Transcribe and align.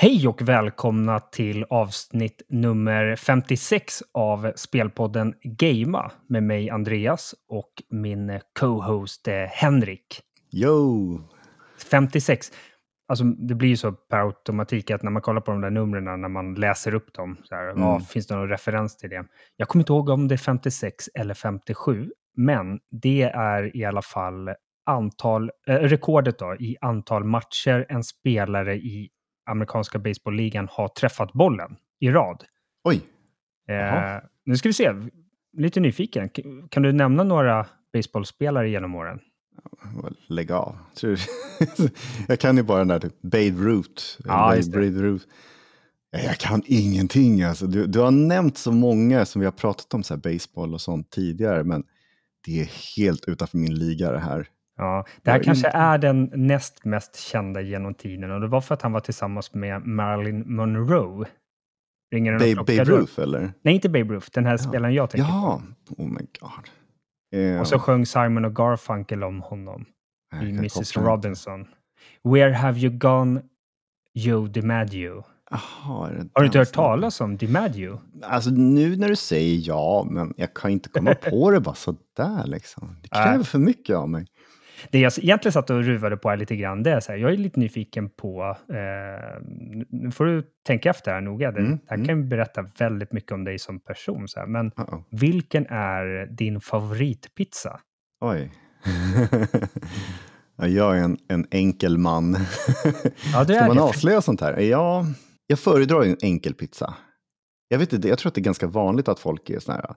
Hej 0.00 0.28
och 0.28 0.42
välkomna 0.42 1.20
till 1.20 1.64
avsnitt 1.70 2.42
nummer 2.48 3.16
56 3.16 4.02
av 4.14 4.52
spelpodden 4.56 5.34
Gamea 5.42 6.10
med 6.28 6.42
mig 6.42 6.70
Andreas 6.70 7.34
och 7.48 7.72
min 7.90 8.40
co-host 8.60 9.28
eh, 9.28 9.34
Henrik. 9.34 10.20
Yo! 10.52 11.20
56. 11.90 12.46
Alltså, 13.08 13.24
det 13.24 13.54
blir 13.54 13.68
ju 13.68 13.76
så 13.76 13.92
per 13.92 14.18
automatik 14.18 14.90
att 14.90 15.02
när 15.02 15.10
man 15.10 15.22
kollar 15.22 15.40
på 15.40 15.50
de 15.50 15.60
där 15.60 15.70
numren, 15.70 16.04
när 16.20 16.28
man 16.28 16.54
läser 16.54 16.94
upp 16.94 17.14
dem, 17.14 17.36
så 17.44 17.54
här, 17.54 17.70
Mm. 17.70 17.82
ja, 17.82 18.00
finns 18.00 18.26
det 18.26 18.34
någon 18.36 18.48
referens 18.48 18.96
till 18.96 19.10
det? 19.10 19.24
Jag 19.56 19.68
kommer 19.68 19.82
inte 19.82 19.92
ihåg 19.92 20.08
om 20.08 20.28
det 20.28 20.34
är 20.34 20.36
56 20.36 21.08
eller 21.14 21.34
57, 21.34 22.10
men 22.36 22.78
det 23.02 23.22
är 23.22 23.76
i 23.76 23.84
alla 23.84 24.02
fall 24.02 24.50
antal, 24.86 25.50
eh, 25.66 25.74
rekordet 25.74 26.38
då, 26.38 26.54
i 26.60 26.76
antal 26.80 27.24
matcher 27.24 27.86
en 27.88 28.04
spelare 28.04 28.74
i 28.76 29.08
amerikanska 29.48 29.98
baseballligan 29.98 30.68
har 30.70 30.88
träffat 30.88 31.32
bollen 31.32 31.76
i 32.00 32.10
rad. 32.10 32.44
Oj! 32.84 33.00
Eh, 33.68 34.22
nu 34.44 34.56
ska 34.56 34.68
vi 34.68 34.72
se, 34.72 34.92
lite 35.56 35.80
nyfiken. 35.80 36.30
Kan 36.68 36.82
du 36.82 36.92
nämna 36.92 37.24
några 37.24 37.66
baseballspelare 37.92 38.70
genom 38.70 38.94
åren? 38.94 39.20
Lägg 40.26 40.52
av. 40.52 40.76
Jag 42.28 42.40
kan 42.40 42.56
ju 42.56 42.62
bara 42.62 42.78
den 42.78 42.88
där 42.88 42.98
typ 43.00 43.22
Babe 43.22 43.50
Ruth. 43.50 44.02
Ja, 44.24 44.54
Babe. 44.72 45.18
Ja, 46.10 46.18
Jag 46.18 46.38
kan 46.38 46.62
ingenting 46.66 47.42
alltså. 47.42 47.66
Du, 47.66 47.86
du 47.86 47.98
har 47.98 48.10
nämnt 48.10 48.58
så 48.58 48.72
många 48.72 49.26
som 49.26 49.40
vi 49.40 49.44
har 49.44 49.52
pratat 49.52 49.94
om 49.94 50.02
så 50.02 50.14
här 50.14 50.20
baseball 50.20 50.74
och 50.74 50.80
sånt 50.80 51.10
tidigare, 51.10 51.64
men 51.64 51.84
det 52.46 52.60
är 52.60 52.96
helt 52.96 53.28
utanför 53.28 53.58
min 53.58 53.74
liga 53.74 54.12
det 54.12 54.18
här. 54.18 54.48
Ja, 54.78 55.04
det 55.22 55.30
här 55.30 55.42
kanske 55.42 55.66
inte- 55.68 55.78
är 55.78 55.98
den 55.98 56.30
näst 56.34 56.84
mest 56.84 57.16
kända 57.16 57.60
genom 57.60 57.94
tiden 57.94 58.30
och 58.30 58.40
det 58.40 58.46
var 58.46 58.60
för 58.60 58.74
att 58.74 58.82
han 58.82 58.92
var 58.92 59.00
tillsammans 59.00 59.54
med 59.54 59.86
Marilyn 59.86 60.56
Monroe. 60.56 61.26
Ringer 62.12 62.32
Babe, 62.32 62.54
Babe? 62.54 62.84
Ruth 62.84 63.20
eller? 63.20 63.52
Nej, 63.62 63.74
inte 63.74 63.88
Babe 63.88 64.14
Ruth, 64.14 64.28
den 64.32 64.46
här 64.46 64.56
spelaren 64.56 64.94
jag 64.94 65.10
tänker 65.10 65.28
Jaha, 65.28 65.62
oh 65.96 66.08
my 66.08 66.20
god. 66.40 66.50
Eh, 67.40 67.54
på. 67.54 67.60
Och 67.60 67.68
så 67.68 67.78
sjöng 67.78 68.06
Simon 68.06 68.44
och 68.44 68.56
Garfunkel 68.56 69.24
om 69.24 69.40
honom 69.42 69.84
i 70.42 70.50
Mrs 70.50 70.72
koppla 70.72 71.00
inte. 71.00 71.10
Robinson. 71.10 71.66
Where 72.24 72.52
have 72.52 72.78
you 72.80 72.90
gone, 72.98 73.42
Joe 74.14 74.46
DiMaggio? 74.46 75.24
Det 75.50 75.56
Har 75.60 76.28
du 76.40 76.46
inte 76.46 76.58
hört 76.58 76.72
talas 76.72 77.20
om 77.20 77.36
DiMaggio? 77.36 78.00
Alltså 78.22 78.50
nu 78.50 78.96
när 78.96 79.08
du 79.08 79.16
säger 79.16 79.68
ja, 79.68 80.06
men 80.10 80.34
jag 80.36 80.54
kan 80.54 80.70
inte 80.70 80.88
komma 80.88 81.14
på 81.30 81.50
det 81.50 81.60
bara 81.60 81.74
sådär 81.74 82.46
liksom. 82.46 82.96
Det 83.02 83.08
kräver 83.08 83.44
för 83.44 83.58
mycket 83.58 83.96
av 83.96 84.08
mig. 84.08 84.26
Det 84.90 84.98
jag 84.98 85.12
egentligen 85.18 85.52
satt 85.52 85.70
och 85.70 85.84
ruvade 85.84 86.16
på 86.16 86.28
här 86.28 86.36
lite 86.36 86.56
grann, 86.56 86.82
det 86.82 86.90
är 86.90 87.00
så 87.00 87.12
här, 87.12 87.18
jag 87.18 87.32
är 87.32 87.36
lite 87.36 87.60
nyfiken 87.60 88.08
på, 88.10 88.56
eh, 88.68 89.42
nu 89.88 90.10
får 90.10 90.24
du 90.24 90.42
tänka 90.66 90.90
efter 90.90 91.12
här 91.12 91.20
noga, 91.20 91.52
det 91.52 91.60
Mm, 91.60 91.70
det 91.72 91.88
här 91.88 91.96
mm. 91.96 92.06
kan 92.08 92.28
berätta 92.28 92.62
väldigt 92.78 93.12
mycket 93.12 93.32
om 93.32 93.44
dig 93.44 93.58
som 93.58 93.80
person, 93.80 94.28
så 94.28 94.40
här, 94.40 94.46
men 94.46 94.70
Uh-oh. 94.70 95.02
vilken 95.10 95.66
är 95.66 96.26
din 96.26 96.60
favoritpizza? 96.60 97.80
Oj. 98.20 98.52
ja, 100.56 100.66
jag 100.66 100.98
är 100.98 101.02
en, 101.02 101.18
en 101.28 101.46
enkel 101.50 101.98
man. 101.98 102.32
Ja, 103.32 103.44
Ska 103.44 103.66
man 103.66 103.78
avslöja 103.78 104.22
sånt 104.22 104.40
här? 104.40 104.58
Ja, 104.58 105.06
jag 105.46 105.58
föredrar 105.58 106.02
en 106.02 106.16
enkel 106.22 106.54
pizza. 106.54 106.94
Jag, 107.68 107.78
vet 107.78 107.92
inte, 107.92 108.08
jag 108.08 108.18
tror 108.18 108.28
att 108.28 108.34
det 108.34 108.40
är 108.40 108.42
ganska 108.42 108.66
vanligt 108.66 109.08
att 109.08 109.18
folk 109.18 109.50
är 109.50 109.58
såna 109.58 109.76
här 109.76 109.94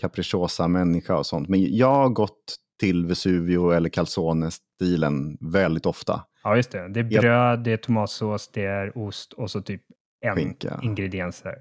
capricciosa-människa 0.00 1.16
och 1.16 1.26
sånt. 1.26 1.48
Men 1.48 1.76
jag 1.76 1.94
har 1.94 2.08
gått 2.08 2.56
till 2.82 3.06
Vesuvio 3.06 3.70
eller 3.72 3.88
calzone-stilen 3.88 5.36
väldigt 5.40 5.86
ofta. 5.86 6.20
Ja, 6.44 6.56
just 6.56 6.70
det. 6.70 6.88
Det 6.88 7.00
är 7.00 7.06
Ja. 7.10 7.20
bröd, 7.20 7.60
det 7.64 7.72
är 7.72 7.76
tomatsås, 7.76 8.50
det 8.52 8.64
är 8.64 8.98
ost 8.98 9.32
och 9.32 9.50
så 9.50 9.60
typ 9.62 9.82
en 10.20 10.34
Skinka. 10.36 10.80
ingredienser. 10.82 11.54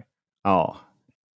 Ja, 0.44 0.78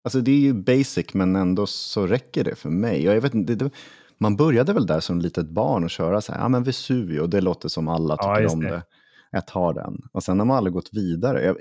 alltså 0.03 0.21
det 0.21 0.31
är 0.31 0.39
ju 0.39 0.53
basic 0.53 1.13
men 1.13 1.35
ändå 1.35 1.65
så 1.67 2.07
räcker 2.07 2.43
det 2.43 2.55
för 2.55 2.69
mig. 2.69 3.03
Jag 3.03 3.21
vet 3.21 3.33
inte, 3.33 3.55
det, 3.55 3.65
det, 3.65 3.71
man 4.17 4.35
började 4.35 4.73
väl 4.73 4.85
där 4.85 4.99
som 4.99 5.21
litet 5.21 5.49
barn 5.49 5.83
och 5.83 5.89
köra 5.89 6.21
så 6.21 6.31
här, 6.33 6.39
ja 6.39 6.47
men 6.49 6.63
Vesuvio, 6.63 7.27
det 7.27 7.41
låter 7.41 7.69
som 7.69 7.87
alla 7.87 8.15
Ja, 8.19 8.33
tycker 8.33 8.41
just 8.43 8.53
om 8.55 8.61
det. 8.61 8.69
det. 8.69 8.83
Jag 9.31 9.47
tar 9.47 9.73
den. 9.73 10.01
Och 10.11 10.23
sen 10.23 10.39
har 10.39 10.45
man 10.45 10.57
aldrig 10.57 10.73
gått 10.73 10.89
vidare. 10.93 11.45
Jag, 11.45 11.57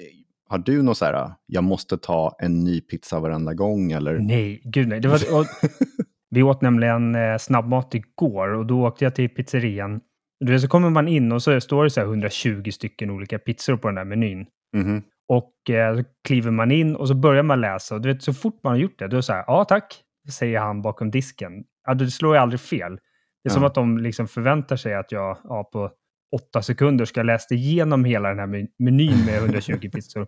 har 0.49 0.59
du 0.59 0.83
något 0.83 0.99
så 0.99 1.05
här, 1.05 1.33
jag 1.47 1.65
måste 1.65 1.99
ta 1.99 2.37
en 2.39 2.65
ny 2.65 2.81
pizza 2.81 3.21
varenda 3.21 3.55
gång 3.55 3.93
eller? 3.93 4.19
Nej, 4.19 4.61
gud 4.65 4.89
nej. 4.89 5.01
Det 5.01 5.09
var, 5.09 5.41
och, 5.41 5.47
vi 6.35 6.43
åt 6.43 6.63
nämligen 6.63 7.15
eh, 7.15 7.37
snabbmat 7.39 7.95
igår 7.95 8.49
och 8.49 8.67
då 8.67 8.87
åkte 8.87 9.05
jag 9.05 9.15
till 9.15 9.29
pizzerian. 9.29 10.01
Du 10.41 10.61
så 10.61 10.69
kommer 10.69 10.91
man 10.91 11.09
in 11.09 11.33
och 11.33 11.43
så 11.43 11.61
står 11.61 11.85
det 11.85 11.91
så 11.91 12.01
här 12.01 12.07
120 12.07 12.71
stycken 12.71 13.11
olika 13.11 13.39
pizzor 13.39 13.77
på 13.77 13.89
den 13.89 13.95
där 13.95 14.05
menyn. 14.05 14.47
Mhm. 14.77 15.03
Och 15.29 15.71
eh, 15.71 15.97
så 15.97 16.05
kliver 16.29 16.51
man 16.51 16.71
in 16.71 16.97
och 16.97 17.09
så 17.09 17.15
börjar 17.15 17.43
man 17.43 17.61
läsa. 17.61 17.95
Och 17.95 18.01
du 18.01 18.13
vet, 18.13 18.23
så 18.23 18.33
fort 18.35 18.61
man 18.63 18.73
har 18.73 18.79
gjort 18.79 18.99
det, 18.99 19.09
då 19.09 19.15
är 19.17 19.19
det 19.19 19.23
så 19.23 19.33
här, 19.33 19.45
ja 19.47 19.65
tack, 19.65 19.95
säger 20.33 20.59
han 20.61 20.83
bakom 20.83 21.11
disken. 21.11 21.53
Ja, 21.87 21.95
det 21.95 22.11
slår 22.11 22.35
ju 22.35 22.41
aldrig 22.41 22.61
fel. 22.61 22.99
Det 23.45 23.49
är 23.49 23.53
som 23.53 23.63
Ja. 23.63 23.69
att 23.69 23.75
de 23.75 23.99
liksom 23.99 24.29
förväntar 24.29 24.77
sig 24.77 24.95
att 24.95 25.13
jag 25.13 25.39
ja, 25.45 25.65
på 25.73 25.91
åtta 26.37 26.63
sekunder 26.63 27.05
ska 27.05 27.21
ha 27.21 27.25
läst 27.25 27.53
igenom 27.53 28.05
hela 28.05 28.29
den 28.29 28.39
här 28.39 28.47
men- 28.47 28.69
menyn 28.79 29.25
med 29.27 29.39
120 29.39 29.89
pizzor. 29.95 30.27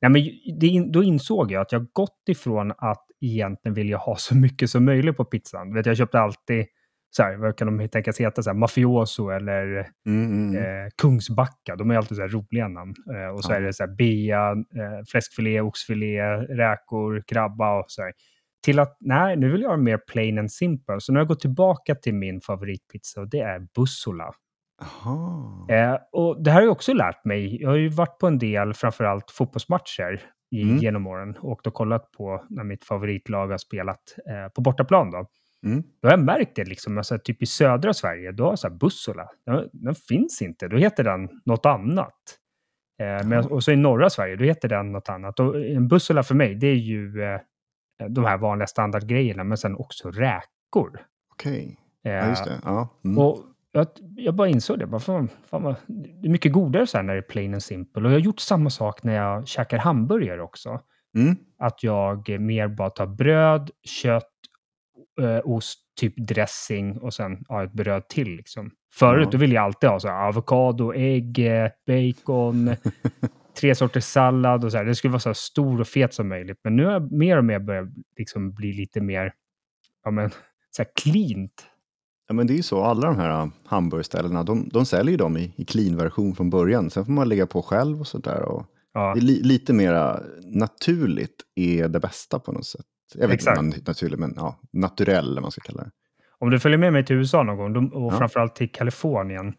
Nej, 0.00 0.10
men 0.10 0.22
det, 0.60 0.92
då 0.92 1.02
insåg 1.02 1.52
jag 1.52 1.60
att 1.62 1.72
jag 1.72 1.86
gått 1.92 2.22
ifrån 2.28 2.72
att 2.78 3.06
egentligen 3.22 3.74
vilja 3.74 3.96
ha 3.96 4.16
så 4.16 4.34
mycket 4.36 4.70
som 4.70 4.84
möjligt 4.84 5.16
på 5.16 5.24
pizzan. 5.24 5.74
Vet, 5.74 5.86
jag 5.86 5.96
köpte 5.96 6.20
alltid, 6.20 6.66
så 7.10 7.22
här, 7.22 7.36
vad 7.36 7.56
kan 7.58 7.78
de 7.78 7.88
tänkas 7.88 8.20
heta, 8.20 8.42
så 8.42 8.50
här, 8.50 8.54
mafioso 8.56 9.30
eller 9.30 9.64
Mm, 10.06 10.26
mm, 10.26 10.48
mm. 10.56 10.56
eh, 10.84 10.88
Kungsbacka. 11.02 11.76
De 11.76 11.90
är 11.90 11.96
alltid 11.96 12.16
så 12.16 12.22
här 12.22 12.28
roliga 12.28 12.68
namn. 12.68 12.94
Eh, 13.14 13.34
och 13.34 13.44
så 13.44 13.52
Ja. 13.52 13.56
är 13.56 13.60
det 13.60 13.72
så 13.72 13.82
här 13.86 13.94
bea, 13.96 14.50
eh, 14.52 15.04
fläskfilé, 15.12 15.60
oxfilé, 15.60 16.22
räkor, 16.36 17.22
krabba 17.26 17.78
och 17.78 17.84
så 17.88 18.02
här. 18.02 18.12
Till 18.64 18.78
att, 18.78 18.96
nej, 19.00 19.36
nu 19.36 19.52
vill 19.52 19.62
jag 19.62 19.68
ha 19.70 19.76
mer 19.76 19.98
plain 20.12 20.38
and 20.38 20.52
simple. 20.52 21.00
Så 21.00 21.12
nu 21.12 21.18
har 21.18 21.20
jag 21.20 21.28
gått 21.28 21.40
tillbaka 21.40 21.94
till 21.94 22.14
min 22.14 22.40
favoritpizza 22.40 23.20
och 23.20 23.28
det 23.30 23.40
är 23.40 23.60
Bussola. 23.76 24.32
Eh, 25.70 25.96
och 26.12 26.44
det 26.44 26.50
här 26.50 26.58
har 26.60 26.62
jag 26.66 26.72
också 26.72 26.92
lärt 26.92 27.24
mig. 27.24 27.62
Jag 27.62 27.68
har 27.70 27.76
ju 27.76 27.88
varit 27.88 28.18
på 28.18 28.26
en 28.26 28.38
del, 28.38 28.74
framförallt 28.74 29.30
fotbollsmatcher 29.30 30.20
i, 30.52 30.62
Mm. 30.62 30.76
genom 30.76 31.06
åren 31.06 31.36
och 31.40 31.60
då 31.64 31.70
kollat 31.70 32.10
på 32.12 32.44
när 32.50 32.64
mitt 32.64 32.84
favoritlag 32.84 33.48
har 33.48 33.58
spelat 33.58 34.16
eh, 34.30 34.52
på 34.52 34.60
bortaplan. 34.60 35.10
Då. 35.10 35.26
Mm. 35.66 35.82
Då 36.02 36.08
har 36.08 36.12
jag 36.12 36.24
märkt 36.24 36.56
det, 36.56 36.64
liksom, 36.64 36.98
alltså, 36.98 37.18
typ 37.18 37.42
i 37.42 37.46
södra 37.46 37.94
Sverige, 37.94 38.32
då 38.32 38.44
har 38.44 38.56
så 38.56 38.68
här 38.68 38.74
Bussola, 38.74 39.28
den, 39.46 39.68
den 39.72 39.94
finns 39.94 40.42
inte. 40.42 40.68
Då 40.68 40.76
heter 40.76 41.04
den 41.04 41.28
något 41.44 41.66
annat. 41.66 42.18
Eh, 43.02 43.26
men, 43.28 43.46
och 43.46 43.64
så 43.64 43.72
i 43.72 43.76
norra 43.76 44.10
Sverige, 44.10 44.36
då 44.36 44.44
heter 44.44 44.68
den 44.68 44.92
något 44.92 45.08
annat. 45.08 45.40
Och 45.40 45.60
en 45.66 45.88
Bussola 45.88 46.22
för 46.22 46.34
mig, 46.34 46.54
det 46.54 46.66
är 46.66 46.74
ju 46.74 47.22
eh, 47.22 47.40
de 48.08 48.24
här 48.24 48.38
vanliga 48.38 48.66
standardgrejerna, 48.66 49.44
men 49.44 49.58
sen 49.58 49.76
också 49.76 50.10
räkor. 50.10 51.00
Okej, 51.32 51.78
Eh, 52.04 52.12
ja 52.12 52.28
just 52.28 52.44
det. 52.44 52.60
Ja. 52.64 52.88
Mm. 53.04 53.18
och 53.18 53.38
jag, 53.72 53.86
jag 54.16 54.34
bara 54.34 54.48
insåg 54.48 54.78
det. 54.78 54.86
Bara, 54.86 55.00
fan, 55.00 55.28
fan 55.46 55.62
vad, 55.62 55.74
det 55.88 56.28
är 56.28 56.30
mycket 56.30 56.52
godare 56.52 56.86
så 56.86 56.96
här 56.98 57.04
när 57.04 57.12
det 57.14 57.20
är 57.20 57.22
plain 57.22 57.52
and 57.54 57.62
simple. 57.62 58.02
Och 58.02 58.08
jag 58.08 58.14
har 58.14 58.20
gjort 58.20 58.40
samma 58.40 58.70
sak 58.70 59.02
när 59.02 59.14
jag 59.14 59.48
käkar 59.48 59.78
hamburgare 59.78 60.42
också. 60.42 60.80
Mm. 61.16 61.36
Att 61.58 61.82
jag 61.82 62.40
mer 62.40 62.68
bara 62.68 62.90
tar 62.90 63.06
bröd, 63.06 63.70
kött, 63.84 64.28
eh, 65.20 65.40
ost, 65.44 65.78
typ 66.00 66.14
dressing 66.16 66.98
och 66.98 67.14
sen 67.14 67.44
ja, 67.48 67.64
ett 67.64 67.72
bröd 67.72 68.08
till. 68.08 68.36
Liksom. 68.36 68.70
Förut 68.94 69.24
Ja. 69.24 69.30
då 69.30 69.38
ville 69.38 69.54
jag 69.54 69.64
alltid 69.64 69.90
ha 69.90 70.00
så 70.00 70.08
här, 70.08 70.28
avokado, 70.28 70.92
ägg, 70.94 71.38
eh, 71.38 71.70
bacon, 71.86 72.70
tre 73.60 73.74
sorters 73.74 74.04
sallad 74.04 74.64
och 74.64 74.72
så 74.72 74.78
här. 74.78 74.84
Det 74.84 74.94
skulle 74.94 75.12
vara 75.12 75.20
så 75.20 75.28
här 75.28 75.34
stor 75.34 75.80
och 75.80 75.88
fet 75.88 76.14
som 76.14 76.28
möjligt. 76.28 76.60
Men 76.64 76.76
nu 76.76 76.84
har 76.84 76.92
jag 76.92 77.12
mer 77.12 77.38
och 77.38 77.44
mer 77.44 77.58
börjat 77.58 77.88
liksom 78.18 78.54
bli 78.54 78.72
lite 78.72 79.00
mer 79.00 79.32
ja, 80.04 80.10
men, 80.10 80.30
så 80.70 80.82
här 80.82 80.90
cleant. 81.02 81.66
Ja, 82.28 82.34
men 82.34 82.46
det 82.46 82.52
är 82.52 82.56
ju 82.56 82.62
så, 82.62 82.82
alla 82.84 83.06
de 83.06 83.16
här 83.16 83.42
uh, 83.42 83.48
hamburgerställena, 83.66 84.42
de, 84.42 84.68
de 84.72 84.84
säljer 84.86 85.10
ju 85.10 85.16
dem 85.16 85.36
i, 85.36 85.54
i 85.56 85.64
clean-version 85.64 86.34
från 86.34 86.50
början. 86.50 86.90
Sen 86.90 87.04
får 87.04 87.12
man 87.12 87.28
lägga 87.28 87.46
på 87.46 87.62
själv 87.62 88.00
och 88.00 88.06
sådär. 88.06 88.42
Och 88.42 88.66
Ja. 88.94 89.14
li, 89.14 89.42
lite 89.42 89.72
mera 89.72 90.20
naturligt 90.44 91.42
är 91.54 91.88
det 91.88 92.00
bästa 92.00 92.38
på 92.38 92.52
något 92.52 92.66
sätt. 92.66 92.86
Jag 93.14 93.28
vet 93.28 93.34
Exakt. 93.34 93.60
inte 93.62 93.76
om 93.76 93.82
naturligt, 93.86 94.18
men 94.20 94.32
ja, 94.36 94.60
naturell 94.72 95.30
eller 95.30 95.40
man 95.40 95.50
ska 95.50 95.60
kalla 95.60 95.82
det. 95.82 95.90
Om 96.38 96.50
du 96.50 96.58
följer 96.60 96.78
med 96.78 96.92
mig 96.92 97.04
till 97.04 97.16
USA 97.16 97.42
någon 97.42 97.56
gång, 97.74 97.88
och 97.88 98.12
Ja. 98.12 98.18
framförallt 98.18 98.54
till 98.54 98.72
Kalifornien, 98.72 99.54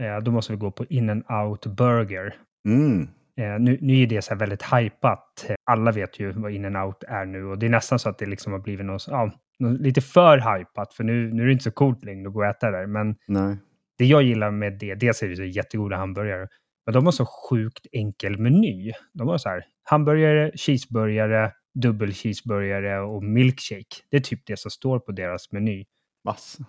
eh, 0.00 0.18
då 0.24 0.30
måste 0.30 0.52
vi 0.52 0.58
gå 0.58 0.70
på 0.70 0.84
In-N-Out 0.84 1.66
Burger. 1.66 2.34
Mm. 2.68 3.02
Eh, 3.36 3.60
nu, 3.60 3.78
nu 3.80 4.02
är 4.02 4.06
det 4.06 4.22
så 4.22 4.34
väldigt 4.34 4.62
hypat. 4.62 5.46
Alla 5.64 5.92
vet 5.92 6.20
ju 6.20 6.32
vad 6.32 6.52
In-N-Out 6.52 7.04
är 7.08 7.24
nu 7.24 7.44
och 7.44 7.58
det 7.58 7.66
är 7.66 7.70
nästan 7.70 7.98
så 7.98 8.08
att 8.08 8.18
det 8.18 8.26
liksom 8.26 8.52
har 8.52 8.60
blivit 8.60 8.86
något, 8.86 9.04
ja, 9.08 9.30
lite 9.58 10.00
för 10.00 10.58
hypat, 10.58 10.94
för 10.94 11.04
nu, 11.04 11.32
nu 11.34 11.42
är 11.42 11.46
det 11.46 11.52
inte 11.52 11.64
så 11.64 11.70
coolt 11.70 12.04
längre 12.04 12.28
att 12.28 12.34
gå 12.34 12.40
och 12.40 12.46
äta 12.46 12.70
där. 12.70 12.86
Men 12.86 13.16
Nej. 13.26 13.56
det 13.98 14.04
jag 14.04 14.22
gillar 14.22 14.50
med 14.50 14.78
det, 14.78 14.94
dels 14.94 15.22
är 15.22 15.28
det 15.28 15.36
så 15.36 15.44
jättegoda 15.44 15.96
hamburgare, 15.96 16.48
men 16.86 16.94
de 16.94 17.04
har 17.04 17.12
så 17.12 17.26
sjukt 17.26 17.86
enkel 17.92 18.38
meny. 18.38 18.92
De 19.12 19.28
har 19.28 19.38
så 19.38 19.48
här 19.48 19.64
hamburgare, 19.84 20.52
cheeseburgare, 20.54 21.52
dubbel 21.74 22.12
cheeseburgare 22.12 23.00
och 23.00 23.24
milkshake. 23.24 23.96
Det 24.10 24.16
är 24.16 24.20
typ 24.20 24.46
det 24.46 24.58
som 24.58 24.70
står 24.70 24.98
på 24.98 25.12
deras 25.12 25.52
meny. 25.52 25.84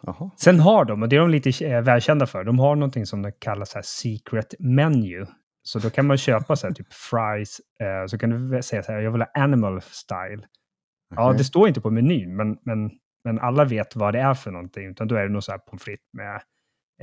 Jaha. 0.01 0.31
Sen 0.37 0.59
har 0.59 0.85
de, 0.85 1.03
och 1.03 1.09
det 1.09 1.15
är 1.15 1.19
de 1.19 1.29
lite 1.29 1.65
eh, 1.65 1.81
välkända 1.81 2.27
för, 2.27 2.43
de 2.43 2.59
har 2.59 2.75
någonting 2.75 3.05
som 3.05 3.21
de 3.21 3.31
kallar 3.31 3.65
så 3.65 3.77
här 3.77 3.83
secret 3.85 4.55
menu. 4.59 5.25
Så 5.63 5.79
då 5.79 5.89
kan 5.89 6.05
man 6.07 6.17
köpa 6.17 6.55
så 6.55 6.67
här, 6.67 6.73
typ 6.73 6.93
fries, 6.93 7.61
eh, 7.79 8.07
så 8.07 8.17
kan 8.17 8.29
du 8.29 8.61
säga 8.61 8.83
så 8.83 8.91
här, 8.91 8.99
jag 8.99 9.11
vill 9.11 9.21
ha 9.21 9.31
animal 9.33 9.81
style. 9.81 10.47
Ja, 11.15 11.33
det 11.33 11.43
står 11.43 11.67
inte 11.67 11.81
på 11.81 11.89
menyn, 11.89 12.35
men, 12.35 12.57
men, 12.63 12.91
men 13.23 13.39
alla 13.39 13.65
vet 13.65 13.95
vad 13.95 14.13
det 14.13 14.19
är 14.19 14.33
för 14.33 14.51
någonting. 14.51 14.85
Utan 14.87 15.07
då 15.07 15.15
är 15.15 15.23
det 15.23 15.29
nog 15.29 15.43
så 15.43 15.51
här 15.51 15.59
pommes 15.59 15.83
frites 15.83 16.05
med, 16.13 16.35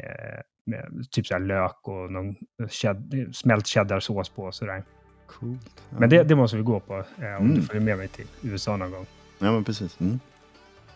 eh, 0.01 0.41
med 0.67 1.07
typ 1.11 1.27
så 1.27 1.35
här 1.35 1.41
lök 1.41 1.89
och 1.89 2.13
någon 2.13 2.35
ched- 2.59 3.33
smält 3.33 3.67
cheddarsås 3.67 4.29
på. 4.29 4.53
Så 4.53 4.67
där. 4.67 4.83
Coolt. 5.27 5.83
Ja. 5.91 5.97
Men 6.01 6.09
det, 6.11 6.23
det 6.23 6.35
måste 6.35 6.57
vi 6.57 6.63
gå 6.63 6.81
på 6.81 6.95
eh, 6.97 7.03
om 7.19 7.25
Mm. 7.45 7.55
du 7.55 7.63
följer 7.63 7.83
med 7.83 7.97
mig 7.99 8.09
till 8.09 8.27
USA 8.43 8.77
någon 8.77 8.91
gång. 8.91 9.07
Ja, 9.39 9.53
men 9.53 9.65
precis. 9.65 10.01
Mm. 10.01 10.21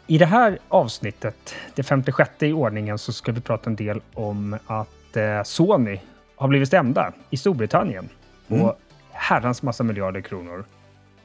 I 0.06 0.18
det 0.18 0.26
här 0.26 0.58
avsnittet, 0.68 1.54
det 1.74 1.82
56 1.82 2.30
i 2.42 2.52
ordningen, 2.52 2.98
så 2.98 3.12
ska 3.12 3.32
vi 3.32 3.40
prata 3.40 3.70
en 3.70 3.76
del 3.76 4.00
om 4.14 4.58
att 4.66 5.16
eh, 5.16 5.42
Sony 5.42 6.00
har 6.36 6.48
blivit 6.48 6.68
stämda 6.68 7.12
i 7.30 7.36
Storbritannien 7.36 8.08
på 8.48 8.54
Mm. 8.54 8.70
herrans 9.10 9.62
massa 9.62 9.84
miljarder 9.84 10.20
kronor. 10.20 10.64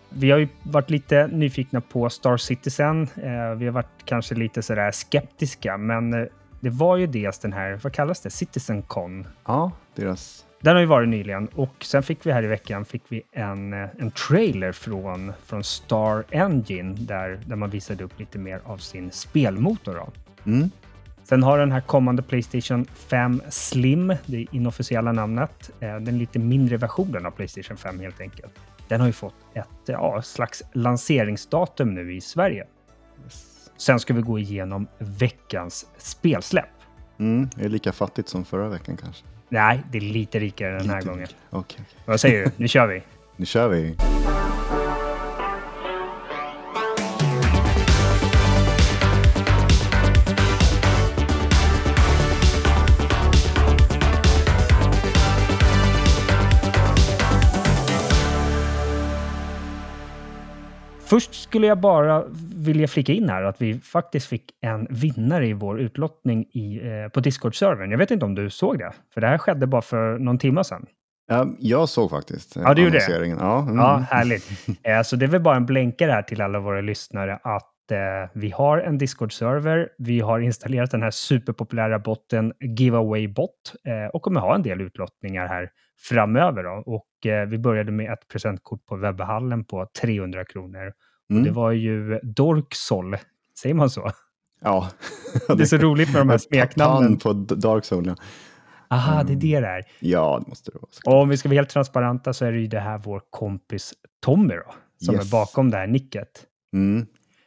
Vi 0.10 0.32
har 0.32 0.38
ju 0.38 0.48
varit 0.64 0.90
lite 0.90 1.28
nyfikna 1.28 1.82
på 1.82 2.10
Star 2.10 2.38
Citizen. 2.38 3.02
Eh, 3.02 3.56
vi 3.58 3.66
har 3.66 3.72
varit 3.72 4.06
kanske 4.06 4.36
lite 4.36 4.62
sådär 4.62 4.92
skeptiska, 4.92 5.78
men 5.78 6.14
eh, 6.14 6.28
det 6.60 6.70
var 6.70 6.98
ju 6.98 7.08
dels 7.08 7.40
den 7.40 7.54
här, 7.54 7.80
vad 7.84 7.94
kallas 7.94 8.22
det, 8.22 8.30
Citizen 8.30 8.82
Con. 8.82 9.28
Ja, 9.46 9.72
deras... 9.96 10.46
Den 10.62 10.74
har 10.74 10.82
ju 10.82 10.86
varit 10.86 11.10
nyligen 11.10 11.48
och 11.48 11.76
sen 11.82 12.04
fick 12.04 12.26
vi 12.26 12.32
här 12.32 12.44
i 12.44 12.48
veckan 12.48 12.86
fick 12.86 13.04
vi 13.10 13.22
en, 13.32 13.74
eh, 13.74 13.90
en 14.00 14.12
trailer 14.12 14.72
från, 14.72 15.34
från 15.46 15.64
Star 15.64 16.24
Engine 16.30 16.96
där, 17.00 17.40
där 17.46 17.56
man 17.56 17.70
visade 17.70 18.04
upp 18.04 18.20
lite 18.20 18.40
mer 18.40 18.62
av 18.66 18.78
sin 18.78 19.12
spelmotor. 19.12 19.96
Då. 19.96 20.12
Mm. 20.52 20.70
Sen 21.24 21.44
har 21.44 21.60
den 21.60 21.72
här 21.72 21.82
kommande 21.82 22.22
Playstation 22.22 22.86
5 22.86 23.42
Slim, 23.50 24.16
det 24.26 24.46
inofficiella 24.52 25.12
namnet, 25.12 25.72
den 25.80 26.18
lite 26.18 26.40
mindre 26.40 26.78
versionen 26.78 27.26
av 27.26 27.32
Playstation 27.32 27.78
5 27.78 28.00
helt 28.00 28.22
enkelt. 28.22 28.54
Den 28.88 29.00
har 29.00 29.08
ju 29.08 29.14
fått 29.14 29.36
ett 29.54 29.68
ja, 29.86 30.22
slags 30.22 30.64
lanseringsdatum 30.74 31.94
nu 31.94 32.16
i 32.16 32.22
Sverige. 32.22 32.68
Sen 33.78 34.00
ska 34.00 34.14
vi 34.14 34.22
gå 34.22 34.40
igenom 34.40 34.88
veckans 34.98 35.86
spelsläpp. 35.98 36.66
Mm. 37.20 37.50
Det 37.56 37.66
är 37.66 37.70
lika 37.70 37.92
fattigt 37.92 38.30
som 38.30 38.46
förra 38.46 38.70
veckan 38.70 38.98
kanske. 38.98 39.26
Nej, 39.50 39.84
det 39.92 39.98
är 39.98 40.02
lite 40.02 40.40
rikare 40.40 40.78
den 40.78 40.90
här 40.90 40.96
Lite 40.96 41.08
gången. 41.08 41.22
mycket. 41.22 41.36
Okej, 41.50 41.80
okej. 41.90 42.04
Vad 42.06 42.20
säger 42.20 42.46
du? 42.46 42.52
Nu 42.58 42.68
kör 42.68 42.88
vi! 42.88 43.04
Nu 43.38 43.46
kör 43.46 43.70
vi. 43.70 43.96
Först 61.06 61.34
skulle 61.44 61.68
jag 61.68 61.78
bara 61.80 62.24
vilja 62.56 62.88
flika 62.88 63.14
in 63.14 63.30
här 63.30 63.44
att 63.44 63.62
vi 63.62 63.80
faktiskt 63.80 64.28
fick 64.28 64.44
en 64.62 64.88
vinnare 64.90 65.48
i 65.48 65.54
vår 65.54 65.80
utlottning 65.80 66.46
i, 66.52 66.82
eh, 66.88 67.10
på 67.10 67.20
Discord-servern. 67.20 67.92
Jag 67.92 67.98
vet 67.98 68.12
inte 68.12 68.26
om 68.26 68.36
du 68.36 68.50
såg 68.50 68.80
det, 68.80 68.92
för 69.14 69.22
det 69.22 69.28
här 69.28 69.38
skedde 69.38 69.68
bara 69.68 69.82
för 69.82 70.20
någon 70.20 70.38
timme 70.38 70.64
sedan. 70.64 70.86
Ja, 71.28 71.48
jag 71.60 71.90
såg 71.90 72.10
faktiskt 72.10 72.58
eh, 72.58 72.64
Ja, 72.64 72.74
du 72.74 72.84
gjorde 72.84 72.98
det? 72.98 73.28
Ja, 73.28 73.62
mm. 73.62 73.76
Ja, 73.78 73.98
härligt. 74.10 74.50
Eh, 74.84 75.02
Så 75.02 75.16
det 75.16 75.26
är 75.26 75.30
väl 75.30 75.42
bara 75.42 75.56
en 75.56 75.66
blänkare 75.66 76.12
här 76.12 76.22
till 76.22 76.42
alla 76.42 76.60
våra 76.60 76.82
lyssnare 76.82 77.40
att 77.44 77.92
eh, 77.92 78.30
vi 78.34 78.50
har 78.52 78.78
en 78.78 78.98
Discord-server. 79.00 79.88
Vi 79.98 80.20
har 80.20 80.40
installerat 80.40 80.92
den 80.92 81.04
här 81.04 81.12
superpopulära 81.12 82.00
botten 82.00 82.54
Giveaway 82.60 83.28
Bot 83.28 83.74
och 84.14 84.22
kommer 84.22 84.40
ha 84.40 84.56
en 84.56 84.62
del 84.62 84.82
utlottningar 84.82 85.48
här 85.48 85.70
framöver. 86.00 86.64
Då. 86.64 86.84
Och 86.86 87.26
eh, 87.26 87.48
vi 87.48 87.58
började 87.58 87.92
med 87.92 88.12
ett 88.14 88.28
presentkort 88.28 88.86
på 88.86 88.96
webbhallen 88.96 89.64
på 89.66 89.88
300 90.02 90.46
kronor. 90.46 90.94
Mm. 91.30 91.44
Det 91.44 91.52
var 91.52 91.72
ju 91.72 92.20
Dorksol, 92.24 93.18
säger 93.62 93.76
man 93.76 93.90
så? 93.90 94.12
ja. 94.62 94.90
Det 95.48 95.64
är 95.64 95.66
så 95.66 95.78
roligt 95.78 96.14
med 96.14 96.22
de 96.22 96.30
här 96.30 96.38
smeknamnen. 96.50 97.18
På 97.18 97.34
Dark 97.34 97.86
Soul, 97.86 98.06
ja. 98.08 98.16
Aha, 98.90 99.24
det 99.24 99.34
är 99.34 99.36
Mm. 99.36 99.40
det 99.40 99.60
där. 99.60 99.84
Ja, 100.00 100.40
det 100.44 100.50
måste 100.50 100.72
det 100.72 100.78
vara. 100.82 101.16
Och 101.16 101.22
om 101.22 101.30
vi 101.30 101.38
ska 101.38 101.50
vara 101.50 101.56
helt 101.56 101.70
transparenta 101.70 102.34
så 102.34 102.46
är 102.46 102.52
det 102.52 102.60
ju 102.60 102.68
det 102.68 102.80
här 102.80 102.98
vår 102.98 103.22
kompis 103.30 103.94
Tommy 104.26 104.54
då, 104.56 104.74
som 104.98 105.16
Yes. 105.16 105.28
är 105.28 105.32
bakom 105.32 105.72
det 105.72 105.78
här 105.78 105.88
nicket. 105.88 106.46
Mm. 106.74 107.06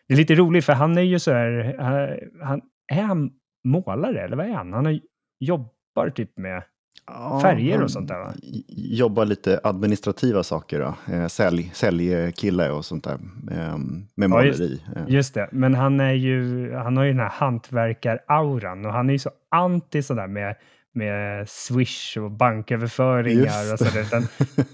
Det 0.09 0.15
är 0.15 0.19
lite 0.19 0.35
roligt 0.35 0.65
för 0.65 0.73
han 0.73 0.99
är 0.99 1.03
ju 1.03 1.19
så 1.19 1.33
här, 1.33 1.77
han, 1.79 2.19
han, 2.49 2.61
är 2.93 3.03
han 3.03 3.31
målare 3.65 4.25
eller 4.25 4.37
vad 4.37 4.47
är 4.47 4.53
han? 4.53 4.73
Han 4.73 4.87
har, 4.87 5.01
jobbar 5.41 6.11
typ 6.15 6.39
med, 6.39 6.63
Ja, 7.07 7.41
Färger 7.43 7.83
och 7.83 7.91
sånt 7.91 8.09
där, 8.09 8.19
va? 8.19 8.33
Jobbar 8.69 9.25
lite 9.25 9.61
administrativa 9.65 10.43
saker 10.43 10.81
då. 10.81 11.15
Eh, 11.15 11.27
sälj, 11.27 11.71
säljkille 11.75 12.71
och 12.71 12.85
sånt 12.85 13.05
där. 13.05 13.19
Eh, 13.51 13.79
med 14.15 14.31
Ja, 14.31 14.43
just- 14.45 14.59
måleri. 14.61 14.81
Eh, 14.97 15.03
just 15.09 15.35
det, 15.35 15.49
men 15.53 15.75
han 15.75 16.01
är 16.01 16.13
ju, 16.13 16.73
han 16.75 16.97
har 16.97 17.05
ju 17.05 17.11
den 17.11 17.21
här 17.21 17.29
hantverkar-auran 17.31 18.87
och 18.87 18.93
han 18.93 19.09
är 19.09 19.13
ju 19.13 19.19
så 19.19 19.31
anti 19.51 20.03
sådär 20.03 20.27
med, 20.27 20.57
med 20.95 21.49
Swish 21.49 22.17
och 22.19 22.31
banköverföringar 22.31 23.73
och 23.73 23.79
sådär. 23.79 24.01
utan 24.01 24.23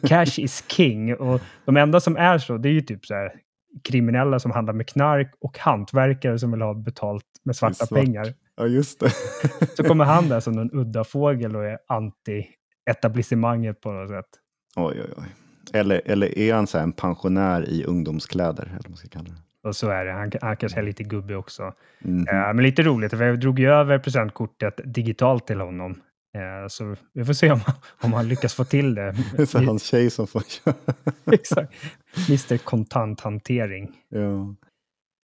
Cash 0.08 0.38
is 0.40 0.64
king 0.68 1.14
och 1.14 1.40
de 1.64 1.76
enda 1.76 2.00
som 2.00 2.16
är 2.16 2.38
så, 2.38 2.56
det 2.56 2.68
är 2.68 2.72
ju 2.72 2.80
typ 2.80 3.06
så 3.06 3.14
här 3.14 3.32
kriminella 3.88 4.38
som 4.38 4.50
handlar 4.50 4.74
med 4.74 4.86
knark 4.88 5.32
och 5.40 5.58
hantverkare 5.58 6.38
som 6.38 6.52
vill 6.52 6.62
ha 6.62 6.74
betalt 6.74 7.24
med 7.44 7.56
svarta 7.56 7.74
svart. 7.86 8.00
pengar. 8.00 8.34
Ja, 8.56 8.66
just 8.66 9.00
det. 9.00 9.10
Så 9.76 9.84
kommer 9.84 10.04
han 10.04 10.28
där 10.28 10.40
som 10.40 10.58
en 10.58 10.70
udda 10.72 11.04
fågel 11.04 11.56
och 11.56 11.64
är 11.64 11.78
anti-etablissemanget 11.88 13.80
på 13.80 13.92
något 13.92 14.08
sätt. 14.10 14.26
oj, 14.76 15.00
oj, 15.04 15.10
oj. 15.16 15.24
Eller, 15.72 16.02
eller 16.04 16.38
är 16.38 16.54
han 16.54 16.66
så 16.66 16.78
här 16.78 16.84
en 16.84 16.92
pensionär 16.92 17.68
i 17.68 17.84
ungdomskläder? 17.84 18.62
Eller 18.62 18.74
vad 18.76 18.88
man 18.88 18.96
ska 18.96 19.08
kalla 19.08 19.28
det. 19.28 19.68
Och 19.68 19.76
så 19.76 19.90
är 19.90 20.04
det. 20.04 20.12
Han, 20.12 20.32
han 20.40 20.56
kanske 20.56 20.78
är 20.80 20.84
lite 20.84 21.02
gubbig 21.04 21.36
också. 21.38 21.72
Mhm. 21.98 22.28
Eh, 22.28 22.34
men 22.54 22.62
lite 22.62 22.82
roligt, 22.82 23.10
för 23.10 23.24
jag 23.24 23.40
drog 23.40 23.58
ju 23.58 23.70
över 23.70 23.98
presentkortet 23.98 24.80
digitalt 24.84 25.46
till 25.46 25.60
honom. 25.60 25.90
Eh, 26.34 26.68
så 26.68 26.96
vi 27.12 27.24
får 27.24 27.32
se 27.32 27.50
om, 27.50 27.60
om 28.00 28.12
han 28.12 28.28
lyckas 28.28 28.54
få 28.54 28.64
till 28.64 28.94
det. 28.94 29.14
Det 29.36 29.42
är 29.42 29.46
så 29.46 29.58
hans 29.58 29.84
tjej 29.84 30.10
som 30.10 30.26
får 30.26 30.40
köra. 30.40 30.74
Exakt. 31.32 31.72
Mr 32.28 32.56
Kontanthantering. 32.58 33.92
ja. 34.08 34.54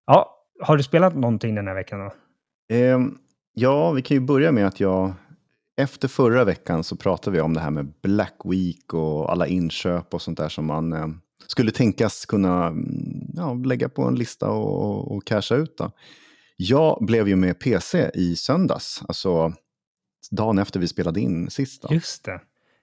Ja, 0.06 0.36
har 0.62 0.76
du 0.76 0.82
spelat 0.82 1.14
någonting 1.14 1.54
den 1.54 1.66
här 1.66 1.74
veckan 1.74 1.98
då? 2.00 2.12
Eh, 2.70 2.98
ja, 3.54 3.90
vi 3.90 4.02
kan 4.02 4.14
ju 4.14 4.20
börja 4.20 4.52
med 4.52 4.66
att 4.66 4.80
jag 4.80 5.12
efter 5.76 6.08
förra 6.08 6.44
veckan 6.44 6.84
så 6.84 6.96
pratade 6.96 7.36
vi 7.36 7.40
om 7.40 7.54
det 7.54 7.60
här 7.60 7.70
med 7.70 7.92
Black 8.02 8.36
Week 8.44 8.94
och 8.94 9.32
alla 9.32 9.46
inköp 9.46 10.14
och 10.14 10.22
sånt 10.22 10.38
där 10.38 10.48
som 10.48 10.66
man 10.66 10.92
eh, 10.92 11.06
skulle 11.46 11.70
tänkas 11.70 12.26
kunna 12.26 12.66
mm, 12.66 13.30
ja, 13.34 13.54
lägga 13.54 13.88
på 13.88 14.02
en 14.02 14.14
lista 14.14 14.50
och, 14.50 15.16
och 15.16 15.26
casha 15.26 15.56
ut. 15.56 15.78
Då. 15.78 15.90
Jag 16.56 17.04
blev 17.04 17.28
ju 17.28 17.36
med 17.36 17.60
PC 17.60 18.10
i 18.14 18.36
söndags, 18.36 19.02
alltså 19.08 19.52
dagen 20.30 20.58
efter 20.58 20.80
vi 20.80 20.88
spelade 20.88 21.20
in 21.20 21.50
sist. 21.50 21.82
Då. 21.82 21.94
Just 21.94 22.24
det. 22.24 22.40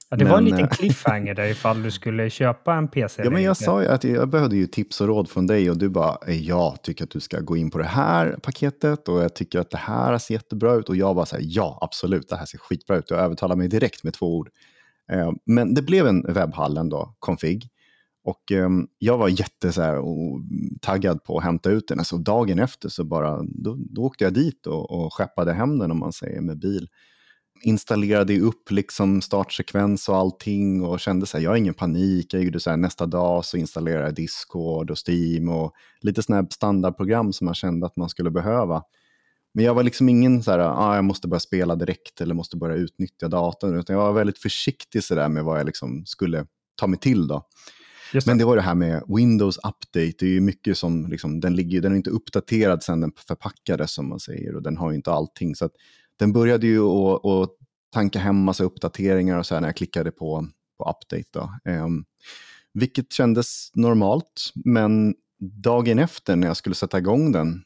Ja, 0.10 0.18
det 0.18 0.26
var 0.26 0.38
en 0.38 0.44
Men, 0.44 0.54
liten 0.54 0.66
eh, 0.66 0.70
cliffhanger 0.70 1.36
där 1.36 1.46
ifall 1.52 1.84
du 1.84 1.92
skulle 1.92 2.30
köpa 2.30 2.74
en 2.74 2.88
PC. 2.88 3.24
Ja, 3.24 3.30
men 3.30 3.44
jag 3.44 3.52
inte. 3.52 3.64
sa 3.64 3.82
ju 3.82 3.88
att 3.88 4.04
jag 4.04 4.30
behövde 4.30 4.56
ju 4.56 4.68
tips 4.68 5.02
och 5.02 5.08
råd 5.08 5.30
från 5.30 5.48
dig 5.48 5.70
och 5.70 5.78
du 5.78 5.90
bara, 5.90 6.18
"Eh, 6.28 6.42
jag 6.48 6.82
tycker 6.82 7.04
att 7.04 7.10
du 7.12 7.20
ska 7.20 7.40
gå 7.40 7.58
in 7.58 7.72
på 7.72 7.78
det 7.78 7.84
här 7.84 8.38
paketet 8.44 9.08
och 9.10 9.24
jag 9.24 9.36
tycker 9.36 9.60
att 9.60 9.70
det 9.72 9.78
här 9.78 10.18
ser 10.18 10.34
jättebra 10.34 10.74
ut 10.76 10.90
och 10.90 10.96
jag 10.96 11.16
bara 11.16 11.26
säger 11.26 11.46
ja, 11.50 11.78
absolut, 11.82 12.30
det 12.30 12.36
här 12.36 12.46
ser 12.46 12.58
skitbra 12.58 12.98
ut. 12.98 13.08
Du 13.08 13.16
övertalar 13.16 13.56
mig 13.56 13.68
direkt 13.68 14.04
med 14.04 14.14
två 14.14 14.36
ord. 14.38 14.50
Eh, 15.12 15.32
Men 15.46 15.74
det 15.74 15.82
blev 15.82 16.08
en 16.08 16.34
webbhallen 16.34 16.90
då, 16.90 17.16
config. 17.20 17.70
Och 18.24 18.52
eh, 18.52 18.70
jag 18.98 19.18
var 19.18 19.28
jätte 19.30 19.72
så 19.72 19.82
här, 19.82 19.98
och, 19.98 20.40
taggad 20.82 21.24
på 21.24 21.38
att 21.38 21.44
hämta 21.44 21.70
ut 21.70 21.88
den. 21.88 22.06
Så 22.06 22.18
dagen 22.18 22.60
efter 22.60 22.90
så 22.90 23.04
bara, 23.04 23.44
då, 23.44 23.78
då 23.80 24.02
åkte 24.04 24.24
jag 24.24 24.34
dit 24.34 24.68
och, 24.68 24.92
och 24.92 25.14
skeppade 25.14 25.54
hem 25.54 25.78
den 25.80 25.92
om 25.92 26.00
man 26.00 26.14
säger 26.14 26.42
med 26.42 26.60
bil 26.60 26.88
installerade 27.62 28.34
ju 28.34 28.42
upp 28.42 28.72
liksom 28.72 29.22
startsekvens 29.22 30.10
och 30.10 30.16
allting 30.16 30.84
och 30.84 31.00
kände 31.00 31.26
så 31.26 31.38
här, 31.38 31.44
jag 31.44 31.52
har 31.52 31.58
ingen 31.58 31.74
panik. 31.74 32.34
Jag 32.34 32.44
gjorde 32.44 32.60
så 32.60 32.70
här, 32.70 32.78
nästa 32.78 33.06
dag 33.06 33.46
så 33.46 33.58
installerade 33.58 34.06
jag 34.06 34.16
Discord 34.16 34.92
och 34.92 34.98
Steam 35.08 35.50
och 35.50 35.74
lite 36.02 36.24
sådana 36.24 36.42
här 36.42 36.48
standardprogram 36.52 37.34
som 37.34 37.46
man 37.46 37.56
kände 37.56 37.86
att 37.86 37.98
man 37.98 38.10
skulle 38.10 38.32
behöva. 38.32 38.84
Men 39.54 39.66
jag 39.66 39.74
var 39.74 39.84
liksom 39.84 40.10
ingen 40.10 40.44
så 40.44 40.52
här, 40.52 40.60
ah, 40.60 40.96
jag 40.96 41.06
måste 41.06 41.28
börja 41.28 41.40
spela 41.40 41.76
direkt 41.76 42.22
eller 42.22 42.36
måste 42.36 42.58
börja 42.58 42.76
utnyttja 42.76 43.28
datorn, 43.28 43.80
utan 43.80 43.96
jag 43.96 44.04
var 44.04 44.14
väldigt 44.14 44.40
försiktig 44.40 45.04
så 45.04 45.16
där 45.16 45.30
med 45.30 45.44
vad 45.44 45.60
jag 45.60 45.66
liksom 45.66 46.06
skulle 46.06 46.46
ta 46.76 46.88
mig 46.88 47.00
till 47.00 47.28
då. 47.28 47.48
Det. 48.14 48.26
Men 48.26 48.38
det 48.38 48.46
var 48.46 48.56
det 48.56 48.62
här 48.62 48.76
med 48.76 49.04
Windows 49.08 49.58
Update, 49.58 50.14
det 50.20 50.26
är 50.26 50.30
ju 50.30 50.42
mycket 50.42 50.78
som, 50.78 51.08
liksom, 51.08 51.40
den, 51.40 51.56
ligger, 51.56 51.82
den 51.82 51.92
är 51.92 51.96
inte 51.96 52.10
uppdaterad 52.10 52.84
sen 52.84 53.02
den 53.02 53.12
förpackades 53.28 53.92
som 53.92 54.10
man 54.10 54.20
säger 54.20 54.56
och 54.56 54.64
den 54.64 54.78
har 54.78 54.92
ju 54.92 54.96
inte 54.96 55.12
allting. 55.12 55.56
Så 55.56 55.70
började 56.26 56.68
ju 56.68 56.82
att, 56.82 57.26
att 57.26 57.50
tanka 57.94 58.20
hem 58.20 58.44
massa 58.44 58.64
uppdateringar 58.64 59.40
och 59.40 59.46
så 59.46 59.54
här 59.54 59.62
när 59.62 59.68
jag 59.68 59.78
klickade 59.78 60.12
på, 60.12 60.48
på 60.78 60.90
Update. 60.90 61.30
Då. 61.32 61.72
Ehm, 61.72 62.06
vilket 62.74 63.14
kändes 63.14 63.70
normalt, 63.74 64.52
men 64.66 65.16
dagen 65.40 66.00
efter 66.00 66.36
när 66.36 66.48
jag 66.48 66.58
skulle 66.58 66.76
sätta 66.76 66.98
igång 66.98 67.32
den, 67.32 67.64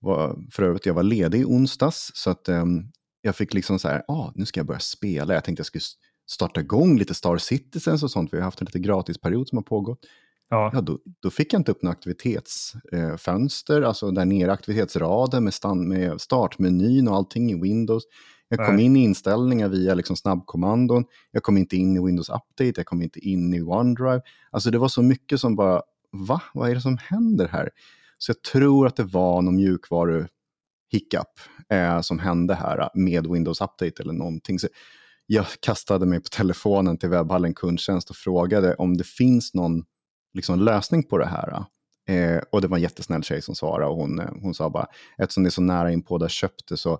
var, 0.00 0.38
för 0.52 0.62
övrigt 0.62 0.86
jag 0.86 0.94
var 0.94 1.02
ledig 1.02 1.40
i 1.40 1.44
onsdags, 1.44 2.10
så 2.14 2.30
att 2.30 2.48
ehm, 2.48 2.82
jag 3.22 3.36
fick 3.36 3.54
liksom 3.54 3.78
så 3.78 3.88
här, 3.88 4.04
ah, 4.08 4.32
nu 4.34 4.46
ska 4.46 4.60
jag 4.60 4.66
börja 4.66 4.80
spela. 4.80 5.34
Jag 5.34 5.44
tänkte 5.44 5.60
jag 5.60 5.66
skulle 5.66 5.82
starta 6.30 6.60
igång 6.60 6.98
lite 6.98 7.14
Star 7.14 7.38
Citizens 7.38 8.02
och 8.02 8.10
sånt. 8.10 8.32
Vi 8.32 8.36
har 8.36 8.44
haft 8.44 8.60
en 8.60 8.64
lite 8.64 8.78
gratisperiod 8.78 9.48
som 9.48 9.58
har 9.58 9.62
pågått. 9.62 9.98
Ja. 10.48 10.70
Ja, 10.72 10.80
då, 10.80 10.98
då 11.20 11.30
fick 11.30 11.52
jag 11.52 11.60
inte 11.60 11.70
upp 11.70 11.82
några 11.82 11.92
aktivitetsfönster, 11.92 13.82
alltså 13.82 14.10
där 14.10 14.24
nere 14.24 14.52
aktivitetsraden 14.52 15.44
med, 15.44 15.54
stand, 15.54 15.88
med 15.88 16.20
startmenyn 16.20 17.08
och 17.08 17.16
allting 17.16 17.50
i 17.50 17.60
Windows. 17.60 18.04
Jag 18.48 18.66
kom 18.66 18.76
Nej. 18.76 18.84
in 18.84 18.96
i 18.96 19.04
inställningar 19.04 19.68
via 19.68 19.94
liksom 19.94 20.16
snabbkommandon. 20.16 21.04
Jag 21.30 21.42
kom 21.42 21.56
inte 21.56 21.76
in 21.76 21.96
i 21.96 22.06
Windows 22.06 22.28
Update, 22.28 22.72
jag 22.76 22.86
kom 22.86 23.02
inte 23.02 23.28
in 23.28 23.54
i 23.54 23.62
OneDrive. 23.62 24.20
Alltså 24.50 24.70
det 24.70 24.78
var 24.78 24.88
så 24.88 25.02
mycket 25.02 25.40
som 25.40 25.56
bara, 25.56 25.82
va? 26.12 26.42
Vad 26.54 26.70
är 26.70 26.74
det 26.74 26.80
som 26.80 26.98
händer 26.98 27.48
här? 27.48 27.70
Så 28.18 28.30
jag 28.30 28.42
tror 28.42 28.86
att 28.86 28.96
det 28.96 29.02
var 29.04 29.42
någon 29.42 29.56
mjukvaru 29.56 30.26
hiccup 30.90 31.28
eh, 31.68 32.00
som 32.00 32.18
hände 32.18 32.54
här 32.54 32.88
med 32.94 33.26
Windows 33.26 33.60
Update 33.60 34.02
eller 34.02 34.12
någonting. 34.12 34.58
Så 34.58 34.68
jag 35.26 35.46
kastade 35.60 36.06
mig 36.06 36.20
på 36.20 36.28
telefonen 36.28 36.98
till 36.98 37.08
webbhallen 37.08 37.54
kundtjänst 37.54 38.10
och 38.10 38.16
frågade 38.16 38.74
om 38.74 38.96
det 38.96 39.06
finns 39.06 39.54
någon 39.54 39.84
liksom, 40.34 40.60
lösning 40.60 41.02
på 41.02 41.18
det 41.18 41.26
här. 41.26 41.64
Eh, 42.08 42.42
och 42.50 42.60
det 42.60 42.68
var 42.68 42.76
en 42.76 42.82
jättesnäll 42.82 43.22
tjej 43.22 43.42
som 43.42 43.54
svarade 43.54 43.90
och 43.90 43.96
hon, 43.96 44.20
eh, 44.20 44.30
hon 44.42 44.54
sa 44.54 44.70
bara, 44.70 44.86
eftersom 45.18 45.42
det 45.42 45.48
är 45.48 45.50
så 45.50 45.62
nära 45.62 45.92
in 45.92 46.02
på 46.02 46.18
där 46.18 46.28
köpte 46.28 46.76
så 46.76 46.98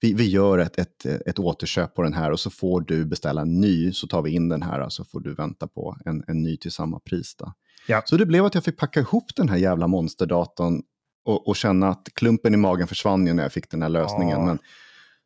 vi, 0.00 0.14
vi 0.14 0.28
gör 0.28 0.58
ett, 0.58 0.78
ett, 0.78 1.06
ett 1.06 1.38
återköp 1.38 1.94
på 1.94 2.02
den 2.02 2.12
här 2.12 2.30
och 2.30 2.40
så 2.40 2.50
får 2.50 2.80
du 2.80 3.04
beställa 3.04 3.40
en 3.40 3.60
ny 3.60 3.92
så 3.92 4.06
tar 4.06 4.22
vi 4.22 4.30
in 4.30 4.48
den 4.48 4.62
här 4.62 4.80
och 4.80 4.92
så 4.92 5.04
får 5.04 5.20
du 5.20 5.34
vänta 5.34 5.68
på 5.68 5.96
en, 6.04 6.24
en 6.26 6.42
ny 6.42 6.56
till 6.56 6.72
samma 6.72 7.00
pris. 7.00 7.36
Då. 7.36 7.52
Ja. 7.88 8.02
Så 8.04 8.16
det 8.16 8.26
blev 8.26 8.44
att 8.44 8.54
jag 8.54 8.64
fick 8.64 8.76
packa 8.76 9.00
ihop 9.00 9.36
den 9.36 9.48
här 9.48 9.56
jävla 9.56 9.86
monsterdatorn 9.86 10.82
och, 11.24 11.48
och 11.48 11.56
känna 11.56 11.88
att 11.88 12.08
klumpen 12.14 12.54
i 12.54 12.56
magen 12.56 12.88
försvann 12.88 13.26
ju 13.26 13.32
när 13.32 13.42
jag 13.42 13.52
fick 13.52 13.70
den 13.70 13.82
här 13.82 13.88
lösningen. 13.88 14.38
Ja. 14.38 14.46
Men 14.46 14.58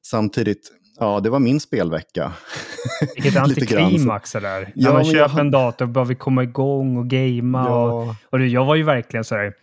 samtidigt, 0.02 0.72
ja 0.98 1.20
det 1.20 1.30
var 1.30 1.38
min 1.38 1.60
spelvecka. 1.60 2.32
Vilket 3.14 3.36
antiklimax 3.42 4.30
sådär. 4.30 4.72
Ja, 4.74 4.88
När 4.88 4.92
man 4.92 5.06
men 5.06 5.12
jag 5.16 5.30
köper 5.30 5.40
en 5.40 5.50
dator 5.50 5.86
bara 5.86 6.04
vi 6.04 6.14
komma 6.14 6.42
igång 6.42 6.96
och 6.96 7.08
gamea. 7.08 7.62
Och, 7.62 8.06
Ja, 8.06 8.16
och 8.30 8.38
du, 8.38 8.48
jag 8.48 8.64
var 8.64 8.74
ju 8.74 8.82
verkligen 8.82 9.24
sådär. 9.24 9.54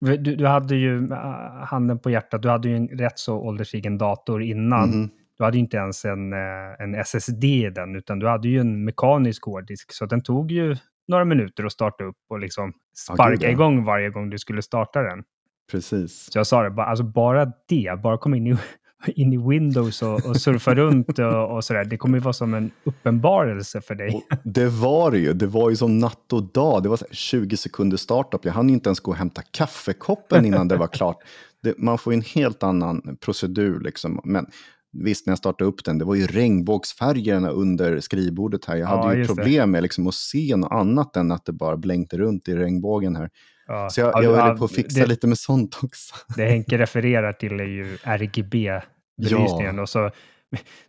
Du, 0.00 0.16
du 0.16 0.46
hade 0.46 0.76
ju 0.76 1.12
äh, 1.12 1.18
handen 1.64 1.98
på 1.98 2.10
hjärtat, 2.10 2.42
du 2.42 2.48
hade 2.48 2.68
ju 2.68 2.76
en 2.76 2.88
rätt 2.88 3.18
så 3.18 3.38
ålderstigen 3.38 3.98
dator 3.98 4.42
innan. 4.42 4.90
mhm. 4.90 5.10
Du 5.38 5.44
hade 5.44 5.56
ju 5.56 5.60
inte 5.60 5.76
ens 5.76 6.04
en, 6.04 6.32
eh, 6.32 6.38
en 6.78 6.94
SSD 6.94 7.44
i 7.44 7.70
den, 7.70 7.96
utan 7.96 8.18
du 8.18 8.28
hade 8.28 8.48
ju 8.48 8.60
en 8.60 8.84
mekanisk 8.84 9.44
hårddisk. 9.44 9.92
Så 9.92 10.06
den 10.06 10.22
tog 10.22 10.52
ju 10.52 10.76
några 11.08 11.24
minuter 11.24 11.64
att 11.64 11.72
starta 11.72 12.04
upp 12.04 12.16
och 12.28 12.38
liksom 12.38 12.72
sparka 12.96 13.30
gud, 13.30 13.42
ja. 13.42 13.48
igång 13.48 13.84
varje 13.84 14.10
gång 14.10 14.30
du 14.30 14.38
skulle 14.38 14.62
starta 14.62 15.02
den. 15.02 15.24
precis. 15.70 16.32
Så 16.32 16.38
jag 16.38 16.46
sa 16.46 16.62
det, 16.62 16.70
bara, 16.70 16.86
alltså 16.86 17.04
bara 17.04 17.52
det, 17.68 18.00
bara 18.02 18.18
komma 18.18 18.36
in 18.36 18.46
i, 18.46 18.56
in 19.06 19.32
i 19.32 19.36
Windows 19.36 20.02
och, 20.02 20.26
och 20.26 20.36
surfa 20.36 20.74
runt 20.74 21.18
och, 21.18 21.56
och 21.56 21.64
sådär. 21.64 21.84
Det 21.84 21.96
kommer 21.96 22.18
ju 22.18 22.22
vara 22.24 22.32
som 22.32 22.54
en 22.54 22.70
uppenbarelse 22.84 23.80
för 23.80 23.94
dig. 23.94 24.14
Och 24.14 24.36
det 24.44 24.66
var 24.66 25.10
det 25.10 25.18
ju. 25.18 25.32
Det 25.32 25.46
var 25.46 25.70
ju 25.70 25.76
som 25.76 25.98
natt 25.98 26.32
och 26.32 26.42
dag. 26.42 26.82
Det 26.82 26.88
var 26.88 26.96
så 26.96 27.04
här 27.08 27.14
20 27.14 27.56
sekunder 27.56 27.96
startup. 27.96 28.44
Jag 28.44 28.52
hann 28.52 28.70
inte 28.70 28.88
ens 28.88 29.00
gå 29.00 29.10
och 29.10 29.16
hämta 29.16 29.42
kaffekoppen 29.42 30.44
innan 30.44 30.68
det 30.68 30.76
var 30.76 30.86
klart. 30.86 31.18
Det, 31.62 31.78
man 31.78 31.98
får 31.98 32.12
ju 32.12 32.16
en 32.16 32.24
helt 32.34 32.62
annan 32.62 33.16
procedur 33.20 33.80
liksom. 33.80 34.20
Men 34.24 34.46
visst, 34.92 35.26
när 35.26 35.30
jag 35.30 35.38
startade 35.38 35.68
upp 35.68 35.84
den, 35.84 35.98
det 35.98 36.04
var 36.04 36.14
ju 36.14 36.26
regnbågsfärgerna 36.26 37.50
under 37.50 38.00
skrivbordet 38.00 38.64
här. 38.64 38.76
Jag 38.76 38.88
Ja, 38.90 39.02
hade 39.02 39.18
ju 39.18 39.26
problem 39.26 39.70
med 39.70 39.82
liksom 39.82 40.06
att 40.06 40.14
se 40.14 40.56
något 40.56 40.72
annat 40.72 41.16
än 41.16 41.32
att 41.32 41.44
det 41.44 41.52
bara 41.52 41.76
blänkte 41.76 42.18
runt 42.18 42.48
i 42.48 42.54
regnbågen 42.56 43.16
här. 43.16 43.30
Ja. 43.66 43.90
Så 43.90 44.00
jag, 44.00 44.10
Ja, 44.14 44.22
jag 44.22 44.36
höll 44.36 44.58
på 44.58 44.64
att 44.64 44.72
fixa 44.72 45.00
det, 45.00 45.06
lite 45.06 45.26
med 45.26 45.38
sånt 45.38 45.78
också. 45.82 46.14
Det 46.36 46.44
Henke 46.44 46.78
refererar 46.78 47.32
till 47.32 47.60
är 47.60 47.64
ju 47.64 47.96
RGB-belysningen. 48.02 49.78
Och 49.78 49.88
så, 49.88 50.10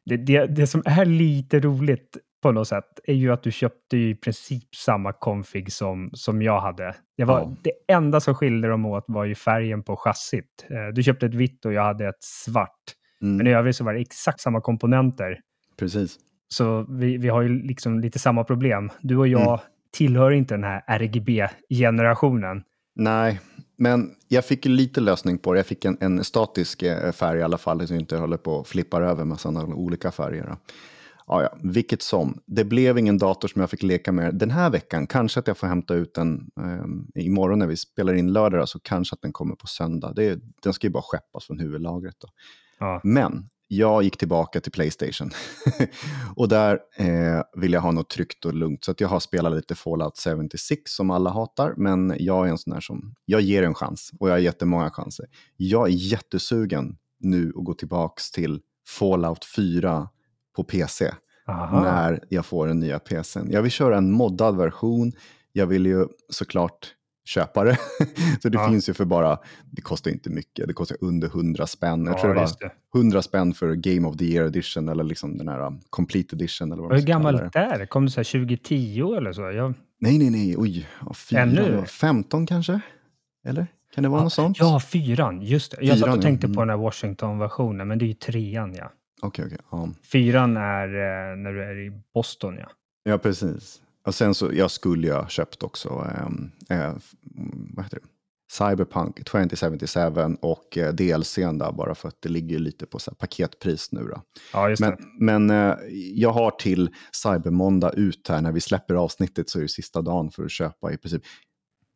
det, 0.06 0.18
det, 0.18 0.46
det 0.46 0.68
som 0.68 0.82
är 0.86 1.06
lite 1.06 1.60
roligt 1.60 2.18
på 2.44 2.51
något 2.51 2.68
sätt 2.68 3.00
är 3.03 3.13
ju 3.13 3.32
att 3.34 3.44
du 3.44 3.51
köpte 3.51 3.98
i 3.98 4.15
princip 4.15 4.75
samma 4.75 5.13
config 5.13 5.72
som, 5.74 6.10
som 6.13 6.41
jag 6.41 6.62
hade. 6.62 6.96
Det, 7.18 7.24
var, 7.24 7.39
Ja. 7.39 7.56
det 7.63 7.94
enda 7.94 8.20
som 8.20 8.36
skilde 8.36 8.68
dem 8.68 8.86
åt 8.86 9.06
var 9.08 9.25
ju 9.25 9.36
färgen 9.36 9.84
på 9.84 9.96
chassit. 9.96 10.65
Eh, 10.70 10.94
Du 10.94 11.03
köpte 11.03 11.25
ett 11.25 11.34
vitt 11.34 11.65
och 11.65 11.74
jag 11.74 11.84
hade 11.84 12.08
ett 12.08 12.24
svart. 12.24 12.96
Mm, 13.21 13.38
Men 13.38 13.47
i 13.47 13.53
övrigt 13.53 13.75
så 13.75 13.83
var 13.83 13.93
det 13.93 13.99
exakt 13.99 14.39
samma 14.39 14.61
komponenter. 14.61 15.39
precis. 15.77 16.19
Så 16.51 16.85
vi, 16.89 17.17
vi 17.17 17.27
har 17.29 17.41
ju 17.41 17.49
liksom 17.63 17.99
lite 17.99 18.19
samma 18.19 18.43
problem. 18.43 18.89
Du 19.01 19.17
och 19.17 19.27
jag 19.27 19.41
Mm. 19.47 19.59
tillhör 19.91 20.31
inte 20.31 20.53
den 20.53 20.63
här 20.63 20.83
RGB-generationen. 20.88 22.63
Nej, 22.95 23.39
men 23.77 24.15
jag 24.27 24.45
fick 24.45 24.65
lite 24.65 25.01
lösning 25.01 25.38
på 25.38 25.53
det. 25.53 25.59
Jag 25.59 25.65
fick 25.65 25.85
en, 25.85 25.97
en 26.01 26.23
statisk 26.23 26.83
eh, 26.83 27.11
färg 27.11 27.39
i 27.39 27.43
alla 27.43 27.57
fall, 27.57 27.88
så 27.88 27.93
jag 27.93 28.01
inte 28.01 28.17
håller 28.17 28.38
på 28.38 28.51
och 28.53 28.67
flippar 28.67 29.01
över 29.01 29.25
med 29.25 29.39
sådana 29.39 29.75
olika 29.75 30.11
färger. 30.11 30.43
då. 30.47 30.57
Ja, 31.27 31.43
ja, 31.43 31.57
vilket 31.63 32.01
som. 32.01 32.41
Det 32.45 32.63
blev 32.63 32.97
ingen 32.97 33.17
dator 33.17 33.47
som 33.47 33.59
jag 33.61 33.69
fick 33.69 33.83
leka 33.83 34.11
med 34.11 34.35
den 34.35 34.51
här 34.51 34.69
veckan. 34.69 35.07
Kanske 35.07 35.39
att 35.39 35.47
jag 35.47 35.57
får 35.57 35.67
hämta 35.67 35.93
ut 35.93 36.13
den 36.13 36.49
eh, 37.15 37.23
imorgon 37.25 37.59
när 37.59 37.67
vi 37.67 37.77
spelar 37.77 38.13
in 38.13 38.33
lördag, 38.33 38.69
så 38.69 38.79
kanske 38.79 39.13
att 39.13 39.21
den 39.21 39.33
kommer 39.33 39.55
på 39.55 39.67
söndag. 39.67 40.13
Det, 40.15 40.39
den 40.63 40.73
ska 40.73 40.88
ju 40.88 40.91
bara 40.93 41.03
skeppas 41.03 41.45
från 41.47 41.59
huvudlagret. 41.59 42.15
Då. 42.19 42.27
Ja. 42.79 43.01
Men 43.03 43.50
jag 43.71 44.03
gick 44.03 44.17
tillbaka 44.17 44.62
till 44.62 44.71
Playstation. 44.71 45.31
och 46.36 46.50
där 46.50 46.79
eh, 46.98 47.41
vill 47.53 47.74
jag 47.74 47.81
ha 47.81 47.91
något 47.91 48.09
tryggt 48.09 48.45
och 48.45 48.53
lugnt. 48.53 48.83
Så 48.83 48.91
att 48.91 49.01
jag 49.01 49.07
har 49.07 49.19
spelat 49.19 49.55
lite 49.55 49.75
Fallout 49.75 50.19
76 50.51 50.91
som 50.91 51.09
alla 51.09 51.29
hatar. 51.29 51.74
Men 51.77 52.15
jag 52.19 52.48
är 52.48 52.51
en 52.51 52.57
sån 52.57 52.74
här 52.74 52.81
som, 52.81 53.15
jag 53.25 53.41
ger 53.41 53.63
en 53.63 53.74
chans. 53.74 54.12
Och 54.19 54.29
jag 54.29 54.33
har 54.33 54.39
jättemånga 54.39 54.89
chanser. 54.89 55.25
Jag 55.57 55.88
är 55.88 55.91
jättesugen 55.91 56.98
nu 57.19 57.53
att 57.57 57.65
gå 57.65 57.74
tillbaka 57.74 58.21
till 58.33 58.62
Fallout 58.88 59.45
4 59.45 60.09
på 60.55 60.63
PC. 60.63 61.12
Aha. 61.48 61.83
När 61.83 62.24
jag 62.29 62.45
får 62.45 62.67
den 62.67 62.79
nya 62.79 63.00
PCn. 63.00 63.51
Jag 63.51 63.62
vill 63.62 63.71
köra 63.71 63.98
en 63.98 64.12
moddad 64.12 64.57
version. 64.57 65.12
Jag 65.51 65.67
vill 65.67 65.86
ju 65.86 66.07
såklart 66.29 66.95
köpa 67.29 67.63
det. 67.63 67.77
så 68.41 68.50
det 68.50 68.57
Ja. 68.57 68.69
finns 68.69 68.89
ju 68.89 68.93
för 68.93 69.05
bara, 69.05 69.38
det 69.71 69.81
kostar 69.81 70.12
inte 70.12 70.29
mycket. 70.29 70.67
Det 70.67 70.74
kostar 70.74 70.98
under 71.01 71.27
100 71.27 71.67
spänn. 71.67 72.05
Jag 72.05 72.13
Ja, 72.15 72.21
tror 72.21 72.33
det 72.33 72.39
var 72.39 72.50
det. 72.59 72.71
100 73.00 73.21
spänn 73.21 73.53
för 73.53 73.75
Game 73.75 74.07
of 74.07 74.17
the 74.17 74.25
Year 74.25 74.45
edition 74.45 74.89
eller 74.89 75.03
liksom 75.03 75.38
den 75.38 75.48
här 75.48 75.59
um, 75.67 75.79
Complete 75.89 76.36
edition. 76.36 76.71
Eller 76.71 76.81
vad 76.81 76.91
Och 76.91 76.98
hur 76.98 77.05
gammalt 77.05 77.53
det. 77.53 77.59
är 77.59 77.79
det? 77.79 77.86
Kom 77.88 78.05
det 78.05 78.12
så 78.12 78.19
här 78.19 78.24
2010 78.39 79.13
eller 79.17 79.33
så? 79.33 79.41
Jag, 79.41 79.74
Nej, 80.00 80.17
nej, 80.17 80.29
nej. 80.29 80.55
Oj. 80.57 80.88
Ja, 81.05 81.13
fyra, 81.13 81.41
Ännu? 81.41 81.86
15 81.86 82.45
kanske? 82.45 82.79
Eller? 83.45 83.67
Kan 83.95 84.03
det 84.03 84.09
vara 84.09 84.24
något 84.24 84.33
sånt? 84.33 84.59
ja, 84.59 84.79
fyran. 84.79 85.41
Just 85.41 85.71
det. 85.71 85.77
Jag 85.81 85.89
satt 85.89 85.98
Fyran, 86.00 86.12
och 86.12 86.17
ja. 86.17 86.21
tänkte 86.21 86.48
på 86.48 86.51
Mm. 86.53 86.67
den 86.67 86.69
här 86.69 86.83
Washington-versionen, 86.83 87.88
men 87.88 87.98
det 88.00 88.05
är 88.05 88.07
ju 88.07 88.13
trean, 88.13 88.74
ja. 88.75 88.91
Okej, 89.21 89.45
okej. 89.45 89.57
Ja. 89.71 89.89
Fyran 90.12 90.57
är 90.57 90.88
eh, 90.88 91.38
när 91.38 91.53
du 91.53 91.63
är 91.63 91.77
i 91.88 91.91
Boston, 92.13 92.55
ja. 92.59 92.69
ja, 93.03 93.17
precis. 93.17 93.81
Och 94.10 94.16
sen 94.16 94.36
så, 94.36 94.51
jag 94.54 94.72
skulle 94.72 95.08
ju 95.08 95.13
ha 95.13 95.28
köpt 95.28 95.63
också, 95.63 95.89
ehm, 95.89 96.51
eh, 96.70 96.80
mm, 96.80 97.72
vad 97.75 97.86
heter 97.86 98.00
det? 98.00 98.08
Cyberpunk 98.51 99.25
2077 99.25 100.00
och 100.42 100.78
eh, 100.78 100.94
DLCn 100.94 101.58
där 101.58 101.72
bara 101.72 101.96
för 101.96 102.08
att 102.08 102.22
det 102.22 102.30
ligger 102.30 102.60
lite 102.60 102.86
på 102.86 103.00
så 103.00 103.16
paketpris 103.16 103.92
nu 103.92 104.04
då. 104.04 104.22
Ja, 104.54 104.75
Men, 104.80 104.98
men 105.20 105.50
eh, 105.50 105.75
jag 106.13 106.32
har 106.32 106.51
till 106.51 106.89
Cybermåndag 107.24 107.92
ut 107.94 108.28
här 108.28 108.42
när 108.42 108.51
vi 108.51 108.62
släpper 108.62 108.96
avsnittet 108.96 109.50
så 109.50 109.58
är 109.58 109.62
det 109.62 109.70
sista 109.70 110.01
dagen 110.01 110.32
för 110.32 110.44
att 110.44 110.51
köpa 110.51 110.94
i 110.94 110.98
princip. 110.98 111.24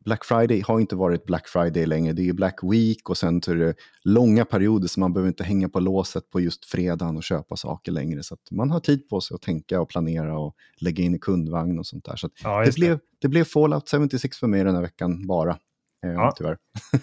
Black 0.05 0.25
Friday 0.25 0.61
har 0.61 0.79
inte 0.79 0.95
varit 0.95 1.25
Black 1.25 1.47
Friday 1.47 1.85
längre, 1.85 2.13
det 2.13 2.29
är 2.29 2.33
Black 2.33 2.59
Week 2.63 3.09
och 3.09 3.17
sen 3.17 3.37
är 3.37 3.55
det 3.55 3.73
långa 4.03 4.45
perioder 4.45 4.87
så 4.87 4.99
man 4.99 5.13
behöver 5.13 5.27
inte 5.27 5.43
hänga 5.43 5.69
på 5.69 5.79
låset 5.79 6.29
på 6.29 6.39
just 6.41 6.65
fredagen 6.65 7.17
och 7.17 7.23
köpa 7.23 7.55
saker 7.55 7.91
längre. 7.91 8.23
Så 8.23 8.37
man 8.51 8.71
har 8.71 8.79
tid 8.79 9.09
på 9.09 9.21
sig 9.21 9.35
att 9.35 9.41
tänka 9.41 9.81
och 9.81 9.89
planera 9.89 10.37
och 10.39 10.55
lägga 10.79 11.03
in 11.03 11.15
i 11.15 11.19
kundvagn 11.19 11.79
och 11.79 11.85
sånt 11.87 12.05
där. 12.05 12.15
Så 12.15 12.29
Ja, 12.43 12.65
det, 12.65 12.75
blev, 12.75 12.99
det 13.21 13.27
blev 13.27 13.43
Fallout 13.43 13.89
76 13.89 14.37
för 14.37 14.47
mig 14.47 14.63
den 14.63 14.75
här 14.75 14.81
veckan 14.81 15.27
bara. 15.27 15.51
Eh, 15.51 16.11
Ja. 16.11 16.33
Tyvärr. 16.37 16.57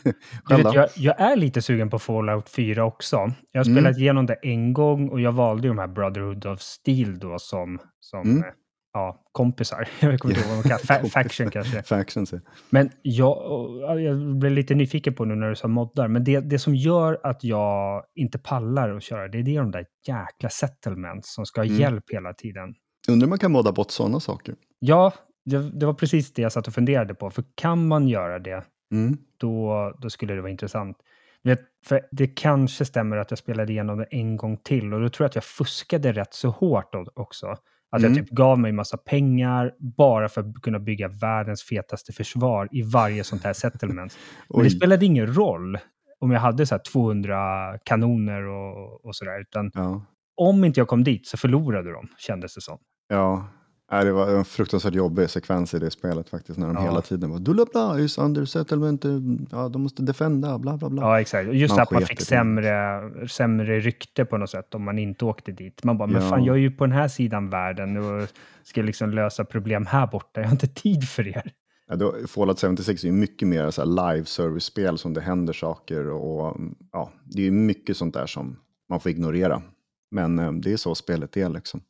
Du 0.49 0.57
vet, 0.57 0.75
jag, 0.75 0.88
jag 0.97 1.21
är 1.21 1.37
lite 1.37 1.62
sugen 1.62 1.90
på 1.90 1.99
Fallout 1.99 2.49
4 2.49 2.85
också. 2.85 3.16
Jag 3.52 3.61
har 3.61 3.66
Mm. 3.71 3.76
spelat 3.83 3.99
igenom 3.99 4.26
det 4.26 4.35
en 4.42 4.73
gång 4.73 5.09
och 5.09 5.21
jag 5.21 5.33
valde 5.33 5.62
ju 5.62 5.69
de 5.69 5.78
här 5.78 5.87
Brotherhood 5.88 6.47
of 6.47 6.61
Steel 6.61 7.19
då 7.19 7.38
som, 7.38 7.78
som 8.00 8.21
Mm. 8.30 8.42
Ja, 8.92 9.23
kompisar. 9.32 9.88
Jag 10.00 10.18
kommer 10.20 10.35
inte 10.37 10.49
ihåg 10.49 10.56
vad. 10.56 10.64
Fa- 10.66 10.94
Kompisar. 11.00 11.23
Faction 11.23 11.50
kanske. 11.50 11.82
Factions, 11.82 12.32
ja. 12.32 12.38
Men 12.70 12.90
jag, 13.02 14.00
jag 14.00 14.37
blev 14.38 14.52
lite 14.52 14.75
nyfiken 14.75 15.14
på 15.14 15.25
nu 15.25 15.35
när 15.35 15.49
du 15.49 15.56
sa 15.56 15.68
moddar, 15.68 16.09
men 16.09 16.25
det, 16.25 16.40
det 16.40 16.59
som 16.59 16.75
gör 16.75 17.20
att 17.23 17.44
jag 17.44 18.04
inte 18.14 18.38
pallar 18.38 18.97
att 18.97 19.02
köra, 19.02 19.28
det 19.28 19.38
är 19.38 19.42
de 19.59 19.70
där 19.70 19.87
jäkla 20.06 20.49
settlements 20.49 21.35
som 21.35 21.47
ska 21.47 21.61
ha 21.61 21.66
Mm. 21.66 21.78
hjälp 21.80 22.04
hela 22.12 22.32
tiden. 22.35 22.75
Undrar 23.09 23.26
om 23.26 23.30
man 23.30 23.38
kan 23.38 23.52
modda 23.52 23.73
bort 23.73 23.90
sådana 23.90 24.20
saker. 24.20 24.54
Ja, 24.78 25.12
det, 25.44 25.70
det 25.80 25.87
var 25.87 25.94
precis 25.94 26.32
det 26.32 26.42
jag 26.42 26.52
satt 26.52 26.66
och 26.68 26.75
funderade 26.75 27.14
på, 27.14 27.30
för 27.30 27.44
kan 27.54 27.87
man 27.88 28.09
göra 28.09 28.38
det, 28.38 28.64
Mm. 28.92 29.16
då, 29.37 29.92
då 29.99 30.11
skulle 30.11 30.35
det 30.35 30.40
vara 30.40 30.50
intressant. 30.50 30.97
Vet, 31.42 31.61
för 31.87 32.00
det 32.12 32.26
kanske 32.26 32.85
stämmer 32.85 33.16
att 33.16 33.30
jag 33.30 33.38
spelade 33.38 33.73
igenom 33.73 33.99
det 33.99 34.04
en 34.11 34.37
gång 34.37 34.56
till 34.56 34.94
och 34.94 35.00
då 35.00 35.09
tror 35.09 35.25
jag 35.25 35.28
att 35.28 35.35
jag 35.35 35.44
fuskade 35.44 36.12
rätt 36.12 36.35
så 36.35 36.49
hårt 36.49 36.94
också. 37.14 37.54
Att 37.92 38.02
jag 38.02 38.11
Mm. 38.12 38.25
typ 38.25 38.32
gav 38.35 38.59
mig 38.59 38.73
massa 38.73 38.97
pengar 38.97 39.73
bara 39.78 40.28
för 40.28 40.40
att 40.40 40.62
kunna 40.62 40.78
bygga 40.78 41.09
världens 41.09 41.62
fetaste 41.62 42.12
försvar 42.12 42.68
i 42.73 42.82
varje 42.82 43.25
sånt 43.25 43.44
här 43.44 43.52
settlement. 43.52 44.16
Men 44.54 44.64
det 44.64 44.70
spelade 44.70 45.06
ingen 45.06 45.35
roll 45.35 45.78
om 46.18 46.30
jag 46.30 46.40
hade 46.40 46.66
så 46.66 46.75
här 46.75 46.82
200 46.92 47.78
kanoner 47.85 48.42
och, 48.42 49.04
och 49.04 49.16
sådär, 49.16 49.40
utan 49.40 49.70
Ja. 49.75 50.04
om 50.37 50.64
inte 50.64 50.80
jag 50.80 50.88
kom 50.88 51.04
dit 51.04 51.26
så 51.26 51.37
förlorade 51.37 51.92
de, 51.92 52.09
kändes 52.18 52.54
det 52.54 52.61
som. 52.61 52.78
Ja, 53.09 53.47
Nej, 53.92 54.04
det 54.04 54.12
var 54.12 54.28
en 54.30 54.44
fruktansvärt 54.44 54.94
jobbig 54.94 55.30
sekvens 55.30 55.75
i 55.75 55.78
det 55.78 55.90
spelet 55.90 56.28
faktiskt. 56.28 56.59
När 56.59 56.66
de 56.66 56.76
Ja. 56.76 56.82
hela 56.82 57.00
tiden 57.00 57.30
var 57.30 57.38
Dulabla 57.38 57.99
is 58.00 58.18
under 58.18 58.44
settlement. 58.44 59.04
eh, 59.04 59.11
Ja, 59.50 59.68
de 59.68 59.82
måste 59.82 60.02
defenda, 60.02 60.59
bla 60.59 60.76
bla 60.76 60.90
bla. 60.90 61.02
Ja, 61.02 61.20
exakt. 61.20 61.49
Just 61.52 61.75
Man 61.75 61.82
att 61.82 61.90
man 61.90 62.02
fick 62.02 62.20
sämre, 62.20 63.00
sämre 63.28 63.80
rykte 63.80 64.25
på 64.25 64.37
något 64.38 64.50
sätt 64.50 64.75
om 64.75 64.85
man 64.85 64.99
inte 64.99 65.25
åkte 65.25 65.52
dit. 65.52 65.85
Man 65.85 65.99
bara, 65.99 66.09
men 66.09 66.23
Ja. 66.23 66.28
fan, 66.28 66.44
jag 66.44 66.56
är 66.56 66.61
ju 66.61 66.70
på 66.70 66.87
den 66.87 66.92
här 66.97 67.09
sidan 67.09 67.50
världen 67.50 67.97
och 67.97 68.28
ska 68.62 68.82
liksom 68.82 69.11
lösa 69.11 69.44
problem 69.44 69.87
här 69.87 70.06
borta. 70.06 70.40
Jag 70.40 70.44
har 70.44 70.52
inte 70.52 70.66
tid 70.68 71.09
för 71.09 71.28
er. 71.28 71.52
Ja, 71.88 71.97
då, 71.97 72.14
Fallout 72.28 72.61
76 72.61 73.04
är 73.04 73.09
ju 73.09 73.12
mycket 73.14 73.49
mer 73.49 73.70
så 73.70 73.85
live 73.85 74.25
service-spel 74.25 74.99
som 74.99 75.14
det 75.14 75.20
händer 75.20 75.52
saker 75.52 76.11
och 76.11 76.56
ja, 76.92 77.11
det 77.25 77.40
är 77.42 77.44
ju 77.44 77.50
mycket 77.50 77.97
sånt 77.97 78.14
där 78.14 78.26
som 78.26 78.56
man 78.90 79.00
får 79.00 79.11
ignorera. 79.12 79.62
Men 80.11 80.38
eh, 80.38 80.52
det 80.52 80.73
är 80.73 80.76
så 80.76 80.94
spelet 80.94 81.37
är 81.37 81.49
liksom. 81.49 81.80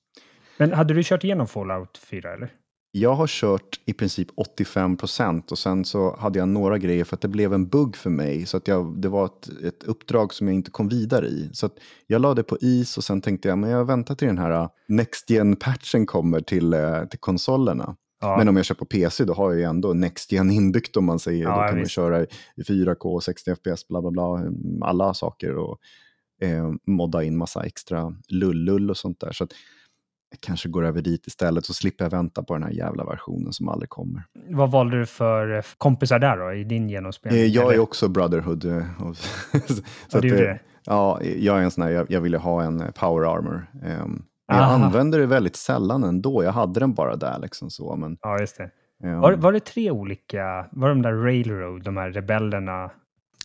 Men 0.60 0.72
hade 0.72 0.94
du 0.94 1.02
kört 1.04 1.24
igenom 1.24 1.46
Fallout 1.46 1.98
4 1.98 2.34
eller? 2.34 2.52
Jag 2.92 3.14
har 3.14 3.26
kört 3.26 3.80
i 3.84 3.92
princip 3.92 4.28
85 4.36 4.96
procent 4.96 5.52
och 5.52 5.58
sen 5.58 5.84
så 5.84 6.16
hade 6.16 6.38
jag 6.38 6.48
några 6.48 6.78
grejer 6.78 7.04
för 7.04 7.16
att 7.16 7.20
det 7.20 7.28
blev 7.28 7.54
en 7.54 7.68
bugg 7.68 7.96
för 7.96 8.10
mig. 8.10 8.46
Så 8.46 8.56
att 8.56 8.68
jag, 8.68 9.00
det 9.00 9.08
var 9.08 9.26
ett, 9.26 9.48
ett 9.64 9.82
uppdrag 9.82 10.34
som 10.34 10.46
jag 10.46 10.54
inte 10.54 10.70
kom 10.70 10.88
vidare 10.88 11.26
i. 11.26 11.50
Så 11.52 11.66
att 11.66 11.72
jag 12.06 12.20
la 12.20 12.34
det 12.34 12.42
på 12.42 12.58
is 12.60 12.96
och 12.96 13.04
sen 13.04 13.20
tänkte 13.20 13.48
jag 13.48 13.58
men 13.58 13.70
jag 13.70 13.84
väntar 13.84 14.14
till 14.14 14.28
den 14.28 14.38
här 14.38 14.62
uh, 14.62 14.68
Next 14.88 15.30
Gen-patchen 15.30 16.06
kommer 16.06 16.40
till, 16.40 16.72
eh, 16.72 17.04
till 17.04 17.18
konsolerna. 17.18 17.96
Ja. 18.20 18.36
Men 18.38 18.48
om 18.48 18.56
jag 18.56 18.64
kör 18.64 18.74
på 18.74 18.84
PC 18.84 19.24
då 19.24 19.34
har 19.34 19.50
jag 19.50 19.58
ju 19.58 19.64
ändå 19.64 19.92
Next 19.92 20.32
Gen 20.32 20.50
inbyggt 20.50 20.96
om 20.96 21.04
man 21.04 21.18
säger. 21.18 21.44
Ja, 21.44 21.62
då 21.62 21.68
kan 21.68 21.76
man 21.76 21.88
köra 21.88 22.22
i 22.22 22.26
i 22.56 22.62
4K, 22.62 23.20
60 23.20 23.54
FPS, 23.54 23.88
bla 23.88 24.00
bla 24.00 24.10
bla, 24.10 24.38
mm, 24.38 24.82
alla 24.82 25.14
saker 25.14 25.56
och 25.56 25.78
eh, 26.42 26.72
modda 26.86 27.22
in 27.22 27.36
massa 27.36 27.64
extra 27.64 28.14
lullull 28.28 28.90
och 28.90 28.96
sånt 28.96 29.20
där. 29.20 29.32
Så 29.32 29.44
att 29.44 29.52
jag 30.30 30.40
kanske 30.40 30.68
går 30.68 30.84
över 30.84 31.02
dit 31.02 31.26
istället 31.26 31.64
så 31.64 31.74
slipper 31.74 32.04
jag 32.04 32.10
vänta 32.10 32.42
på 32.42 32.54
den 32.54 32.62
här 32.62 32.70
jävla 32.70 33.04
versionen 33.04 33.52
som 33.52 33.68
aldrig 33.68 33.88
kommer. 33.90 34.22
Vad 34.48 34.70
valde 34.70 34.98
du 34.98 35.06
för 35.06 35.56
eh, 35.56 35.62
kompisar 35.78 36.18
där 36.18 36.36
då, 36.36 36.52
i 36.52 36.64
din 36.64 36.88
genomspelning? 36.88 37.40
Eh, 37.40 37.46
Jag 37.46 37.74
är 37.74 37.78
också 37.78 38.08
Brotherhood. 38.08 38.64
eh, 38.64 39.02
och- 39.02 39.16
så 39.68 39.82
Ja, 40.10 40.20
du 40.20 40.28
eh, 40.28 40.36
det? 40.40 40.58
Ja, 40.84 41.20
jag 41.22 41.58
är 41.58 41.62
en 41.62 41.70
sån 41.70 41.84
här, 41.84 41.90
jag, 41.90 42.10
jag 42.10 42.20
ville 42.20 42.38
ha 42.38 42.62
en 42.62 42.92
power 42.94 43.36
armor. 43.36 43.66
men 43.82 44.22
jag 44.48 44.58
använder 44.58 45.18
det 45.18 45.26
väldigt 45.26 45.56
sällan 45.56 46.04
ändå. 46.04 46.44
Jag 46.44 46.52
hade 46.52 46.80
den 46.80 46.94
bara 46.94 47.16
där 47.16 47.38
liksom 47.38 47.70
så. 47.70 47.96
Men, 47.96 48.16
Ja, 48.20 48.38
just 48.40 48.56
det. 48.56 48.70
ehm, 49.04 49.20
Var, 49.20 49.32
var 49.32 49.52
det 49.52 49.60
tre 49.60 49.90
olika, 49.90 50.66
var 50.72 50.88
de 50.88 51.02
där 51.02 51.12
Railroad, 51.12 51.82
de 51.84 51.96
här 51.96 52.10
rebellerna, 52.10 52.90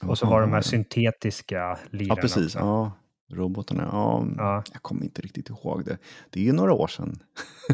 och 0.04 0.18
så 0.18 0.26
var 0.26 0.42
de 0.42 0.50
här 0.50 0.58
det? 0.58 0.64
syntetiska 0.64 1.78
lirarna 1.90 2.16
Ja, 2.18 2.22
precis. 2.22 2.46
också? 2.56 2.60
Ja, 2.60 2.92
robotarna. 3.34 3.90
Ja, 3.92 4.26
Ja. 4.38 4.64
Jag 4.74 4.82
kommer 4.82 5.04
inte 5.04 5.22
riktigt 5.22 5.50
ihåg 5.50 5.86
det. 5.86 5.98
Det 6.30 6.40
är 6.40 6.44
ju 6.44 6.52
några 6.54 6.74
år 6.74 6.88
sedan. 6.88 7.16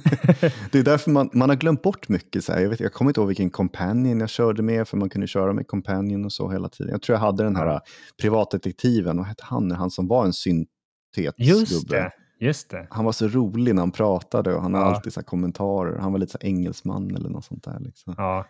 det 0.71 0.79
är 0.79 0.83
därför 0.83 1.11
man, 1.11 1.29
man 1.33 1.49
har 1.49 1.55
glömt 1.55 1.81
bort 1.81 2.09
mycket. 2.09 2.43
Så 2.43 2.53
här. 2.53 2.59
Jag, 2.61 2.69
vet, 2.69 2.79
jag 2.79 2.93
kommer 2.93 3.09
inte 3.11 3.19
ihåg 3.21 3.27
vilken 3.27 3.49
companion 3.49 4.19
jag 4.19 4.29
körde 4.29 4.61
med, 4.63 4.87
för 4.87 4.97
man 4.97 5.09
kunde 5.09 5.27
köra 5.27 5.53
med 5.53 5.67
companion 5.67 6.25
och 6.25 6.33
så 6.33 6.49
hela 6.51 6.69
tiden. 6.69 6.91
Jag 6.91 7.01
tror 7.01 7.13
jag 7.15 7.21
hade 7.21 7.43
den 7.43 7.55
här 7.55 7.65
Ja. 7.65 7.81
privatdetektiven, 8.21 9.17
vad 9.17 9.25
hette 9.25 9.43
han? 9.45 9.71
Han 9.71 9.91
som 9.91 10.07
var 10.07 10.25
en 10.25 10.33
syntetsgubbe. 10.33 11.33
Just 11.43 11.89
det, 11.89 12.11
just 12.39 12.69
det. 12.69 12.87
Han 12.89 13.05
var 13.05 13.11
så 13.11 13.27
rolig 13.27 13.75
när 13.75 13.81
han 13.81 13.91
pratade 13.91 14.55
och 14.55 14.61
han 14.61 14.73
hade 14.73 14.85
Ja. 14.85 14.95
alltid 14.95 15.13
så 15.13 15.23
kommentarer. 15.23 15.99
Han 15.99 16.11
var 16.11 16.19
lite 16.19 16.31
så 16.31 16.37
engelsman 16.41 17.15
eller 17.15 17.29
något 17.29 17.45
sånt 17.45 17.63
där. 17.63 17.79
Liksom. 17.79 18.13
Ja. 18.17 18.45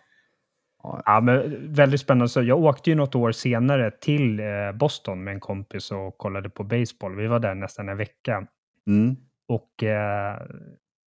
Ja. 0.82 1.20
Men 1.22 1.72
väldigt 1.74 2.00
spännande. 2.00 2.28
Så 2.28 2.42
jag 2.42 2.58
åkte 2.58 2.90
ju 2.90 2.96
något 2.96 3.14
år 3.14 3.32
senare 3.32 3.90
till 3.90 4.40
eh, 4.40 4.46
Boston 4.74 5.24
med 5.24 5.34
en 5.34 5.40
kompis 5.40 5.90
och 5.92 6.18
kollade 6.18 6.50
på 6.50 6.64
baseball. 6.64 7.16
Vi 7.16 7.26
var 7.26 7.38
där 7.40 7.54
nästan 7.54 7.88
en 7.88 7.96
vecka. 7.96 8.46
Mm. 8.86 9.16
Och 9.48 9.82
eh, 9.82 10.38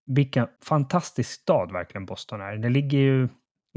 vilken 0.06 0.48
fantastisk 0.66 1.30
stad 1.42 1.72
verkligen 1.72 2.06
Boston 2.06 2.42
är. 2.42 2.58
Det 2.58 2.70
ligger 2.70 2.98
ju, 2.98 3.28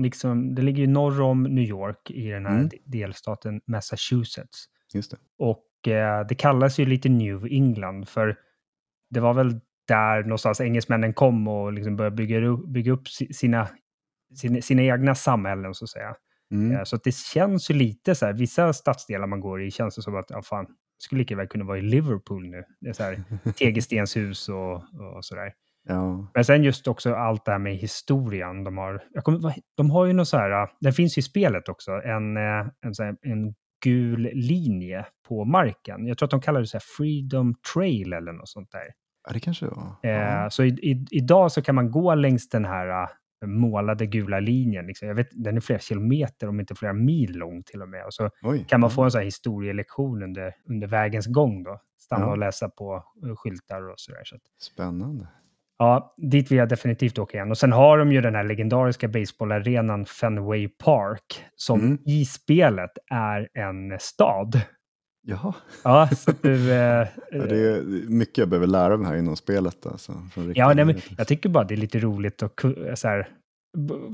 liksom, 0.02 0.54
det 0.54 0.62
ligger 0.62 0.80
ju 0.80 0.86
norr 0.86 1.20
om 1.20 1.42
New 1.42 1.64
York 1.64 2.10
i 2.10 2.28
den 2.30 2.46
här 2.46 2.54
Mm. 2.56 2.68
de- 2.68 2.80
delstaten 2.98 3.60
Massachusetts. 3.66 4.64
Just 4.94 5.10
det. 5.10 5.16
Och 5.38 5.88
eh, 5.92 6.26
det 6.26 6.34
kallas 6.34 6.78
ju 6.78 6.86
lite 6.86 7.08
New 7.08 7.46
England 7.50 8.08
för 8.08 8.36
det 9.10 9.20
var 9.20 9.34
väl 9.34 9.60
där 9.88 10.22
någonstans 10.22 10.60
engelsmännen 10.60 11.12
kom 11.14 11.48
och 11.48 11.72
liksom 11.72 11.96
började 11.96 12.16
bygga 12.16 12.46
upp, 12.46 12.66
bygga 12.66 12.92
upp 12.92 13.08
si- 13.08 13.32
sina, 13.32 13.68
sina, 14.34 14.60
sina 14.60 14.82
egna 14.82 15.14
samhällen 15.14 15.74
så 15.74 15.84
att 15.84 15.88
säga. 15.90 16.14
Mm. 16.50 16.76
Eh, 16.76 16.82
Så 16.84 16.96
att 16.96 17.04
det 17.04 17.14
känns 17.14 17.70
ju 17.70 17.74
lite 17.74 18.14
så 18.14 18.26
här, 18.26 18.32
vissa 18.32 18.72
stadsdelar 18.72 19.26
man 19.26 19.40
går 19.40 19.62
i 19.62 19.70
känns 19.70 19.96
det 19.96 20.02
som 20.02 20.16
att, 20.16 20.26
ja 20.28 20.42
fan, 20.42 20.66
skulle 20.98 21.18
lika 21.18 21.36
väl 21.36 21.46
kunna 21.48 21.64
vara 21.64 21.78
i 21.78 21.82
Liverpool 21.82 22.48
nu. 22.48 22.64
Det 22.80 22.88
är 22.88 22.92
så 22.92 23.02
här 23.02 23.22
tegelstenshus 23.58 24.48
och, 24.48 24.74
och 25.16 25.24
sådär. 25.24 25.52
Ja. 25.88 26.30
Men 26.34 26.44
sen 26.44 26.62
just 26.64 26.88
också 26.88 27.14
allt 27.14 27.44
det 27.44 27.52
här 27.52 27.58
med 27.58 27.76
historien. 27.76 28.64
De 28.64 28.78
har, 28.78 29.02
kommer, 29.22 29.54
de 29.76 29.90
har 29.90 30.06
ju 30.06 30.12
något 30.12 30.28
så 30.28 30.36
här, 30.36 30.68
den 30.80 30.92
finns 30.92 31.18
ju 31.18 31.20
i 31.20 31.22
spelet 31.22 31.68
också, 31.68 31.90
en, 31.92 32.36
eh, 32.36 32.66
en, 32.80 32.92
här, 32.98 33.16
en 33.22 33.54
gul 33.84 34.30
linje 34.32 35.06
på 35.28 35.44
marken. 35.44 36.06
Jag 36.06 36.18
tror 36.18 36.26
att 36.26 36.30
de 36.30 36.40
kallar 36.40 36.60
det 36.60 36.66
så 36.66 36.76
här 36.76 36.84
Freedom 36.96 37.54
Trail 37.74 38.12
eller 38.12 38.32
något 38.32 38.48
sånt 38.48 38.70
där. 38.72 38.82
ja, 39.26 39.32
det 39.32 39.40
kanske 39.40 39.66
det 39.66 39.70
var. 39.70 39.96
Eh, 40.02 40.10
Ja. 40.10 40.50
Så 40.50 40.64
i, 40.64 40.68
i, 40.68 41.06
idag 41.10 41.52
så 41.52 41.62
kan 41.62 41.74
man 41.74 41.90
gå 41.90 42.14
längs 42.14 42.48
den 42.48 42.64
här 42.64 43.02
eh, 43.02 43.08
målade 43.44 44.06
gula 44.06 44.40
linjen. 44.40 44.86
Liksom. 44.86 45.08
Jag 45.08 45.14
vet, 45.14 45.28
den 45.32 45.56
är 45.56 45.60
flera 45.60 45.78
kilometer, 45.78 46.48
om 46.48 46.60
inte 46.60 46.74
flera 46.74 46.92
mil 46.92 47.38
lång 47.38 47.62
till 47.62 47.82
och 47.82 47.88
med. 47.88 48.04
Och 48.06 48.14
så 48.14 48.30
Oj. 48.42 48.64
kan 48.68 48.80
man 48.80 48.90
ja. 48.90 48.94
få 48.94 49.02
en 49.04 49.10
sån 49.10 49.18
här 49.18 49.24
historielektion 49.24 50.22
under, 50.22 50.54
under 50.68 50.86
vägens 50.86 51.26
gång. 51.26 51.62
Då. 51.62 51.80
Stanna 51.98 52.24
Ja. 52.26 52.30
och 52.30 52.38
läsa 52.38 52.68
på 52.68 53.04
eh, 53.26 53.36
skyltar 53.36 53.88
och 53.90 53.94
sådär. 54.00 54.20
Så 54.24 54.36
Spännande. 54.60 55.26
ja, 55.78 56.14
dit 56.16 56.50
vill 56.50 56.58
jag 56.58 56.68
definitivt 56.68 57.18
åka 57.18 57.36
igen. 57.36 57.50
Och 57.50 57.58
sen 57.58 57.72
har 57.72 57.98
de 57.98 58.12
ju 58.12 58.20
den 58.20 58.34
här 58.34 58.44
legendariska 58.44 59.08
baseballarenan 59.08 60.06
Fenway 60.06 60.68
Park, 60.68 61.44
som 61.56 61.80
Mm. 61.80 61.98
i 62.06 62.24
spelet 62.24 62.90
är 63.10 63.48
en 63.54 63.98
stad. 64.00 64.60
Jaha. 65.28 65.54
Ja, 65.84 66.08
så 66.16 66.32
du... 66.42 66.72
Eh, 66.72 67.08
det 67.30 67.56
är 67.56 67.82
mycket 68.10 68.38
jag 68.38 68.48
behöver 68.48 68.66
lära 68.66 68.96
mig 68.96 69.08
här 69.08 69.16
inom 69.16 69.36
spelet. 69.36 69.86
Alltså, 69.86 70.12
Ja, 70.54 70.72
nej, 70.74 70.84
men 70.84 70.96
jag 71.18 71.28
tycker 71.28 71.48
bara 71.48 71.64
det 71.64 71.74
är 71.74 71.76
lite 71.76 71.98
roligt 71.98 72.42
att 72.42 72.60
så 72.94 73.08
här, 73.08 73.28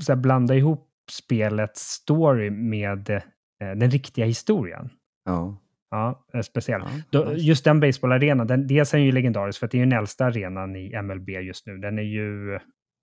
så 0.01 0.11
här, 0.11 0.15
blanda 0.15 0.55
ihop 0.55 0.89
spelets 1.11 1.81
story 1.81 2.49
med 2.49 3.09
eh, 3.09 3.21
den 3.59 3.91
riktiga 3.91 4.25
historien. 4.25 4.89
ja. 5.25 5.59
Ja, 5.91 6.25
eh, 6.33 6.41
speciellt. 6.41 6.85
Ja, 6.85 7.19
Då, 7.19 7.29
nice. 7.29 7.45
just 7.45 7.63
den 7.63 7.79
baseballarenan, 7.79 8.47
den, 8.47 8.67
dels 8.67 8.93
är 8.93 8.97
den 8.97 9.05
ju 9.05 9.11
legendarisk 9.11 9.59
för 9.59 9.65
att 9.65 9.71
det 9.71 9.77
är 9.77 9.79
ju 9.79 9.85
den 9.85 9.99
äldsta 9.99 10.25
arenan 10.25 10.75
i 10.75 11.01
MLB 11.01 11.29
just 11.29 11.67
nu. 11.67 11.77
Den 11.77 11.99
är 11.99 12.03
ju 12.03 12.59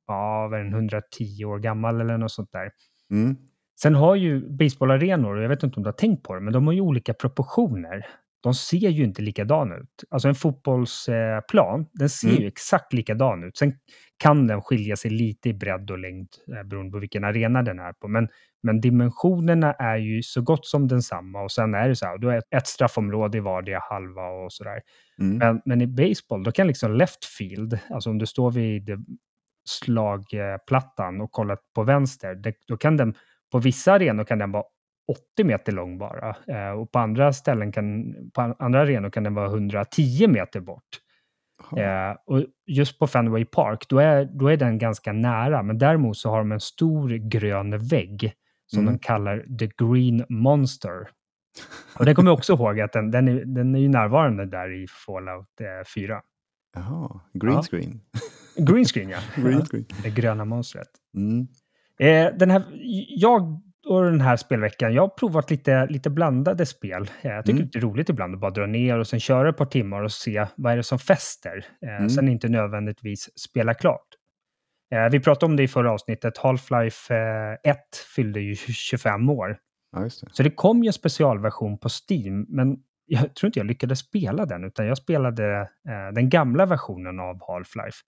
ja, 0.07 0.49
vad 0.51 0.61
är 0.61 0.65
den, 0.65 0.73
110 0.75 1.45
år 1.45 1.59
gammal 1.59 2.01
eller 2.01 2.19
något 2.19 2.33
sånt 2.33 2.53
där. 2.53 2.71
Mm. 3.11 3.37
Sen 3.83 3.95
har 3.95 4.15
ju 4.15 4.49
baseballarenor, 4.49 5.37
och 5.37 5.43
jag 5.45 5.49
vet 5.49 5.63
inte 5.63 5.77
om 5.77 5.83
du 5.83 5.89
har 5.89 5.93
tänkt 5.93 6.23
på 6.23 6.35
det, 6.35 6.41
men 6.41 6.53
de 6.53 6.67
har 6.67 6.75
ju 6.75 6.81
olika 6.81 7.15
proportioner. 7.15 8.07
De 8.43 8.55
ser 8.55 8.89
ju 8.89 9.05
inte 9.05 9.23
likadana 9.23 9.77
ut. 9.77 10.05
Alltså 10.11 10.29
en 10.29 10.35
fotbollsplan, 10.35 11.87
den 11.93 12.09
ser 12.09 12.29
Mm. 12.29 12.41
ju 12.43 12.49
exakt 12.49 12.93
likadan 12.93 13.45
ut. 13.45 13.57
Sen 13.57 13.73
kan 14.17 14.47
den 14.47 14.63
skilja 14.63 14.97
sig 14.97 15.11
lite 15.11 15.49
i 15.49 15.55
bredd 15.55 15.91
och 15.91 15.99
längd 15.99 16.29
eh, 16.57 16.63
beroende 16.63 16.93
på 16.93 16.99
vilken 16.99 17.25
arena 17.25 17.63
den 17.63 17.79
är 17.79 17.93
på. 17.93 18.09
Men, 18.09 18.29
men 18.63 18.81
dimensionerna 18.81 19.73
är 19.73 19.97
ju 19.97 20.23
så 20.23 20.43
gott 20.43 20.67
som 20.67 20.89
densamma 20.89 21.43
och 21.43 21.53
sen 21.53 21.75
är 21.75 21.89
det 21.89 21.97
så 21.97 22.07
här, 22.07 22.19
då 22.19 22.29
är 22.29 22.43
ett 22.57 22.67
straffområde 22.67 23.39
i 23.39 23.41
vardera 23.41 23.81
halva 23.91 24.23
och 24.29 24.53
sådär. 24.53 24.81
Mm. 25.21 25.39
Men, 25.39 25.61
men 25.65 25.81
i 25.81 25.87
baseball, 25.87 26.43
då 26.43 26.53
kan 26.53 26.67
liksom 26.67 26.93
left 26.93 27.25
field, 27.25 27.79
alltså 27.91 28.11
om 28.11 28.19
du 28.19 28.27
står 28.27 28.51
vid 28.51 28.91
eh, 28.91 28.97
slagplattan 29.69 31.21
och 31.21 31.31
kollar 31.33 31.59
på 31.75 31.83
vänster, 31.83 32.35
det, 32.35 32.55
då 32.69 32.77
kan 32.77 32.97
den, 32.97 33.15
på 33.53 33.59
vissa 33.59 33.93
arenor 33.93 34.25
kan 34.25 34.39
den 34.39 34.53
vara 34.53 34.65
80 35.37 35.45
meter 35.45 35.73
lång 35.73 35.99
bara. 35.99 36.37
Eh, 36.47 36.71
och 36.71 36.93
på 36.93 36.99
andra 36.99 37.33
ställen 37.33 37.73
kan, 37.73 38.15
på 38.35 38.55
andra 38.59 38.81
arenor 38.81 39.11
kan 39.11 39.23
den 39.25 39.35
vara 39.35 39.47
110 39.47 40.27
meter 40.29 40.61
bort. 40.61 40.89
Eh, 41.77 42.17
och 42.27 42.45
just 42.67 42.99
på 42.99 43.07
Fenway 43.07 43.45
Park, 43.45 43.87
då 43.89 43.99
är, 43.99 44.25
då 44.25 44.49
är 44.49 44.57
den 44.57 44.79
ganska 44.79 45.13
nära. 45.13 45.63
Men 45.63 45.79
däremot 45.79 46.17
så 46.17 46.31
har 46.31 46.39
de 46.39 46.53
en 46.53 46.61
stor 46.61 47.11
grön 47.11 47.79
vägg 47.89 48.33
som 48.67 48.81
Mm. 48.83 48.93
de 48.95 48.99
kallar 48.99 49.45
The 49.59 49.67
Green 49.85 50.25
Monster. 50.29 51.09
Och 51.99 52.05
den 52.05 52.15
kommer 52.15 52.31
jag 52.31 52.39
också 52.39 52.53
ihåg 52.59 52.81
att 52.81 52.93
den, 52.93 53.11
den, 53.11 53.29
är, 53.29 53.45
den 53.45 53.75
är 53.75 53.79
ju 53.79 53.89
närvarande 53.89 54.47
där 54.47 54.83
i 54.83 54.87
Fallout 55.07 55.61
eh, 55.61 55.85
4. 55.95 56.21
Jaha. 56.75 57.21
Green 57.33 57.55
Ja. 57.55 57.63
screen. 57.63 58.01
Green 58.57 58.85
screen, 58.85 59.09
ja. 59.11 59.19
Green 59.43 59.65
screen. 59.65 59.85
Det 60.03 60.11
gröna 60.11 60.45
monstret. 60.45 60.89
Mm. 61.17 61.47
Eh, 62.01 62.29
den 62.37 62.51
här, 62.51 62.63
jag 63.09 63.61
och 63.89 64.05
den 64.05 64.21
här 64.21 64.37
spelveckan, 64.37 64.95
jag 64.95 65.03
har 65.03 65.09
provat 65.09 65.51
lite, 65.51 65.87
lite 65.87 66.11
blandade 66.11 66.67
spel. 66.67 67.11
Eh, 67.23 67.31
jag 67.31 67.45
tycker 67.47 67.59
Mm. 67.59 67.69
det 67.73 67.79
är 67.79 67.83
roligt 67.83 68.09
ibland 68.09 68.35
att 68.35 68.41
bara 68.41 68.51
dra 68.51 68.67
ner 68.67 68.99
och 68.99 69.07
sen 69.07 69.21
köra 69.21 69.49
ett 69.49 69.57
par 69.57 69.65
timmar 69.67 70.03
och 70.03 70.13
se 70.13 70.47
vad 70.57 70.73
är 70.73 70.77
det 70.77 70.83
som 70.83 70.99
fäster. 70.99 71.65
Eh, 71.87 71.97
Mm. 71.97 72.11
Sen 72.11 72.29
inte 72.29 72.49
nödvändigtvis 72.49 73.39
spela 73.39 73.75
klart. 73.75 74.07
Eh, 74.95 75.09
vi 75.11 75.21
pratade 75.21 75.51
om 75.51 75.57
det 75.57 75.63
i 75.63 75.69
förra 75.69 75.93
avsnittet. 75.93 76.39
Half-Life 76.39 77.15
eh, 77.65 77.71
1 77.71 77.79
fyllde 78.17 78.41
ju 78.41 78.55
25 78.57 79.31
år. 79.31 79.59
Ja, 79.93 80.01
det. 80.01 80.11
Så 80.11 80.43
det 80.43 80.51
kom 80.51 80.83
ju 80.83 80.87
en 80.87 80.93
specialversion 80.93 81.79
på 81.79 81.89
Steam, 81.89 82.47
men 82.49 82.77
jag 83.07 83.35
tror 83.35 83.49
inte 83.49 83.59
jag 83.59 83.67
lyckades 83.67 83.99
spela 83.99 84.47
den, 84.47 84.65
utan 84.65 84.87
jag 84.87 84.99
spelade 84.99 85.61
eh, 85.61 86.15
den 86.15 86.29
gamla 86.29 86.67
versionen 86.67 87.21
av 87.21 87.41
Half-Life. 87.41 88.01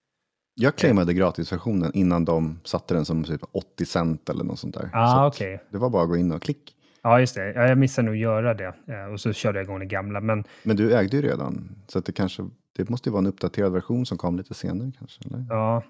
Jag 0.54 0.76
claimade 0.76 1.14
gratisversionen 1.14 1.90
innan 1.94 2.24
de 2.24 2.60
satte 2.64 2.94
den 2.94 3.04
som 3.04 3.24
typ 3.24 3.40
80 3.52 3.84
cent 3.86 4.28
eller 4.28 4.44
något 4.44 4.58
sånt 4.58 4.74
där. 4.74 4.90
Ah, 4.92 5.06
så 5.14 5.18
att 5.20 5.34
okej. 5.34 5.62
Det 5.70 5.78
var 5.78 5.90
bara 5.90 6.02
att 6.02 6.08
gå 6.08 6.16
in 6.16 6.32
och 6.32 6.42
klick. 6.42 6.76
Ja, 7.02 7.20
just 7.20 7.34
det. 7.34 7.52
Ja, 7.52 7.62
jag 7.68 7.78
missade 7.78 8.06
nog 8.06 8.16
göra 8.16 8.54
det. 8.54 8.74
Eh, 8.88 9.12
Och 9.12 9.20
så 9.20 9.32
körde 9.32 9.58
jag 9.58 9.64
igång 9.64 9.78
det 9.78 9.86
gamla. 9.86 10.20
Men 10.20 10.44
Men 10.62 10.76
du 10.76 10.94
ägde 10.96 11.16
ju 11.16 11.22
redan, 11.22 11.68
så 11.88 11.98
att 11.98 12.04
det 12.06 12.12
kanske, 12.12 12.48
det 12.76 12.90
måste 12.90 13.08
ju 13.08 13.12
vara 13.12 13.18
en 13.20 13.26
uppdaterad 13.26 13.72
version 13.72 14.06
som 14.06 14.18
kom 14.18 14.36
lite 14.36 14.54
senare 14.54 14.92
kanske. 14.98 15.20
Eller? 15.28 15.46
ja, 15.48 15.82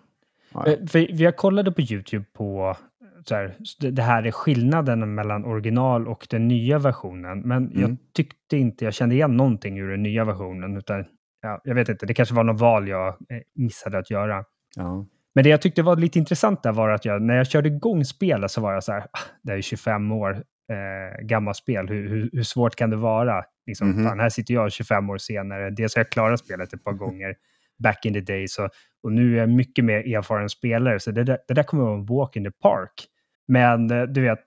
Ja, 0.55 0.67
Eh, 0.67 0.87
För 0.87 1.17
vi 1.17 1.25
har 1.25 1.33
kollade 1.33 1.73
på 1.73 1.81
YouTube 1.81 2.25
på 2.33 2.77
så 3.25 3.35
här, 3.35 3.55
det- 3.91 4.03
här 4.03 4.23
är 4.27 4.31
skillnaden 4.31 5.15
mellan 5.15 5.45
original 5.45 6.09
och 6.09 6.27
den 6.31 6.49
nya 6.49 6.79
versionen. 6.79 7.41
Men 7.41 7.71
jag 7.75 7.85
Mm. 7.85 7.97
tyckte 8.15 8.57
inte 8.57 8.85
jag 8.85 8.95
kände 8.95 9.15
igen 9.15 9.37
någonting 9.37 9.79
ur 9.79 9.91
den 9.91 10.03
nya 10.03 10.25
versionen. 10.25 10.77
Utan, 10.77 11.05
ja, 11.43 11.61
jag 11.65 11.75
vet 11.75 11.89
inte, 11.89 12.07
det 12.07 12.15
kanske 12.15 12.35
var 12.35 12.45
något 12.45 12.61
val 12.61 12.89
jag 12.89 13.09
eh, 13.09 13.15
missade 13.55 13.99
att 13.99 14.11
göra. 14.11 14.45
Ja. 14.77 15.07
Men 15.35 15.45
det 15.45 15.51
jag 15.51 15.63
tyckte 15.63 15.83
var 15.83 15.97
lite 15.97 16.19
intressant 16.19 16.63
där 16.63 16.73
var 16.73 16.89
att 16.89 17.05
jag, 17.05 17.23
när 17.23 17.37
jag 17.37 17.47
körde 17.47 17.69
igång 17.69 18.05
spelet 18.05 18.51
så 18.51 18.61
var 18.61 18.73
jag 18.73 18.85
så 18.85 18.93
här, 18.93 19.01
ah, 19.01 19.19
det 19.43 19.53
är 19.53 19.61
25 19.61 20.13
år 20.13 20.43
eh, 20.73 21.25
gammalt 21.25 21.57
spel, 21.57 21.89
hur, 21.89 22.09
hur, 22.09 22.31
hur 22.33 22.43
svårt 22.43 22.77
kan 22.77 22.91
det 22.91 22.97
vara? 22.97 23.45
Liksom, 23.67 23.91
Mhm. 23.91 24.05
fan, 24.05 24.21
här 24.21 24.29
sitter 24.29 24.55
jag 24.55 24.73
25 24.73 25.11
år 25.11 25.19
senare, 25.19 25.71
dels 25.71 25.95
har 25.97 26.01
jag 26.01 26.11
klarat 26.11 26.41
spelet 26.41 26.73
ett 26.73 26.85
par 26.85 26.93
gånger 27.05 27.35
back 27.83 28.07
in 28.07 28.13
the 28.15 28.21
days 28.21 28.59
och, 28.59 28.69
och 29.03 29.13
nu 29.13 29.35
är 29.37 29.41
jag 29.41 29.49
mycket 29.49 29.85
mer 29.85 30.17
erfaren 30.17 30.49
spelare, 30.49 31.01
så 31.01 31.11
det 31.11 31.25
där, 31.25 31.39
det 31.49 31.55
där 31.55 31.63
kommer 31.63 31.83
att 31.83 31.89
vara 31.89 31.99
en 31.99 32.07
walk 32.07 32.37
in 32.37 32.45
the 32.45 32.51
park. 32.51 33.07
Men 33.49 33.91
eh, 33.91 34.03
du 34.03 34.21
vet, 34.23 34.39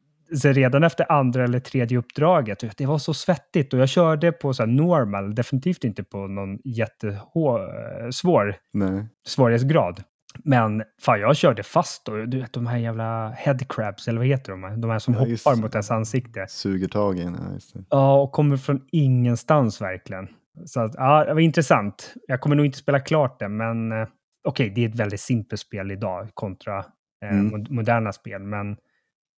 så 0.41 0.51
redan 0.51 0.83
efter 0.83 1.11
andra 1.11 1.43
eller 1.43 1.59
tredje 1.59 1.97
uppdraget, 1.97 2.77
det 2.77 2.85
var 2.85 2.97
så 2.97 3.13
svettigt 3.13 3.73
och 3.73 3.79
jag 3.79 3.89
körde 3.89 4.31
på 4.31 4.53
så 4.53 4.65
normal, 4.65 5.35
definitivt 5.35 5.83
inte 5.83 6.03
på 6.03 6.27
någon 6.27 6.59
jättesvår 6.63 8.55
Nej. 8.73 9.05
svårighetsgrad. 9.27 10.03
Men 10.43 10.83
fan, 11.01 11.19
jag 11.19 11.35
körde 11.35 11.63
fast 11.63 12.07
och 12.09 12.29
du 12.29 12.39
vet 12.39 12.53
de 12.53 12.67
här 12.67 12.77
jävla 12.77 13.29
headcrabs, 13.29 14.07
eller 14.07 14.17
vad 14.19 14.27
heter 14.27 14.51
de? 14.51 14.81
De 14.81 14.89
här 14.89 14.99
som 14.99 15.13
Ja, 15.13 15.19
hoppar 15.19 15.55
mot 15.61 15.73
ens 15.75 15.91
ansikte. 15.91 16.45
Suger 16.49 16.87
tag 16.87 17.17
i 17.17 17.21
en, 17.21 17.37
ja, 17.47 17.53
just 17.53 17.73
det. 17.73 17.83
Ja, 17.89 18.21
och 18.21 18.31
kommer 18.31 18.57
från 18.57 18.81
ingenstans 18.91 19.81
verkligen. 19.81 20.27
Så 20.65 20.79
att, 20.79 20.91
ja, 20.95 21.25
det 21.25 21.33
var 21.33 21.41
intressant. 21.41 22.13
Jag 22.27 22.41
kommer 22.41 22.55
nog 22.55 22.65
inte 22.65 22.77
spela 22.77 22.99
klart 22.99 23.39
det, 23.39 23.49
men 23.49 23.91
eh, 23.91 24.07
okej, 24.43 24.69
det 24.75 24.85
är 24.85 24.89
ett 24.89 24.95
väldigt 24.95 25.19
simpelt 25.21 25.61
spel 25.61 25.91
idag 25.91 26.27
kontra 26.33 26.77
eh, 27.23 27.29
Mm. 27.31 27.47
mod- 27.47 27.71
moderna 27.71 28.11
spel. 28.13 28.41
Men 28.43 28.77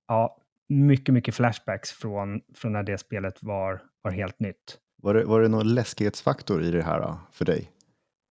ja, 0.08 0.38
mycket, 0.70 1.14
mycket 1.14 1.36
flashbacks 1.36 1.92
från, 1.92 2.42
från 2.56 2.72
när 2.74 2.84
det 2.84 2.98
spelet 2.98 3.38
var, 3.44 3.82
var 4.02 4.12
helt 4.12 4.40
nytt. 4.40 4.78
Var 5.02 5.14
det, 5.14 5.24
var 5.24 5.42
det 5.42 5.48
någon 5.48 5.74
läskighetsfaktor 5.76 6.64
i 6.64 6.72
det 6.72 6.82
här 6.84 7.02
då, 7.02 7.20
för 7.32 7.46
dig? 7.46 7.72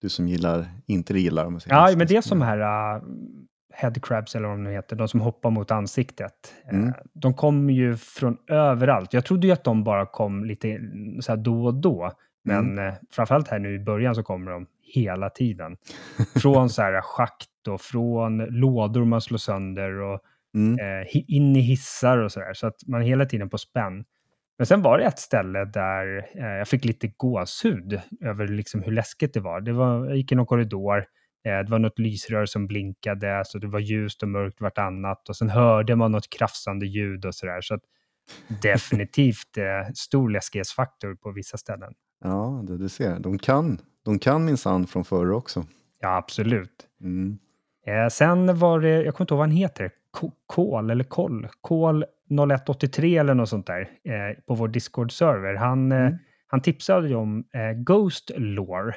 Du 0.06 0.10
som 0.10 0.28
gillar, 0.28 0.66
inte 0.86 1.14
gillar 1.20 1.46
om 1.46 1.60
säger 1.60 1.76
Ja, 1.76 1.98
men 1.98 2.08
det 2.08 2.16
är 2.18 2.22
som 2.22 2.38
spel. 2.40 2.48
här 2.48 2.96
uh, 2.96 3.04
headcrabs 3.74 4.36
eller 4.36 4.48
vad 4.48 4.58
de 4.58 4.64
nu 4.64 4.72
heter, 4.72 4.96
de 4.96 5.08
som 5.08 5.22
hoppar 5.22 5.50
mot 5.50 5.72
ansiktet. 5.72 6.54
Eh, 6.72 6.78
Mm. 6.80 6.94
de 7.14 7.34
kom 7.34 7.70
ju 7.70 7.96
från 7.98 8.38
överallt. 8.50 9.14
Jag 9.14 9.26
trodde 9.26 9.48
ju 9.48 9.54
att 9.54 9.64
de 9.64 9.84
bara 9.84 10.06
kom 10.06 10.46
lite 10.46 10.70
mm, 10.72 11.22
så 11.22 11.32
här 11.32 11.38
då 11.38 11.66
och 11.66 11.74
då. 11.74 12.12
Men 12.44 12.72
Mm. 12.72 12.88
eh, 12.88 12.94
framförallt 13.12 13.48
här 13.48 13.60
nu 13.60 13.76
i 13.76 13.80
början 13.80 14.16
så 14.16 14.24
kommer 14.24 14.52
de 14.52 14.66
hela 14.94 15.30
tiden. 15.30 15.78
Från 16.42 16.70
så 16.70 16.82
här 16.82 17.02
schakt 17.02 17.68
och 17.70 17.82
från 17.82 18.38
lådor 18.38 19.06
man 19.06 19.22
slår 19.22 19.38
sönder 19.38 20.00
och 20.02 20.20
Mm. 20.56 20.80
eh, 20.80 21.08
in 21.28 21.56
i 21.56 21.60
hissar 21.60 22.18
och 22.18 22.32
så 22.32 22.40
där. 22.40 22.54
Så 22.54 22.68
att 22.68 22.76
man 22.88 23.02
är 23.02 23.06
hela 23.06 23.26
tiden 23.26 23.50
på 23.50 23.58
spänn. 23.58 24.04
Men 24.58 24.68
sen 24.68 24.82
var 24.82 24.98
det 24.98 25.04
ett 25.06 25.20
ställe 25.20 25.66
där 25.66 26.26
eh, 26.36 26.46
jag 26.46 26.68
fick 26.68 26.86
lite 26.86 27.08
gåshud 27.08 28.02
över 28.22 28.48
liksom 28.48 28.84
hur 28.84 28.92
läskigt 28.92 29.34
det 29.34 29.40
var. 29.40 29.62
Det 29.62 29.74
var 29.74 30.06
jag 30.06 30.18
gick 30.18 30.32
i 30.32 30.36
någon 30.36 30.46
korridor, 30.46 30.98
eh, 31.46 31.60
det 31.66 31.68
var 31.72 31.80
något 31.80 32.00
lysrör 32.00 32.46
som 32.46 32.68
blinkade, 32.68 33.44
så 33.46 33.58
det 33.58 33.68
var 33.68 33.80
ljust 33.80 34.24
och 34.24 34.30
mörkt 34.30 34.62
vartannat. 34.62 35.30
Och 35.30 35.36
sen 35.36 35.50
hörde 35.50 35.96
man 35.96 36.12
något 36.12 36.30
krafsande 36.30 36.86
ljud 36.86 37.26
och 37.26 37.36
sådär. 37.36 37.62
Så 37.62 37.74
att 37.76 37.82
definitivt 38.62 39.58
eh, 39.58 39.92
stor 39.96 40.30
läskighetsfaktor 40.30 41.16
på 41.16 41.32
vissa 41.32 41.58
ställen. 41.58 41.94
Ja, 42.24 42.64
det, 42.68 42.78
du 42.78 42.90
ser. 42.90 43.20
De 43.20 43.38
kan, 43.40 43.80
de 44.06 44.20
kan 44.20 44.46
minsann 44.46 44.88
från 44.88 45.06
förr 45.06 45.32
också. 45.32 45.66
Ja, 46.02 46.18
absolut. 46.18 46.88
Mm. 47.02 47.38
Eh, 47.88 48.08
sen 48.10 48.60
var 48.60 48.80
det, 48.80 48.90
jag 49.04 49.14
kommer 49.16 49.24
inte 49.24 49.34
ihåg 49.34 49.38
vad 49.40 49.48
han 49.48 49.58
heter, 49.58 49.92
Ko- 50.12 50.32
Kol 50.46 50.90
eller 50.90 51.04
Koll, 51.04 51.48
Kol 51.62 52.06
0183 52.30 53.18
eller 53.18 53.34
något 53.34 53.50
sånt 53.50 53.68
där 53.68 53.82
eh, 53.82 54.44
på 54.48 54.56
vår 54.56 54.68
Discord-server. 54.68 55.56
Han, 55.56 55.92
eh, 55.92 55.98
Mm. 56.00 56.18
han 56.48 56.62
tipsade 56.62 57.08
ju 57.08 57.16
om 57.16 57.44
eh, 57.54 57.72
Ghost 57.84 58.32
Lore. 58.38 58.96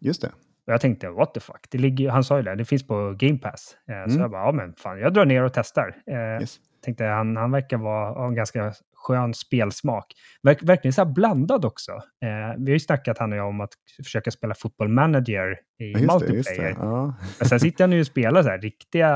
Just 0.00 0.22
det. 0.22 0.28
Och 0.66 0.72
jag 0.72 0.80
tänkte, 0.80 1.10
what 1.10 1.34
the 1.34 1.40
fuck? 1.40 1.66
Det 1.70 1.78
ligger, 1.78 2.10
han 2.10 2.24
sa 2.24 2.36
ju 2.36 2.42
det, 2.42 2.54
det 2.54 2.64
finns 2.64 2.86
på 2.86 3.14
Game 3.18 3.38
Pass. 3.38 3.76
Eh, 3.88 4.04
Så 4.04 4.10
Mm. 4.10 4.20
jag 4.20 4.30
bara, 4.30 4.42
ja 4.46 4.52
men 4.52 4.74
fan, 4.74 4.98
jag 5.00 5.14
drar 5.14 5.24
ner 5.24 5.42
och 5.42 5.52
testar. 5.54 5.96
Eh, 6.06 6.40
Yes. 6.40 6.56
tänkte, 6.84 7.04
han, 7.04 7.36
han 7.36 7.50
verkar 7.50 7.76
vara, 7.76 8.26
en 8.26 8.34
ganska 8.34 8.72
skön 9.06 9.34
spelsmak. 9.34 10.06
Verk, 10.42 10.62
verkligen 10.62 10.92
så 10.92 11.04
här 11.04 11.12
blandad 11.12 11.64
också. 11.64 11.92
Eh, 11.92 12.54
vi 12.58 12.64
har 12.64 12.72
ju 12.72 12.80
snackat, 12.80 13.18
han 13.18 13.32
och 13.32 13.38
jag, 13.38 13.48
om 13.48 13.60
att 13.60 13.70
försöka 14.04 14.30
spela 14.30 14.54
Football 14.54 14.88
Manager 14.88 15.58
i 15.78 15.84
just 15.84 15.98
det, 16.00 16.06
multiplayer. 16.06 16.36
just 16.36 16.56
det. 16.56 16.74
Ja. 16.78 17.14
Men 17.38 17.48
sen 17.48 17.60
sitter 17.60 17.84
han 17.84 17.92
ju 17.92 18.00
och 18.00 18.06
spelar 18.06 18.42
så 18.42 18.48
här 18.48 18.58
riktiga 18.58 19.08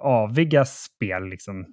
aviga 0.00 0.64
spel, 0.64 1.24
liksom, 1.28 1.66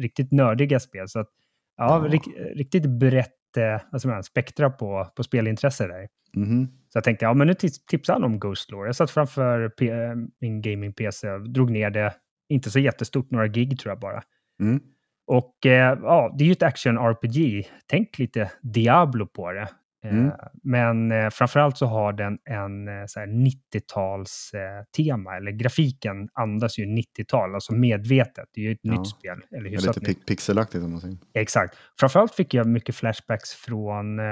riktigt 0.00 0.32
nördiga 0.32 0.80
spel. 0.80 1.08
Så 1.08 1.18
att, 1.20 1.28
ja, 1.76 2.04
Ja. 2.06 2.12
Rik, 2.12 2.22
riktigt 2.54 2.86
brett 2.86 3.34
säger 3.54 4.06
man, 4.06 4.22
spektra 4.24 4.70
på, 4.70 5.08
på 5.16 5.22
spelintresse 5.22 5.86
där. 5.86 6.08
Mhm. 6.36 6.66
Så 6.66 6.96
jag 6.96 7.04
tänkte, 7.04 7.24
ja 7.24 7.34
men 7.34 7.46
nu 7.46 7.52
tips- 7.54 7.86
tipsar 7.86 8.12
han 8.12 8.24
om 8.24 8.38
Ghost 8.40 8.70
Lore. 8.70 8.88
Jag 8.88 8.96
satt 8.96 9.10
framför 9.10 9.68
P- 9.68 9.90
eh, 9.90 10.14
min 10.40 10.62
gaming-PC 10.62 11.30
och 11.30 11.50
drog 11.50 11.70
ner 11.70 11.90
det, 11.90 12.14
inte 12.48 12.70
så 12.70 12.78
jättestort, 12.78 13.30
några 13.30 13.46
gig 13.48 13.78
tror 13.78 13.90
jag 13.90 14.00
bara. 14.00 14.22
Mm. 14.62 14.80
Och 15.28 15.66
eh, 15.66 15.98
ja, 16.02 16.34
det 16.38 16.44
är 16.44 16.46
ju 16.46 16.52
ett 16.52 16.62
action-RPG. 16.62 17.64
Tänk 17.90 18.18
lite 18.18 18.50
Diablo 18.62 19.26
på 19.26 19.52
det. 19.52 19.60
Eh, 19.60 19.68
Mm. 20.02 20.30
Men 20.62 21.12
eh, 21.12 21.30
framförallt 21.30 21.78
så 21.78 21.86
har 21.86 22.12
den 22.12 22.38
en 22.50 22.88
eh, 22.88 23.04
så 23.06 23.20
här 23.20 23.26
90-tals 23.26 24.50
eh, 24.54 24.84
tema, 24.96 25.36
eller 25.36 25.50
grafiken 25.50 26.28
andas 26.34 26.78
ju 26.78 26.84
90-tal, 26.84 27.54
alltså 27.54 27.72
medvetet. 27.74 28.44
Det 28.54 28.60
är 28.60 28.64
ju 28.64 28.72
ett 28.72 28.78
Ja. 28.82 28.92
nytt 28.92 29.08
spel. 29.08 29.38
Eller 29.56 29.70
hyfsat 29.70 29.96
lite 29.96 30.08
nytt. 30.08 30.18
pi- 30.18 30.26
pixelaktigt 30.26 30.84
om 30.84 30.90
man 30.90 31.00
säger. 31.00 31.16
Exakt. 31.34 31.76
Framförallt 32.00 32.34
fick 32.34 32.54
jag 32.54 32.66
mycket 32.66 32.94
flashbacks 32.94 33.50
från, 33.54 34.18
eh, 34.18 34.24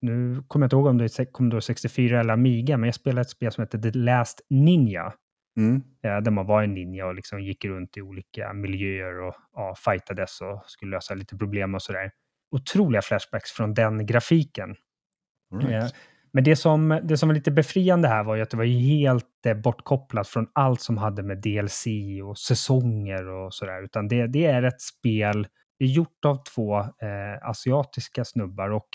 nu 0.00 0.42
kommer 0.48 0.64
jag 0.64 0.66
inte 0.66 0.76
ihåg 0.76 0.86
om 0.86 0.98
det 0.98 1.04
är 1.18 1.32
Commodore 1.32 1.60
64 1.62 2.20
eller 2.20 2.32
Amiga, 2.32 2.76
men 2.76 2.86
jag 2.88 2.94
spelade 2.94 3.20
ett 3.20 3.30
spel 3.30 3.52
som 3.52 3.62
heter 3.62 3.78
The 3.78 3.90
Last 3.98 4.40
Ninja. 4.50 5.12
Mm. 5.56 5.82
Eh, 6.02 6.16
där 6.20 6.30
man 6.30 6.46
var 6.46 6.62
en 6.62 6.74
ninja 6.74 7.06
och 7.06 7.14
liksom 7.14 7.40
gick 7.40 7.64
runt 7.64 7.96
i 7.96 8.02
olika 8.02 8.52
miljöer 8.52 9.20
och 9.20 9.34
ja, 9.52 9.74
fightades 9.84 10.40
och 10.40 10.62
skulle 10.66 10.90
lösa 10.96 11.14
lite 11.14 11.36
problem 11.36 11.74
och 11.74 11.82
sådär. 11.82 12.10
Otroliga 12.50 13.02
flashbacks 13.02 13.52
från 13.52 13.74
den 13.74 14.06
grafiken. 14.06 14.76
Right. 15.54 15.82
Eh, 15.82 15.88
Men 16.32 16.44
det 16.44 16.56
som, 16.56 17.00
det 17.04 17.16
som 17.16 17.28
var 17.28 17.34
lite 17.34 17.50
befriande 17.50 18.08
här 18.08 18.24
var 18.24 18.36
ju 18.36 18.42
att 18.42 18.50
det 18.50 18.56
var 18.56 18.64
helt 18.64 19.46
eh, 19.46 19.54
bortkopplat 19.54 20.28
från 20.28 20.46
allt 20.52 20.80
som 20.80 20.96
hade 20.98 21.22
med 21.22 21.38
DLC 21.42 21.86
och 22.24 22.38
säsonger 22.38 23.28
och 23.28 23.54
sådär. 23.54 23.84
Utan 23.84 24.08
det, 24.08 24.26
det 24.26 24.44
är 24.46 24.62
ett 24.62 24.80
spel, 24.80 25.46
det 25.78 25.84
är 25.84 25.88
gjort 25.88 26.24
av 26.26 26.42
två 26.54 26.78
eh, 26.80 27.48
asiatiska 27.48 28.24
snubbar 28.24 28.70
och 28.70 28.88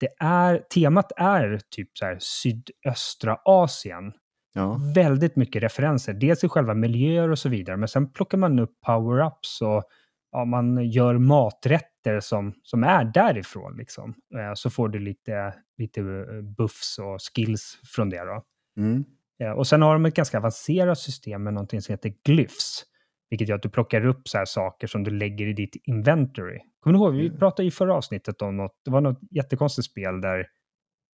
det 0.00 0.08
är, 0.20 0.58
temat 0.74 1.12
är 1.16 1.60
typ 1.70 1.98
så 1.98 2.04
här 2.04 2.16
sydöstra 2.20 3.38
Asien. 3.44 4.12
Ja. 4.56 4.80
Väldigt 4.94 5.36
mycket 5.36 5.62
referenser, 5.62 6.12
dels 6.14 6.44
i 6.44 6.48
själva 6.48 6.74
miljöer 6.74 7.30
och 7.30 7.38
så 7.38 7.48
vidare, 7.48 7.76
men 7.76 7.88
sen 7.88 8.12
plockar 8.12 8.38
man 8.38 8.58
upp 8.58 8.70
power-ups 8.86 9.62
och 9.62 9.84
ja, 10.32 10.44
man 10.44 10.90
gör 10.90 11.18
maträtter 11.18 12.20
som, 12.20 12.52
som 12.62 12.84
är 12.84 13.04
därifrån. 13.04 13.76
Liksom. 13.76 14.14
Eh, 14.38 14.54
så 14.54 14.70
får 14.70 14.88
du 14.88 14.98
lite, 14.98 15.54
lite 15.78 16.00
eh, 16.00 16.42
buffs 16.58 16.98
och 16.98 17.18
skills 17.34 17.78
från 17.94 18.10
det. 18.10 18.24
Då. 18.24 18.42
Mm. 18.82 19.04
Eh, 19.42 19.50
och 19.50 19.66
sen 19.66 19.82
har 19.82 19.92
de 19.92 20.04
ett 20.06 20.14
ganska 20.14 20.38
avancerat 20.38 20.98
system 20.98 21.42
med 21.42 21.54
någonting 21.54 21.80
som 21.82 21.92
heter 21.92 22.12
glyphs. 22.24 22.84
Vilket 23.30 23.48
gör 23.48 23.56
att 23.56 23.62
du 23.62 23.68
plockar 23.70 24.06
upp 24.06 24.28
så 24.28 24.38
här 24.38 24.44
saker 24.44 24.86
som 24.86 25.04
du 25.04 25.10
lägger 25.10 25.46
i 25.46 25.52
ditt 25.52 25.76
inventory. 25.84 26.58
Kommer 26.80 26.98
du 26.98 27.04
ihåg, 27.04 27.14
vi 27.14 27.26
Mm. 27.26 27.38
pratade 27.38 27.68
i 27.68 27.70
förra 27.70 27.94
avsnittet 27.94 28.42
om 28.42 28.56
något, 28.56 28.72
det 28.84 28.90
var 28.90 29.00
något 29.00 29.18
jättekonstigt 29.30 29.90
spel 29.90 30.20
där 30.20 30.46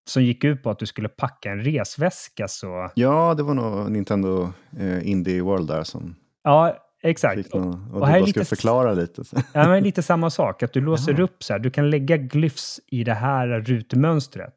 som 0.08 0.22
gick 0.22 0.44
ut 0.44 0.62
på 0.62 0.70
att 0.70 0.78
du 0.78 0.86
skulle 0.86 1.08
packa 1.08 1.50
en 1.52 1.60
resväska 1.60 2.48
så... 2.48 2.90
ja, 2.94 3.34
det 3.34 3.42
var 3.42 3.54
nog 3.54 3.90
Nintendo 3.90 4.52
eh, 4.78 5.08
Indie 5.10 5.42
World 5.42 5.68
där 5.68 5.82
som 5.84 6.16
Ja, 6.42 6.76
exakt. 7.02 7.54
någon, 7.54 7.68
och, 7.90 7.94
och 7.94 8.00
du 8.00 8.06
här 8.06 8.16
är 8.16 8.20
bara 8.20 8.26
lite 8.26 8.30
skulle 8.30 8.42
s- 8.42 8.48
förklara 8.48 8.92
lite. 8.92 9.22
ja, 9.54 9.68
men 9.68 9.82
lite 9.82 10.02
samma 10.02 10.30
sak, 10.30 10.62
att 10.62 10.72
du 10.72 10.80
låser 10.80 11.12
Jaha. 11.12 11.22
upp 11.22 11.42
så 11.42 11.52
här, 11.52 11.60
du 11.60 11.70
kan 11.70 11.90
lägga 11.90 12.16
glyphs 12.16 12.80
i 12.86 13.04
det 13.04 13.14
här 13.14 13.46
rutemönstret. 13.48 14.54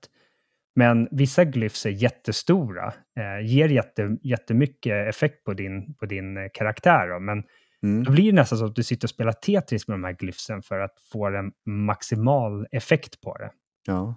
Men 0.76 1.08
vissa 1.12 1.46
glyphs 1.46 1.86
är 1.86 1.90
jättestora, 1.90 2.94
eh, 3.20 3.46
ger 3.48 3.70
jätte, 3.70 4.18
jättemycket 4.24 5.10
effekt 5.10 5.44
på 5.44 5.54
din, 5.54 5.94
på 5.94 6.06
din 6.06 6.38
eh, 6.38 6.44
karaktär. 6.54 7.08
Då. 7.14 7.20
Men 7.20 7.44
Mm. 7.84 8.04
då 8.04 8.12
blir 8.12 8.26
det 8.32 8.36
nästan 8.36 8.58
så 8.58 8.66
att 8.66 8.76
du 8.76 8.84
sitter 8.84 9.06
och 9.06 9.10
spelar 9.10 9.32
Tetris 9.32 9.88
med 9.88 9.96
de 9.96 10.04
här 10.04 10.14
glyphsen 10.14 10.62
för 10.62 10.80
att 10.80 10.94
få 11.12 11.28
en 11.28 11.52
maximal 11.66 12.68
effekt 12.72 13.22
på 13.22 13.38
det. 13.38 13.50
Ja. 13.88 14.16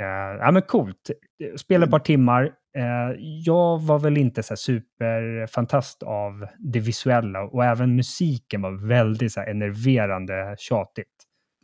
Eh, 0.00 0.06
ja, 0.40 0.50
men 0.50 0.62
coolt. 0.62 1.10
Spela 1.56 1.84
ett 1.84 1.90
par 1.90 1.98
timmar. 1.98 2.42
Eh, 2.76 3.16
jag 3.44 3.78
var 3.80 3.98
väl 3.98 4.16
inte 4.16 4.42
så 4.42 4.56
superfantast 4.56 6.02
av 6.02 6.46
det 6.58 6.80
visuella 6.80 7.42
och 7.42 7.64
även 7.64 7.96
musiken 7.96 8.62
var 8.62 8.88
väldigt 8.88 9.32
så 9.32 9.40
enerverande 9.40 10.54
tjatigt. 10.58 11.06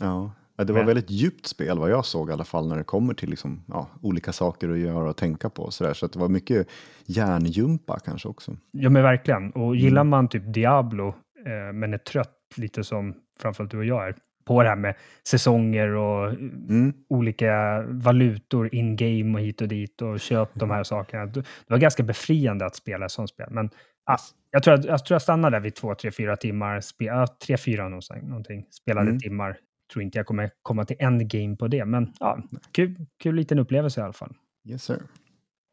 Ja. 0.01 0.33
Ja, 0.59 0.65
det 0.65 0.73
var 0.73 0.81
Men- 0.81 0.87
väldigt 0.87 1.11
djupt 1.11 1.47
spel 1.47 1.79
vad 1.79 1.91
jag 1.91 2.05
såg 2.05 2.31
i 2.31 2.33
alla 2.33 2.45
fall 2.45 2.69
när 2.69 2.77
det 2.77 2.85
kommer 2.85 3.15
till 3.15 3.31
liksom, 3.31 3.65
ja, 3.69 3.89
olika 4.03 4.33
saker 4.33 4.69
att 4.69 4.79
göra 4.79 5.09
och 5.11 5.17
tänka 5.17 5.51
på. 5.51 5.71
Så, 5.71 5.85
där. 5.85 5.95
så 5.95 6.07
att 6.07 6.13
det 6.13 6.19
var 6.19 6.29
mycket 6.29 6.67
hjärngympa 7.07 7.99
kanske 8.05 8.29
också. 8.29 8.57
Ja, 8.71 8.91
men 8.91 9.03
verkligen. 9.03 9.51
Och 9.53 9.77
gillar 9.77 10.01
Mm. 10.01 10.09
man 10.11 10.29
typ 10.29 10.55
Diablo, 10.55 11.09
eh, 11.47 11.73
men 11.75 11.95
är 11.95 11.99
trött, 11.99 12.33
lite 12.57 12.85
som 12.85 13.15
framförallt 13.41 13.71
du 13.71 13.79
och 13.79 13.85
jag 13.85 14.09
är, 14.09 14.15
på 14.47 14.63
det 14.63 14.69
här 14.69 14.77
med 14.77 14.95
säsonger 15.29 15.89
och 15.89 16.29
Mm. 16.33 16.93
olika 17.09 17.83
valutor 17.89 18.75
in-game 18.75 19.39
och 19.39 19.45
hit 19.45 19.61
och 19.61 19.69
dit 19.69 20.03
och 20.03 20.21
köp 20.21 20.49
de 20.55 20.71
här 20.71 20.83
sakerna. 20.85 21.27
Det 21.27 21.45
var 21.69 21.79
ganska 21.79 22.03
befriande 22.03 22.67
att 22.67 22.77
spela 22.77 23.09
sånt 23.09 23.31
spel. 23.31 23.47
Men 23.51 23.71
ah, 24.07 24.13
Yes. 24.13 24.31
jag, 24.51 24.63
tror 24.63 24.75
att, 24.75 24.85
jag 24.85 25.05
tror 25.05 25.15
jag 25.15 25.23
stannar 25.23 25.51
där 25.51 25.61
vid 25.61 25.75
två, 25.75 25.95
tre, 25.95 26.11
fyra 26.11 26.37
timmar. 26.37 26.81
Spe, 26.81 27.27
tre, 27.47 27.57
fyra 27.57 27.89
någonting. 27.89 28.67
Spelade 28.71 29.09
Mm. 29.09 29.21
timmar. 29.21 29.57
Tror 29.93 30.03
inte 30.03 30.19
jag 30.19 30.27
kommer 30.27 30.51
komma 30.63 30.85
till 30.85 30.97
endgame 30.99 31.57
på 31.57 31.69
det, 31.69 31.85
men 31.85 32.13
ja, 32.21 32.39
kul, 32.73 32.95
kul 33.23 33.35
liten 33.35 33.59
upplevelse 33.59 34.01
i 34.01 34.05
alla 34.05 34.13
fall. 34.13 34.35
Yes 34.69 34.83
sir. 34.83 34.99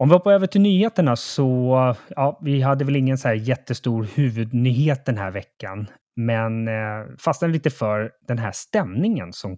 Om 0.03 0.09
vi 0.09 0.15
hoppar 0.15 0.31
över 0.31 0.47
till 0.47 0.61
nyheterna 0.61 1.15
så, 1.15 1.95
ja, 2.09 2.39
vi 2.43 2.61
hade 2.61 2.85
väl 2.85 2.95
ingen 2.95 3.17
så 3.17 3.27
här 3.27 3.35
jättestor 3.35 4.07
huvudnyhet 4.15 5.05
den 5.05 5.17
här 5.17 5.31
veckan, 5.31 5.87
men 6.15 6.67
eh, 6.67 7.15
fastnade 7.19 7.53
lite 7.53 7.69
för 7.69 8.11
den 8.27 8.37
här 8.37 8.51
stämningen 8.51 9.33
som 9.33 9.57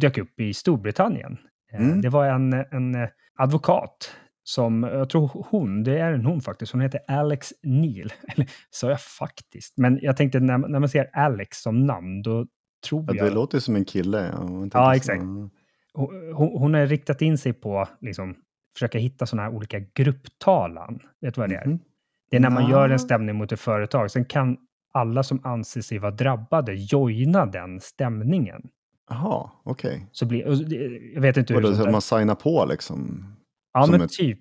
dök 0.00 0.18
upp 0.18 0.40
i 0.40 0.54
Storbritannien. 0.54 1.38
Eh, 1.72 1.80
Mm. 1.80 2.00
Det 2.00 2.08
var 2.08 2.26
en, 2.26 2.52
en 2.52 3.08
advokat 3.38 4.16
som, 4.44 4.82
jag 4.82 5.10
tror 5.10 5.46
hon, 5.50 5.84
det 5.84 5.98
är 5.98 6.12
en 6.12 6.24
hon 6.24 6.40
faktiskt, 6.40 6.72
hon 6.72 6.80
heter 6.80 7.00
Alex 7.08 7.52
Neil. 7.62 8.12
Eller 8.28 8.50
sa 8.70 8.90
jag 8.90 9.00
faktiskt? 9.00 9.78
Men 9.78 9.98
jag 10.02 10.16
tänkte 10.16 10.40
när, 10.40 10.58
när 10.58 10.80
man 10.80 10.88
ser 10.88 11.10
Alex 11.12 11.62
som 11.62 11.86
namn, 11.86 12.22
då 12.22 12.46
tror 12.88 13.04
Ja, 13.08 13.14
jag... 13.14 13.26
det 13.26 13.34
låter 13.34 13.58
som 13.58 13.76
en 13.76 13.84
kille. 13.84 14.30
Ja, 14.32 14.68
Ja, 14.72 14.96
exakt. 14.96 15.22
hon, 15.22 15.50
hon 16.34 16.58
hon 16.58 16.74
har 16.74 16.86
riktat 16.86 17.22
in 17.22 17.38
sig 17.38 17.52
på 17.52 17.88
liksom, 18.00 18.34
försöka 18.74 18.98
hitta 18.98 19.26
sådana 19.26 19.48
här 19.48 19.56
olika 19.56 19.78
grupptalan. 19.94 20.98
Vet 21.20 21.34
du 21.34 21.40
vad 21.40 21.50
det 21.50 21.56
är? 21.56 21.66
Mhm. 21.66 21.78
Det 22.30 22.36
är 22.36 22.40
när 22.40 22.50
man 22.50 22.70
gör 22.70 22.86
Ja. 22.88 22.92
en 22.92 22.98
stämning 22.98 23.36
mot 23.36 23.52
ett 23.52 23.60
företag. 23.60 24.10
Sen 24.10 24.24
kan 24.24 24.56
alla 24.94 25.22
som 25.22 25.40
anser 25.44 25.80
sig 25.80 25.98
vara 25.98 26.10
drabbade 26.12 26.74
joina 26.74 27.46
den 27.46 27.80
stämningen. 27.80 28.62
Jaha, 29.10 29.50
okej. 29.64 30.06
Så 30.12 30.26
blir, 30.26 30.46
och 30.46 30.56
det- 30.56 30.76
jag 31.14 31.20
vet 31.20 31.36
inte 31.36 31.54
hur 31.54 31.60
Okay. 31.60 31.66
sånt 31.70 31.78
Så 31.78 31.84
där- 31.84 31.92
man 31.92 32.02
signar 32.02 32.34
på 32.34 32.64
liksom 32.68 33.24
Ja, 33.74 33.86
men 33.90 34.08
typ. 34.08 34.38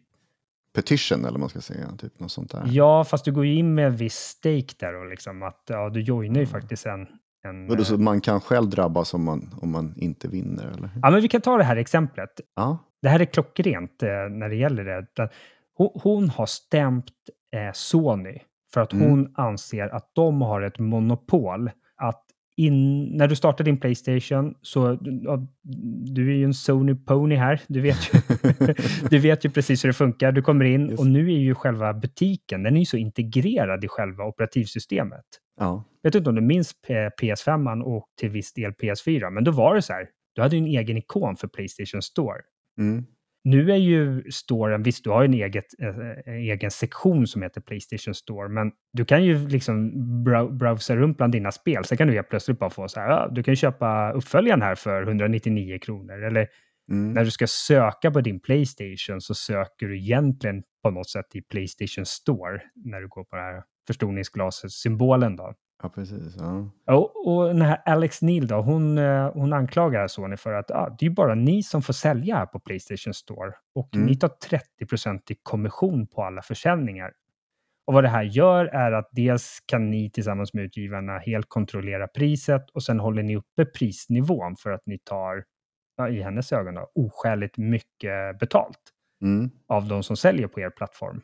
petition 0.75 1.19
eller 1.19 1.31
vad 1.31 1.39
man 1.39 1.49
ska 1.49 1.61
säga. 1.61 1.87
Typ 1.97 2.19
något 2.19 2.31
sånt 2.31 2.51
där. 2.51 2.63
Ja, 2.65 3.03
fast 3.03 3.25
du 3.25 3.31
går 3.31 3.45
ju 3.45 3.55
in 3.55 3.73
med 3.75 3.85
en 3.87 3.95
viss 3.95 4.15
stake 4.15 4.73
där 4.79 4.95
och 4.95 5.09
liksom 5.09 5.43
att 5.43 5.61
ja, 5.69 5.89
du 5.89 6.01
joinar 6.01 6.35
ju 6.35 6.41
Mm. 6.47 6.51
faktiskt 6.61 6.85
en... 6.85 7.07
en 7.45 7.69
Och 7.69 7.77
då, 7.77 7.83
så 7.83 7.93
eh, 7.93 7.99
man 7.99 8.21
kan 8.21 8.41
själv 8.41 8.69
drabbas 8.69 9.13
om 9.13 9.23
man, 9.23 9.55
om 9.61 9.71
man 9.71 9.93
inte 9.97 10.27
vinner 10.27 10.63
eller? 10.67 10.89
ja, 11.01 11.09
men 11.11 11.21
vi 11.21 11.27
kan 11.27 11.41
ta 11.41 11.57
det 11.57 11.63
här 11.63 11.75
exemplet. 11.75 12.29
Ja. 12.55 12.77
Det 13.03 13.09
här 13.09 13.19
är 13.19 13.25
klockrent 13.25 14.03
eh, 14.03 14.09
när 14.09 14.49
det 14.49 14.55
gäller 14.55 14.83
det. 15.15 15.29
Hon, 16.03 16.29
har 16.29 16.45
stämt 16.45 17.05
eh, 17.55 17.71
Sony 17.73 18.39
för 18.73 18.81
att 18.81 18.93
Mm. 18.93 19.09
hon 19.09 19.33
anser 19.37 19.95
att 19.95 20.11
de 20.15 20.41
har 20.41 20.61
ett 20.61 20.79
monopol. 20.79 21.71
Att 21.95 22.23
in, 22.57 23.03
när 23.17 23.27
du 23.27 23.35
startar 23.35 23.63
din 23.63 23.79
Playstation 23.79 24.55
så, 24.61 24.97
ja, 25.23 25.47
du 26.13 26.29
är 26.31 26.35
ju 26.35 26.43
en 26.43 26.53
Sony 26.53 26.95
Pony 26.95 27.35
här, 27.35 27.61
du 27.67 27.81
vet 27.81 27.97
ju, 28.13 28.19
du 29.09 29.17
vet 29.19 29.45
ju 29.45 29.49
precis 29.49 29.83
hur 29.83 29.89
det 29.89 29.93
funkar. 29.93 30.31
Du 30.31 30.41
kommer 30.41 30.65
in 30.65 30.89
Yes. 30.89 30.99
och 30.99 31.07
nu 31.07 31.19
är 31.33 31.37
ju 31.39 31.55
själva 31.55 31.93
butiken, 31.93 32.63
den 32.63 32.75
är 32.75 32.79
ju 32.79 32.85
så 32.85 32.97
integrerad 32.97 33.83
i 33.83 33.87
själva 33.87 34.23
operativsystemet. 34.25 35.25
ja. 35.59 35.83
Jag 36.01 36.09
vet 36.09 36.15
inte 36.15 36.29
om 36.29 36.35
du 36.35 36.41
minns 36.41 36.73
P- 36.87 37.09
PS5 37.21 37.81
och 37.81 38.05
till 38.19 38.29
viss 38.29 38.53
del 38.53 38.71
PS4, 38.71 39.29
men 39.29 39.43
då 39.43 39.51
var 39.51 39.75
det 39.75 39.81
så 39.81 39.93
här, 39.93 40.07
du 40.35 40.41
hade 40.41 40.55
ju 40.55 40.61
en 40.61 40.67
egen 40.79 40.97
ikon 40.97 41.35
för 41.35 41.47
Playstation 41.47 42.01
Store. 42.01 42.41
Mm. 42.79 43.05
Nu 43.43 43.71
är 43.71 43.75
ju 43.75 44.31
storen, 44.31 44.83
visst 44.83 45.03
du 45.03 45.09
har 45.09 45.21
ju 45.21 45.25
en 45.25 45.33
eget, 45.33 45.65
eh, 45.81 46.33
egen 46.33 46.71
sektion 46.71 47.27
som 47.27 47.41
heter 47.41 47.61
Playstation 47.61 48.13
Store, 48.13 48.49
men 48.49 48.71
du 48.93 49.05
kan 49.05 49.23
ju 49.23 49.47
liksom 49.47 49.91
brow 50.23 50.57
browsa 50.57 50.95
runt 50.95 51.17
bland 51.17 51.31
dina 51.33 51.51
spel. 51.51 51.85
Sen 51.85 51.97
kan 51.97 52.07
du 52.07 52.13
helt 52.13 52.29
plötsligt 52.29 52.59
bara 52.59 52.69
få 52.69 52.87
så 52.87 52.99
här, 52.99 53.09
ja, 53.09 53.29
du 53.31 53.43
kan 53.43 53.55
köpa 53.55 54.11
uppföljaren 54.11 54.61
här 54.61 54.75
för 54.75 55.03
199 55.03 55.79
kronor. 55.79 56.23
Eller 56.23 56.47
Mm. 56.91 57.13
när 57.13 57.23
du 57.23 57.31
ska 57.31 57.47
söka 57.47 58.11
på 58.11 58.21
din 58.21 58.39
Playstation 58.39 59.21
så 59.21 59.33
söker 59.35 59.87
du 59.87 59.97
egentligen 59.97 60.63
på 60.83 60.91
något 60.91 61.09
sätt 61.09 61.35
i 61.35 61.41
Playstation 61.41 62.05
Store 62.05 62.61
när 62.75 63.01
du 63.01 63.07
går 63.07 63.23
på 63.23 63.35
det 63.35 63.41
här 63.41 63.63
förstoringsglaset-symbolen 63.87 65.35
då. 65.35 65.53
Ja, 65.83 65.89
precis. 65.89 66.35
Ja. 66.39 66.69
Och, 66.95 67.27
och 67.27 67.47
den 67.47 67.61
här 67.61 67.81
Alex 67.85 68.21
Neil 68.21 68.47
då, 68.47 68.55
hon, 68.61 68.97
eh, 68.97 69.31
hon 69.33 69.53
anklagar 69.53 70.07
Sony 70.07 70.37
för 70.37 70.53
att 70.53 70.71
ah, 70.71 70.95
det 70.99 71.05
är 71.05 71.09
bara 71.09 71.35
ni 71.35 71.63
som 71.63 71.81
får 71.81 71.93
sälja 71.93 72.35
här 72.35 72.45
på 72.45 72.59
Playstation 72.59 73.13
Store 73.13 73.53
och 73.75 73.95
Mm. 73.95 74.07
ni 74.07 74.15
tar 74.15 74.27
30 74.27 74.65
i 75.33 75.35
kommission 75.43 76.07
på 76.07 76.23
alla 76.23 76.41
försäljningar. 76.41 77.11
Och 77.87 77.93
vad 77.93 78.03
det 78.03 78.07
här 78.09 78.23
gör 78.23 78.65
är 78.65 78.91
att 78.91 79.09
dels 79.11 79.59
kan 79.65 79.89
ni 79.89 80.09
tillsammans 80.11 80.53
med 80.53 80.63
utgivarna 80.63 81.17
helt 81.19 81.45
kontrollera 81.49 82.07
priset 82.07 82.69
och 82.69 82.83
sen 82.83 82.99
håller 82.99 83.23
ni 83.23 83.35
uppe 83.35 83.65
prisnivån 83.65 84.55
för 84.55 84.71
att 84.71 84.81
ni 84.85 84.97
tar, 84.99 85.43
ja, 85.97 86.09
i 86.09 86.21
hennes 86.21 86.51
ögon, 86.53 86.75
då, 86.75 86.91
oskäligt 86.95 87.57
mycket 87.57 88.39
betalt 88.39 88.79
Mm. 89.21 89.49
av 89.67 89.87
de 89.87 90.03
som 90.03 90.17
säljer 90.17 90.47
på 90.47 90.59
er 90.59 90.69
plattform. 90.69 91.21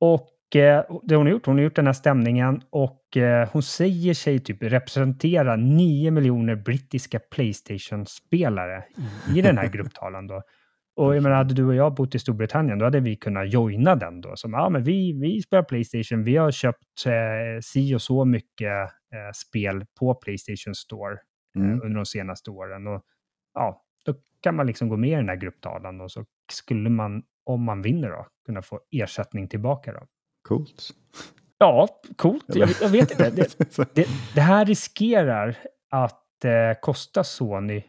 Och 0.00 0.28
det 0.52 1.16
hon 1.16 1.26
har 1.26 1.32
gjort, 1.32 1.46
hon 1.46 1.56
har 1.56 1.62
gjort 1.64 1.76
den 1.76 1.86
här 1.86 1.92
stämningen 1.92 2.62
och 2.70 3.16
eh, 3.16 3.48
hon 3.52 3.62
säger 3.62 4.14
sig 4.14 4.38
typ 4.38 4.62
representera 4.62 5.56
9 5.56 6.10
miljoner 6.10 6.56
brittiska 6.56 7.18
Playstation-spelare 7.18 8.84
i, 9.34 9.38
i 9.38 9.42
den 9.42 9.58
här 9.58 9.68
grupptalan 9.72 10.26
då. 10.26 10.42
Och 10.96 11.16
jag 11.16 11.22
menar, 11.22 11.36
hade 11.36 11.54
du 11.54 11.64
och 11.64 11.74
jag 11.74 11.94
bott 11.94 12.14
i 12.14 12.18
Storbritannien, 12.18 12.78
då 12.78 12.84
hade 12.84 13.00
vi 13.00 13.16
kunnat 13.16 13.52
joina 13.52 13.94
den 13.96 14.20
då. 14.20 14.36
Som, 14.36 14.52
ja, 14.52 14.68
men 14.68 14.84
vi, 14.84 15.12
vi 15.12 15.42
spelar 15.42 15.62
Playstation, 15.62 16.24
vi 16.24 16.36
har 16.36 16.50
köpt 16.50 17.06
eh, 17.06 17.60
si 17.62 17.94
och 17.94 18.02
så 18.02 18.24
mycket 18.24 18.72
eh, 19.14 19.32
spel 19.34 19.84
på 20.00 20.14
Playstation 20.14 20.74
Store 20.74 21.12
eh, 21.12 21.18
Mm. 21.56 21.80
under 21.82 21.96
de 21.96 22.06
senaste 22.06 22.50
åren. 22.50 22.86
Och 22.86 23.02
ja, 23.54 23.82
då 24.04 24.14
kan 24.40 24.56
man 24.56 24.66
liksom 24.66 24.88
gå 24.88 24.96
med 24.96 25.10
i 25.10 25.14
den 25.14 25.28
här 25.28 25.36
grupptalan 25.36 26.00
och 26.00 26.12
så 26.12 26.24
skulle 26.52 26.90
man, 26.90 27.22
om 27.44 27.62
man 27.64 27.82
vinner 27.82 28.10
då, 28.10 28.26
kunna 28.46 28.62
få 28.62 28.80
ersättning 28.90 29.48
tillbaka 29.48 29.92
då. 29.92 30.06
Coolt. 30.48 30.90
Ja, 31.58 31.88
coolt. 32.16 32.44
Jag, 32.46 32.70
jag 32.80 32.88
vet 32.88 33.10
inte. 33.10 33.30
Det, 33.30 33.56
det, 33.94 34.06
det 34.34 34.40
här 34.40 34.64
riskerar 34.64 35.56
att 35.90 36.44
eh, 36.44 36.80
kosta 36.80 37.24
Sony, 37.24 37.82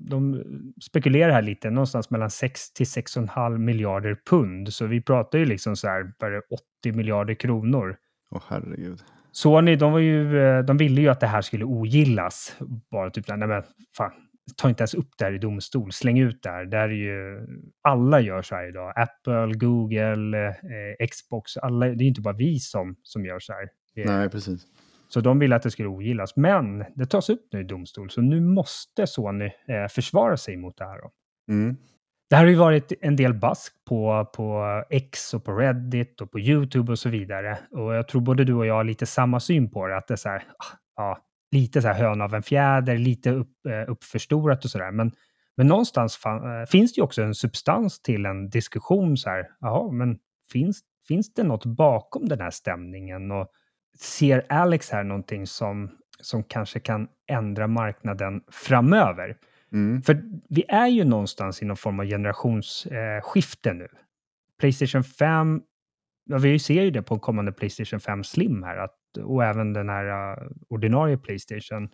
de 0.00 0.44
spekulerar 0.82 1.32
här 1.32 1.42
lite, 1.42 1.70
någonstans 1.70 2.10
mellan 2.10 2.30
6 2.30 2.72
till 2.72 2.86
6,5 2.86 3.58
miljarder 3.58 4.16
pund. 4.30 4.72
Så 4.72 4.86
vi 4.86 5.02
pratar 5.02 5.38
ju 5.38 5.44
liksom 5.44 5.76
så 5.76 5.88
här, 5.88 6.12
bara 6.20 6.40
80 6.82 6.96
miljarder 6.96 7.34
kronor. 7.34 7.96
Åh 8.30 8.42
herregud. 8.48 9.00
Sony, 9.32 9.76
de, 9.76 9.92
var 9.92 9.98
ju, 9.98 10.38
eh, 10.38 10.64
de 10.64 10.76
ville 10.76 11.00
ju 11.00 11.08
att 11.08 11.20
det 11.20 11.26
här 11.26 11.42
skulle 11.42 11.64
ogillas. 11.64 12.56
Bara 12.90 13.10
typ, 13.10 13.28
nej 13.28 13.38
men 13.38 13.62
fan, 13.96 14.12
ta 14.56 14.68
inte 14.68 14.82
ens 14.82 14.94
upp 14.94 15.10
det 15.18 15.24
här 15.24 15.32
i 15.32 15.38
domstol, 15.38 15.92
släng 15.92 16.18
ut 16.18 16.42
det 16.42 16.48
här. 16.48 16.64
Det 16.64 16.76
här 16.76 16.88
är 16.88 16.92
ju, 16.92 17.46
alla 17.82 18.20
gör 18.20 18.42
så 18.42 18.54
här 18.54 18.68
idag. 18.68 18.92
Apple, 18.96 19.54
Google, 19.54 20.48
eh, 20.48 21.06
Xbox, 21.10 21.56
alla, 21.56 21.86
det 21.86 22.04
är 22.04 22.08
inte 22.08 22.20
bara 22.20 22.34
vi 22.34 22.58
som, 22.58 22.96
som 23.02 23.24
gör 23.26 23.38
så 23.38 23.52
här. 23.52 23.68
Nej, 23.94 24.28
precis. 24.28 24.66
Så 25.08 25.20
de 25.20 25.38
ville 25.38 25.56
att 25.56 25.62
det 25.62 25.70
skulle 25.70 25.88
ogillas. 25.88 26.36
Men 26.36 26.84
det 26.94 27.06
tas 27.06 27.30
upp 27.30 27.48
nu 27.52 27.60
i 27.60 27.64
domstol, 27.64 28.10
så 28.10 28.20
nu 28.20 28.40
måste 28.40 29.06
Sony 29.06 29.44
eh, 29.44 29.88
försvara 29.90 30.36
sig 30.36 30.56
mot 30.56 30.76
det 30.76 30.84
här. 30.84 31.00
Mm. 31.48 31.76
Det 32.30 32.36
här 32.36 32.44
har 32.44 32.50
ju 32.50 32.56
varit 32.56 32.92
en 33.00 33.16
del 33.16 33.34
bask 33.34 33.84
på, 33.84 34.30
på 34.36 34.64
X 34.90 35.34
och 35.34 35.44
på 35.44 35.52
Reddit 35.52 36.20
och 36.20 36.30
på 36.30 36.40
YouTube 36.40 36.92
och 36.92 36.98
så 36.98 37.08
vidare. 37.08 37.58
Och 37.70 37.94
jag 37.94 38.08
tror 38.08 38.20
både 38.20 38.44
du 38.44 38.54
och 38.54 38.66
jag 38.66 38.74
har 38.74 38.84
lite 38.84 39.06
samma 39.06 39.40
syn 39.40 39.70
på 39.70 39.86
det. 39.86 39.96
Att 39.96 40.06
det 40.06 40.14
är 40.14 40.16
så 40.16 40.28
här, 40.28 40.42
ah, 40.58 40.76
ja, 40.96 41.18
lite 41.54 41.82
så 41.82 41.88
här 41.88 41.94
hön 41.94 42.20
av 42.20 42.34
en 42.34 42.42
fjäder, 42.42 42.98
lite 42.98 43.30
upp, 43.30 43.66
eh, 43.66 43.90
uppförstorat 43.90 44.64
och 44.64 44.70
så 44.70 44.78
där. 44.78 44.90
Men, 44.90 45.12
men 45.56 45.66
någonstans 45.66 46.16
fan, 46.16 46.60
eh, 46.60 46.66
finns 46.66 46.92
det 46.92 46.98
ju 46.98 47.02
också 47.02 47.22
en 47.22 47.34
substans 47.34 48.02
till 48.02 48.26
en 48.26 48.50
diskussion 48.50 49.16
så 49.16 49.30
här. 49.30 49.48
Jaha, 49.60 49.92
men 49.92 50.18
finns, 50.52 50.80
finns 51.08 51.34
det 51.34 51.42
något 51.42 51.64
bakom 51.64 52.28
den 52.28 52.40
här 52.40 52.50
stämningen? 52.50 53.30
Och 53.30 53.48
ser 54.00 54.52
Alex 54.52 54.90
här 54.90 55.04
någonting 55.04 55.46
som, 55.46 55.90
som 56.20 56.44
kanske 56.44 56.80
kan 56.80 57.08
ändra 57.26 57.66
marknaden 57.66 58.42
framöver? 58.50 59.36
Mm. 59.72 60.02
För 60.02 60.22
vi 60.48 60.64
är 60.68 60.86
ju 60.86 61.04
någonstans 61.04 61.62
i 61.62 61.64
någon 61.64 61.76
form 61.76 62.00
av 62.00 62.06
generationsskifte 62.06 63.72
nu. 63.72 63.88
Playstation 64.60 65.04
5, 65.04 65.62
ja, 66.24 66.38
vi 66.38 66.58
ser 66.58 66.82
ju 66.82 66.90
det 66.90 67.02
på 67.02 67.14
en 67.14 67.20
kommande 67.20 67.52
Playstation 67.52 68.00
5 68.00 68.24
Slim 68.24 68.62
här, 68.62 68.76
att, 68.76 68.94
och 69.16 69.44
även 69.44 69.72
den 69.72 69.88
här 69.88 70.32
uh, 70.32 70.48
ordinarie 70.68 71.16
Playstation. 71.16 71.88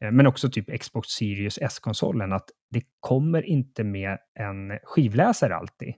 eh, 0.00 0.10
men 0.10 0.26
också 0.26 0.50
typ 0.50 0.80
Xbox 0.80 1.08
Series 1.08 1.58
S-konsolen, 1.62 2.32
att 2.32 2.50
det 2.70 2.82
kommer 3.00 3.42
inte 3.42 3.84
med 3.84 4.18
en 4.34 4.78
skivläsare 4.82 5.56
alltid. 5.56 5.94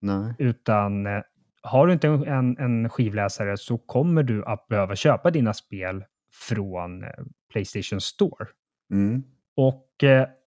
Nej. 0.00 0.34
Utan 0.38 1.06
eh, 1.06 1.22
har 1.62 1.86
du 1.86 1.92
inte 1.92 2.08
en, 2.08 2.58
en 2.58 2.88
skivläsare 2.88 3.56
så 3.56 3.78
kommer 3.78 4.22
du 4.22 4.44
att 4.44 4.68
behöva 4.68 4.96
köpa 4.96 5.30
dina 5.30 5.54
spel 5.54 6.04
från 6.48 7.04
eh, 7.04 7.10
Playstation 7.52 8.00
Store. 8.00 8.46
Mm. 8.92 9.22
Och 9.56 9.86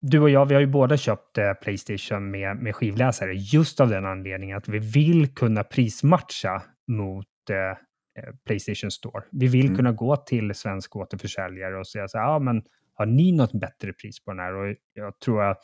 du 0.01 0.19
och 0.19 0.29
jag, 0.29 0.45
vi 0.45 0.53
har 0.53 0.61
ju 0.61 0.67
båda 0.67 0.97
köpt 0.97 1.37
Playstation 1.61 2.31
med, 2.31 2.57
med 2.57 2.75
skivläsare 2.75 3.33
just 3.33 3.79
av 3.79 3.89
den 3.89 4.05
anledningen 4.05 4.57
att 4.57 4.67
vi 4.67 4.79
vill 4.79 5.33
kunna 5.33 5.63
prismatcha 5.63 6.63
mot 6.87 7.27
Playstation 8.45 8.91
Store. 8.91 9.23
Vi 9.31 9.47
vill 9.47 9.65
Mm. 9.65 9.77
kunna 9.77 9.91
gå 9.91 10.15
till 10.15 10.53
svensk 10.55 10.95
återförsäljare 10.95 11.79
och 11.79 11.87
säga 11.87 12.07
så 12.07 12.17
här, 12.17 12.25
ja 12.25 12.39
men 12.39 12.63
har 12.93 13.05
ni 13.05 13.31
något 13.31 13.51
bättre 13.53 13.93
pris 13.93 14.23
på 14.23 14.31
den 14.31 14.39
här? 14.39 14.53
Och 14.55 14.75
jag 14.93 15.19
tror 15.19 15.43
att 15.43 15.61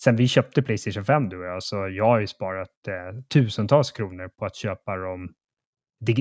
sen 0.00 0.16
vi 0.16 0.28
köpte 0.28 0.62
Playstation 0.62 1.04
5 1.04 1.28
du 1.28 1.38
och 1.38 1.44
jag, 1.44 1.62
så 1.62 1.88
jag 1.88 2.04
har 2.04 2.18
ju 2.20 2.26
sparat 2.26 2.88
eh, 2.88 3.20
tusentals 3.32 3.90
kronor 3.90 4.28
på 4.28 4.44
att 4.44 4.56
köpa 4.56 4.96
dem 4.96 5.32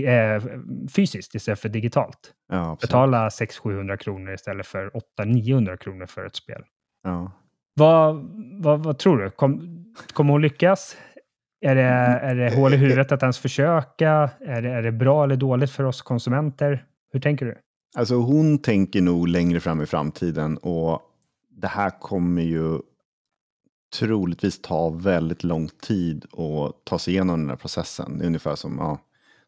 eh, 0.06 0.44
fysiskt 0.96 1.36
istället 1.36 1.60
för 1.60 1.70
digitalt. 1.70 2.34
Ja. 2.48 2.78
Betala 2.82 3.30
600-700 3.30 3.98
kronor 3.98 4.34
istället 4.34 4.68
för 4.68 4.92
800-900 5.20 5.78
kronor 5.78 6.06
för 6.06 6.26
ett 6.26 6.36
spel. 6.36 6.64
Ja. 7.04 7.32
Vad, 7.74 8.16
vad, 8.64 8.84
vad 8.84 8.98
tror 8.98 9.18
du? 9.18 9.30
Kom, 9.30 9.86
kommer 10.14 10.32
hon 10.34 10.42
lyckas? 10.42 10.98
Är 11.62 11.76
det, 11.76 11.82
är 11.82 12.36
det 12.36 12.56
hål 12.56 12.74
i 12.74 12.78
huvudet 12.78 13.12
att 13.12 13.22
ens 13.22 13.38
försöka? 13.38 14.30
Är 14.46 14.62
det, 14.62 14.70
är 14.70 14.82
det 14.82 14.92
bra 14.92 15.24
eller 15.24 15.36
dåligt 15.36 15.72
för 15.72 15.84
oss 15.84 16.02
konsumenter? 16.02 16.86
Hur 17.12 17.20
tänker 17.20 17.46
du? 17.46 17.58
Alltså 17.98 18.16
hon 18.16 18.58
tänker 18.58 19.02
nog 19.02 19.28
längre 19.28 19.60
fram 19.60 19.82
i 19.82 19.86
framtiden 19.86 20.58
och 20.58 21.02
det 21.50 21.68
här 21.68 21.90
kommer 22.00 22.42
ju 22.42 22.80
troligtvis 24.00 24.62
ta 24.62 24.90
väldigt 24.90 25.44
lång 25.44 25.70
tid 25.82 26.26
att 26.26 26.86
ta 26.86 27.00
sig 27.00 27.14
igenom 27.14 27.40
den 27.40 27.50
här 27.50 27.56
processen. 27.56 28.18
Det 28.18 28.24
är 28.24 28.28
ungefär 28.28 28.56
som 28.56 28.78
ja, 28.78 29.00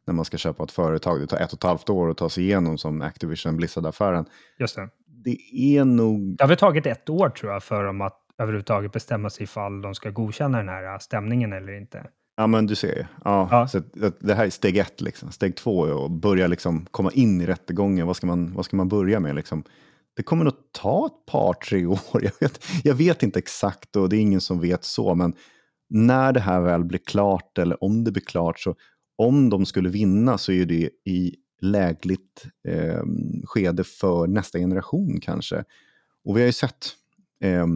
när 0.06 0.14
man 0.14 0.26
ska 0.26 0.38
köpa 0.38 0.64
ett 0.64 0.72
företag. 0.72 1.20
Det 1.20 1.28
tar 1.28 1.38
ett 1.38 1.54
och 1.54 1.60
ett 1.60 1.64
halvt 1.64 1.90
år 1.90 2.10
att 2.10 2.18
ta 2.18 2.30
sig 2.30 2.44
igenom 2.44 2.78
som 2.78 3.02
Activision 3.02 3.58
Blizzard-affären. 3.58 4.26
Just 4.60 4.76
det. 4.76 4.90
Det 5.24 5.38
är 5.54 5.86
nog... 5.86 6.38
Det 6.38 6.44
har 6.44 6.48
väl 6.48 6.58
tagit 6.58 6.86
ett 6.86 7.10
år 7.10 7.30
tror 7.30 7.52
jag 7.52 7.64
för 7.64 7.84
dem 7.84 8.02
att 8.02 8.21
överhuvudtaget 8.42 8.92
bestämma 8.92 9.30
sig 9.30 9.44
ifall 9.44 9.82
de 9.82 9.96
ska 9.96 10.10
godkänna 10.10 10.58
den 10.58 10.70
här 10.70 11.00
stämningen 11.00 11.54
eller 11.54 11.74
inte. 11.74 12.08
Ja, 12.36 12.48
men 12.48 12.66
du 12.66 12.76
ser 12.76 12.96
ju. 12.96 13.06
Ja, 13.24 13.48
Ja. 13.52 13.68
Så 13.68 13.82
det 14.20 14.34
här 14.34 14.46
är 14.46 14.50
steg 14.50 14.78
ett. 14.78 15.02
Liksom. 15.02 15.32
Steg 15.32 15.56
två 15.56 15.86
är 15.86 16.06
att 16.06 16.12
börja 16.12 16.48
liksom 16.48 16.86
komma 16.92 17.12
in 17.12 17.42
i 17.42 17.46
rättegången. 17.46 18.08
Vad 18.08 18.16
ska 18.16 18.28
man, 18.28 18.54
vad 18.54 18.66
ska 18.66 18.78
man 18.78 18.90
börja 18.90 19.20
med? 19.20 19.36
Liksom? 19.36 19.64
Det 20.16 20.24
kommer 20.24 20.44
nog 20.44 20.54
ta 20.72 21.06
ett 21.06 21.32
par, 21.32 21.54
tre 21.54 21.86
år. 21.86 22.00
Jag 22.14 22.32
vet, 22.40 22.66
jag 22.84 22.96
vet 22.96 23.24
inte 23.24 23.40
exakt 23.40 23.96
och 23.96 24.10
det 24.10 24.18
är 24.18 24.22
ingen 24.22 24.42
som 24.42 24.60
vet 24.60 24.84
så. 24.84 25.16
Men 25.16 25.34
när 25.90 26.34
det 26.34 26.40
här 26.40 26.62
väl 26.62 26.84
blir 26.84 27.00
klart 27.00 27.58
eller 27.58 27.84
om 27.84 28.04
det 28.04 28.12
blir 28.12 28.24
klart 28.24 28.60
så 28.60 28.76
om 29.18 29.50
de 29.50 29.66
skulle 29.66 29.90
vinna 29.90 30.38
så 30.38 30.52
är 30.52 30.66
det 30.66 30.90
i 31.06 31.36
lägligt 31.62 32.46
eh, 32.68 33.04
skede 33.46 33.84
för 33.84 34.28
nästa 34.28 34.60
generation 34.60 35.20
kanske. 35.22 35.64
Och 36.26 36.38
vi 36.38 36.42
har 36.42 36.48
ju 36.48 36.54
sett 36.54 36.88
eh, 37.44 37.68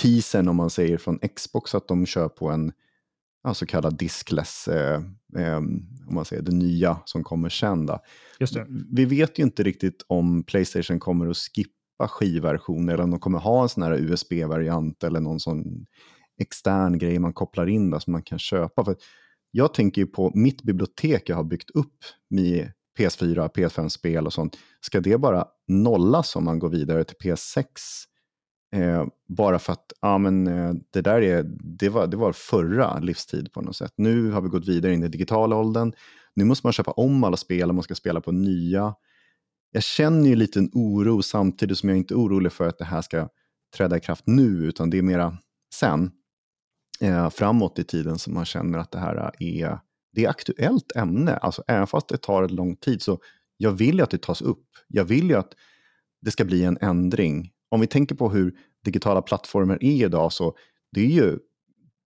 teasern 0.00 0.48
om 0.48 0.56
man 0.56 0.70
säger 0.70 0.98
från 0.98 1.18
Xbox 1.18 1.74
att 1.74 1.88
de 1.88 2.06
kör 2.06 2.28
på 2.28 2.48
en 2.48 2.72
ja, 3.44 3.54
så 3.54 3.66
kallad 3.66 3.98
diskless, 3.98 4.68
eh, 4.68 5.02
eh, 5.36 5.56
om 5.56 6.14
man 6.14 6.24
säger 6.24 6.42
det 6.42 6.54
nya 6.54 6.98
som 7.04 7.24
kommer 7.24 7.48
sen. 7.48 7.86
Då. 7.86 7.98
Vi 8.92 9.04
vet 9.04 9.38
ju 9.38 9.42
inte 9.42 9.62
riktigt 9.62 10.04
om 10.06 10.42
Playstation 10.42 11.00
kommer 11.00 11.30
att 11.30 11.36
skippa 11.36 12.08
skivversioner 12.08 12.94
eller 12.94 13.04
om 13.04 13.10
de 13.10 13.20
kommer 13.20 13.38
ha 13.38 13.62
en 13.62 13.68
sån 13.68 13.82
här 13.82 13.92
USB-variant 13.92 15.04
eller 15.04 15.20
någon 15.20 15.40
sån 15.40 15.86
extern 16.40 16.98
grej 16.98 17.18
man 17.18 17.32
kopplar 17.32 17.66
in 17.66 17.90
då, 17.90 18.00
som 18.00 18.12
man 18.12 18.22
kan 18.22 18.38
köpa. 18.38 18.84
För 18.84 18.96
jag 19.50 19.74
tänker 19.74 20.02
ju 20.02 20.06
på 20.06 20.32
mitt 20.34 20.62
bibliotek 20.62 21.28
jag 21.28 21.36
har 21.36 21.44
byggt 21.44 21.70
upp 21.70 21.96
med 22.30 22.72
PS4, 22.98 23.48
PS5-spel 23.48 24.26
och 24.26 24.32
sånt. 24.32 24.58
Ska 24.80 25.00
det 25.00 25.18
bara 25.18 25.44
nollas 25.68 26.36
om 26.36 26.44
man 26.44 26.58
går 26.58 26.68
vidare 26.68 27.04
till 27.04 27.16
PS6? 27.16 27.64
Eh, 28.72 29.06
bara 29.28 29.58
för 29.58 29.72
att 29.72 29.92
ja, 30.00 30.18
men, 30.18 30.46
eh, 30.46 30.74
det 30.90 31.00
där 31.00 31.22
är, 31.22 31.42
det 31.78 31.88
var, 31.88 32.06
det 32.06 32.16
var 32.16 32.32
förra 32.32 32.98
livstid 32.98 33.52
på 33.52 33.60
något 33.60 33.76
sätt. 33.76 33.92
Nu 33.96 34.30
har 34.30 34.40
vi 34.40 34.48
gått 34.48 34.68
vidare 34.68 34.94
in 34.94 35.04
i 35.04 35.08
digitala 35.08 35.56
åldern. 35.56 35.92
Nu 36.34 36.44
måste 36.44 36.66
man 36.66 36.72
köpa 36.72 36.90
om 36.90 37.24
alla 37.24 37.36
spel 37.36 37.68
och 37.68 37.74
man 37.74 37.84
ska 37.84 37.94
spela 37.94 38.20
på 38.20 38.32
nya. 38.32 38.94
Jag 39.72 39.82
känner 39.82 40.28
ju 40.28 40.36
lite 40.36 40.58
en 40.58 40.70
oro 40.72 41.22
samtidigt 41.22 41.78
som 41.78 41.88
jag 41.88 41.98
inte 41.98 42.14
är 42.14 42.16
orolig 42.16 42.52
för 42.52 42.68
att 42.68 42.78
det 42.78 42.84
här 42.84 43.02
ska 43.02 43.28
träda 43.76 43.96
i 43.96 44.00
kraft 44.00 44.26
nu, 44.26 44.64
utan 44.66 44.90
det 44.90 44.98
är 44.98 45.02
mera 45.02 45.36
sen, 45.74 46.10
eh, 47.00 47.30
framåt 47.30 47.78
i 47.78 47.84
tiden, 47.84 48.18
som 48.18 48.34
man 48.34 48.44
känner 48.44 48.78
att 48.78 48.90
det 48.90 48.98
här 48.98 49.32
är, 49.38 49.78
det 50.12 50.24
är 50.24 50.28
aktuellt 50.28 50.96
ämne. 50.96 51.36
Alltså 51.36 51.62
även 51.66 51.86
fast 51.86 52.08
det 52.08 52.16
tar 52.16 52.42
en 52.42 52.54
lång 52.54 52.76
tid 52.76 53.02
så 53.02 53.18
jag 53.56 53.72
vill 53.72 53.96
ju 53.96 54.02
att 54.02 54.10
det 54.10 54.22
tas 54.22 54.42
upp. 54.42 54.66
Jag 54.88 55.04
vill 55.04 55.28
ju 55.28 55.34
att 55.34 55.54
det 56.22 56.30
ska 56.30 56.44
bli 56.44 56.64
en 56.64 56.78
ändring. 56.80 57.50
Om 57.70 57.80
vi 57.80 57.86
tänker 57.86 58.14
på 58.14 58.28
hur 58.30 58.54
digitala 58.84 59.22
plattformar 59.22 59.78
är 59.80 60.04
idag 60.04 60.32
så 60.32 60.56
det 60.92 61.00
är 61.00 61.10
ju 61.10 61.38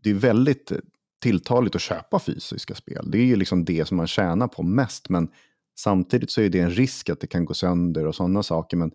det 0.03 0.11
är 0.11 0.15
väldigt 0.15 0.73
tilltaligt 1.23 1.77
att 1.77 1.83
köpa 1.83 2.19
fysiska 2.19 2.75
spel. 2.75 3.11
Det 3.11 3.19
är 3.19 3.25
ju 3.25 3.37
liksom 3.37 3.65
det 3.65 3.89
som 3.89 3.97
man 3.97 4.07
tjänar 4.07 4.49
på 4.49 4.63
mest. 4.63 5.09
Men 5.09 5.29
samtidigt 5.79 6.31
så 6.31 6.41
är 6.41 6.49
det 6.49 6.61
en 6.61 6.71
risk 6.71 7.09
att 7.09 7.21
det 7.21 7.27
kan 7.27 7.45
gå 7.45 7.55
sönder 7.55 8.07
och 8.07 8.15
sådana 8.15 8.43
saker. 8.43 8.77
Men 8.77 8.93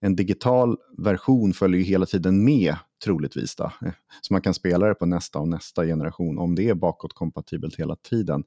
en 0.00 0.16
digital 0.16 0.76
version 0.98 1.52
följer 1.52 1.78
ju 1.80 1.84
hela 1.84 2.06
tiden 2.06 2.44
med 2.44 2.76
troligtvis. 3.04 3.56
Då. 3.56 3.72
Så 4.20 4.34
man 4.34 4.42
kan 4.42 4.54
spela 4.54 4.86
det 4.86 4.94
på 4.94 5.06
nästa 5.06 5.38
och 5.38 5.48
nästa 5.48 5.84
generation 5.84 6.38
om 6.38 6.54
det 6.54 6.68
är 6.68 6.74
bakåtkompatibelt 6.74 7.76
hela 7.76 7.96
tiden. 7.96 8.44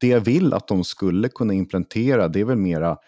Det 0.00 0.08
jag 0.08 0.20
vill 0.20 0.52
att 0.52 0.68
de 0.68 0.84
skulle 0.84 1.28
kunna 1.28 1.54
implementera 1.54 2.28
det 2.28 2.40
är 2.40 2.44
väl 2.44 2.58
mera 2.58 2.98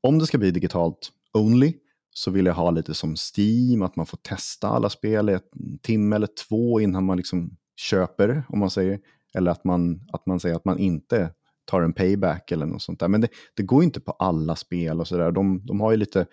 om 0.00 0.18
det 0.18 0.26
ska 0.26 0.38
bli 0.38 0.50
digitalt 0.50 1.12
only 1.32 1.72
så 2.16 2.30
vill 2.30 2.46
jag 2.46 2.54
ha 2.54 2.70
lite 2.70 2.94
som 2.94 3.16
Steam, 3.36 3.82
att 3.82 3.96
man 3.96 4.06
får 4.06 4.16
testa 4.16 4.68
alla 4.68 4.90
spel 4.90 5.30
i 5.30 5.32
en 5.32 5.40
timme 5.82 6.16
eller 6.16 6.28
två 6.48 6.80
innan 6.80 7.04
man 7.04 7.16
liksom 7.16 7.56
köper, 7.76 8.42
om 8.48 8.58
man 8.58 8.70
säger. 8.70 8.98
Eller 9.34 9.50
att 9.50 9.64
man, 9.64 10.00
att 10.12 10.26
man 10.26 10.40
säger 10.40 10.56
att 10.56 10.64
man 10.64 10.78
inte 10.78 11.30
tar 11.64 11.82
en 11.82 11.92
payback 11.92 12.50
eller 12.52 12.66
något 12.66 12.82
sånt 12.82 13.00
där. 13.00 13.08
Men 13.08 13.20
det, 13.20 13.28
det 13.56 13.62
går 13.62 13.82
ju 13.82 13.84
inte 13.84 14.00
på 14.00 14.12
alla 14.12 14.56
spel 14.56 15.00
och 15.00 15.08
sådär. 15.08 15.30
De, 15.32 15.66
de 15.66 15.80
har 15.80 15.90
ju 15.90 15.96
lite 15.96 16.26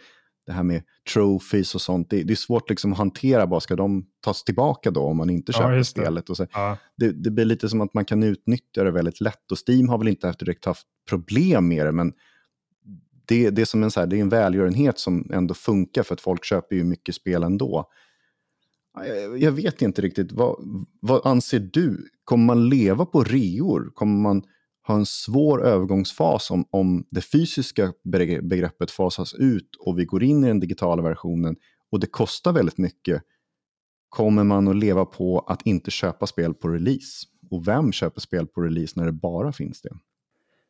det 0.46 0.52
här 0.52 0.64
med 0.64 0.84
trophies 1.14 1.76
och 1.76 1.82
sånt. 1.82 2.10
Det, 2.10 2.24
det 2.24 2.34
är 2.34 2.36
svårt 2.36 2.70
liksom 2.70 2.92
att 2.92 2.98
hantera, 2.98 3.48
bara 3.48 3.60
ska 3.60 3.76
de 3.76 4.06
tas 4.24 4.44
tillbaka 4.44 4.92
då 4.92 5.02
om 5.02 5.18
man 5.18 5.30
inte 5.30 5.52
Ja, 5.52 5.60
köper 5.60 5.76
det. 5.76 5.86
spelet? 5.86 6.30
Och 6.30 6.38
så. 6.38 6.48
Ja, 6.54 6.78
Det, 6.98 7.12
det 7.12 7.32
blir 7.32 7.46
lite 7.46 7.70
som 7.70 7.82
att 7.82 7.94
man 7.94 8.06
kan 8.06 8.24
utnyttja 8.24 8.84
det 8.84 8.92
väldigt 8.92 9.22
lätt. 9.22 9.52
Och 9.52 9.58
Steam 9.70 9.90
har 9.90 9.98
väl 9.98 10.08
inte 10.08 10.28
haft 10.28 10.40
direkt 10.40 10.66
haft 10.66 10.88
problem 11.10 11.68
med 11.68 11.86
det, 11.86 11.92
men 11.92 12.14
det, 13.32 13.50
det, 13.50 13.62
är 13.62 13.66
som 13.66 13.84
en, 13.84 13.92
så 13.92 14.00
här, 14.00 14.08
det 14.08 14.18
är 14.18 14.22
en 14.22 14.30
välgörenhet 14.30 15.00
som 15.00 15.32
ändå 15.34 15.54
funkar 15.54 16.04
för 16.04 16.14
att 16.14 16.22
folk 16.22 16.46
köper 16.46 16.76
ju 16.76 16.84
mycket 16.84 17.16
spel 17.16 17.44
ändå. 17.44 17.90
Jag, 18.94 19.38
jag 19.38 19.52
vet 19.52 19.82
inte 19.82 20.02
riktigt, 20.02 20.32
vad, 20.32 20.56
vad 21.00 21.26
anser 21.26 21.60
du? 21.60 22.10
Kommer 22.24 22.46
man 22.46 22.70
leva 22.70 23.06
på 23.06 23.24
reor? 23.24 23.92
Kommer 23.94 24.22
man 24.22 24.44
ha 24.88 24.96
en 24.96 25.06
svår 25.06 25.66
övergångsfas 25.66 26.52
om, 26.52 26.66
om 26.70 27.06
det 27.10 27.22
fysiska 27.22 27.94
begreppet 28.44 28.92
fasas 28.92 29.34
ut 29.34 29.76
och 29.80 30.00
vi 30.00 30.06
går 30.06 30.24
in 30.24 30.44
i 30.44 30.48
den 30.48 30.60
digitala 30.60 31.04
versionen 31.04 31.56
och 31.92 32.00
det 32.00 32.08
kostar 32.08 32.54
väldigt 32.54 32.78
mycket? 32.78 33.24
Kommer 34.10 34.44
man 34.44 34.68
att 34.68 34.76
leva 34.76 35.06
på 35.06 35.40
att 35.40 35.62
inte 35.66 35.92
köpa 35.92 36.28
spel 36.28 36.54
på 36.54 36.68
release? 36.68 37.28
Och 37.52 37.68
vem 37.68 37.92
köper 37.92 38.22
spel 38.22 38.48
på 38.48 38.62
release 38.62 38.94
när 38.96 39.06
det 39.06 39.12
bara 39.12 39.52
finns 39.52 39.82
det? 39.82 39.90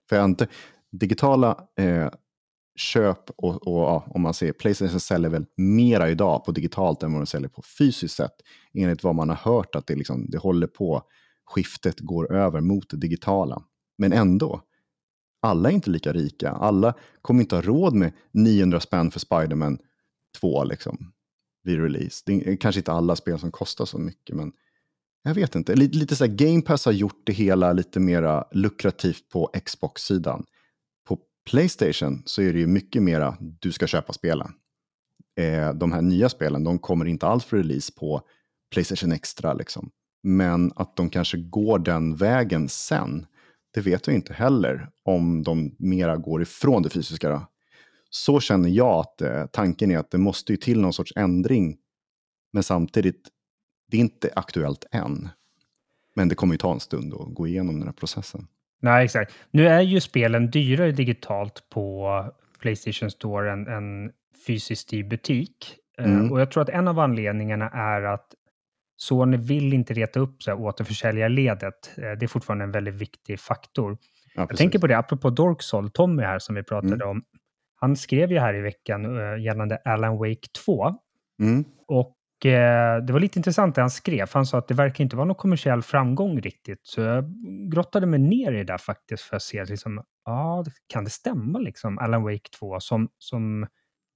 För 0.10 0.15
jag 0.15 0.26
inte, 0.26 0.47
digitala 0.91 1.67
eh, 1.78 2.10
köp 2.75 3.29
och, 3.29 3.67
och 3.67 3.81
ja, 3.81 4.05
om 4.07 4.21
man 4.21 4.34
ser, 4.34 4.51
Playstation 4.51 4.99
säljer 4.99 5.29
väl 5.29 5.45
mera 5.57 6.10
idag 6.10 6.45
på 6.45 6.51
digitalt 6.51 7.03
än 7.03 7.12
vad 7.12 7.21
de 7.21 7.25
säljer 7.25 7.49
på 7.49 7.62
fysiskt 7.62 8.15
sätt. 8.15 8.36
Enligt 8.73 9.03
vad 9.03 9.15
man 9.15 9.29
har 9.29 9.36
hört 9.36 9.75
att 9.75 9.88
det, 9.88 9.95
liksom, 9.95 10.29
det 10.29 10.38
håller 10.38 10.67
på, 10.67 11.03
skiftet 11.45 11.99
går 11.99 12.34
över 12.34 12.62
mot 12.62 12.89
det 12.89 12.97
digitala. 12.97 13.63
Men 13.98 14.13
ändå, 14.13 14.62
alla 15.41 15.69
är 15.69 15.73
inte 15.73 15.89
lika 15.89 16.13
rika. 16.13 16.52
Alla 16.52 16.93
kommer 17.21 17.41
inte 17.41 17.56
ha 17.56 17.62
råd 17.62 17.93
med 17.93 18.13
900 18.31 18.79
spänn 18.79 19.12
för 19.12 19.19
Spiderman 19.19 19.77
2 20.39 20.63
liksom, 20.63 21.12
vid 21.63 21.79
release. 21.81 22.23
Det 22.25 22.33
är 22.33 22.56
kanske 22.56 22.79
inte 22.79 22.91
alla 22.91 23.15
spel 23.15 23.39
som 23.39 23.52
kostar 23.52 23.85
så 23.85 23.98
mycket, 23.98 24.35
men 24.35 24.52
jag 25.23 25.33
vet 25.33 25.56
inte. 25.56 25.75
Lite, 25.75 25.98
lite 25.98 26.15
så 26.15 26.25
här, 26.25 26.31
Game 26.31 26.62
Pass 26.62 26.85
har 26.85 26.91
gjort 26.91 27.21
det 27.23 27.33
hela 27.33 27.73
lite 27.73 28.00
mer 28.00 28.43
lukrativt 28.52 29.29
på 29.29 29.52
Xbox-sidan. 29.65 30.46
Playstation 31.50 32.23
så 32.25 32.42
är 32.42 32.54
det 32.54 32.60
ju 32.60 32.67
mycket 32.67 33.04
mera 33.04 33.37
du 33.39 33.71
ska 33.71 33.87
köpa 33.87 34.13
spelen. 34.13 34.54
Eh, 35.35 35.73
de 35.73 35.92
här 35.92 36.02
nya 36.02 36.29
spelen, 36.29 36.63
de 36.63 36.79
kommer 36.79 37.06
inte 37.06 37.27
alls 37.27 37.46
för 37.46 37.58
release 37.58 37.94
på 37.94 38.21
Playstation 38.71 39.12
Extra 39.12 39.54
liksom. 39.54 39.92
Men 40.23 40.71
att 40.75 40.96
de 40.96 41.10
kanske 41.10 41.37
går 41.37 41.79
den 41.79 42.15
vägen 42.15 42.69
sen, 42.69 43.25
det 43.73 43.81
vet 43.81 44.08
vi 44.08 44.13
inte 44.13 44.33
heller 44.33 44.89
om 45.04 45.44
de 45.44 45.75
mera 45.79 46.17
går 46.17 46.42
ifrån 46.42 46.83
det 46.83 46.89
fysiska. 46.89 47.29
Då. 47.29 47.48
så 48.10 48.39
känner 48.39 48.69
jag 48.69 49.00
att 49.00 49.21
eh, 49.21 49.46
tanken 49.46 49.92
är 49.92 49.98
att 49.98 50.12
det 50.12 50.17
måste 50.17 50.54
ju 50.54 50.58
till 50.58 50.81
någon 50.81 50.94
sorts 50.94 51.13
ändring. 51.15 51.77
Men 52.54 52.63
samtidigt, 52.63 53.29
det 53.87 53.98
är 53.98 54.02
inte 54.02 54.29
aktuellt 54.35 54.85
än. 54.92 55.29
Men 56.15 56.27
det 56.27 56.35
kommer 56.35 56.54
ju 56.54 56.58
ta 56.58 56.73
en 56.73 56.79
stund 56.79 57.13
att 57.13 57.33
gå 57.33 57.48
igenom 57.48 57.79
den 57.79 57.87
här 57.87 57.94
processen. 57.94 58.48
Nej, 58.82 59.06
exakt. 59.06 59.34
Nu 59.52 59.67
är 59.67 59.82
ju 59.82 60.00
spelen 60.02 60.50
dyrare 60.52 60.92
digitalt 60.92 61.63
på 61.69 62.25
Playstation 62.62 63.12
Store 63.12 63.52
än, 63.52 63.67
än 63.67 64.12
fysiskt 64.48 64.94
i 64.94 65.04
butik. 65.04 65.75
Eh, 65.98 66.06
Mm. 66.06 66.32
Och 66.32 66.42
jag 66.42 66.52
tror 66.52 66.63
att 66.63 66.69
en 66.69 66.88
av 66.88 67.00
anledningarna 67.00 67.69
är 67.69 68.02
att 68.02 68.27
Sony 68.98 69.38
vill 69.38 69.73
inte 69.73 69.94
reta 69.94 70.19
upp 70.19 70.44
så 70.44 70.52
här, 70.52 70.60
återförsäljarledet. 70.60 71.92
Eh, 71.98 72.02
Det 72.12 72.23
är 72.25 72.27
fortfarande 72.27 72.63
en 72.63 72.71
väldigt 72.71 72.94
viktig 72.96 73.40
faktor. 73.40 73.98
Ja, 74.36 74.46
Jag 74.50 74.58
tänker 74.58 74.79
på 74.79 74.88
det, 74.88 74.98
apropå 74.98 75.29
Dorksoul, 75.29 75.90
Tommy 75.90 76.23
här 76.23 76.40
som 76.40 76.56
vi 76.56 76.63
pratade 76.63 76.94
Mm. 76.96 77.08
om. 77.10 77.23
Han 77.75 77.96
skrev 77.96 78.32
ju 78.32 78.40
här 78.40 78.54
i 78.56 78.62
veckan 78.62 79.06
uh, 79.06 79.44
gällande 79.44 79.77
Alan 79.86 80.17
Wake 80.17 80.48
2. 80.65 80.96
Mm. 81.42 81.63
Och 81.88 82.15
det 82.42 83.10
var 83.13 83.19
lite 83.19 83.39
intressant 83.39 83.75
det 83.75 83.81
han 83.81 83.89
skrev. 83.89 84.29
Han 84.33 84.46
sa 84.46 84.58
att 84.58 84.67
det 84.67 84.73
verkar 84.73 85.04
inte 85.04 85.15
vara 85.15 85.25
någon 85.25 85.35
kommersiell 85.35 85.81
framgång 85.81 86.42
riktigt. 86.42 86.79
Så 86.83 87.02
jag 87.02 87.25
grottade 87.71 88.06
mig 88.06 88.19
ner 88.19 88.52
i 88.52 88.58
det 88.58 88.63
där 88.63 88.77
faktiskt 88.77 89.23
för 89.23 89.35
att 89.35 89.42
se, 89.42 89.65
liksom, 89.65 90.04
ja, 90.25 90.65
kan 90.87 91.04
det 91.04 91.10
stämma 91.10 91.60
liksom? 91.60 91.98
Alan 91.98 92.23
Wake 92.23 92.50
2 92.60 92.79
som, 92.79 93.10
som 93.17 93.67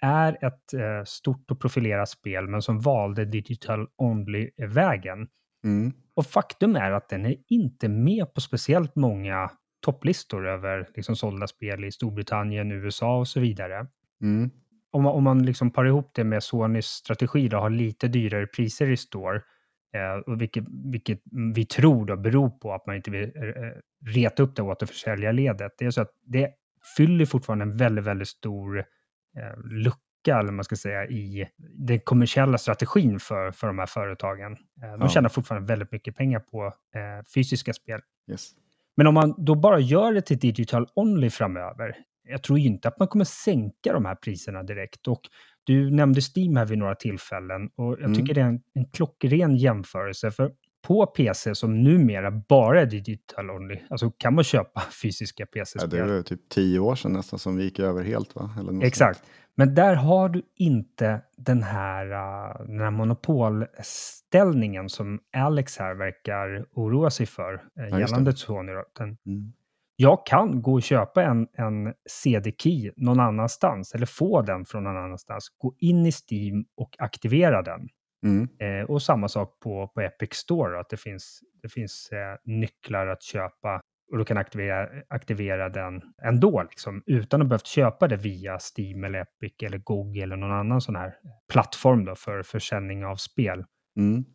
är 0.01 0.45
ett 0.45 0.73
eh, 0.73 1.03
stort 1.05 1.51
och 1.51 1.61
profilerat 1.61 2.09
spel, 2.09 2.47
men 2.47 2.61
som 2.61 2.80
valde 2.80 3.26
digital 3.26 3.88
only-vägen. 3.97 5.28
Mm. 5.63 5.93
Och 6.15 6.26
faktum 6.26 6.76
är 6.76 6.91
att 6.91 7.09
den 7.09 7.26
är 7.26 7.36
inte 7.49 7.89
med 7.89 8.34
på 8.34 8.41
speciellt 8.41 8.95
många 8.95 9.51
topplistor 9.86 10.47
över 10.47 10.89
liksom, 10.95 11.15
sålda 11.15 11.47
spel 11.47 11.84
i 11.84 11.91
Storbritannien, 11.91 12.71
USA 12.71 13.17
och 13.17 13.28
så 13.28 13.39
vidare 13.39 13.88
Mm. 14.21 14.49
Om 14.95 15.03
man, 15.03 15.13
om 15.13 15.23
man 15.23 15.45
liksom 15.45 15.71
parar 15.71 15.87
ihop 15.87 16.11
det 16.15 16.23
med 16.23 16.43
Sonys 16.43 16.85
strategi 16.85 17.47
då, 17.47 17.57
har 17.57 17.69
lite 17.69 18.07
dyrare 18.07 18.47
priser 18.47 18.89
i 18.91 18.97
store, 18.97 19.35
eh, 19.95 20.19
och 20.25 20.41
vilket, 20.41 20.63
vilket 20.91 21.21
vi 21.55 21.65
tror 21.65 22.05
då 22.05 22.15
beror 22.15 22.49
på 22.49 22.73
att 22.73 22.85
man 22.87 22.95
inte 22.95 23.11
vill 23.11 23.23
eh, 23.23 24.11
reta 24.15 24.43
upp 24.43 24.55
det 24.55 24.61
återförsäljarledet. 24.61 25.71
Det 25.77 25.85
är 25.85 25.91
så 25.91 26.01
att 26.01 26.11
det 26.25 26.49
fyller 26.97 27.25
fortfarande 27.25 27.63
en 27.65 27.77
väldigt, 27.77 28.05
väldigt 28.05 28.27
stor 28.27 28.77
eh, 28.79 28.83
lucka, 29.63 30.39
eller 30.39 30.51
man 30.51 30.63
ska 30.65 30.75
säga, 30.75 31.05
i 31.05 31.47
den 31.77 31.99
kommersiella 31.99 32.57
strategin 32.57 33.19
för, 33.19 33.51
för 33.51 33.67
de 33.67 33.79
här 33.79 33.85
företagen. 33.85 34.51
Eh, 34.83 34.91
de 34.91 34.97
Ja. 35.01 35.09
tjänar 35.09 35.29
fortfarande 35.29 35.67
väldigt 35.67 35.91
mycket 35.91 36.15
pengar 36.15 36.39
på 36.39 36.65
eh, 36.65 37.25
fysiska 37.35 37.73
spel. 37.73 38.01
Yes. 38.31 38.51
Men 38.97 39.07
om 39.07 39.13
man 39.13 39.35
då 39.37 39.55
bara 39.55 39.79
gör 39.79 40.13
det 40.13 40.21
till 40.21 40.37
digital 40.39 40.87
only 40.95 41.29
framöver, 41.29 41.95
jag 42.28 42.43
tror 42.43 42.59
inte 42.59 42.88
att 42.88 42.99
man 42.99 43.07
kommer 43.07 43.26
sänka 43.26 43.93
de 43.93 44.05
här 44.05 44.15
priserna 44.15 44.63
direkt. 44.63 45.07
Och 45.07 45.21
du 45.63 45.91
nämnde 45.91 46.21
Steam 46.36 46.55
här 46.55 46.65
vid 46.65 46.78
några 46.78 46.95
tillfällen 46.95 47.69
och 47.76 47.91
jag 47.91 47.99
Mm. 47.99 48.13
tycker 48.15 48.34
det 48.34 48.41
är 48.41 48.45
en, 48.45 48.61
en 48.73 48.86
klockren 48.86 49.55
jämförelse. 49.55 50.32
För 50.32 50.51
på 50.88 51.05
PC 51.05 51.55
som 51.55 51.84
numera 51.84 52.32
bara 52.32 52.82
är 52.82 52.86
digital 52.86 53.49
only, 53.49 53.80
alltså 53.89 54.11
kan 54.17 54.36
man 54.36 54.43
köpa 54.43 54.82
fysiska 55.01 55.43
Ja, 55.43 55.45
det 55.45 55.59
PC-spel. 55.59 56.09
är 56.09 56.21
typ 56.21 56.49
tio 56.49 56.80
år 56.80 56.95
sedan 56.95 57.13
nästan 57.13 57.39
som 57.39 57.55
vi 57.57 57.63
gick 57.63 57.80
över 57.80 58.03
helt 58.03 58.36
va? 58.36 58.49
Exakt. 58.84 59.23
Men 59.57 59.76
där 59.76 59.95
har 59.95 60.30
du 60.30 60.41
inte 60.55 61.21
den 61.38 61.63
här, 61.63 62.05
uh, 62.05 62.67
den 62.67 62.80
här 62.80 62.91
monopolställningen 62.91 64.89
som 64.89 65.19
Alex 65.38 65.78
här 65.78 65.95
verkar 65.95 66.65
oroa 66.71 67.09
sig 67.09 67.26
för 67.26 67.53
uh, 67.53 67.59
det. 67.76 67.99
gällande 67.99 68.34
Sony. 68.34 68.71
Den, 68.71 68.84
sånt. 68.97 69.26
Mm. 69.26 69.53
Jag 69.95 70.25
kan 70.25 70.61
gå 70.61 70.73
och 70.73 70.83
köpa 70.83 71.23
en, 71.23 71.47
en 71.53 71.93
CD-key 72.09 72.91
någon 72.97 73.19
annanstans 73.19 73.95
eller 73.95 74.05
få 74.05 74.41
den 74.41 74.65
från 74.65 74.83
någon 74.83 74.97
annanstans. 74.97 75.49
Gå 75.57 75.75
in 75.79 76.05
i 76.05 76.11
Steam 76.11 76.65
och 76.77 76.95
aktivera 76.99 77.61
den. 77.61 77.89
Mm. 78.25 78.47
Eh, 78.59 78.89
och 78.89 79.01
samma 79.01 79.27
sak 79.27 79.59
på, 79.59 79.87
på 79.87 80.01
Epic 80.01 80.33
Store, 80.33 80.79
att 80.79 80.89
det 80.89 80.97
finns, 80.97 81.39
det 81.61 81.69
finns 81.69 82.09
eh, 82.11 82.37
nycklar 82.43 83.07
att 83.07 83.23
köpa 83.23 83.81
och 84.11 84.17
du 84.17 84.25
kan 84.25 84.37
aktivera, 84.37 84.89
aktivera 85.09 85.69
den 85.69 86.01
ändå, 86.23 86.63
liksom, 86.63 87.03
utan 87.05 87.41
att 87.41 87.47
behövt 87.47 87.67
köpa 87.67 88.07
det 88.07 88.15
via 88.15 88.59
Steam 88.59 89.03
eller 89.03 89.19
Epic 89.19 89.53
eller 89.63 89.77
Google 89.77 90.23
eller 90.23 90.35
någon 90.35 90.51
annan 90.51 90.81
sån 90.81 90.95
här 90.95 91.15
plattform 91.51 92.05
då 92.05 92.15
för 92.15 92.43
försäljning 92.43 93.05
av 93.05 93.15
spel. 93.15 93.65
Mm. 93.97 94.25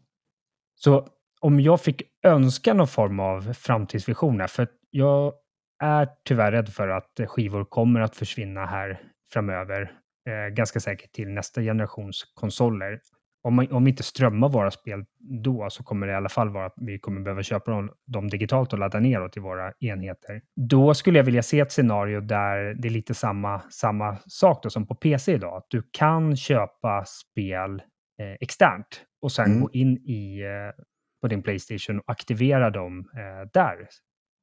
Så 0.75 1.07
om 1.41 1.61
jag 1.61 1.81
fick 1.81 2.03
önska 2.23 2.75
någon 2.75 2.89
form 2.89 3.21
av 3.21 3.53
framtidsvision 3.53 4.41
här, 4.41 4.47
för 4.47 4.69
jag 4.91 5.33
är 5.81 6.09
tyvärr 6.25 6.53
rädd 6.53 6.69
för 6.69 6.89
att 6.89 7.21
skivor 7.27 7.65
kommer 7.65 8.01
att 8.01 8.17
försvinna 8.17 8.67
här 8.67 9.01
framöver, 9.33 9.93
eh, 10.29 10.55
ganska 10.55 10.81
säkert 10.81 11.13
till 11.13 11.29
nästa 11.29 11.61
generations 11.63 12.25
konsoler. 12.35 13.01
Om, 13.43 13.55
man, 13.55 13.73
om 13.73 13.85
vi 13.85 13.91
inte 13.91 14.03
strömmar 14.03 14.49
våra 14.49 14.71
spel 14.71 15.05
då 15.43 15.71
så 15.71 15.83
kommer 15.85 16.07
det 16.07 16.13
i 16.13 16.17
alla 16.17 16.29
fall 16.29 16.49
vara 16.51 16.67
att 16.67 16.75
vi 16.77 16.99
kommer 16.99 17.21
behöva 17.21 17.43
köpa 17.43 17.71
dem, 17.71 17.91
dem 18.07 18.29
digitalt 18.29 18.73
och 18.73 18.79
ladda 18.79 19.01
ner 19.01 19.29
till 19.29 19.43
våra 19.43 19.73
enheter. 19.81 20.43
Då 20.57 20.95
skulle 20.95 21.19
jag 21.19 21.25
vilja 21.25 21.43
se 21.43 21.61
ett 21.61 21.73
scenario 21.73 22.21
där 22.21 22.75
det 22.75 22.89
är 22.89 22.91
lite 22.91 23.15
samma, 23.15 23.61
samma 23.61 24.17
sak 24.27 24.63
då 24.63 24.71
som 24.71 24.87
på 24.87 24.95
PC 24.95 25.33
idag. 25.33 25.57
Att 25.57 25.67
du 25.69 25.83
kan 25.93 26.37
köpa 26.37 27.05
spel 27.05 27.83
eh, 28.21 28.33
externt 28.41 29.03
och 29.23 29.33
sen 29.33 29.47
Mm. 29.47 29.61
gå 29.61 29.71
in 29.73 29.97
i, 29.99 30.41
eh, 30.41 30.83
på 31.23 31.29
din 31.29 31.43
Playstation 31.43 31.99
och 31.99 32.05
aktivera 32.11 32.71
dem 32.71 32.99
eh, 32.99 33.51
där. 33.53 33.77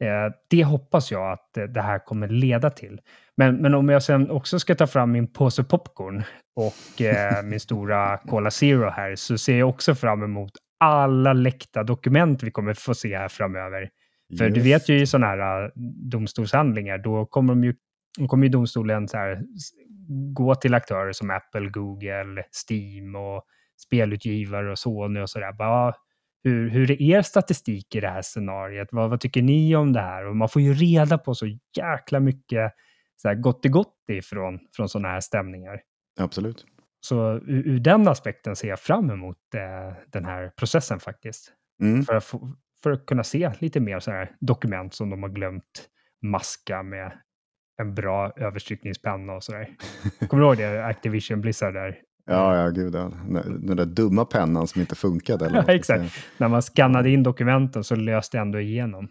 Eh, 0.04 0.34
det 0.50 0.64
hoppas 0.64 1.12
jag 1.12 1.32
att 1.32 1.58
eh, 1.58 1.64
det 1.64 1.82
här 1.82 2.06
kommer 2.06 2.28
leda 2.28 2.70
till. 2.70 3.02
Men, 3.38 3.56
men 3.56 3.74
om 3.74 3.90
jag 3.90 4.04
sen 4.04 4.32
också 4.32 4.60
ska 4.60 4.76
ta 4.76 4.88
fram 4.88 5.12
min 5.12 5.34
påse 5.34 5.64
popcorn 5.64 6.24
och 6.56 7.02
eh, 7.02 7.44
min 7.44 7.60
stora 7.60 8.18
Cola 8.28 8.52
Zero 8.52 8.90
här 8.90 9.16
så 9.16 9.38
ser 9.38 9.60
jag 9.60 9.70
också 9.70 9.96
fram 9.96 10.24
emot 10.24 10.52
alla 10.80 11.34
läckta 11.34 11.84
dokument 11.84 12.44
vi 12.44 12.52
kommer 12.52 12.74
få 12.74 12.94
se 12.94 13.18
här 13.18 13.28
framöver. 13.28 13.90
För 14.38 14.50
du 14.50 14.56
Just 14.56 14.66
vet 14.66 14.90
ju 14.90 15.02
i 15.02 15.08
sådana 15.08 15.28
här 15.28 15.64
äh, 15.64 15.70
domstolshandlingar, 16.12 16.98
då 16.98 17.26
kommer, 17.26 17.54
de 17.54 17.64
ju, 17.64 17.76
kommer 18.28 18.46
ju 18.46 18.50
domstolen 18.50 19.08
så 19.08 19.18
här, 19.18 19.42
gå 20.34 20.56
till 20.56 20.74
aktörer 20.74 21.12
som 21.12 21.30
Apple, 21.30 21.70
Google, 21.70 22.44
Steam 22.70 23.16
och 23.16 23.44
spelutgivare 23.86 24.72
och 24.72 24.80
Sony 24.80 25.20
och 25.20 25.30
sådär. 25.30 25.54
Bara, 25.54 25.94
hur, 26.48 26.70
hur 26.70 26.92
är 26.92 27.02
er 27.02 27.22
statistik 27.22 27.96
i 27.96 28.00
det 28.00 28.10
här 28.10 28.22
scenariet? 28.22 28.88
Vad, 28.92 29.10
vad 29.10 29.20
tycker 29.20 29.42
ni 29.42 29.76
om 29.76 29.94
det 29.94 30.02
här? 30.02 30.26
Och 30.26 30.36
man 30.36 30.50
får 30.50 30.62
ju 30.62 30.74
reda 30.74 31.18
på 31.18 31.36
så 31.36 31.58
jäkla 31.78 32.20
mycket 32.20 32.74
så 33.16 33.28
här, 33.28 33.36
gott 33.36 33.66
i 33.66 33.70
gott 33.70 33.96
ifrån 34.12 34.60
från 34.76 34.90
sådana 34.90 35.08
här 35.08 35.20
stämningar. 35.20 35.82
Absolut. 36.20 36.66
Så 37.00 37.34
ur, 37.34 37.68
ur 37.68 37.80
den 37.80 38.08
aspekten 38.08 38.56
ser 38.56 38.68
jag 38.68 38.80
fram 38.80 39.10
emot 39.10 39.38
eh, 39.56 39.98
den 40.12 40.26
här 40.26 40.52
processen 40.60 41.00
faktiskt 41.00 41.54
Mm. 41.82 42.04
för 42.04 42.16
att, 42.16 42.24
få, 42.24 42.50
för 42.84 42.92
att 42.92 43.06
kunna 43.06 43.24
se 43.24 43.52
lite 43.60 43.80
mer 43.80 44.00
så 44.00 44.12
här 44.12 44.32
dokument 44.40 44.94
som 44.94 45.10
de 45.10 45.24
har 45.24 45.30
glömt 45.30 45.90
maska 46.22 46.84
med 46.84 47.12
en 47.82 47.96
bra 47.96 48.34
överstrykningspenna 48.38 49.34
och 49.34 49.44
sådär. 49.44 49.70
Kommer 50.28 50.44
du 50.44 50.48
ihåg 50.48 50.58
det? 50.58 50.86
Activision 50.86 51.42
Blizzard 51.42 51.74
där. 51.74 52.02
Ja, 52.28 52.58
ja, 52.58 52.70
gud. 52.70 52.96
Ja. 52.96 53.12
Den 53.60 53.78
där 53.78 53.86
dumma 53.86 54.26
pennan 54.26 54.68
som 54.68 54.82
inte 54.82 54.96
funkade. 54.96 55.46
Eller 55.46 55.64
Ja, 55.68 55.74
exakt. 55.74 56.14
När 56.38 56.48
man 56.48 56.62
skannade 56.62 57.10
in 57.10 57.24
dokumenten 57.24 57.84
så 57.84 57.96
löste 57.96 58.38
det 58.38 58.42
ändå 58.42 58.60
igenom. 58.60 59.08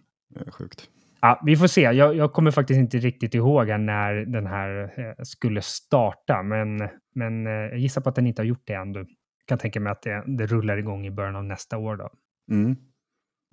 Är 0.47 0.51
Sjukt. 0.51 0.89
Ja, 1.21 1.43
vi 1.45 1.57
får 1.57 1.67
se. 1.67 1.81
Jag, 1.81 2.17
jag 2.17 2.33
kommer 2.33 2.51
faktiskt 2.51 2.79
inte 2.79 2.99
riktigt 2.99 3.35
ihåg 3.35 3.69
när 3.69 4.15
den 4.15 4.47
här 4.47 4.93
eh, 4.97 5.23
skulle 5.23 5.63
starta, 5.63 6.43
men, 6.43 6.89
men 7.15 7.47
eh, 7.47 7.53
jag 7.53 7.79
gissar 7.79 8.01
på 8.01 8.09
att 8.09 8.15
den 8.15 8.27
inte 8.27 8.43
har 8.43 8.47
gjort 8.47 8.67
det 8.67 8.75
än. 8.75 8.95
Jag 8.95 9.07
kan 9.47 9.59
tänka 9.59 9.81
mig 9.81 9.93
att 9.93 10.03
det, 10.03 10.25
det 10.27 10.47
rullar 10.47 10.77
igång 10.77 11.07
i 11.07 11.11
början 11.11 11.37
av 11.37 11.45
nästa 11.45 11.79
år. 11.79 11.97
Då. 11.97 12.09
Mm. 12.51 12.77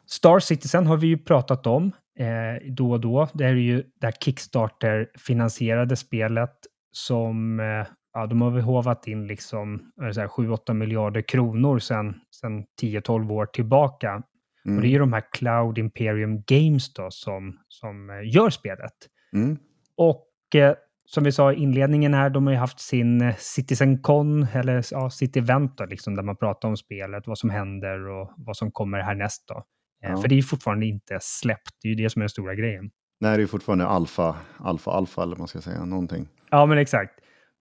Star 0.08 0.40
Citizen 0.40 0.88
har 0.88 0.98
vi 0.98 1.08
ju 1.08 1.18
pratat 1.18 1.68
om 1.68 1.92
eh, 2.20 2.72
då 2.72 2.92
och 2.92 3.00
då. 3.00 3.28
Det 3.34 3.46
är 3.46 3.54
ju 3.54 3.84
det 4.02 4.08
här 4.08 4.12
Kickstarter-finansierade 4.12 5.96
spelet 5.96 6.56
som 6.92 7.60
eh, 7.60 7.88
ja, 8.14 8.28
de 8.28 8.42
har 8.42 8.52
väl 8.52 8.62
hovat 8.62 9.08
in 9.08 9.28
liksom 9.28 9.92
är 10.02 10.06
det 10.06 10.14
så 10.14 10.22
här 10.22 10.28
7-8 10.28 10.74
miljarder 10.74 11.22
kronor 11.22 11.80
sedan 11.80 12.16
sen 12.42 12.66
10-12 12.82 13.32
år 13.32 13.46
tillbaka. 13.46 14.24
Mm. 14.66 14.78
Och 14.78 14.82
det 14.82 14.88
är 14.88 14.90
ju 14.90 15.00
de 15.00 15.14
här 15.14 15.24
Cloud 15.32 15.78
Imperium 15.78 16.44
Games 16.48 16.94
då 16.94 17.08
som, 17.12 17.58
som 17.68 18.10
eh, 18.10 18.34
gör 18.36 18.50
spelet. 18.50 18.94
Mm. 19.36 19.58
Och 19.98 20.56
eh, 20.56 20.76
som 21.06 21.24
vi 21.24 21.32
sa 21.32 21.54
i 21.54 21.56
inledningen 21.56 22.14
här, 22.14 22.30
de 22.30 22.48
har 22.48 22.54
ju 22.54 22.60
haft 22.60 22.80
sin 22.80 23.22
eh, 23.22 23.36
CitizenCon, 23.36 24.48
eller 24.54 24.86
ja, 24.92 25.10
City 25.10 25.40
Event 25.40 25.78
då, 25.78 25.86
liksom, 25.86 26.16
där 26.16 26.24
man 26.24 26.38
pratar 26.38 26.70
om 26.70 26.78
spelet, 26.78 27.28
vad 27.28 27.38
som 27.38 27.50
händer 27.50 28.08
och 28.08 28.34
vad 28.38 28.58
som 28.58 28.72
kommer 28.72 29.00
härnäst 29.00 29.48
då. 29.48 29.56
Eh, 29.56 30.12
Ja. 30.12 30.18
För 30.22 30.28
det 30.28 30.36
är 30.36 30.38
ju 30.38 30.44
fortfarande 30.44 30.86
inte 30.86 31.18
släppt, 31.22 31.72
det 31.82 31.88
är 31.88 31.90
ju 31.90 32.04
det 32.04 32.10
som 32.10 32.20
är 32.20 32.24
den 32.24 32.30
stora 32.30 32.56
grejen. 32.56 32.90
Nej, 33.20 33.32
det 33.32 33.38
är 33.38 33.40
ju 33.40 33.48
fortfarande 33.48 33.86
alfa, 33.86 34.36
alfa, 34.58 34.92
alfa 34.92 35.22
eller 35.24 35.32
vad 35.32 35.40
man 35.40 35.48
ska 35.48 35.62
säga. 35.62 35.86
Någonting. 35.86 36.28
Ja, 36.50 36.66
men 36.66 36.78
exakt. 36.78 37.14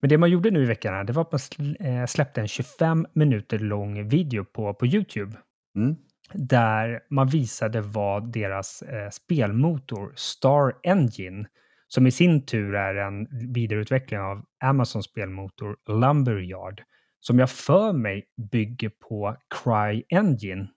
Men 0.03 0.09
det 0.09 0.17
man 0.17 0.29
gjorde 0.29 0.51
nu 0.51 0.63
i 0.63 0.65
veckan 0.65 0.93
här, 0.93 1.03
det 1.03 1.13
var 1.13 1.21
att 1.21 1.31
man 1.57 1.75
eh, 1.75 2.05
släppte 2.05 2.41
en 2.41 2.47
25 2.47 3.05
minuter 3.13 3.59
lång 3.59 4.07
video 4.07 4.43
på, 4.45 4.73
på 4.73 4.85
YouTube 4.87 5.37
Mm. 5.75 5.95
där 6.33 6.99
man 7.09 7.27
visade 7.27 7.81
vad 7.81 8.31
deras 8.33 8.81
eh, 8.81 9.09
spelmotor 9.09 10.13
Star 10.15 10.73
Engine, 10.83 11.45
som 11.87 12.07
i 12.07 12.11
sin 12.11 12.45
tur 12.45 12.75
är 12.75 12.95
en 12.95 13.27
vidareutveckling 13.53 14.19
av 14.19 14.45
Amazons 14.63 15.05
spelmotor 15.05 15.75
Lumberyard, 15.89 16.81
som 17.19 17.39
jag 17.39 17.49
för 17.49 17.93
mig 17.93 18.23
bygger 18.51 18.89
på 19.09 19.35
Cry 19.63 20.03
Engine 20.09 20.67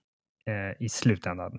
eh, 0.47 0.85
i 0.85 0.89
slutändan. 0.89 1.53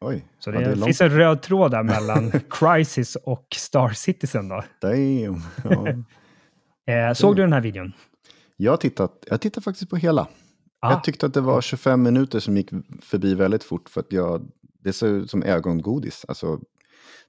Oj, 0.00 0.24
Så 0.38 0.50
ja, 0.50 0.58
det, 0.58 0.64
är 0.64 0.68
långt- 0.74 0.84
finns 0.84 1.00
en 1.00 1.10
röd 1.10 1.42
tråd 1.42 1.70
där 1.70 1.82
mellan 1.82 2.30
Crisis 2.50 3.16
och 3.16 3.46
Star 3.56 3.88
Citizen. 3.88 4.48
Då. 4.48 4.64
Damn. 4.80 5.40
Ja. 5.64 5.86
Eh, 6.88 7.12
såg 7.14 7.36
du 7.36 7.42
den 7.42 7.52
här 7.52 7.60
videon? 7.60 7.92
Jag 8.56 8.80
tittat, 8.80 9.24
jag 9.26 9.40
tittar 9.40 9.60
faktiskt 9.62 9.90
på 9.90 9.96
hela. 9.96 10.28
Ah, 10.80 10.90
Jag 10.90 11.04
tyckte 11.04 11.26
att 11.26 11.34
det 11.34 11.40
var 11.40 11.60
25 11.60 12.02
minuter 12.02 12.40
som 12.40 12.56
gick 12.56 12.70
förbi 13.02 13.34
väldigt 13.34 13.64
fort 13.64 13.88
för 13.88 14.00
att 14.00 14.12
jag, 14.12 14.50
det 14.84 14.92
såg 14.92 15.08
ut 15.10 15.30
som 15.30 15.42
ögongodis. 15.42 16.24
Alltså, 16.28 16.60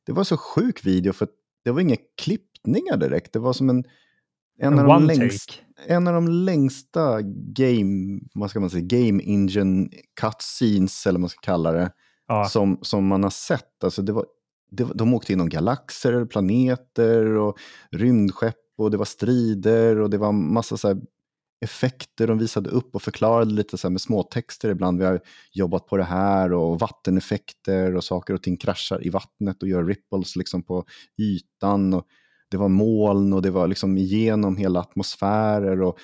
det 0.06 0.12
var 0.12 0.24
så 0.24 0.38
sjuk 0.38 0.86
video 0.86 1.14
för 1.14 1.28
det 1.64 1.72
var 1.72 1.82
inga 1.82 1.96
klippningar 2.22 2.98
direkt. 2.98 3.34
Det 3.34 3.40
var 3.40 3.54
som 3.54 3.70
en, 3.70 3.78
en, 4.60 4.74
en 4.74 4.80
av, 4.80 4.86
de 4.88 5.04
längst, 5.06 5.62
en 5.88 6.08
av 6.08 6.14
de 6.14 6.28
längsta 6.28 7.22
game, 7.54 8.20
vad 8.34 8.50
ska 8.50 8.60
man 8.60 8.70
säga, 8.70 8.86
game 8.86 9.24
engine 9.24 9.90
cutscenes 10.22 11.08
eller 11.08 11.18
vad 11.18 11.22
man 11.22 11.30
ska 11.30 11.40
kalla 11.42 11.72
det, 11.72 11.92
Ja, 12.28 12.46
som, 12.46 12.80
som 12.82 13.08
man 13.08 13.24
har 13.24 13.30
sett. 13.30 13.84
Alltså 13.84 14.02
det 14.02 14.12
var, 14.12 14.26
det, 14.72 14.88
de 14.96 15.14
åkte 15.14 15.34
inom 15.34 15.50
galaxer, 15.50 16.26
planeter 16.26 17.26
och 17.26 17.58
rymdskepp 17.92 18.56
och 18.80 18.92
det 18.92 18.98
var 18.98 19.06
strider 19.06 20.00
och 20.00 20.10
det 20.10 20.18
var 20.18 20.32
massa 20.32 20.78
så 20.78 20.88
här 20.88 20.98
effekter 21.62 22.28
de 22.28 22.38
visade 22.38 22.70
upp 22.70 22.96
och 22.96 23.02
förklarade 23.02 23.52
lite 23.52 23.78
så 23.78 23.88
här 23.88 23.92
med 23.92 24.02
småtexter 24.02 24.70
ibland. 24.70 25.00
Vi 25.00 25.06
har 25.06 25.22
jobbat 25.52 25.88
på 25.88 25.98
det 25.98 26.04
här 26.04 26.54
och 26.54 26.80
vatteneffekter 26.80 27.96
och 27.96 28.04
saker 28.04 28.34
och 28.34 28.44
ting 28.44 28.58
kraschar 28.58 29.08
i 29.08 29.10
vattnet 29.10 29.64
och 29.64 29.70
gör 29.70 29.84
ripples 29.84 30.36
liksom 30.36 30.64
på 30.64 30.86
ytan. 31.18 31.94
Och 31.94 32.06
det 32.52 32.58
var 32.58 32.70
moln 32.70 33.34
och 33.34 33.42
det 33.42 33.52
var 33.52 33.68
liksom 33.68 33.98
igenom 33.98 34.58
hela 34.58 34.80
atmosfärer 34.80 35.82
och 35.82 35.98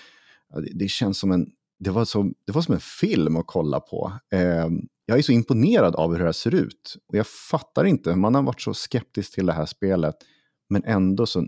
det, 0.53 0.71
det 0.73 0.87
känns 0.87 1.19
som 1.19 1.31
en 1.31 1.51
det 1.79 1.89
var, 1.89 2.05
så, 2.05 2.31
det 2.45 2.51
var 2.51 2.61
som 2.61 2.73
en 2.73 2.79
film 2.79 3.37
att 3.37 3.47
kolla 3.47 3.79
på. 3.79 4.13
Eh, 4.31 4.67
jag 5.05 5.17
är 5.17 5.21
så 5.21 5.31
imponerad 5.31 5.95
av 5.95 6.11
hur 6.11 6.19
det 6.19 6.25
här 6.25 6.31
ser 6.31 6.55
ut. 6.55 6.97
Och 7.07 7.15
jag 7.15 7.27
fattar 7.27 7.85
inte, 7.85 8.15
man 8.15 8.35
har 8.35 8.43
varit 8.43 8.61
så 8.61 8.73
skeptisk 8.73 9.33
till 9.33 9.45
det 9.45 9.53
här 9.53 9.65
spelet. 9.65 10.15
Men 10.69 10.83
ändå 10.83 11.25
så 11.25 11.47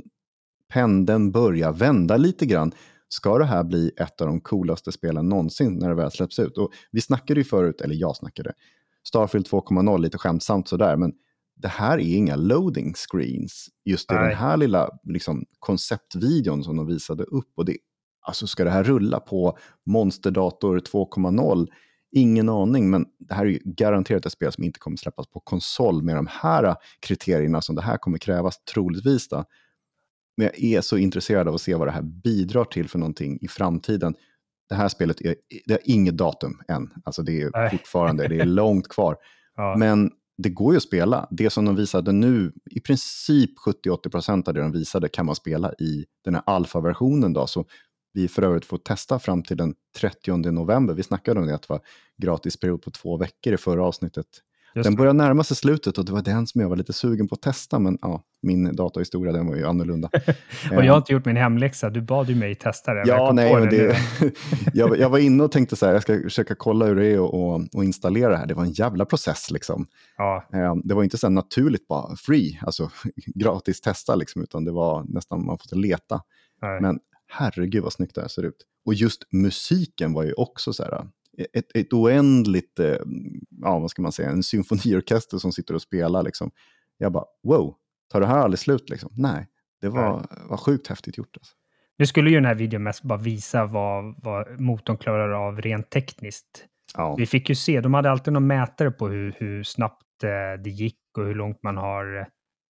pendeln 0.68 1.32
börjar 1.32 1.72
vända 1.72 2.18
lite 2.18 2.46
grann. 2.46 2.72
Ska 3.10 3.38
det 3.38 3.46
här 3.46 3.64
bli 3.64 3.92
ett 3.98 4.22
av 4.22 4.28
de 4.28 4.42
coolaste 4.42 4.92
spelen 4.92 5.30
någonsin 5.30 5.74
när 5.74 5.90
det 5.90 5.96
väl 5.96 6.12
släpps 6.12 6.40
ut? 6.40 6.58
Och 6.58 6.72
vi 6.92 7.02
snackade 7.02 7.40
ju 7.40 7.44
förut, 7.44 7.82
eller 7.82 7.96
jag 7.96 8.16
snackade, 8.16 8.54
Starfield 9.08 9.48
2.0 9.48 10.00
lite 10.02 10.18
skämtsamt 10.18 10.68
sådär, 10.68 10.98
men 10.98 11.14
det 11.56 11.68
här 11.68 11.98
är 11.98 12.16
inga 12.16 12.36
loading 12.36 12.94
screens. 12.94 13.70
Just 13.86 14.12
i 14.12 14.16
den 14.16 14.36
här 14.36 14.58
lilla 14.58 14.90
liksom, 15.04 15.46
konceptvideon 15.60 16.64
som 16.64 16.78
de 16.78 16.88
visade 16.88 17.24
upp. 17.24 17.52
Och 17.56 17.66
det, 17.66 17.78
alltså 18.22 18.48
ska 18.48 18.64
det 18.64 18.70
här 18.70 18.84
rulla 18.84 19.20
på 19.20 19.58
Monsterdator 19.86 20.80
2.0? 20.80 21.68
Ingen 22.12 22.50
aning, 22.50 22.90
men 22.90 23.06
det 23.20 23.34
här 23.34 23.46
är 23.46 23.50
ju 23.50 23.60
garanterat 23.66 24.26
ett 24.26 24.32
spel 24.32 24.52
som 24.52 24.64
inte 24.64 24.80
kommer 24.80 24.98
släppas 24.98 25.28
på 25.28 25.40
konsol 25.40 26.04
med 26.04 26.16
de 26.16 26.28
här 26.32 26.76
kriterierna 27.00 27.62
som 27.62 27.76
det 27.76 27.82
här 27.82 27.98
kommer 27.98 28.18
krävas 28.18 28.64
troligtvis. 28.74 29.28
Då. 29.30 29.46
Men 30.38 30.46
jag 30.46 30.64
är 30.64 30.82
så 30.82 30.98
intresserad 30.98 31.48
av 31.48 31.56
att 31.56 31.62
se 31.62 31.76
vad 31.76 31.88
det 31.88 31.92
här 31.92 32.02
bidrar 32.02 32.66
till 32.66 32.90
för 32.90 33.00
någonting 33.00 33.40
i 33.42 33.48
framtiden. 33.48 34.16
Det 34.70 34.76
här 34.76 34.88
spelet 34.90 35.22
är, 35.22 35.36
det 35.66 35.74
har 35.74 35.82
inget 35.84 36.18
datum 36.18 36.62
än. 36.68 36.94
Alltså 37.04 37.24
det 37.24 37.42
är 37.42 37.50
Nej. 37.54 37.70
fortfarande, 37.72 38.28
det 38.28 38.40
är 38.40 38.46
långt 38.62 38.88
kvar. 38.88 39.18
ja. 39.56 39.76
Men 39.78 40.12
det 40.38 40.50
går 40.50 40.74
ju 40.74 40.78
att 40.78 40.84
spela. 40.84 41.28
Det 41.32 41.50
som 41.50 41.66
de 41.66 41.76
visade 41.76 42.12
nu, 42.12 42.54
i 42.72 42.80
princip 42.80 43.52
70-80% 43.86 44.48
av 44.48 44.54
det 44.54 44.62
de 44.62 44.72
visade 44.72 45.10
kan 45.10 45.26
man 45.26 45.36
spela 45.36 45.74
i 45.74 46.06
den 46.24 46.36
här 46.36 46.44
alfa-versionen. 46.46 47.34
Då, 47.34 47.48
så 47.48 47.66
vi 48.14 48.28
för 48.28 48.42
övrigt 48.42 48.66
får 48.66 48.78
testa 48.78 49.20
fram 49.20 49.44
till 49.44 49.58
den 49.58 49.74
30 49.98 50.52
november. 50.52 50.94
Vi 50.94 51.04
snackade 51.04 51.40
om 51.40 51.48
det, 51.48 51.56
att 51.56 51.62
det 51.62 51.70
var 51.70 51.82
gratisperiod 52.18 52.82
på 52.82 52.92
två 52.92 53.18
veckor 53.18 53.54
i 53.54 53.58
förra 53.58 53.86
avsnittet. 53.86 54.26
Den 54.84 54.96
börjar 54.96 55.14
närma 55.14 55.44
sig 55.44 55.58
slutet 55.58 55.98
och 55.98 56.06
det 56.06 56.12
var 56.12 56.22
den 56.22 56.48
som 56.48 56.62
jag 56.62 56.70
var 56.70 56.76
lite 56.76 56.94
sugen 56.94 57.28
på 57.28 57.36
att 57.36 57.42
testa, 57.42 57.80
men 57.80 57.98
ja, 58.02 58.24
min 58.42 58.76
datahistoria 58.76 59.32
den 59.32 59.48
var 59.48 59.56
ju 59.56 59.66
annorlunda. 59.66 60.10
Och 60.76 60.86
jag 60.86 60.94
har 60.94 60.98
inte 60.98 61.14
gjort 61.14 61.26
min 61.26 61.38
hemläxa. 61.38 61.90
Du 61.90 62.02
bad 62.02 62.30
ju 62.30 62.36
mig 62.36 62.56
testa 62.56 62.94
det. 62.94 63.00
jag 63.00 63.20
Ja, 63.20 63.28
kom 63.28 63.36
nej, 63.36 63.68
det, 63.70 63.98
jag, 64.74 64.98
jag 64.98 65.10
var 65.10 65.20
inne 65.20 65.44
och 65.44 65.52
tänkte 65.52 65.76
så 65.76 65.86
här, 65.86 65.94
jag 65.94 66.02
ska 66.02 66.22
försöka 66.22 66.56
kolla 66.56 66.86
hur 66.86 66.96
det 66.96 67.06
är 67.06 67.20
och, 67.20 67.34
och, 67.34 67.62
och 67.74 67.84
installera 67.84 68.30
det 68.30 68.38
här. 68.38 68.46
Det 68.46 68.54
var 68.54 68.64
en 68.64 68.72
jävla 68.72 69.06
process 69.06 69.52
liksom. 69.52 69.88
Ja, 70.18 70.44
Eh, 70.54 70.76
Det 70.84 70.94
var 70.94 71.04
inte 71.04 71.18
så 71.18 71.30
naturligt 71.30 71.88
bara 71.88 72.16
free, 72.16 72.60
alltså 72.62 72.90
gratis 73.36 73.82
testa 73.82 74.16
liksom, 74.16 74.42
utan 74.42 74.66
det 74.66 74.72
var 74.72 75.04
nästan 75.08 75.46
man 75.46 75.58
får 75.58 75.76
leta. 75.76 76.22
nej. 76.62 76.82
Men 76.82 77.00
herregud 77.28 77.84
vad 77.84 77.94
snyggt 77.94 78.16
det 78.16 78.22
här 78.22 78.28
ser 78.28 78.44
ut. 78.44 78.66
Och 78.86 78.94
just 78.94 79.24
musiken 79.32 80.14
var 80.14 80.24
ju 80.24 80.34
också 80.34 80.74
så 80.74 80.84
här, 80.84 81.08
ett, 81.54 81.76
ett 81.76 81.94
oändligt, 81.94 82.80
eh, 82.80 82.96
ja 83.62 83.80
vad 83.80 83.92
ska 83.92 84.02
man 84.02 84.12
säga, 84.12 84.30
en 84.30 84.44
symfoniorkester 84.44 85.38
som 85.38 85.52
sitter 85.52 85.74
och 85.74 85.82
spelar 85.82 86.24
liksom. 86.24 86.52
Jag 86.98 87.12
bara, 87.12 87.26
wow, 87.44 87.76
tar 88.12 88.22
det 88.22 88.28
här 88.28 88.38
aldrig 88.38 88.60
slut 88.60 88.90
liksom? 88.90 89.10
Nej, 89.18 89.48
det 89.82 89.90
var, 89.90 90.28
var 90.50 90.58
sjukt 90.58 90.88
häftigt 90.88 91.18
gjort. 91.18 91.38
Alltså. 91.38 91.54
Nu 91.98 92.06
skulle 92.06 92.30
ju 92.30 92.36
den 92.36 92.46
här 92.46 92.56
videon 92.56 92.84
mest 92.84 93.04
bara 93.04 93.20
visa 93.20 93.66
vad, 93.66 94.16
vad 94.24 94.60
motorn 94.60 94.98
klarar 94.98 95.48
av 95.48 95.62
rent 95.62 95.90
tekniskt. 95.90 96.66
Ja, 96.94 97.16
Vi 97.16 97.26
fick 97.26 97.50
ju 97.50 97.56
se, 97.56 97.82
de 97.82 97.94
hade 97.94 98.12
alltid 98.12 98.34
någon 98.34 98.48
mätare 98.48 98.92
på 98.92 99.08
hur, 99.08 99.36
hur 99.38 99.64
snabbt 99.64 100.24
eh, 100.24 100.62
det 100.64 100.70
gick 100.70 101.00
och 101.18 101.26
hur 101.26 101.36
långt 101.36 101.64
man 101.64 101.78
har 101.78 102.20
eh, 102.20 102.26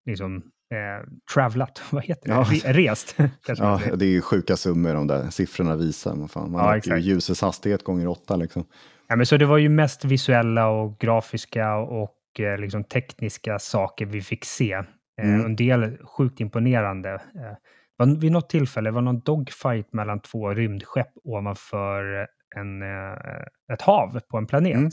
liksom 0.05 0.43
eh, 0.71 1.07
travlat, 1.33 1.81
vad 1.91 2.03
heter 2.03 2.29
det? 2.29 2.35
Ja. 2.35 2.43
Re- 2.43 2.73
Rest. 2.73 3.15
ja, 3.47 3.81
det 3.95 4.05
är 4.05 4.09
ju 4.09 4.21
sjuka 4.21 4.57
summor 4.57 4.93
de 4.93 5.07
där 5.07 5.29
siffrorna 5.29 5.75
visar. 5.75 6.15
Man, 6.15 6.29
fan, 6.29 6.51
man 6.51 6.81
Ja, 6.85 6.95
ju 6.97 7.01
ljusets 7.01 7.41
hastighet 7.41 7.83
gånger 7.83 8.07
åtta 8.07 8.35
liksom. 8.35 8.65
Ja, 9.07 9.15
men 9.15 9.25
så 9.25 9.37
det 9.37 9.45
var 9.45 9.57
ju 9.57 9.69
mest 9.69 10.05
visuella 10.05 10.67
och 10.67 10.99
grafiska 10.99 11.75
och 11.75 12.13
eh, 12.39 12.57
liksom 12.57 12.83
tekniska 12.83 13.59
saker 13.59 14.05
vi 14.05 14.21
fick 14.21 14.45
se. 14.45 14.73
Eh, 14.73 14.83
Mm. 15.23 15.45
En 15.45 15.55
del 15.55 15.97
sjukt 15.97 16.39
imponerande. 16.39 17.13
Eh, 17.13 17.57
var, 17.97 18.19
vid 18.19 18.31
något 18.31 18.49
tillfälle 18.49 18.91
var 18.91 19.01
någon 19.01 19.19
dogfight 19.19 19.93
mellan 19.93 20.19
två 20.21 20.49
rymdskepp 20.53 21.07
ovanför 21.23 22.27
en, 22.55 22.81
eh, 22.81 23.73
ett 23.73 23.81
hav 23.81 24.19
på 24.31 24.37
en 24.37 24.47
planet. 24.47 24.73
Mm. 24.75 24.89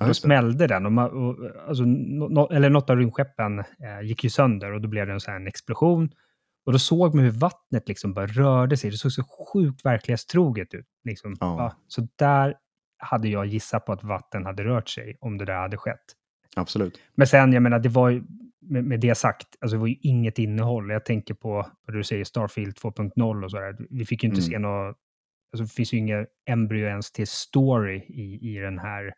Ja, 0.00 0.06
då 0.06 0.14
smällde 0.14 0.66
den, 0.66 0.86
och 0.86 0.92
man, 0.92 1.10
och, 1.10 1.36
alltså, 1.68 1.84
no, 1.84 2.52
eller 2.52 2.70
något 2.70 2.90
av 2.90 2.96
rymdskeppen 2.96 3.58
eh, 3.58 4.00
gick 4.02 4.24
ju 4.24 4.30
sönder 4.30 4.72
och 4.72 4.80
då 4.80 4.88
blev 4.88 5.06
det 5.06 5.12
en, 5.12 5.20
här, 5.26 5.36
en 5.36 5.46
explosion. 5.46 6.10
Och 6.66 6.72
då 6.72 6.78
såg 6.78 7.14
man 7.14 7.24
hur 7.24 7.30
vattnet 7.30 7.88
liksom 7.88 8.14
bara 8.14 8.26
rörde 8.26 8.76
sig. 8.76 8.90
Det 8.90 8.96
såg 8.96 9.12
så 9.12 9.22
sjukt 9.52 9.84
verklighetstroget 9.84 10.74
ut. 10.74 10.86
Liksom. 11.04 11.36
Ja, 11.40 11.74
så 11.88 12.08
där 12.16 12.54
hade 12.98 13.28
jag 13.28 13.46
gissat 13.46 13.86
på 13.86 13.92
att 13.92 14.04
vatten 14.04 14.46
hade 14.46 14.64
rört 14.64 14.88
sig 14.88 15.16
om 15.20 15.38
det 15.38 15.44
där 15.44 15.58
hade 15.58 15.76
skett. 15.76 16.04
Absolut. 16.56 17.00
Men 17.14 17.26
sen, 17.26 17.52
jag 17.52 17.62
menar, 17.62 17.78
det 17.78 17.88
var 17.88 18.08
ju, 18.08 18.22
med, 18.60 18.84
med 18.84 19.00
det 19.00 19.14
sagt, 19.14 19.46
alltså 19.60 19.76
det 19.76 19.80
var 19.80 19.86
ju 19.86 19.96
inget 20.00 20.38
innehåll. 20.38 20.90
Jag 20.90 21.04
tänker 21.04 21.34
på 21.34 21.66
vad 21.86 21.96
du 21.96 22.04
säger, 22.04 22.24
Starfield 22.24 22.76
2.0 22.76 23.44
och 23.44 23.50
sådär. 23.50 23.76
Vi 23.90 24.04
fick 24.04 24.22
ju 24.22 24.28
inte 24.28 24.40
Mm. 24.40 24.50
se 24.50 24.58
något, 24.58 24.96
alltså 25.52 25.64
det 25.64 25.72
finns 25.74 25.92
ju 25.92 25.98
inga 25.98 26.26
embryo 26.48 26.86
ens 26.86 27.12
till 27.12 27.26
story 27.26 27.96
i, 27.96 28.50
i 28.56 28.58
den 28.58 28.78
här. 28.78 29.12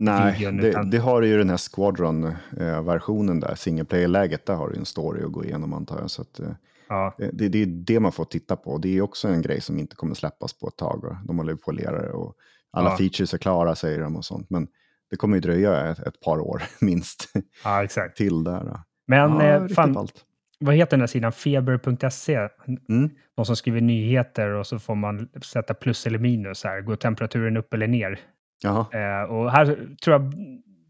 Nej, 0.00 0.38
videon, 0.38 0.56
det, 0.56 0.68
utan- 0.68 0.90
det 0.90 0.98
har 0.98 1.20
du 1.20 1.28
ju 1.28 1.38
den 1.38 1.50
här 1.50 1.56
Squadron-versionen 1.56 3.40
där, 3.40 3.54
single 3.54 3.84
player-läget, 3.84 4.46
där 4.46 4.54
har 4.54 4.68
du 4.68 4.76
en 4.78 4.84
story 4.84 5.22
att 5.24 5.32
gå 5.32 5.44
igenom 5.44 5.72
antar 5.72 5.98
jag. 6.00 6.10
Så 6.10 6.22
att, 6.22 6.40
eh, 6.40 6.48
Ja, 6.88 7.14
det, 7.32 7.48
det 7.48 7.62
är 7.62 7.66
det 7.66 8.00
man 8.00 8.12
får 8.12 8.24
titta 8.24 8.56
på. 8.56 8.78
Det 8.78 8.96
är 8.98 9.02
också 9.02 9.28
en 9.28 9.42
grej 9.42 9.60
som 9.60 9.78
inte 9.78 9.96
kommer 9.96 10.14
släppas 10.14 10.52
på 10.58 10.68
ett 10.68 10.76
tag. 10.76 11.04
Och 11.04 11.14
de 11.26 11.38
håller 11.38 11.54
på 11.54 11.72
det 11.72 12.10
och 12.10 12.34
alla 12.72 12.90
Ja. 12.90 12.96
features 12.96 13.34
är 13.34 13.38
klara 13.38 13.74
säger 13.74 14.00
de 14.00 14.16
och 14.16 14.24
sånt. 14.24 14.50
Men 14.50 14.68
det 15.10 15.16
kommer 15.16 15.36
ju 15.36 15.40
dröja 15.40 15.86
ett, 15.90 15.98
ett 15.98 16.20
par 16.20 16.38
år 16.38 16.62
minst 16.80 17.32
ja 17.64 17.84
exakt. 17.84 18.16
till 18.16 18.44
där. 18.44 18.64
då. 18.64 18.80
Men 19.06 19.18
ja, 19.18 19.42
eh, 19.42 19.66
fan, 19.68 19.92
ballt. 19.92 20.14
vad 20.60 20.74
heter 20.74 20.90
den 20.90 21.00
här 21.00 21.06
sidan? 21.06 21.32
Feber.se. 21.32 22.48
Mm. 22.88 23.10
De 23.36 23.44
som 23.44 23.56
skriver 23.56 23.80
nyheter 23.80 24.50
och 24.50 24.66
så 24.66 24.78
får 24.78 24.94
man 24.94 25.28
sätta 25.44 25.74
plus 25.74 26.06
eller 26.06 26.18
minus. 26.18 26.64
Här. 26.64 26.80
Går 26.80 26.96
temperaturen 26.96 27.56
upp 27.56 27.74
eller 27.74 27.86
ner? 27.86 28.20
Eh, 28.68 29.30
och 29.30 29.50
här 29.52 29.64
tror 30.04 30.16
jag 30.20 30.34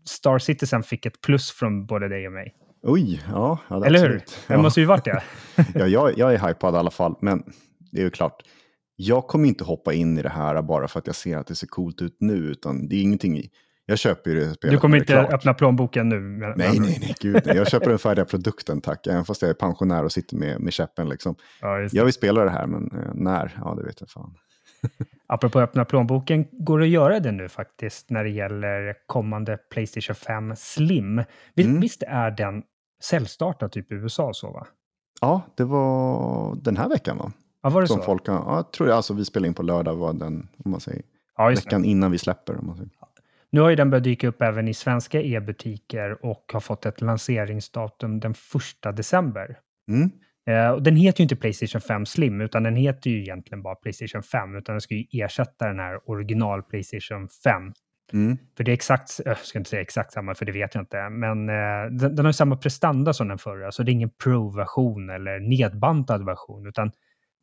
Star 0.09 0.39
Citizen 0.39 0.83
fick 0.83 1.07
ett 1.07 1.21
plus 1.21 1.51
från 1.51 1.87
både 1.87 2.09
dig 2.09 2.27
och 2.27 2.33
mig. 2.33 2.55
Oj, 2.83 3.23
ja. 3.29 3.59
ja 3.69 3.85
Eller 3.87 3.99
hur? 3.99 4.07
absolut. 4.07 4.45
Det 4.49 4.55
Ja. 4.55 4.63
måste 4.63 4.81
ju 4.81 4.87
varit 4.87 5.05
det. 5.05 5.23
Ja, 5.75 5.87
jag, 5.87 6.19
jag 6.19 6.35
är 6.35 6.49
hypad 6.49 6.75
i 6.75 6.77
alla 6.77 6.91
fall, 6.91 7.15
men 7.21 7.43
det 7.93 7.99
är 8.01 8.05
ju 8.05 8.11
klart. 8.11 8.43
Jag 8.97 9.27
kommer 9.27 9.49
inte 9.49 9.65
hoppa 9.65 9.93
in 9.93 10.19
i 10.19 10.23
det 10.23 10.29
här 10.29 10.63
bara 10.63 10.89
för 10.89 10.99
att 10.99 11.07
jag 11.07 11.17
ser 11.17 11.37
att 11.39 11.47
det 11.47 11.55
ser 11.55 11.67
coolt 11.67 12.03
ut 12.03 12.17
nu, 12.21 12.35
utan 12.35 12.89
det 12.89 12.97
är 12.97 13.03
ingenting 13.03 13.39
i. 13.39 13.51
Jag 13.87 13.99
köper 13.99 14.31
ju 14.31 14.37
det 14.41 14.55
spelet 14.55 14.75
Du 14.75 14.81
kommer 14.81 14.97
inte 14.99 15.13
klart. 15.13 15.33
öppna 15.33 15.55
plånboken 15.55 16.09
nu? 16.09 16.21
men- 16.21 16.53
Nej, 16.57 16.79
nej, 16.81 16.99
nej, 17.01 17.15
gud 17.21 17.43
nej. 17.47 17.57
Jag 17.57 17.69
köper 17.69 17.89
den 17.91 17.99
färdiga 17.99 18.25
produkten, 18.25 18.81
tack. 18.81 19.07
Även 19.07 19.25
fast 19.25 19.43
jag 19.43 19.49
är 19.49 19.55
pensionär 19.55 20.05
och 20.05 20.13
sitter 20.13 20.37
med, 20.37 20.61
med 20.61 20.73
käppen 20.73 21.09
liksom. 21.09 21.35
Ja. 21.61 21.89
Jag 21.93 22.05
vill 22.05 22.13
spela 22.13 22.45
det 22.45 22.51
här, 22.51 22.67
men 22.67 22.91
eh, 22.93 23.11
när? 23.15 23.59
Ja, 23.65 23.75
det 23.75 23.83
vet 23.87 24.01
jag 24.01 24.11
fan. 24.11 24.35
Apropå 25.27 25.61
öppna 25.61 25.85
plånboken, 25.85 26.47
går 26.53 26.79
det 26.79 26.85
att 26.85 26.91
göra 26.91 27.21
det 27.21 27.33
nu 27.33 27.49
faktiskt 27.49 28.11
när 28.11 28.25
det 28.25 28.31
gäller 28.31 28.95
kommande 29.07 29.57
Playstation 29.57 30.15
5 30.17 30.57
Slim? 30.57 31.23
Visst, 31.55 31.69
Mm. 31.69 31.81
visst 31.81 32.03
är 32.07 32.31
den 32.31 32.63
säljstartad 33.03 33.73
typ 33.73 33.93
i 33.93 33.95
USA 33.95 34.33
så 34.33 34.51
va? 34.51 34.67
Ja, 35.21 35.43
det 35.55 35.65
var 35.65 36.57
den 36.63 36.77
här 36.77 36.89
veckan 36.89 37.19
va? 37.19 37.33
Ja, 37.63 37.71
var 37.71 37.81
det 37.81 37.89
Som 37.89 37.97
så? 37.97 38.03
folk, 38.03 38.23
ja, 38.29 38.57
jag 38.57 38.73
tror 38.73 38.87
det, 38.87 38.95
alltså 38.95 39.15
vi 39.15 39.25
spelar 39.25 39.47
in 39.47 39.55
på 39.55 39.63
lördag, 39.63 39.95
var 39.97 40.13
den, 40.13 40.49
om 40.65 40.71
man 40.71 40.81
säger, 40.81 41.03
Ja, 41.37 41.51
just 41.51 41.63
det. 41.63 41.67
veckan 41.69 41.85
innan 41.85 42.11
vi 42.11 42.19
släpper. 42.19 42.59
Om 42.59 42.67
man 42.67 42.77
säger. 42.77 42.91
Nu 43.53 43.61
har 43.61 43.71
ju 43.71 43.77
den 43.77 43.91
börjat 43.91 44.05
dyka 44.05 44.29
upp 44.29 44.43
även 44.43 44.69
i 44.69 44.75
svenska 44.75 45.21
e-butiker 45.23 46.25
och 46.27 46.51
har 46.53 46.61
fått 46.61 46.87
ett 46.87 47.01
lanseringsdatum 47.01 48.21
den 48.21 48.35
1 48.83 48.97
december. 48.97 49.59
Mm. 49.89 50.11
Eh, 50.47 50.71
och 50.71 50.83
den 50.83 50.97
heter 50.97 51.21
ju 51.21 51.23
inte 51.23 51.37
Playstation 51.37 51.81
5 51.81 52.07
Slim, 52.07 52.41
utan 52.41 52.63
den 52.63 52.77
heter 52.77 53.11
ju 53.11 53.21
egentligen 53.21 53.63
bara 53.63 53.75
Playstation 53.75 54.23
5, 54.23 54.57
utan 54.57 54.73
den 54.73 54.81
ska 54.81 54.95
ju 54.95 55.05
ersätta 55.13 55.67
den 55.67 55.79
här 55.79 56.11
original 56.11 56.63
Playstation 56.63 57.29
5. 57.45 57.73
Mm. 58.13 58.39
För 58.57 58.65
det 58.65 58.71
är 58.71 58.75
exakt, 58.75 59.21
jag 59.25 59.39
ska 59.39 59.59
inte 59.59 59.71
säga 59.71 59.83
exakt 59.83 60.13
samma, 60.13 60.35
för 60.35 60.45
det 60.45 60.53
vet 60.53 60.75
jag 60.75 60.83
inte, 60.83 61.09
men 61.09 61.49
eh, 61.49 61.91
den, 61.91 62.17
den 62.17 62.19
har 62.19 62.29
ju 62.29 62.33
samma 62.33 62.57
prestanda 62.57 63.13
som 63.13 63.29
den 63.29 63.39
förra, 63.39 63.73
så 63.73 63.83
det 63.83 63.91
är 63.91 63.93
ingen 63.93 64.11
Pro-version 64.11 65.11
eller 65.11 65.41
nedbantad 65.41 66.25
version, 66.25 66.67
utan 66.67 66.93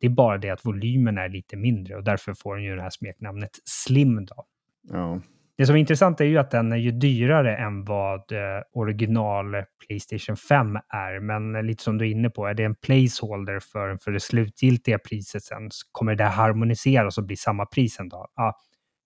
det 0.00 0.06
är 0.06 0.10
bara 0.10 0.38
det 0.38 0.50
att 0.50 0.64
volymen 0.64 1.18
är 1.18 1.28
lite 1.28 1.56
mindre 1.56 1.96
och 1.96 2.04
därför 2.04 2.34
får 2.34 2.56
den 2.56 2.64
ju 2.64 2.76
det 2.76 2.82
här 2.82 2.90
smeknamnet 2.90 3.50
Slim 3.64 4.24
då. 4.24 4.44
Ja. 4.92 5.20
Det 5.58 5.66
som 5.66 5.76
är 5.76 5.80
intressant 5.80 6.20
är 6.20 6.24
ju 6.24 6.38
att 6.38 6.50
den 6.50 6.72
är 6.72 6.76
ju 6.76 6.90
dyrare 6.90 7.56
än 7.56 7.84
vad 7.84 8.32
eh, 8.32 8.62
original 8.72 9.44
Playstation 9.86 10.36
5 10.36 10.76
är. 10.76 11.20
Men 11.20 11.66
lite 11.66 11.82
som 11.82 11.98
du 11.98 12.06
är 12.06 12.10
inne 12.10 12.30
på, 12.30 12.46
är 12.46 12.54
det 12.54 12.64
en 12.64 12.74
placeholder 12.74 13.60
för, 13.60 13.96
för 13.96 14.10
det 14.10 14.20
slutgiltiga 14.20 14.98
priset 14.98 15.42
sen? 15.42 15.70
Kommer 15.92 16.14
det 16.14 16.24
harmoniseras 16.24 17.18
och 17.18 17.24
bli 17.24 17.36
samma 17.36 17.66
pris 17.66 18.00
en 18.00 18.08
dag? 18.08 18.28
Ja, 18.34 18.56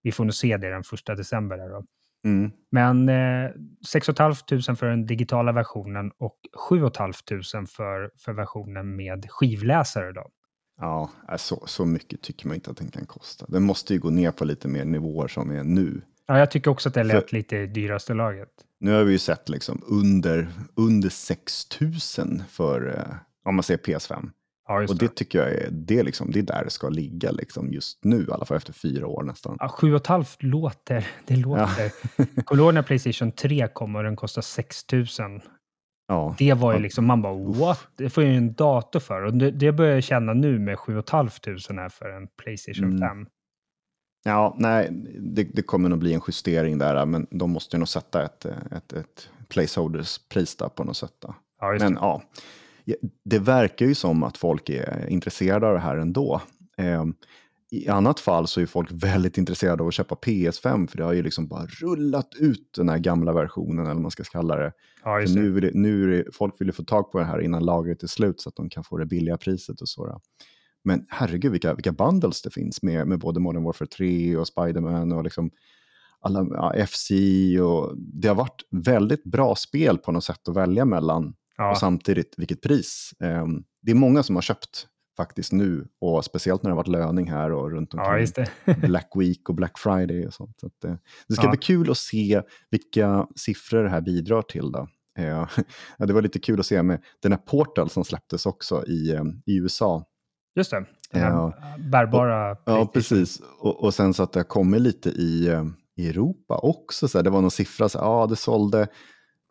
vi 0.03 0.13
får 0.13 0.25
nog 0.25 0.35
se 0.35 0.57
det 0.57 0.71
den 0.71 0.83
första 0.83 1.15
december. 1.15 1.59
Då. 1.59 1.85
Mm. 2.25 2.51
Men 2.71 3.09
eh, 3.09 3.51
6 3.89 4.07
500 4.07 4.77
för 4.77 4.87
den 4.87 5.07
digitala 5.07 5.53
versionen 5.53 6.11
och 6.19 6.37
7 6.69 6.77
500 6.77 7.13
för, 7.77 8.11
för 8.25 8.33
versionen 8.33 8.97
med 8.97 9.27
skivläsare. 9.29 10.13
Då. 10.13 10.27
Ja, 10.81 11.11
så, 11.37 11.63
så 11.67 11.85
mycket 11.85 12.23
tycker 12.23 12.47
man 12.47 12.55
inte 12.55 12.71
att 12.71 12.77
den 12.77 12.91
kan 12.91 13.07
kosta. 13.07 13.47
Den 13.49 13.63
måste 13.63 13.95
ju 13.95 14.01
gå 14.01 14.11
ner 14.11 14.31
på 14.31 14.45
lite 14.45 14.69
mer 14.69 14.85
nivåer 14.85 15.29
som 15.29 15.51
är 15.51 15.65
nu. 15.65 16.03
Ja, 16.33 16.39
jag 16.39 16.51
tycker 16.51 16.71
också 16.71 16.89
att 16.89 16.95
det 16.95 17.05
lät 17.05 17.31
För- 17.31 17.37
lite 17.37 17.67
dyraste 17.67 18.15
laget. 18.15 18.49
Nu 18.81 18.93
har 18.93 19.05
vi 19.05 19.13
ju 19.13 19.19
sett 19.19 19.49
liksom 19.49 19.83
under, 19.87 20.49
under 20.77 21.09
6 21.09 21.81
000 21.81 22.43
för, 22.49 22.89
eh, 22.99 23.15
om 23.45 23.55
man 23.57 23.63
säger 23.63 23.79
PS5. 23.79 24.31
Ja, 24.69 24.75
Och 24.83 24.87
det. 24.97 25.07
det 25.07 25.15
tycker 25.15 25.39
jag 25.39 25.51
är, 25.51 25.69
det 25.71 26.03
liksom, 26.03 26.31
det 26.31 26.39
är 26.39 26.43
där 26.43 26.65
det 26.65 26.71
ska 26.71 26.89
ligga 26.89 27.31
liksom 27.31 27.73
just 27.73 28.05
nu, 28.05 28.27
i 28.29 28.33
alla 28.33 28.45
fall 28.45 28.57
efter 28.57 28.73
fyra 28.73 29.07
år 29.07 29.23
nästan. 29.23 29.57
Ja, 29.61 29.69
7,5 29.79 30.37
låter, 30.41 31.07
det 31.27 31.37
låter. 31.37 31.93
Kommer 32.45 32.67
du 32.67 32.73
när 32.73 32.83
Playstation 32.83 33.33
3 33.33 33.69
kom 33.75 33.97
och 33.97 34.03
den 34.03 34.17
kostade 34.17 34.45
6 34.45 34.93
000? 34.93 35.07
Ja, 36.09 36.35
Det 36.39 36.53
var 36.55 36.73
ju 36.73 36.79
Ja. 36.79 36.83
liksom, 36.83 37.07
man 37.07 37.23
bara 37.23 37.35
what? 37.35 37.87
Det 37.97 38.11
får 38.11 38.25
ju 38.25 38.35
en 38.37 38.55
dator 38.55 39.01
för. 39.01 39.23
Och 39.25 39.35
det, 39.35 39.51
det 39.51 39.73
börjar 39.73 39.95
jag 39.95 40.05
känna 40.05 40.33
nu 40.35 40.59
med 40.59 40.79
7 40.79 41.03
500 41.11 41.31
här 41.83 41.89
för 41.89 42.09
en 42.11 42.29
Playstation 42.43 42.85
Mm. 42.85 42.99
5. 42.99 43.27
Ja 44.23 44.57
nej, 44.59 44.89
det, 45.21 45.43
det 45.43 45.63
kommer 45.63 45.89
nog 45.89 45.99
bli 45.99 46.15
en 46.15 46.21
justering 46.29 46.79
där, 46.79 47.07
men 47.07 47.27
de 47.31 47.51
måste 47.51 47.77
ju 47.77 47.79
nog 47.79 47.89
sätta 47.89 48.25
ett, 48.25 48.45
ett, 48.45 48.93
ett 48.93 49.29
placeholders-pris 49.49 50.57
där 50.57 50.69
på 50.69 50.85
något 50.85 50.97
sätt. 50.97 51.15
Då. 51.19 51.35
Ja, 51.61 51.77
Men 51.81 51.95
det. 51.95 52.01
ja, 52.01 52.23
det 53.25 53.39
verkar 53.39 53.87
ju 53.87 53.95
som 53.95 54.23
att 54.23 54.37
folk 54.37 54.69
är 54.69 55.07
intresserade 55.09 55.67
av 55.67 55.75
det 55.75 55.81
här 55.81 55.97
ändå. 55.97 56.41
Eh, 56.77 57.05
I 57.71 57.89
annat 57.89 58.21
fall 58.21 58.47
så 58.47 58.61
är 58.61 58.67
folk 58.67 58.89
väldigt 58.93 59.39
intresserade 59.39 59.83
av 59.83 59.89
att 59.89 59.95
köpa 59.95 60.15
PS5, 60.15 60.87
för 60.87 60.99
det 60.99 61.05
har 61.05 61.13
ju 61.13 61.23
liksom 61.23 61.49
bara 61.49 61.67
rullat 61.67 62.35
ut 62.39 62.73
den 62.77 62.89
här 62.89 62.99
gamla 62.99 63.33
versionen, 63.33 63.85
eller 63.85 63.95
vad 63.95 64.03
man 64.03 64.11
ska 64.11 64.25
kalla 64.25 64.57
det. 64.57 64.73
Ja, 65.05 65.25
nu 65.29 65.51
vill 65.51 65.63
det, 65.63 65.71
nu 65.75 66.11
det, 66.11 66.33
folk 66.35 66.61
vill 66.61 66.69
ju 66.69 66.73
få 66.73 66.85
tag 66.85 67.13
på 67.13 67.19
det 67.19 67.25
här 67.25 67.41
innan 67.41 67.65
lagret 67.65 68.03
är 68.03 68.07
slut, 68.07 68.41
så 68.41 68.49
att 68.49 68.57
de 68.57 68.71
kan 68.71 68.85
få 68.85 68.99
det 68.99 69.07
billiga 69.07 69.37
priset 69.37 69.81
och 69.81 69.89
så. 69.89 70.07
Då. 70.07 70.21
Men 70.85 71.07
herregud, 71.09 71.53
vilka, 71.53 71.75
vilka 71.75 71.93
bundles 71.93 72.43
det 72.43 72.51
finns 72.51 72.83
med, 72.83 73.07
med 73.07 73.19
både 73.19 73.41
Modern 73.41 73.65
Warfare 73.65 73.89
3 73.89 74.37
och 74.37 74.47
Spiderman 74.47 75.13
och 75.13 75.25
liksom 75.25 75.51
alla, 76.21 76.47
ja, 76.51 76.87
FC 76.87 77.11
och 77.63 77.93
det 77.97 78.29
har 78.29 78.35
varit 78.35 78.63
väldigt 78.71 79.25
bra 79.25 79.55
spel 79.55 79.99
på 79.99 80.13
något 80.13 80.25
sätt 80.25 80.49
att 80.49 80.57
välja 80.57 80.85
mellan 80.85 81.35
Ja, 81.57 81.71
och 81.71 81.79
samtidigt 81.79 82.35
vilket 82.37 82.61
pris. 82.61 83.15
Ehm, 83.21 83.65
det 83.83 83.91
är 83.91 83.95
många 83.95 84.23
som 84.23 84.35
har 84.35 84.43
köpt 84.43 84.87
faktiskt 85.17 85.53
nu 85.53 85.89
och 86.01 86.25
speciellt 86.25 86.63
när 86.63 86.71
det 86.71 86.73
har 86.73 86.77
varit 86.77 86.89
löning 86.89 87.31
här 87.31 87.53
och 87.53 87.71
runt 87.71 87.91
ja, 87.95 88.01
omkring 88.01 88.47
det. 88.65 88.75
Black 88.89 89.11
Week 89.15 89.49
och 89.49 89.55
Black 89.55 89.79
Friday 89.79 90.27
och 90.27 90.35
sånt. 90.35 90.61
Så 90.61 90.67
att, 90.67 90.85
eh, 90.85 90.95
det 91.29 91.35
ska 91.35 91.45
Ja. 91.45 91.51
bli 91.51 91.59
kul 91.59 91.91
att 91.91 91.99
se 91.99 92.43
vilka 92.71 93.27
siffror 93.37 93.83
det 93.85 93.91
här 93.91 94.01
bidrar 94.01 94.43
till. 94.43 94.73
Då. 94.73 94.89
Eh, 95.19 95.49
ja, 95.99 96.07
det 96.07 96.13
var 96.13 96.23
lite 96.23 96.39
kul 96.39 96.61
att 96.61 96.67
se 96.67 96.83
med 96.83 97.03
den 97.23 97.33
här 97.33 97.39
Portal 97.39 97.91
som 97.91 98.05
släpptes 98.05 98.47
också 98.47 98.87
i, 98.87 99.11
eh, 99.15 99.25
i 99.47 99.57
USA. 99.57 100.05
Just 100.55 100.71
det. 100.71 100.85
Den 101.13 101.23
Ja. 101.23 101.55
bärbara 101.93 102.49
Ja, 102.49 102.55
PlayStation. 102.65 102.89
precis. 102.93 103.41
Och, 103.59 103.85
och 103.85 103.95
sen 103.95 104.15
så 104.15 104.23
att 104.23 104.33
det 104.33 104.39
har 104.39 104.45
kommit 104.45 104.81
lite 104.81 105.09
i, 105.11 105.49
eh, 105.49 105.65
i 105.97 106.09
Europa 106.09 106.59
också. 106.63 107.09
Så 107.09 107.19
här, 107.19 107.23
det 107.23 107.31
var 107.31 107.41
någon 107.41 107.51
siffra, 107.51 107.89
så 107.89 107.99
ja, 107.99 108.27
det 108.27 108.37
sålde 108.37 108.89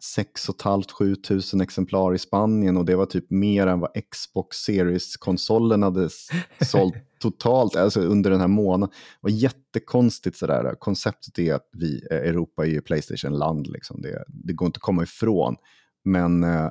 6 0.04 0.50
500-7 0.50 1.16
tusen 1.16 1.62
exemplar 1.62 2.14
i 2.14 2.18
Spanien 2.18 2.78
och 2.78 2.86
det 2.86 2.96
var 2.96 3.06
typ 3.06 3.26
mer 3.32 3.68
än 3.68 3.80
vad 3.80 3.90
Xbox 4.12 4.58
Series-konsolen 4.58 5.84
hade 5.84 6.10
sålt 6.62 6.94
totalt 7.20 7.76
alltså 7.76 8.00
under 8.02 8.32
den 8.32 8.40
här 8.40 8.48
månaden. 8.48 8.90
Det 8.94 9.18
var 9.22 9.30
jättekonstigt 9.30 10.38
sådär. 10.38 10.76
Konceptet 10.80 11.40
är 11.40 11.54
att 11.54 11.70
vi, 11.74 12.08
eh, 12.12 12.18
Europa 12.18 12.66
är 12.66 12.70
ju 12.70 12.82
Playstation-land, 12.82 13.68
liksom. 13.68 14.02
det, 14.02 14.24
det 14.28 14.54
går 14.54 14.66
inte 14.66 14.78
att 14.78 14.82
komma 14.82 15.04
ifrån. 15.04 15.56
Men 16.04 16.44
eh, 16.44 16.70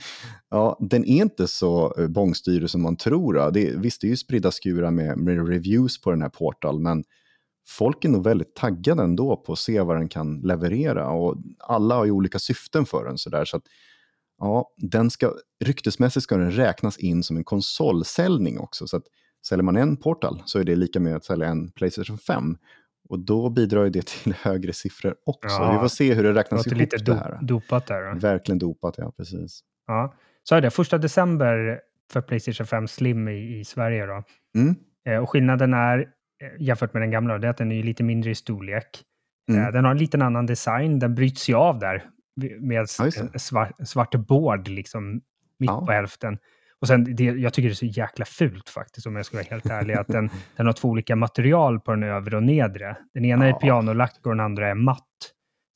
ja, 0.50 0.76
den 0.80 1.04
är 1.04 1.22
inte 1.22 1.46
så 1.48 1.94
eh, 1.98 2.08
bångstyrig 2.08 2.70
som 2.70 2.82
man 2.82 2.96
tror. 2.96 3.50
Det, 3.50 3.76
visst, 3.76 4.00
det 4.00 4.06
är 4.06 4.10
ju 4.10 4.16
spridda 4.16 4.50
skurar 4.50 4.90
med, 4.90 5.18
med 5.18 5.48
reviews 5.48 6.00
på 6.00 6.10
den 6.10 6.22
här 6.22 6.28
Portal, 6.28 6.78
men 6.78 7.04
folk 7.68 8.04
är 8.04 8.08
nog 8.08 8.24
väldigt 8.24 8.54
taggade 8.54 9.02
ändå 9.02 9.36
på 9.36 9.52
att 9.52 9.58
se 9.58 9.80
vad 9.80 9.96
den 9.96 10.08
kan 10.08 10.40
leverera. 10.40 11.10
Och 11.10 11.36
alla 11.58 11.94
har 11.94 12.04
ju 12.04 12.10
olika 12.10 12.38
syften 12.38 12.86
för 12.86 13.04
den. 13.04 13.18
Så 13.18 13.30
där, 13.30 13.44
så 13.44 13.56
att, 13.56 13.64
ja, 14.38 14.70
den 14.76 15.10
ska, 15.10 15.34
ryktesmässigt 15.64 16.24
ska 16.24 16.36
den 16.36 16.52
räknas 16.52 16.98
in 16.98 17.22
som 17.22 17.36
en 17.36 17.44
konsolsäljning 17.44 18.58
också. 18.58 18.86
Så 18.86 18.96
att 18.96 19.04
säljer 19.46 19.62
man 19.62 19.76
en 19.76 19.96
Portal 19.96 20.42
så 20.46 20.58
är 20.58 20.64
det 20.64 20.76
lika 20.76 21.00
med 21.00 21.16
att 21.16 21.24
sälja 21.24 21.46
en 21.48 21.70
Playstation 21.70 22.18
5. 22.18 22.56
Och 23.12 23.18
då 23.18 23.50
bidrar 23.50 23.84
ju 23.84 23.90
det 23.90 24.06
till 24.06 24.32
högre 24.42 24.72
siffror 24.72 25.14
också. 25.26 25.48
Ja, 25.48 25.72
Vi 25.72 25.78
får 25.78 25.88
se 25.88 26.14
hur 26.14 26.22
det 26.22 26.32
Det 26.32 26.38
räknas 26.40 26.66
ihop 26.66 26.78
lite 26.78 26.96
det 26.96 27.04
do, 27.04 27.12
här. 27.14 27.38
dopat 27.42 27.86
där. 27.86 28.12
Då. 28.14 28.18
Verkligen 28.18 28.58
dopat, 28.58 28.94
ja 28.98 29.12
precis. 29.16 29.60
Ja. 29.86 30.14
Så 30.42 30.54
är 30.54 30.60
det. 30.60 30.70
Första 30.70 30.98
december 30.98 31.80
för 32.12 32.20
Playstation 32.20 32.66
5 32.66 32.88
Slim 32.88 33.28
i, 33.28 33.58
i 33.60 33.64
Sverige. 33.64 34.06
Då. 34.06 34.22
Mm. 34.56 34.74
Eh, 35.08 35.16
och 35.22 35.30
skillnaden 35.30 35.74
är, 35.74 35.98
eh, 35.98 36.04
jämfört 36.58 36.92
med 36.94 37.02
den 37.02 37.10
gamla, 37.10 37.38
det 37.38 37.46
är 37.46 37.50
att 37.50 37.56
den 37.56 37.72
är 37.72 37.82
lite 37.82 38.02
mindre 38.02 38.30
i 38.30 38.34
storlek. 38.34 39.02
Mm. 39.50 39.62
Eh, 39.62 39.72
den 39.72 39.84
har 39.84 39.90
en 39.90 39.98
liten 39.98 40.22
annan 40.22 40.46
design. 40.46 40.98
Den 40.98 41.14
bryts 41.14 41.48
ju 41.50 41.54
av 41.54 41.78
där 41.78 42.04
med 42.60 42.86
Ja, 42.98 43.04
det. 43.32 43.38
svart, 43.38 43.72
svart 43.88 44.14
board 44.14 44.68
liksom 44.68 45.12
mitt 45.58 45.70
Ja. 45.70 45.86
på 45.86 45.92
hälften. 45.92 46.38
Och 46.82 46.88
sen, 46.88 47.16
det, 47.16 47.24
jag 47.24 47.52
tycker 47.54 47.68
det 47.68 47.72
är 47.72 47.74
så 47.74 47.86
jäkla 47.86 48.24
fult 48.24 48.68
faktiskt, 48.68 49.06
om 49.06 49.16
jag 49.16 49.26
ska 49.26 49.36
vara 49.36 49.46
helt 49.50 49.66
ärlig, 49.66 49.94
att 49.94 50.06
den, 50.08 50.30
den 50.56 50.66
har 50.66 50.72
två 50.72 50.88
olika 50.88 51.16
material 51.16 51.80
på 51.80 51.90
den 51.90 52.02
övre 52.02 52.36
och 52.36 52.42
nedre. 52.42 52.96
Den 53.14 53.24
ena 53.24 53.44
är 53.44 53.50
Ja. 53.50 53.58
pianolack 53.58 54.18
och 54.24 54.30
den 54.30 54.40
andra 54.40 54.68
är 54.68 54.74
matt. 54.74 54.98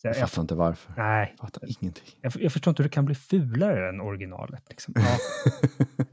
Så 0.03 0.09
Jag 0.09 0.15
jag, 0.17 0.23
jag, 0.23 0.29
fattar 0.31 0.43
inte 0.43 0.55
varför. 0.55 0.93
nej, 0.97 1.35
Jag 1.39 1.47
fattar 1.49 1.63
ingenting. 1.83 2.05
jag, 2.21 2.33
jag 2.37 2.53
förstår 2.53 2.71
inte 2.71 2.83
hur 2.83 2.89
det 2.89 2.95
kan 2.95 3.05
bli 3.05 3.15
fulare 3.15 3.89
än 3.89 4.01
originalet. 4.01 4.63
Liksom. 4.69 4.95
Ja. 4.97 5.17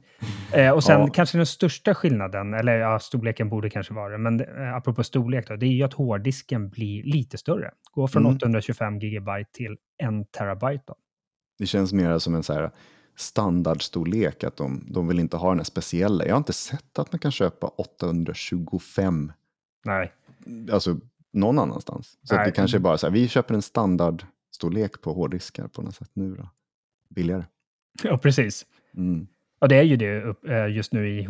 Eh, 0.54 0.72
och 0.72 0.84
sen 0.84 1.00
Ja. 1.02 1.08
kanske 1.08 1.38
den 1.38 1.46
största 1.46 1.96
skillnaden, 1.96 2.54
eller 2.54 2.74
ja, 2.78 3.00
storleken 3.00 3.50
borde 3.50 3.70
kanske 3.70 3.94
vara 3.94 4.10
det, 4.12 4.18
men 4.18 4.40
eh, 4.42 4.76
apropå 4.76 5.04
storlek 5.04 5.48
då, 5.48 5.56
det 5.56 5.66
är 5.66 5.70
ju 5.70 5.84
att 5.84 5.94
hårddisken 5.94 6.70
blir 6.70 7.04
lite 7.04 7.38
större. 7.38 7.72
Går 7.92 8.08
från 8.08 8.26
Mm. 8.26 8.36
825 8.36 9.00
gigabyte 9.00 9.52
till 9.54 9.72
1 10.04 10.32
terabyte. 10.38 10.84
Då. 10.88 10.96
Det 11.60 11.66
känns 11.66 11.94
mer 11.94 12.18
som 12.18 12.36
en 12.36 12.44
så 12.44 12.54
här 12.54 12.72
standardstorlek, 13.16 14.44
att 14.44 14.58
de, 14.58 14.86
de 14.88 15.08
vill 15.08 15.20
inte 15.20 15.38
ha 15.38 15.50
den 15.50 15.58
här 15.60 15.64
speciella. 15.64 16.26
Jag 16.26 16.34
har 16.34 16.38
inte 16.38 16.54
sett 16.54 17.00
att 17.00 17.12
man 17.12 17.20
kan 17.20 17.32
köpa 17.32 17.68
825, 17.68 19.32
Nej, 19.86 20.14
alltså 20.72 20.98
någon 21.34 21.60
annanstans. 21.60 22.18
Så 22.24 22.36
det 22.36 22.52
kanske 22.52 22.78
är 22.78 22.80
bara 22.80 22.98
så 22.98 23.08
här, 23.08 23.14
vi 23.14 23.28
köper 23.28 23.54
en 23.56 23.62
standardstorlek 23.62 25.02
på 25.02 25.14
hårddiskar 25.14 25.68
på 25.68 25.82
något 25.82 25.96
sätt 25.96 26.10
nu 26.14 26.36
då. 26.36 26.50
Billigare. 27.10 27.44
ja 28.04 28.18
precis. 28.18 28.66
Mm. 28.98 29.28
Och 29.60 29.70
det 29.70 29.76
är 29.76 29.84
ju 29.84 29.96
det 29.96 30.36
eh, 30.50 30.68
just 30.76 30.94
nu 30.94 31.10
i, 31.10 31.20
i 31.20 31.26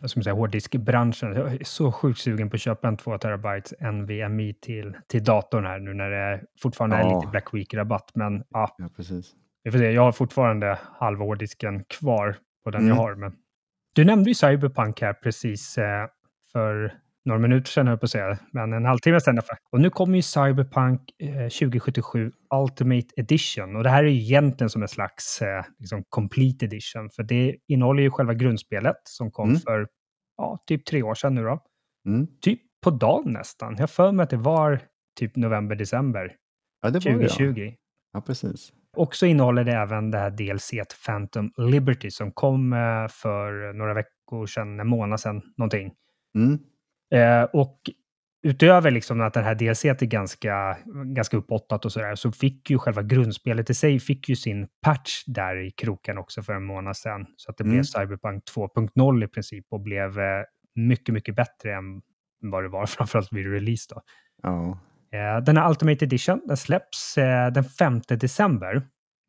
vad 0.00 0.10
ska 0.10 0.18
man 0.18 0.24
säga, 0.24 0.34
hårddiskbranschen. 0.34 1.32
Jag 1.32 1.52
är 1.54 1.64
så 1.64 1.92
sjukt 1.92 2.20
sugen 2.20 2.50
på 2.50 2.54
att 2.56 2.60
köpa 2.60 2.88
en 2.88 2.96
2 2.96 3.18
terabytes 3.18 3.74
NVMe 3.80 4.52
till, 4.60 4.96
till 5.06 5.24
datorn 5.24 5.64
här 5.66 5.78
nu 5.78 5.94
när 5.94 6.10
det 6.10 6.16
är, 6.16 6.44
fortfarande 6.58 6.96
är 6.96 7.00
Ja. 7.00 7.18
lite 7.20 7.30
Black 7.30 7.54
Week-rabatt. 7.54 8.10
Men 8.14 8.44
ja, 8.50 8.74
Ja, 8.78 8.88
precis. 8.96 9.34
Vi 9.64 9.70
får 9.70 9.78
se. 9.78 9.90
Jag 9.90 10.02
har 10.02 10.12
fortfarande 10.12 10.78
halva 10.98 11.24
hårddisken 11.24 11.84
kvar 11.84 12.36
på 12.64 12.70
den 12.70 12.80
Mm. 12.82 12.88
jag 12.88 13.02
har. 13.02 13.14
Men... 13.14 13.32
Du 13.94 14.04
nämnde 14.04 14.30
ju 14.30 14.34
Cyberpunk 14.34 15.00
här 15.00 15.12
precis 15.12 15.78
eh, 15.78 16.06
för 16.52 16.94
några 17.24 17.38
minuter 17.40 17.70
sedan, 17.70 17.86
höll 17.88 17.98
på 17.98 18.04
att 18.04 18.10
säga, 18.10 18.38
men 18.52 18.72
en 18.72 18.84
halvtimme 18.84 19.20
sedan. 19.20 19.38
Och 19.72 19.80
nu 19.80 19.90
kommer 19.90 20.16
ju 20.16 20.22
Cyberpunk 20.22 21.00
eh, 21.18 21.28
2077 21.48 22.32
Ultimate 22.54 23.06
Edition. 23.16 23.76
Och 23.76 23.82
det 23.82 23.90
här 23.90 24.04
är 24.04 24.08
ju 24.08 24.20
egentligen 24.20 24.70
som 24.70 24.82
en 24.82 24.88
slags 24.88 25.42
eh, 25.42 25.64
liksom 25.78 26.04
complete 26.08 26.64
edition, 26.64 27.10
för 27.10 27.22
det 27.22 27.56
innehåller 27.68 28.02
ju 28.02 28.10
själva 28.10 28.34
grundspelet 28.34 28.96
som 29.04 29.30
kom 29.30 29.48
Mm. 29.48 29.60
för 29.60 29.86
ja, 30.36 30.64
typ 30.66 30.84
tre 30.86 31.02
år 31.02 31.14
sedan 31.14 31.34
nu 31.34 31.42
då. 31.42 31.60
Mm. 32.08 32.26
Typ 32.40 32.60
på 32.84 32.90
dagen 32.90 33.32
nästan. 33.32 33.76
Jag 33.78 33.90
för 33.90 34.12
mig 34.12 34.24
att 34.24 34.30
det 34.30 34.36
var 34.36 34.80
typ 35.18 35.36
november, 35.36 35.76
december 35.76 36.32
Ja, 36.82 36.90
det 36.90 37.04
var 37.04 37.12
det, 37.12 37.22
ja. 37.22 37.28
2020. 37.28 37.72
ja. 38.12 38.20
precis. 38.20 38.72
Och 38.96 39.14
så 39.14 39.26
innehåller 39.26 39.64
det 39.64 39.72
även 39.72 40.10
det 40.10 40.18
här 40.18 40.30
DLC 40.30 40.72
Phantom 41.06 41.52
Liberty 41.56 42.10
som 42.10 42.32
kom 42.32 42.72
eh, 42.72 43.08
för 43.10 43.72
några 43.72 43.94
veckor 43.94 44.46
sedan, 44.46 44.80
en 44.80 44.88
månad 44.88 45.20
sedan 45.20 45.42
någonting. 45.56 45.92
Mm. 46.34 46.58
Eh, 47.14 47.42
och 47.52 47.80
utöver 48.42 48.90
liksom 48.90 49.20
att 49.20 49.34
det 49.34 49.40
här 49.40 49.54
DLC 49.54 49.84
är 49.84 50.06
ganska, 50.06 50.76
ganska 51.04 51.36
uppåttat 51.36 51.84
och 51.84 51.92
sådär, 51.92 52.14
så 52.14 52.32
fick 52.32 52.70
ju 52.70 52.78
själva 52.78 53.02
grundspelet 53.02 53.70
i 53.70 53.74
sig 53.74 54.00
fick 54.00 54.28
ju 54.28 54.36
sin 54.36 54.68
patch 54.82 55.24
där 55.26 55.56
i 55.56 55.70
kroken 55.70 56.18
också 56.18 56.42
för 56.42 56.52
en 56.52 56.64
månad 56.64 56.96
sedan. 56.96 57.26
Så 57.36 57.50
att 57.50 57.56
det 57.56 57.64
blev 57.64 57.74
Mm. 57.74 57.84
Cyberpunk 57.84 58.44
2.0 58.56 59.24
i 59.24 59.28
princip 59.28 59.66
och 59.70 59.80
blev 59.80 60.18
eh, 60.18 60.42
mycket, 60.74 61.12
mycket 61.12 61.36
bättre 61.36 61.74
än 61.74 62.02
vad 62.40 62.64
det 62.64 62.68
var, 62.68 62.86
framförallt 62.96 63.32
vid 63.32 63.52
release 63.52 63.86
då. 63.94 64.02
Ja. 64.42 64.78
Eh, 65.14 65.44
Den 65.44 65.56
här 65.56 65.68
Ultimate 65.68 66.04
Edition 66.04 66.40
den 66.46 66.56
släpps 66.56 67.18
eh, 67.18 67.52
den 67.52 67.64
5 67.64 68.00
december. 68.08 68.82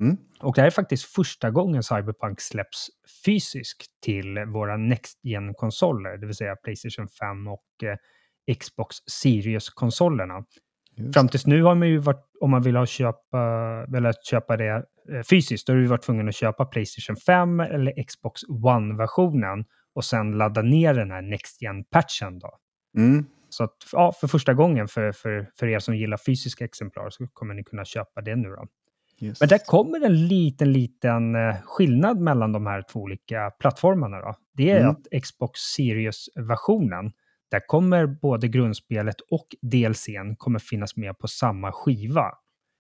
Mm. 0.04 0.18
Och 0.40 0.56
det 0.56 0.62
här 0.62 0.68
är 0.68 0.72
faktiskt 0.72 1.06
första 1.06 1.52
gången 1.52 1.84
Cyberpunk 1.84 2.42
släpps 2.42 2.88
fysiskt 3.26 4.02
till 4.04 4.40
våra 4.40 4.78
Next 4.78 5.20
Gen-konsoler, 5.24 6.18
det 6.18 6.26
vill 6.26 6.36
säga 6.36 6.56
Playstation 6.56 7.08
5 7.08 7.48
och 7.48 7.84
eh, 7.84 8.56
Xbox 8.56 8.96
Series-konsolerna. 9.12 10.44
Fram 11.14 11.28
tills 11.28 11.46
nu 11.46 11.64
har 11.64 11.76
man 11.76 11.88
ju 11.88 11.98
varit, 11.98 12.26
om 12.42 12.52
man 12.52 12.62
vill 12.62 12.76
ha 12.76 12.86
köpa, 12.86 13.86
velat 13.88 14.26
köpa 14.26 14.58
det 14.58 14.86
fysiskt, 15.30 15.68
då 15.68 15.74
har 15.74 15.78
du 15.78 15.86
varit 15.86 16.02
tvungen 16.02 16.28
att 16.30 16.36
köpa 16.36 16.66
Playstation 16.66 17.16
5 17.16 17.60
eller 17.60 18.04
Xbox 18.04 18.42
One-versionen 18.44 19.66
och 19.96 20.06
sen 20.06 20.32
ladda 20.32 20.62
ner 20.62 20.94
den 20.94 21.12
här 21.12 21.22
Next 21.22 21.62
Gen-patchen 21.62 22.40
då. 22.40 22.58
Mm. 22.98 23.26
Så 23.56 23.64
att, 23.64 23.76
ja, 23.92 24.12
för 24.12 24.28
första 24.28 24.54
gången 24.54 24.88
för, 24.88 25.12
för, 25.12 25.50
för 25.60 25.68
er 25.68 25.80
som 25.80 25.96
gillar 25.98 26.18
fysiska 26.18 26.66
exemplar 26.66 27.10
så 27.10 27.28
kommer 27.34 27.54
ni 27.54 27.64
kunna 27.64 27.86
köpa 27.86 28.22
det 28.22 28.36
nu 28.36 28.50
då. 28.50 28.68
Just. 29.20 29.42
Men 29.42 29.50
där 29.50 29.58
kommer 29.66 30.06
en 30.06 30.28
liten, 30.28 30.74
liten 30.74 31.36
eh, 31.36 31.56
skillnad 31.64 32.20
mellan 32.20 32.52
de 32.52 32.66
här 32.66 32.82
två 32.92 33.00
olika 33.00 33.52
plattformarna. 33.60 34.18
Då. 34.20 34.34
Det 34.54 34.70
är 34.72 34.80
Mm. 34.80 34.90
att 34.92 35.24
Xbox 35.24 35.60
Series-versionen, 35.60 37.12
där 37.52 37.68
kommer 37.68 38.06
både 38.08 38.48
grundspelet 38.48 39.16
och 39.32 39.48
DLCn 39.62 40.36
kommer 40.38 40.60
finnas 40.60 40.96
med 40.98 41.18
på 41.20 41.28
samma 41.28 41.72
skiva. 41.72 42.32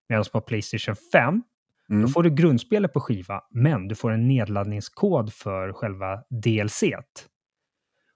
Medan 0.10 0.24
på 0.34 0.42
Playstation 0.42 0.96
5, 1.12 1.42
Mm. 1.90 2.02
då 2.02 2.08
får 2.08 2.24
du 2.24 2.30
grundspelet 2.30 2.94
på 2.94 3.00
skiva, 3.00 3.42
men 3.52 3.88
du 3.88 3.96
får 3.96 4.12
en 4.12 4.28
nedladdningskod 4.28 5.34
för 5.34 5.74
själva 5.74 6.24
DLCt. 6.30 7.28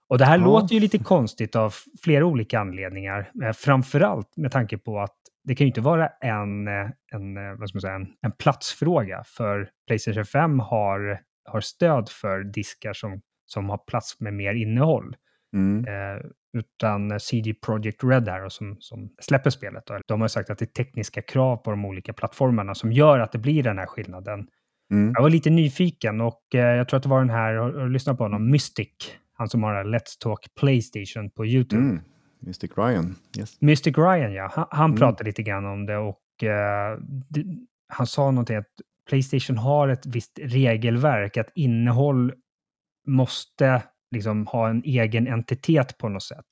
Och 0.10 0.18
det 0.18 0.26
här 0.26 0.38
Ja. 0.38 0.44
låter 0.46 0.74
ju 0.76 0.80
lite 0.80 0.98
konstigt 0.98 1.56
av 1.56 1.74
flera 2.04 2.26
olika 2.26 2.60
anledningar. 2.60 3.32
Eh, 3.44 3.52
framförallt 3.52 4.38
med 4.38 4.52
tanke 4.52 4.78
på 4.78 5.00
att 5.00 5.16
det 5.44 5.56
kan 5.56 5.66
ju 5.66 5.68
inte 5.68 5.82
vara 5.82 6.08
en, 6.08 6.68
eh, 6.68 6.90
en, 7.12 7.38
eh, 7.38 7.54
vad 7.60 7.70
ska 7.70 7.76
man 7.76 7.82
säga, 7.82 7.96
en, 7.96 8.08
en 8.22 8.32
platsfråga. 8.32 9.24
För 9.26 9.70
Playstation 9.88 10.26
5 10.26 10.60
har, 10.60 11.20
har 11.46 11.62
stöd 11.62 12.10
för 12.10 12.44
diskar 12.44 12.94
som, 12.94 13.22
som 13.46 13.70
har 13.70 13.78
plats 13.78 14.20
med 14.20 14.34
mer 14.34 14.54
innehåll. 14.54 15.16
Mm. 15.56 15.86
Eh, 15.86 16.22
utan 16.58 17.20
CD 17.20 17.54
Projekt 17.54 18.04
Red 18.04 18.28
här 18.30 18.50
som, 18.50 18.78
som 18.80 19.10
släpper 19.22 19.50
spelet. 19.50 19.86
Då, 19.86 20.00
de 20.08 20.22
har 20.22 20.28
sagt 20.28 20.50
att 20.50 20.58
det 20.58 20.66
är 20.66 20.84
tekniska 20.84 21.22
krav 21.22 21.58
på 21.58 21.72
de 21.72 21.86
olika 21.86 22.14
plattformarna 22.14 22.76
som 22.76 22.92
gör 22.92 23.20
att 23.20 23.32
det 23.32 23.38
blir 23.38 23.64
den 23.64 23.78
här 23.78 23.86
skillnaden. 23.86 24.48
Mm. 24.92 25.14
Jag 25.16 25.22
var 25.22 25.30
lite 25.30 25.50
nyfiken 25.50 26.22
och 26.22 26.56
eh, 26.56 26.60
jag 26.76 26.88
tror 26.88 26.98
att 26.98 27.04
det 27.04 27.10
var 27.10 27.20
den 27.20 27.30
här, 27.30 27.54
har 27.54 27.72
du 27.72 27.90
lyssnat 27.90 28.18
på 28.18 28.24
honom, 28.24 28.52
Mystic? 28.52 29.16
Han 29.40 29.50
som 29.50 29.64
har 29.64 29.84
Let's 29.84 30.18
Talk 30.20 30.40
Playstation 30.60 31.30
på 31.30 31.46
YouTube. 31.46 31.82
Mm. 31.84 32.02
Mystic 32.40 32.72
Ryan. 32.78 33.16
Yes. 33.38 33.62
Mystic 33.62 33.98
Ryan, 33.98 34.34
ja. 34.34 34.52
Han, 34.54 34.66
han 34.72 34.90
Mm. 34.90 35.00
pratade 35.00 35.30
lite 35.30 35.44
grann 35.44 35.66
om 35.66 35.86
det 35.86 35.98
och 35.98 36.44
eh, 36.44 36.98
det, 37.30 37.46
han 37.88 38.08
sa 38.08 38.32
någonting 38.32 38.56
att 38.58 38.66
Playstation 39.10 39.58
har 39.58 39.88
ett 39.88 40.06
visst 40.06 40.40
regelverk, 40.42 41.38
att 41.38 41.50
innehåll 41.56 42.34
måste 43.08 43.84
liksom 44.12 44.48
ha 44.48 44.70
en 44.70 44.82
egen 44.86 45.28
entitet 45.28 45.98
på 45.98 46.10
något 46.10 46.24
sätt. 46.24 46.46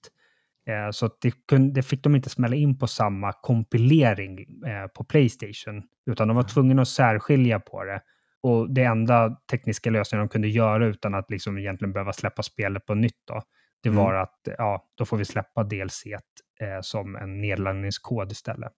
Eh, 0.67 0.91
så 0.91 1.09
det, 1.21 1.31
kunde, 1.47 1.73
det 1.73 1.83
fick 1.83 2.03
de 2.03 2.15
inte 2.15 2.29
smälla 2.29 2.55
in 2.55 2.79
på 2.79 2.87
samma 2.87 3.31
kompilering 3.33 4.39
eh, 4.65 4.87
på 4.87 5.03
Playstation, 5.03 5.83
utan 6.05 6.27
de 6.27 6.37
var 6.37 6.43
tvungna 6.43 6.81
att 6.81 6.87
särskilja 6.87 7.59
på 7.59 7.83
det. 7.83 8.01
Och 8.43 8.73
det 8.73 8.83
enda 8.83 9.37
tekniska 9.51 9.89
lösningen 9.89 10.27
de 10.27 10.31
kunde 10.31 10.47
göra 10.47 10.85
utan 10.85 11.15
att 11.15 11.31
liksom 11.31 11.57
egentligen 11.57 11.93
behöva 11.93 12.13
släppa 12.13 12.43
spelet 12.43 12.85
på 12.85 12.95
nytt 12.95 13.21
då, 13.27 13.41
det 13.83 13.89
Mm. 13.89 14.03
var 14.03 14.13
att 14.13 14.39
ja, 14.57 14.85
då 14.95 15.05
får 15.05 15.17
vi 15.17 15.25
släppa 15.25 15.63
DLC 15.63 16.05
eh, 16.05 16.81
som 16.81 17.15
en 17.15 17.41
nedladdningskod 17.41 18.31
istället. 18.31 18.71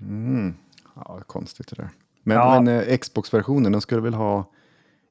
Mm. 0.00 0.54
Ja, 0.94 1.20
konstigt 1.26 1.68
det 1.68 1.76
där. 1.76 1.88
Men, 2.22 2.36
Ja. 2.36 2.60
men 2.60 2.80
eh, 2.88 2.98
Xbox-versionen, 2.98 3.72
den 3.72 3.80
skulle 3.80 4.00
väl 4.00 4.14
ha 4.14 4.52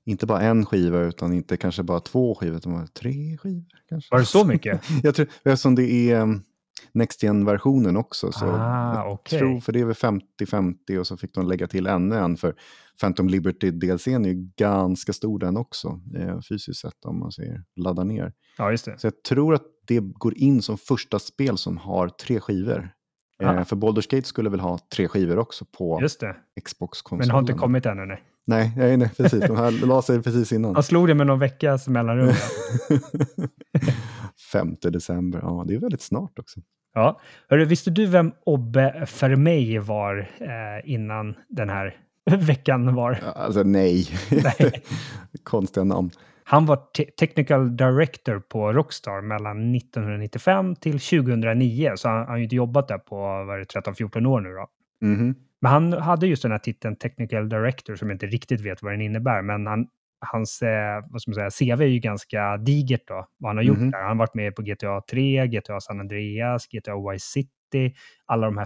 inte 0.06 0.26
bara 0.26 0.41
en 0.41 0.66
skiva 0.66 0.99
utan 0.99 1.34
inte 1.34 1.58
kanske 1.58 1.84
bara 1.84 1.99
två 1.99 2.36
skivor, 2.36 2.58
utan 2.58 2.88
tre 2.88 3.38
skivor 3.38 3.66
kanske? 3.89 4.14
Var 4.16 4.20
det 4.20 4.26
så 4.26 4.45
mycket? 4.45 4.82
Jag 5.03 5.16
tror, 5.16 5.28
eftersom 5.43 5.76
det 5.76 6.12
är 6.12 6.22
um, 6.22 6.43
Next 6.91 7.23
Gen-versionen 7.23 7.97
också. 7.97 8.31
Så 8.31 8.45
Ah, 8.45 8.95
jag 8.95 9.23
tror, 9.39 9.59
för 9.59 9.71
det 9.73 9.79
är 9.79 9.86
väl 9.86 9.95
50-50 9.95 10.97
och 10.99 11.07
så 11.07 11.17
fick 11.17 11.33
de 11.33 11.47
lägga 11.47 11.67
till 11.67 11.88
ännu 11.88 12.15
en. 12.15 12.38
För 12.38 12.55
Phantom 13.01 13.27
Liberty 13.29 13.71
DLCn 13.71 14.25
är 14.25 14.29
ju 14.29 14.49
ganska 14.57 15.13
stor 15.13 15.39
den 15.39 15.57
också, 15.57 15.99
eh, 16.17 16.39
fysiskt 16.49 16.79
sett 16.81 17.05
om 17.05 17.19
man 17.19 17.31
säger 17.31 17.63
ladda 17.75 18.03
ner. 18.03 18.33
Ja, 18.57 18.71
just 18.71 18.86
det. 18.86 18.99
Så 18.99 19.07
jag 19.07 19.23
tror 19.23 19.53
att 19.53 19.63
det 19.88 19.99
går 19.99 20.38
in 20.38 20.61
som 20.61 20.77
första 20.77 21.19
spel 21.19 21.57
som 21.57 21.77
har 21.77 22.09
tre 22.09 22.39
skivor. 22.39 22.89
Eh, 23.41 23.49
Ah. 23.49 23.65
för 23.65 23.75
Baldur's 23.75 24.15
Gate 24.15 24.27
skulle 24.27 24.49
väl 24.49 24.59
ha 24.59 24.79
tre 24.95 25.07
skivor 25.07 25.39
också 25.39 25.65
på. 25.77 26.01
Xbox-konsolen. 26.65 27.17
Men 27.19 27.27
det 27.27 27.33
har 27.33 27.39
inte 27.39 27.53
kommit 27.53 27.86
ännu. 27.86 28.05
Nej. 28.05 28.23
Nej, 28.47 28.73
nej, 28.77 28.97
nej 28.97 29.09
precis. 29.17 29.39
De 29.47 29.57
här 29.57 29.71
la 29.86 30.01
sig 30.01 30.21
precis 30.23 30.51
innan. 30.51 30.73
Han 30.75 30.83
slog 30.83 31.07
det 31.07 31.13
med 31.15 31.27
någon 31.27 31.39
veckas 31.39 31.88
mellanrum. 31.88 32.33
5 34.51 34.75
december, 34.81 35.39
ja 35.43 35.63
det 35.67 35.75
är 35.75 35.79
väldigt 35.79 36.01
snart 36.01 36.39
också. 36.39 36.59
Ja. 36.93 37.19
Hörru, 37.49 37.65
visste 37.65 37.91
du 37.91 38.05
vem 38.05 38.31
Obbe 38.45 39.05
Fermey 39.07 39.79
var 39.79 40.29
eh, 40.39 40.91
innan 40.91 41.36
den 41.47 41.69
här 41.69 41.97
veckan 42.39 42.95
var? 42.95 43.19
Alltså 43.36 43.63
nej. 43.63 44.07
Nej. 44.31 44.83
Konstiga 45.43 45.83
namn. 45.83 46.09
Han 46.43 46.65
var 46.65 46.75
te- 46.75 47.11
technical 47.19 47.77
director 47.77 48.39
på 48.39 48.73
Rockstar 48.73 49.21
mellan 49.21 49.75
1995 49.75 50.75
till 50.75 50.99
2009, 50.99 51.91
så 51.95 52.07
han 52.07 52.17
han 52.17 52.27
har 52.27 52.38
ju 52.38 52.43
inte 52.43 52.55
jobbat 52.55 52.88
där 52.88 52.97
på 52.97 53.15
vad 53.15 53.49
är 53.49 53.59
det, 53.59 53.65
13-14 53.65 54.25
år 54.25 54.41
nu 54.41 54.49
då. 54.49 54.67
Mhm. 55.07 55.36
Men 55.61 55.71
han 55.71 55.93
hade 55.93 56.27
just 56.27 56.41
den 56.41 56.51
här 56.51 56.59
titeln 56.59 56.95
Technical 56.95 57.49
Director 57.49 57.95
som 57.95 58.09
jag 58.09 58.15
inte 58.15 58.25
riktigt 58.25 58.61
vet 58.61 58.83
vad 58.83 58.93
den 58.93 59.01
innebär, 59.01 59.41
men 59.41 59.67
han, 59.67 59.88
hans 60.32 60.61
eh, 60.61 61.03
vad 61.09 61.21
ska 61.21 61.32
man 61.32 61.51
säga, 61.51 61.76
CV 61.76 61.82
är 61.84 61.88
ju 61.88 61.99
ganska 61.99 62.57
digert 62.57 63.07
då, 63.07 63.28
vad 63.38 63.49
han 63.49 63.57
har 63.57 63.63
gjort 63.63 63.78
Mhm. 63.78 63.91
där. 63.91 63.99
Han 63.99 64.07
har 64.09 64.15
varit 64.15 64.34
med 64.36 64.55
på 64.55 64.61
GTA 64.61 65.01
3, 65.11 65.47
GTA 65.47 65.80
San 65.80 65.99
Andreas, 65.99 66.67
GTA 66.67 67.11
Vice 67.11 67.26
City, 67.26 67.95
alla 68.26 68.45
de 68.47 68.57
här 68.57 68.65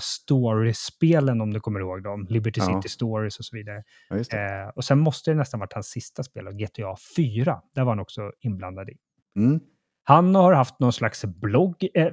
story-spelen 0.59 1.41
om 1.41 1.53
du 1.53 1.59
kommer 1.59 1.79
ihåg 1.79 2.03
dem, 2.03 2.27
Liberty 2.29 2.59
Ja. 2.61 2.65
City 2.81 2.89
Stories 2.89 3.39
och 3.39 3.45
så 3.45 3.55
vidare. 3.55 3.83
Ja. 4.09 4.15
Eh, 4.17 4.69
och 4.75 4.83
sen 4.83 4.99
måste 4.99 5.31
det 5.31 5.35
nästan 5.35 5.59
varit 5.59 5.73
hans 5.73 5.87
sista 5.87 6.23
spel, 6.23 6.45
GTA 6.53 6.95
4. 7.17 7.61
Där 7.75 7.83
var 7.83 7.91
han 7.91 7.99
också 7.99 8.31
inblandad 8.39 8.89
i. 8.89 8.93
Mm. 9.35 9.59
Han 10.03 10.35
har 10.35 10.53
haft 10.53 10.79
någon 10.79 10.93
slags 10.93 11.25
blogg. 11.25 11.87
Eh, 11.93 12.07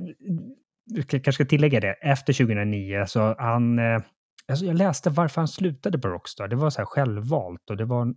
kanske 1.09 1.33
ska 1.33 1.45
tillägga 1.45 1.81
det. 1.81 1.93
Efter 1.93 2.33
2009 2.33 3.05
så 3.07 3.35
han... 3.39 3.79
Eh, 3.79 4.01
alltså 4.49 4.65
jag 4.67 4.77
läste 4.77 5.11
varför 5.11 5.41
han 5.41 5.49
slutade 5.49 5.99
på 5.99 6.09
Rockstar. 6.09 6.49
Det 6.49 6.57
var 6.57 6.71
så 6.71 6.81
här 6.81 6.87
självvalt 6.87 7.71
och 7.71 7.77
det 7.77 7.85
var, 7.85 8.15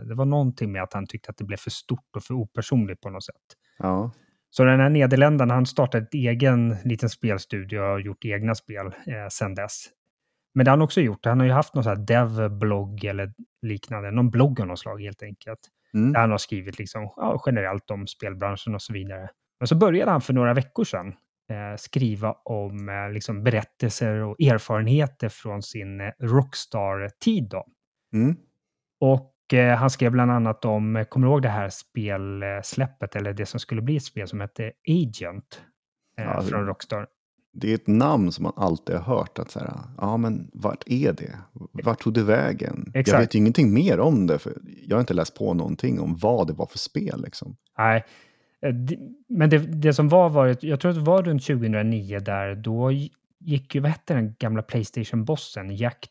det 0.00 0.14
var 0.14 0.24
någonting 0.24 0.72
med 0.72 0.82
att 0.82 0.92
han 0.92 1.06
tyckte 1.06 1.30
att 1.30 1.36
det 1.36 1.44
blev 1.44 1.56
för 1.56 1.70
stort 1.70 2.16
och 2.16 2.24
för 2.24 2.34
opersonligt 2.34 3.00
på 3.00 3.10
något 3.10 3.24
sätt. 3.24 3.42
Ja. 3.78 4.12
Så 4.50 4.64
den 4.64 4.80
här 4.80 4.90
nederländaren, 4.90 5.50
han 5.50 5.66
startade 5.66 6.04
ett 6.04 6.14
egen 6.14 6.76
liten 6.84 7.08
spelstudio 7.08 7.78
och 7.78 7.86
har 7.86 7.98
gjort 7.98 8.24
egna 8.24 8.54
spel 8.54 8.86
eh, 8.86 9.28
sedan 9.30 9.54
dess. 9.54 9.86
Men 10.54 10.64
det 10.64 10.70
har 10.70 10.76
han 10.76 10.84
också 10.84 11.00
gjort. 11.00 11.24
Han 11.24 11.40
har 11.40 11.46
ju 11.46 11.52
haft 11.52 11.74
någon 11.74 11.84
sån 11.84 11.96
här 11.96 12.04
dev-blogg 12.06 13.04
eller 13.04 13.32
liknande. 13.62 14.10
Någon 14.10 14.30
blogg 14.30 14.60
av 14.60 14.66
något 14.66 14.78
slag 14.78 15.02
helt 15.02 15.22
enkelt. 15.22 15.58
Mm. 15.94 16.12
Där 16.12 16.20
han 16.20 16.30
har 16.30 16.38
skrivit 16.38 16.78
liksom, 16.78 17.12
ja, 17.16 17.42
generellt 17.46 17.90
om 17.90 18.06
spelbranschen 18.06 18.74
och 18.74 18.82
så 18.82 18.92
vidare. 18.92 19.28
Men 19.60 19.66
så 19.66 19.74
började 19.74 20.10
han 20.10 20.20
för 20.20 20.32
några 20.32 20.54
veckor 20.54 20.84
sedan 20.84 21.08
eh, 21.50 21.76
skriva 21.76 22.32
om 22.32 22.88
eh, 22.88 23.12
liksom 23.12 23.44
berättelser 23.44 24.14
och 24.14 24.40
erfarenheter 24.40 25.28
från 25.28 25.62
sin 25.62 26.00
eh, 26.00 26.10
Rockstar-tid. 26.20 27.54
Mm. 28.14 28.36
Och 29.00 29.32
eh, 29.32 29.41
han 29.78 29.90
skrev 29.90 30.12
bland 30.12 30.30
annat 30.30 30.64
om, 30.64 30.96
eh, 30.96 31.04
kommer 31.04 31.26
du 31.26 31.30
ihåg 31.32 31.42
det 31.42 31.48
här 31.48 31.68
spelsläppet, 31.68 33.16
eller 33.16 33.32
det 33.32 33.46
som 33.46 33.60
skulle 33.60 33.82
bli 33.82 33.96
ett 33.96 34.04
spel 34.04 34.28
som 34.28 34.40
hette 34.40 34.72
Agent? 34.88 35.62
eh, 36.18 36.24
Ja, 36.24 36.42
från 36.42 36.66
Rockstar. 36.66 37.06
Det 37.54 37.70
är 37.70 37.74
ett 37.74 37.86
namn 37.86 38.32
som 38.32 38.42
man 38.42 38.52
alltid 38.56 38.96
har 38.96 39.16
hört. 39.16 39.38
att 39.38 39.50
så 39.50 39.58
här, 39.58 39.72
ja 39.98 40.16
men 40.16 40.50
vart 40.54 40.82
är 40.86 41.12
det? 41.12 41.38
Vart 41.84 42.00
tog 42.02 42.14
det 42.14 42.22
vägen? 42.22 42.84
Jag 42.94 43.00
Exakt. 43.00 43.22
vet 43.22 43.34
ju 43.34 43.38
ingenting 43.38 43.74
mer 43.74 44.00
om 44.00 44.26
det, 44.26 44.38
för 44.38 44.52
jag 44.86 44.96
har 44.96 45.00
inte 45.00 45.14
läst 45.14 45.38
på 45.38 45.54
någonting 45.54 46.00
om 46.00 46.16
vad 46.16 46.46
det 46.46 46.52
var 46.52 46.66
för 46.66 46.78
spel. 46.78 47.22
Liksom. 47.24 47.56
Nej, 47.78 48.04
eh, 48.66 48.74
men 49.28 49.50
det, 49.50 49.58
det 49.58 49.94
som 49.94 50.08
var, 50.08 50.28
var, 50.30 50.56
jag 50.60 50.80
tror 50.80 50.90
att 50.90 50.96
det 50.96 51.04
var 51.04 51.22
runt 51.22 51.46
2009 51.46 52.18
där, 52.18 52.54
då 52.54 52.92
gick 53.40 53.74
ju, 53.74 53.80
vad 53.80 53.90
hette 53.90 54.14
den 54.14 54.34
gamla 54.38 54.62
Playstation-bossen, 54.62 55.76
Jack, 55.76 56.06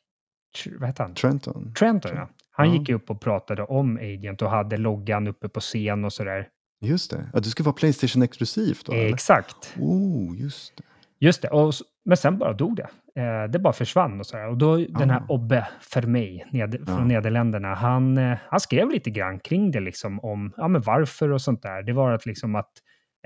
vad 0.79 0.87
hette 0.87 1.03
han? 1.03 1.13
Trenton? 1.15 1.73
Trenton, 1.79 2.11
ja. 2.15 2.29
Han 2.51 2.67
Ja. 2.73 2.79
gick 2.79 2.89
upp 2.89 3.09
och 3.09 3.21
pratade 3.21 3.63
om 3.63 3.97
Agent 3.97 4.41
och 4.41 4.49
hade 4.49 4.77
loggan 4.77 5.27
uppe 5.27 5.49
på 5.49 5.59
scen 5.59 6.05
och 6.05 6.13
sådär. 6.13 6.47
Just 6.83 7.11
det, 7.11 7.29
ja, 7.33 7.39
det 7.39 7.45
ska 7.49 7.63
vara 7.63 7.73
Playstation 7.75 8.21
exklusivt 8.21 8.85
då? 8.85 8.93
eller? 8.93 9.13
Exakt. 9.13 9.75
Oh, 9.79 10.39
just 10.41 10.77
det. 10.77 10.83
Just 11.19 11.41
det, 11.41 11.47
och, 11.49 11.73
men 12.05 12.17
sen 12.17 12.37
bara 12.37 12.53
dog 12.53 12.75
det. 12.75 12.87
Eh, 13.21 13.49
det 13.51 13.59
bara 13.59 13.73
försvann 13.73 14.19
och 14.19 14.25
sådär. 14.25 14.47
Och 14.49 14.57
då 14.57 14.77
den 14.77 15.09
här 15.09 15.19
Ah. 15.19 15.25
Obbe 15.33 15.67
Vermey 15.95 16.43
ned, 16.51 16.71
från 16.85 16.97
Ja. 16.97 17.05
Nederländerna, 17.05 17.73
han, 17.73 18.17
eh, 18.17 18.37
han 18.49 18.59
skrev 18.59 18.89
lite 18.89 19.09
grann 19.09 19.39
kring 19.39 19.71
det 19.71 19.79
liksom 19.79 20.19
om 20.19 20.53
ja, 20.57 20.67
men 20.67 20.81
varför 20.81 21.31
och 21.31 21.41
sånt 21.41 21.61
där. 21.61 21.83
Det 21.83 21.93
var 21.93 22.11
att 22.11 22.25
liksom 22.25 22.55
att 22.55 22.71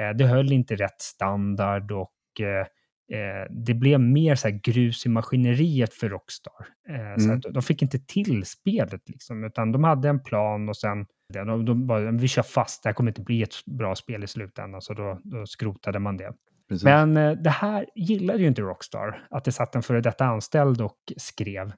eh, 0.02 0.18
det 0.18 0.26
höll 0.26 0.52
inte 0.52 0.76
rätt 0.76 1.02
standard 1.02 1.92
och 1.92 2.42
eh, 2.42 2.68
eh, 3.12 3.52
det 3.52 3.74
blev 3.74 4.00
mer 4.00 4.36
så 4.36 4.60
grus 4.64 5.06
i 5.06 5.10
maskineriet 5.10 5.94
för 5.94 6.10
Rockstar. 6.10 6.68
Eh, 6.90 7.18
så 7.18 7.26
Mm. 7.30 7.42
de 7.50 7.64
fick 7.64 7.82
inte 7.82 8.00
till 8.00 8.46
spelet 8.46 9.10
liksom, 9.10 9.44
utan 9.44 9.72
de 9.72 9.84
hade 9.84 10.10
en 10.10 10.24
plan 10.24 10.70
och 10.70 10.78
sen 10.78 11.06
de, 11.34 11.66
de 11.66 11.88
bara, 11.88 12.12
vi 12.12 12.28
kör 12.28 12.44
fast, 12.44 12.84
det 12.84 12.90
här 12.90 12.94
kommer 12.94 13.12
inte 13.12 13.22
bli 13.22 13.44
ett 13.44 13.66
bra 13.66 13.96
spel 13.96 14.24
i 14.24 14.28
slutändan, 14.28 14.82
så 14.82 14.94
då, 14.94 15.20
då 15.24 15.46
skrotade 15.46 16.00
man 16.00 16.18
det. 16.18 16.34
Precis. 16.70 16.84
Men 16.84 17.18
eh, 17.18 17.32
det 17.32 17.50
här 17.50 17.86
gillade 17.96 18.40
ju 18.40 18.48
inte 18.48 18.62
Rockstar, 18.62 19.28
att 19.30 19.44
det 19.46 19.52
satt 19.52 19.76
en 19.76 19.84
före 19.84 20.02
detta 20.02 20.26
anställd 20.26 20.82
och 20.82 20.98
skrev. 21.18 21.72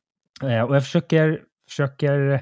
Eh, 0.43 0.61
och 0.61 0.75
jag 0.75 0.83
försöker, 0.83 1.41
försöker 1.69 2.41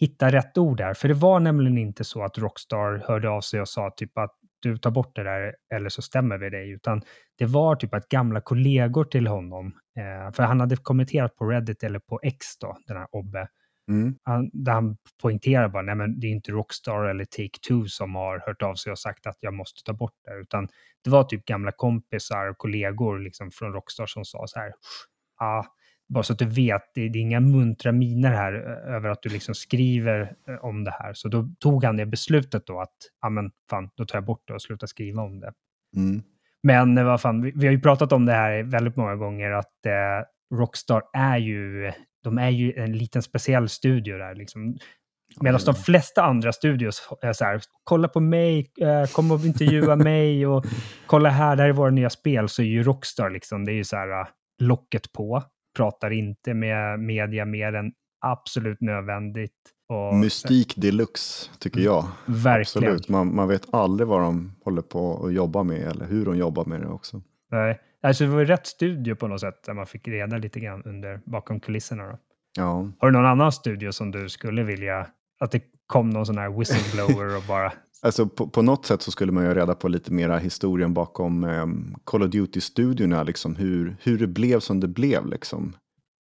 hitta 0.00 0.32
rätt 0.32 0.58
ord 0.58 0.76
där, 0.76 0.94
för 0.94 1.08
det 1.08 1.14
var 1.14 1.40
nämligen 1.40 1.78
inte 1.78 2.04
så 2.04 2.22
att 2.24 2.38
Rockstar 2.38 3.02
hörde 3.08 3.30
av 3.30 3.40
sig 3.40 3.60
och 3.60 3.68
sa 3.68 3.90
typ 3.96 4.18
att 4.18 4.34
du 4.62 4.78
tar 4.78 4.90
bort 4.90 5.16
det 5.16 5.22
där 5.22 5.56
eller 5.74 5.88
så 5.88 6.02
stämmer 6.02 6.38
vi 6.38 6.50
dig, 6.50 6.70
utan 6.70 7.02
det 7.38 7.46
var 7.46 7.76
typ 7.76 7.94
att 7.94 8.08
gamla 8.08 8.40
kollegor 8.40 9.04
till 9.04 9.26
honom, 9.26 9.66
eh, 9.98 10.32
för 10.32 10.42
han 10.42 10.60
hade 10.60 10.76
kommenterat 10.76 11.36
på 11.36 11.46
Reddit 11.46 11.82
eller 11.82 11.98
på 11.98 12.20
X 12.22 12.58
då, 12.60 12.78
den 12.86 12.96
här 12.96 13.06
Obbe, 13.12 13.48
Mm. 13.88 14.14
han, 14.22 14.50
där 14.52 14.72
han 14.72 14.96
poängterar 15.22 15.68
bara, 15.68 15.82
nej 15.82 15.94
men 15.94 16.20
det 16.20 16.26
är 16.26 16.30
inte 16.30 16.52
Rockstar 16.52 17.04
eller 17.04 17.24
Take-Two 17.24 17.86
som 17.86 18.14
har 18.14 18.42
hört 18.46 18.62
av 18.62 18.74
sig 18.74 18.92
och 18.92 18.98
sagt 18.98 19.26
att 19.26 19.36
jag 19.40 19.54
måste 19.54 19.82
ta 19.82 19.92
bort 19.92 20.14
det, 20.24 20.34
utan 20.40 20.68
det 21.04 21.10
var 21.10 21.24
typ 21.24 21.44
gamla 21.44 21.72
kompisar 21.72 22.46
och 22.50 22.58
kollegor 22.58 23.18
liksom 23.18 23.50
från 23.50 23.72
Rockstar 23.72 24.06
som 24.06 24.24
sa 24.24 24.46
så 24.46 24.58
här, 24.58 24.72
ah, 25.40 25.64
bara 26.10 26.22
så 26.22 26.32
att 26.32 26.38
du 26.38 26.46
vet, 26.46 26.82
det, 26.94 27.08
det 27.08 27.18
är 27.18 27.22
inga 27.22 27.40
muntra 27.40 27.92
miner 27.92 28.30
här 28.32 28.52
över 28.96 29.08
att 29.08 29.22
du 29.22 29.28
liksom 29.28 29.54
skriver 29.54 30.34
om 30.62 30.84
det 30.84 30.90
här. 30.90 31.12
Så 31.14 31.28
då 31.28 31.48
tog 31.58 31.84
han 31.84 31.96
det 31.96 32.06
beslutet 32.06 32.66
då 32.66 32.80
att, 32.80 32.96
ja 33.20 33.28
men 33.28 33.50
fan, 33.70 33.90
då 33.96 34.04
tar 34.04 34.16
jag 34.16 34.24
bort 34.24 34.42
det 34.46 34.54
och 34.54 34.62
slutar 34.62 34.86
skriva 34.86 35.22
om 35.22 35.40
det. 35.40 35.52
Mm. 35.96 36.22
Men 36.62 36.98
eh, 36.98 37.04
vad 37.04 37.20
fan, 37.20 37.42
vi, 37.42 37.52
vi 37.54 37.66
har 37.66 37.72
ju 37.72 37.80
pratat 37.80 38.12
om 38.12 38.26
det 38.26 38.32
här 38.32 38.62
väldigt 38.62 38.96
många 38.96 39.16
gånger 39.16 39.50
att 39.50 39.86
eh, 39.86 40.56
Rockstar 40.58 41.02
är 41.12 41.38
ju, 41.38 41.92
de 42.24 42.38
är 42.38 42.50
ju 42.50 42.72
en 42.72 42.98
liten 42.98 43.22
speciell 43.22 43.68
studio 43.68 44.18
där 44.18 44.34
liksom. 44.34 44.76
Medan 45.40 45.60
de 45.66 45.74
flesta 45.74 46.22
andra 46.22 46.52
studios 46.52 47.08
är 47.22 47.32
så 47.32 47.44
här, 47.44 47.60
kolla 47.84 48.08
på 48.08 48.20
mig, 48.20 48.72
eh, 48.80 49.10
kom 49.12 49.30
och 49.30 49.44
intervjua 49.44 49.96
mig 50.10 50.46
och 50.46 50.64
kolla 51.06 51.28
här, 51.28 51.56
det 51.56 51.62
här 51.62 51.68
är 51.68 51.72
våra 51.72 51.90
nya 51.90 52.10
spel, 52.10 52.48
så 52.48 52.62
är 52.62 52.66
ju 52.66 52.82
Rockstar 52.82 53.30
liksom, 53.30 53.64
det 53.64 53.72
är 53.72 53.74
ju 53.74 53.84
så 53.84 53.96
här 53.96 54.20
eh, 54.20 54.26
locket 54.58 55.12
på, 55.12 55.42
pratar 55.80 56.10
inte 56.10 56.54
med 56.54 57.00
media 57.00 57.44
mer 57.44 57.74
än 57.74 57.92
absolut 58.20 58.80
nödvändigt. 58.80 59.52
Och, 59.88 60.14
Mystik 60.14 60.76
deluxe, 60.76 61.50
tycker 61.58 61.80
jag. 61.80 62.06
Verkligen. 62.26 62.60
Absolut. 62.60 63.08
Man, 63.08 63.34
man 63.34 63.48
vet 63.48 63.74
aldrig 63.74 64.08
vad 64.08 64.20
de 64.20 64.52
håller 64.64 64.82
på 64.82 65.26
att 65.26 65.32
jobba 65.32 65.62
med 65.62 65.82
eller 65.82 66.06
hur 66.06 66.24
de 66.24 66.36
jobbar 66.36 66.64
med 66.64 66.80
det 66.80 66.86
också. 66.86 67.22
Nej, 67.50 67.80
alltså 68.02 68.24
det 68.24 68.30
var 68.30 68.40
ju 68.40 68.44
rätt 68.44 68.66
studio 68.66 69.14
på 69.14 69.28
något 69.28 69.40
sätt 69.40 69.62
där 69.66 69.74
man 69.74 69.86
fick 69.86 70.08
reda 70.08 70.38
lite 70.38 70.60
grann 70.60 70.82
under 70.84 71.20
bakom 71.24 71.60
kulisserna. 71.60 72.02
Då. 72.02 72.18
Ja. 72.56 72.88
Har 72.98 73.10
du 73.10 73.12
någon 73.12 73.26
annan 73.26 73.52
studio 73.52 73.92
som 73.92 74.10
du 74.10 74.28
skulle 74.28 74.62
vilja 74.62 75.06
att 75.40 75.50
det 75.50 75.62
kom 75.86 76.10
någon 76.10 76.26
sån 76.26 76.38
här 76.38 76.58
whistleblower 76.58 77.36
och 77.36 77.42
bara... 77.48 77.72
Alltså 78.02 78.26
på, 78.28 78.48
på 78.48 78.62
något 78.62 78.86
sätt 78.86 79.02
så 79.02 79.10
skulle 79.10 79.32
man 79.32 79.44
ju 79.44 79.54
reda 79.54 79.74
på 79.74 79.88
lite 79.88 80.12
mera 80.12 80.38
historien 80.38 80.94
bakom 80.94 81.44
ehm, 81.44 81.94
Call 82.04 82.22
of 82.22 82.30
Duty-studiorna, 82.30 83.22
liksom 83.22 83.56
hur, 83.56 83.96
hur 84.02 84.18
det 84.18 84.26
blev 84.26 84.60
som 84.60 84.80
det 84.80 84.88
blev. 84.88 85.26
Liksom. 85.26 85.76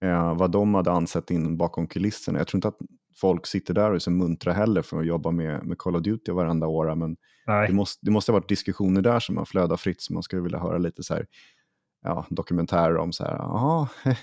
Eh, 0.04 0.36
vad 0.36 0.52
de 0.52 0.76
hade 0.76 0.92
ansett 0.92 1.32
in 1.32 1.58
bakom 1.58 1.88
kulisserna. 1.88 2.38
Jag 2.38 2.48
tror 2.48 2.58
inte 2.58 2.68
att 2.68 2.78
folk 3.16 3.48
sitter 3.48 3.74
där 3.74 3.90
och 3.90 3.96
är 3.96 4.00
så 4.00 4.12
muntra 4.12 4.54
heller 4.54 4.82
för 4.82 5.00
att 5.00 5.06
jobba 5.06 5.32
med, 5.32 5.66
med 5.66 5.78
Call 5.78 5.96
of 5.96 6.02
Duty 6.02 6.32
varenda 6.32 6.68
år, 6.68 6.96
men 6.96 7.18
det 7.68 7.74
måste, 7.74 8.06
det 8.06 8.12
måste 8.12 8.32
ha 8.32 8.40
varit 8.40 8.50
diskussioner 8.50 9.02
där 9.02 9.20
som 9.20 9.38
har 9.38 9.46
flödat 9.46 9.82
fritt, 9.82 10.02
som 10.02 10.14
man 10.14 10.24
skulle 10.24 10.42
vilja 10.42 10.60
höra 10.60 10.78
lite 10.78 11.04
så 11.04 11.14
här, 11.14 11.26
ja, 12.04 12.26
dokumentärer 12.30 12.98
om 12.98 13.14
så 13.14 13.24
här, 13.24 13.36
jaha, 13.38 13.88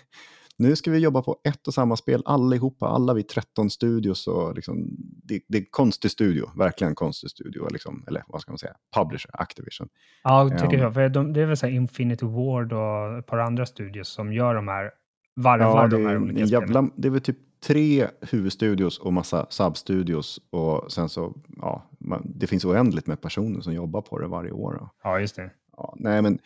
nu 0.57 0.77
ska 0.77 0.91
vi 0.91 0.99
jobba 0.99 1.23
på 1.23 1.37
ett 1.45 1.67
och 1.69 1.75
samma 1.75 1.97
spel 1.97 2.23
allihopa, 2.25 2.87
alla 2.89 3.15
vi 3.15 3.23
13 3.23 3.71
studios 3.71 4.27
och 4.27 4.55
liksom, 4.55 4.87
det, 5.25 5.41
det 5.49 5.59
är 5.59 5.65
konstig 5.71 6.11
studio, 6.11 6.51
verkligen 6.57 6.89
en 6.91 6.95
konstig 6.95 7.31
studio, 7.31 7.69
liksom, 7.71 8.05
eller 8.09 8.25
vad 8.29 8.41
ska 8.41 8.53
man 8.53 8.59
säga, 8.59 8.75
publisher, 8.97 9.31
Activision. 9.33 9.89
ja, 10.25 10.49
tycker 10.51 10.77
Ja. 10.79 10.83
jag. 10.83 10.95
För 10.95 11.09
de, 11.09 11.33
det 11.33 11.41
är 11.41 11.47
väl 11.47 11.57
så 11.57 11.67
här 11.67 11.73
Infinity 11.75 12.27
Ward 12.27 12.73
och 12.73 13.19
ett 13.19 13.27
par 13.27 13.39
andra 13.39 13.67
studios 13.67 14.09
som 14.09 14.33
gör 14.33 14.55
de 14.55 14.69
här, 14.69 14.91
varvar 15.37 15.67
Ja, 15.83 15.83
det, 15.89 15.97
de 15.97 16.07
här 16.07 16.13
är, 16.15 16.19
olika 16.23 16.41
en 16.41 16.49
spelen. 16.49 16.63
jävla, 16.69 16.91
det 16.97 17.09
är 17.09 17.13
väl 17.13 17.21
typ 17.21 17.39
tre 17.67 18.07
huvudstudios 18.31 18.99
och 18.99 19.13
massa 19.13 19.47
substudios 19.51 20.41
och 20.51 20.93
sen 20.93 21.09
så, 21.09 21.35
ja, 21.57 21.91
man, 21.99 22.23
det 22.35 22.47
finns 22.47 22.65
oändligt 22.65 23.07
med 23.07 23.21
personer 23.21 23.61
som 23.61 23.73
jobbar 23.75 24.01
på 24.03 24.19
det 24.19 24.27
varje 24.27 24.51
år. 24.53 24.73
Då. 24.81 24.91
Ja, 25.03 25.21
just 25.21 25.37
det. 25.37 25.51
Ja, 25.77 25.95
nej, 25.97 26.23
men 26.23 26.39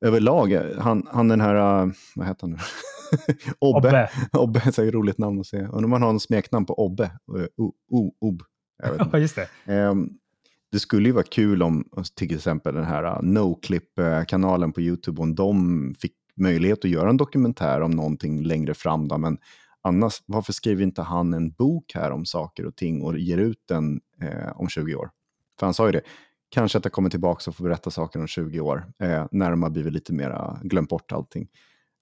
överlag, 0.00 0.52
eh, 0.52 0.62
han, 0.78 1.06
han 1.12 1.28
den 1.28 1.40
här, 1.40 1.82
uh, 1.84 1.92
vad 2.16 2.26
heter 2.26 2.40
han 2.40 2.50
nu? 2.50 2.56
Obbe. 3.58 3.88
Obbe. 3.88 4.10
Obbe 4.32 4.60
är 4.64 4.68
ett 4.68 4.94
roligt 4.94 5.18
namn 5.18 5.40
att 5.40 5.46
se. 5.46 5.58
Undrar 5.58 5.84
om 5.84 5.90
man 5.90 6.02
har 6.02 6.10
en 6.10 6.20
smeknamn 6.20 6.66
på 6.66 6.74
Obbe. 6.84 7.04
Eh, 7.04 7.46
O, 7.56 7.72
o, 7.90 8.12
Ob. 8.20 8.42
Ja, 9.12 9.18
just 9.18 9.36
det. 9.36 9.48
Ehm, 9.72 10.10
det 10.72 10.78
skulle 10.78 11.08
ju 11.08 11.12
vara 11.12 11.24
kul 11.24 11.62
om 11.62 11.84
till 12.14 12.34
exempel 12.34 12.74
den 12.74 12.84
här 12.84 13.04
uh, 13.04 13.22
NoClip-kanalen 13.22 14.72
på 14.72 14.80
YouTube, 14.80 15.22
om 15.22 15.34
de 15.34 15.94
fick 15.98 16.12
möjlighet 16.36 16.84
att 16.84 16.90
göra 16.90 17.10
en 17.10 17.16
dokumentär 17.16 17.80
om 17.80 17.90
någonting 17.90 18.42
längre 18.42 18.74
fram. 18.74 19.08
Då. 19.08 19.18
Men 19.18 19.38
annars, 19.82 20.22
varför 20.26 20.52
skriver 20.52 20.82
inte 20.82 21.02
han 21.02 21.34
en 21.34 21.50
bok 21.50 21.92
här 21.94 22.10
om 22.10 22.26
saker 22.26 22.66
och 22.66 22.76
ting 22.76 23.02
och 23.02 23.18
ger 23.18 23.38
ut 23.38 23.62
den 23.68 24.00
eh, 24.22 24.60
om 24.60 24.68
20 24.68 24.94
år? 24.94 25.10
För 25.58 25.66
han 25.66 25.74
sa 25.74 25.86
ju 25.86 25.92
det, 25.92 26.02
kanske 26.48 26.78
att 26.78 26.84
jag 26.84 26.92
kommer 26.92 27.10
tillbaka 27.10 27.50
och 27.50 27.56
får 27.56 27.64
berätta 27.64 27.90
saker 27.90 28.20
om 28.20 28.26
20 28.26 28.60
år, 28.60 28.92
eh, 29.02 29.26
när 29.30 29.50
de 29.50 29.62
har 29.62 29.70
blivit 29.70 29.92
lite 29.92 30.12
mer 30.12 30.58
glömt 30.62 30.88
bort 30.88 31.12
allting. 31.12 31.48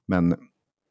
Men 0.06 0.36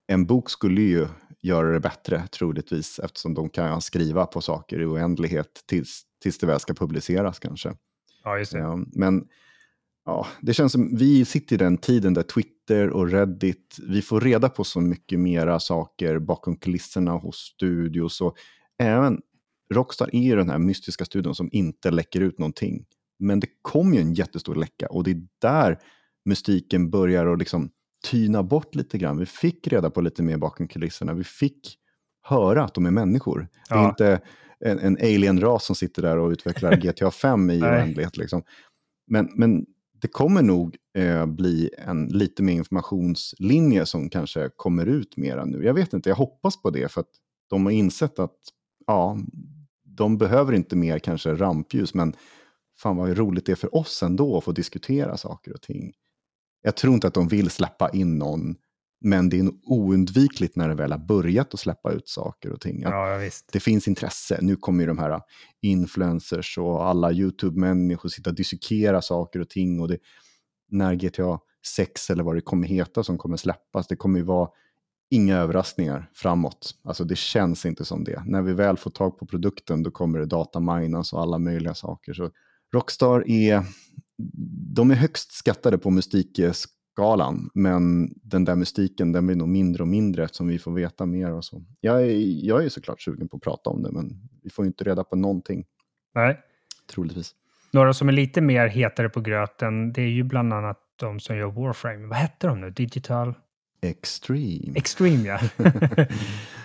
en 0.07 0.25
bok 0.25 0.49
skulle 0.49 0.81
ju 0.81 1.07
göra 1.41 1.71
det 1.71 1.79
bättre 1.79 2.27
troligtvis 2.27 2.99
eftersom 2.99 3.33
de 3.33 3.49
kan 3.49 3.81
skriva 3.81 4.25
på 4.25 4.41
saker 4.41 4.81
i 4.81 4.85
oändlighet 4.85 5.63
tills, 5.65 6.01
tills 6.21 6.37
det 6.37 6.47
väl 6.47 6.59
ska 6.59 6.73
publiceras 6.73 7.39
kanske. 7.39 7.75
Ja, 8.23 8.37
just 8.37 8.51
det. 8.51 8.59
Ja, 8.59 8.79
men 8.93 9.27
ja, 10.05 10.27
det 10.41 10.53
känns 10.53 10.71
som 10.71 10.95
vi 10.95 11.25
sitter 11.25 11.55
i 11.55 11.57
den 11.57 11.77
tiden 11.77 12.13
där 12.13 12.23
Twitter 12.23 12.89
och 12.89 13.09
Reddit, 13.09 13.77
vi 13.87 14.01
får 14.01 14.21
reda 14.21 14.49
på 14.49 14.63
så 14.63 14.81
mycket 14.81 15.19
mera 15.19 15.59
saker 15.59 16.19
bakom 16.19 16.57
kulisserna 16.57 17.11
hos 17.11 17.35
studios 17.35 18.21
och 18.21 18.37
även 18.79 19.21
Rockstar 19.73 20.15
är 20.15 20.21
ju 20.21 20.35
den 20.35 20.49
här 20.49 20.59
mystiska 20.59 21.05
studion 21.05 21.35
som 21.35 21.49
inte 21.51 21.91
läcker 21.91 22.21
ut 22.21 22.39
någonting. 22.39 22.85
Men 23.19 23.39
det 23.39 23.47
kom 23.61 23.93
ju 23.93 24.01
en 24.01 24.13
jättestor 24.13 24.55
läcka 24.55 24.87
och 24.87 25.03
det 25.03 25.11
är 25.11 25.21
där 25.41 25.79
mystiken 26.25 26.89
börjar 26.89 27.25
att 27.25 27.39
liksom 27.39 27.69
tyna 28.05 28.43
bort 28.43 28.75
lite 28.75 28.97
grann. 28.97 29.17
Vi 29.17 29.25
fick 29.25 29.67
reda 29.67 29.89
på 29.89 30.01
lite 30.01 30.23
mer 30.23 30.37
bakom 30.37 30.67
kulisserna. 30.67 31.13
Vi 31.13 31.23
fick 31.23 31.77
höra 32.21 32.63
att 32.63 32.73
de 32.73 32.85
är 32.85 32.91
människor. 32.91 33.47
Det 33.69 33.75
är 33.75 33.79
Ja. 33.79 33.89
inte 33.89 34.21
en, 34.59 34.79
en 34.79 34.97
alien-ras 34.97 35.65
som 35.65 35.75
sitter 35.75 36.01
där 36.01 36.17
och 36.17 36.29
utvecklar 36.29 36.75
GTA 36.81 37.11
5 37.11 37.49
i 37.49 37.61
oändlighet. 37.61 38.17
Liksom. 38.17 38.43
Men, 39.07 39.29
men 39.35 39.65
det 40.01 40.07
kommer 40.07 40.41
nog 40.41 40.75
eh, 40.97 41.25
bli 41.25 41.69
en 41.77 42.05
lite 42.05 42.43
mer 42.43 42.53
informationslinje 42.53 43.85
som 43.85 44.09
kanske 44.09 44.49
kommer 44.55 44.85
ut 44.85 45.17
mera 45.17 45.45
nu. 45.45 45.63
Jag 45.63 45.73
vet 45.73 45.93
inte, 45.93 46.09
jag 46.09 46.15
hoppas 46.15 46.61
på 46.61 46.69
det 46.69 46.91
för 46.91 47.01
att 47.01 47.09
de 47.49 47.65
har 47.65 47.71
insett 47.71 48.19
att 48.19 48.37
ja, 48.87 49.17
de 49.83 50.17
behöver 50.17 50.53
inte 50.53 50.75
mer 50.75 50.99
kanske 50.99 51.33
rampljus, 51.33 51.93
men 51.93 52.13
fan 52.79 52.97
vad 52.97 53.17
roligt 53.17 53.45
det 53.45 53.51
är 53.51 53.55
för 53.55 53.75
oss 53.75 54.03
ändå 54.03 54.37
att 54.37 54.43
få 54.43 54.51
diskutera 54.51 55.17
saker 55.17 55.53
och 55.53 55.61
ting. 55.61 55.93
Jag 56.61 56.75
tror 56.75 56.93
inte 56.93 57.07
att 57.07 57.13
de 57.13 57.27
vill 57.27 57.49
släppa 57.49 57.89
in 57.89 58.17
någon, 58.17 58.55
men 59.01 59.29
det 59.29 59.39
är 59.39 59.51
oundvikligt 59.63 60.55
när 60.55 60.69
det 60.69 60.75
väl 60.75 60.91
har 60.91 60.99
börjat 60.99 61.53
att 61.53 61.59
släppa 61.59 61.91
ut 61.91 62.09
saker 62.09 62.51
och 62.51 62.61
ting. 62.61 62.81
Ja, 62.81 63.17
visst. 63.17 63.49
det 63.51 63.59
finns 63.59 63.87
intresse. 63.87 64.39
Nu 64.41 64.55
kommer 64.55 64.83
ju 64.83 64.87
de 64.87 64.97
här 64.97 65.21
influencers 65.61 66.57
och 66.57 66.85
alla 66.85 67.11
YouTube-människor 67.11 68.09
sitta 68.09 68.29
och 68.29 68.35
dissekera 68.35 69.01
saker 69.01 69.39
och 69.39 69.49
ting. 69.49 69.79
Och 69.79 69.87
det, 69.87 69.97
när 70.69 70.95
GTA 70.95 71.39
6 71.75 72.09
eller 72.09 72.23
vad 72.23 72.35
det 72.35 72.41
kommer 72.41 72.67
heta 72.67 73.03
som 73.03 73.17
kommer 73.17 73.37
släppas. 73.37 73.87
Det 73.87 73.95
kommer 73.95 74.19
ju 74.19 74.25
vara 74.25 74.49
inga 75.09 75.37
överraskningar 75.37 76.09
framåt. 76.13 76.75
Alltså 76.83 77.03
det 77.03 77.17
känns 77.17 77.65
inte 77.65 77.85
som 77.85 78.03
det. 78.03 78.23
När 78.25 78.41
vi 78.41 78.53
väl 78.53 78.77
får 78.77 78.91
tag 78.91 79.19
på 79.19 79.25
produkten 79.25 79.83
då 79.83 79.91
kommer 79.91 80.19
det 80.19 80.25
dataminas 80.25 81.13
och 81.13 81.21
alla 81.21 81.39
möjliga 81.39 81.73
saker. 81.73 82.13
Så 82.13 82.31
Rockstar 82.73 83.29
är, 83.29 83.63
de 84.75 84.91
är 84.91 84.95
högst 84.95 85.31
skattade 85.31 85.77
på 85.77 85.89
mystikskalan, 85.89 87.49
men 87.53 88.13
den 88.23 88.45
där 88.45 88.55
mystiken 88.55 89.11
den 89.11 89.27
blir 89.27 89.35
nog 89.35 89.47
mindre 89.47 89.83
och 89.83 89.87
mindre 89.87 90.23
eftersom 90.23 90.47
vi 90.47 90.59
får 90.59 90.71
veta 90.71 91.05
mer 91.05 91.31
och 91.31 91.45
så. 91.45 91.63
Jag 91.81 92.01
är, 92.01 92.45
jag 92.45 92.65
är 92.65 92.69
såklart 92.69 93.01
sugen 93.01 93.27
på 93.27 93.37
att 93.37 93.43
prata 93.43 93.69
om 93.69 93.83
det, 93.83 93.91
men 93.91 94.29
vi 94.43 94.49
får 94.49 94.65
inte 94.65 94.83
reda 94.83 95.03
på 95.03 95.15
någonting. 95.15 95.65
Nej. 96.15 96.39
Troligtvis. 96.93 97.35
Några 97.71 97.93
som 97.93 98.09
är 98.09 98.13
lite 98.13 98.41
mer 98.41 98.67
hetare 98.67 99.09
på 99.09 99.21
gröten, 99.21 99.93
det 99.93 100.01
är 100.01 100.09
ju 100.09 100.23
bland 100.23 100.53
annat 100.53 100.79
de 100.95 101.19
som 101.19 101.37
gör 101.37 101.47
Warframe. 101.47 102.07
Vad 102.07 102.17
hette 102.17 102.47
de 102.47 102.61
nu? 102.61 102.69
Digital? 102.69 103.33
Extreme. 103.81 104.73
Extreme, 104.75 105.27
ja. 105.27 105.39
ja. 105.57 106.07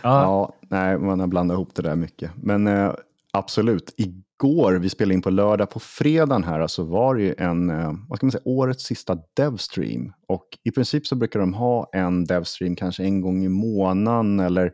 ja. 0.02 0.56
nej, 0.68 0.98
man 0.98 1.20
har 1.20 1.26
blandat 1.26 1.54
ihop 1.54 1.74
det 1.74 1.82
där 1.82 1.96
mycket. 1.96 2.30
Men 2.36 2.66
eh, 2.66 2.94
absolut, 3.32 3.94
igår, 4.42 4.72
vi 4.72 4.88
spelade 4.88 5.14
in 5.14 5.22
på 5.22 5.30
lördag, 5.30 5.70
på 5.70 5.80
fredagen 5.80 6.44
här, 6.44 6.58
så 6.58 6.62
alltså 6.62 6.82
var 6.84 7.14
det 7.14 7.22
ju 7.22 7.34
en, 7.38 7.70
eh, 7.70 7.92
vad 8.08 8.18
ska 8.18 8.26
man 8.26 8.32
säga, 8.32 8.42
årets 8.44 8.84
sista 8.84 9.18
devstream. 9.36 10.12
Och 10.28 10.48
i 10.64 10.70
princip 10.70 11.06
så 11.06 11.16
brukar 11.16 11.40
de 11.40 11.54
ha 11.54 11.90
en 11.92 12.24
devstream 12.24 12.76
kanske 12.76 13.04
en 13.04 13.20
gång 13.20 13.44
i 13.44 13.48
månaden 13.48 14.40
eller 14.40 14.72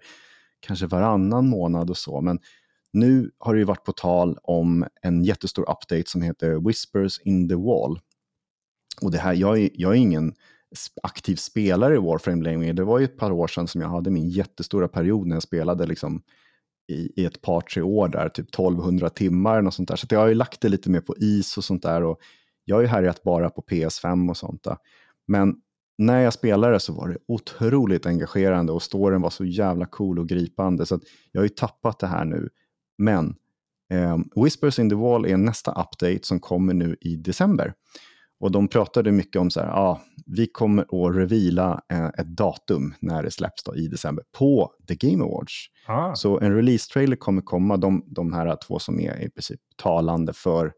kanske 0.61 0.87
varannan 0.87 1.49
månad 1.49 1.91
och 1.91 1.97
så. 1.97 2.21
Men 2.21 2.39
nu 2.93 3.31
har 3.39 3.55
det 3.55 3.59
ju 3.59 3.65
varit 3.65 3.85
på 3.85 3.93
tal 3.93 4.39
om 4.43 4.87
en 5.03 5.25
jättestor 5.25 5.63
update 5.63 6.05
som 6.07 6.23
heter 6.23 6.67
Whispers 6.67 7.21
in 7.21 7.49
the 7.49 7.55
Wall. 7.55 8.01
Och 9.03 9.11
det 9.11 9.19
här, 9.19 9.35
jag 9.35 9.59
är, 9.59 9.71
jag 9.75 9.93
är 9.93 9.97
ingen 9.97 10.35
aktiv 11.03 11.37
spelare 11.37 11.95
i 11.95 11.99
Warframe 11.99 12.45
längre. 12.45 12.73
Det 12.73 12.85
var 12.85 12.99
ju 12.99 13.05
ett 13.05 13.17
par 13.17 13.31
år 13.31 13.47
sedan 13.47 13.69
som 13.69 13.81
jag 13.81 13.89
hade 13.89 14.11
min 14.11 14.29
jättestora 14.29 14.89
period 14.89 15.27
när 15.27 15.37
jag 15.37 15.43
spelade 15.43 15.87
liksom 15.87 16.23
i, 16.89 17.23
i 17.23 17.25
ett 17.25 17.43
par, 17.43 17.61
tre 17.61 17.83
år 17.83 18.09
där, 18.09 18.29
typ 18.29 18.49
1200 18.49 19.11
timmar 19.11 19.67
och 19.67 19.75
sånt 19.75 19.89
där. 19.89 19.97
Så 19.97 20.07
jag 20.11 20.21
har 20.21 20.29
ju 20.29 20.35
lagt 20.35 20.61
det 20.61 20.69
lite 20.69 20.91
mer 20.91 21.01
på 21.01 21.15
is 21.19 21.57
och 21.57 21.65
sånt 21.65 21.83
där. 21.83 22.03
Och 22.03 22.21
jag 22.65 22.77
har 22.77 22.83
ju 22.83 22.89
härjat 22.89 23.23
bara 23.23 23.51
på 23.51 23.63
PS5 23.63 24.31
och 24.31 24.37
sånt 24.37 24.63
där. 24.63 24.77
Men 25.27 25.57
när 25.99 26.21
jag 26.21 26.33
spelade 26.33 26.81
så 26.81 26.93
var 26.93 27.09
det 27.09 27.19
otroligt 27.29 28.07
engagerande 28.07 28.73
och 28.73 28.83
storyn 28.83 29.21
var 29.21 29.31
så 29.31 29.45
jävla 29.45 29.87
cool 29.87 30.19
och 30.19 30.29
gripande. 30.29 30.87
Så 30.87 31.01
jag 31.33 31.41
har 31.41 31.45
ju 31.45 31.49
tappat 31.49 31.99
det 31.99 32.07
här 32.07 32.25
nu. 32.25 32.49
Men 32.99 33.37
eh, 33.93 34.19
Whispers 34.45 34.79
in 34.79 34.91
the 34.91 34.97
Wall 34.97 35.27
är 35.27 35.37
nästa 35.37 35.71
update 35.71 36.21
som 36.23 36.41
kommer 36.41 36.75
nu 36.75 36.97
i 37.01 37.17
december. 37.17 37.75
Och 38.41 38.53
de 38.53 38.69
pratade 38.69 39.13
mycket 39.13 39.41
om 39.41 39.51
så 39.51 39.61
här, 39.61 39.69
ah, 39.69 40.01
vi 40.27 40.47
kommer 40.47 40.83
att 40.83 41.17
revila 41.17 41.83
eh, 41.93 42.07
ett 42.07 42.37
datum 42.37 42.95
när 43.01 43.23
det 43.23 43.31
släpps 43.31 43.63
då, 43.63 43.77
i 43.77 43.89
december 43.89 44.25
på 44.39 44.73
The 44.89 44.95
Game 44.95 45.25
Awards. 45.25 45.67
Ah. 45.87 46.15
Så 46.15 46.41
en 46.41 46.57
release-trailer 46.57 47.17
kommer 47.17 47.43
komma, 47.43 47.77
de, 47.77 48.05
de 48.07 48.33
här 48.33 48.57
två 48.67 48.79
som 48.79 49.01
är 49.01 49.23
i 49.23 49.31
princip 49.31 49.61
talande 49.77 50.33
för 50.33 50.73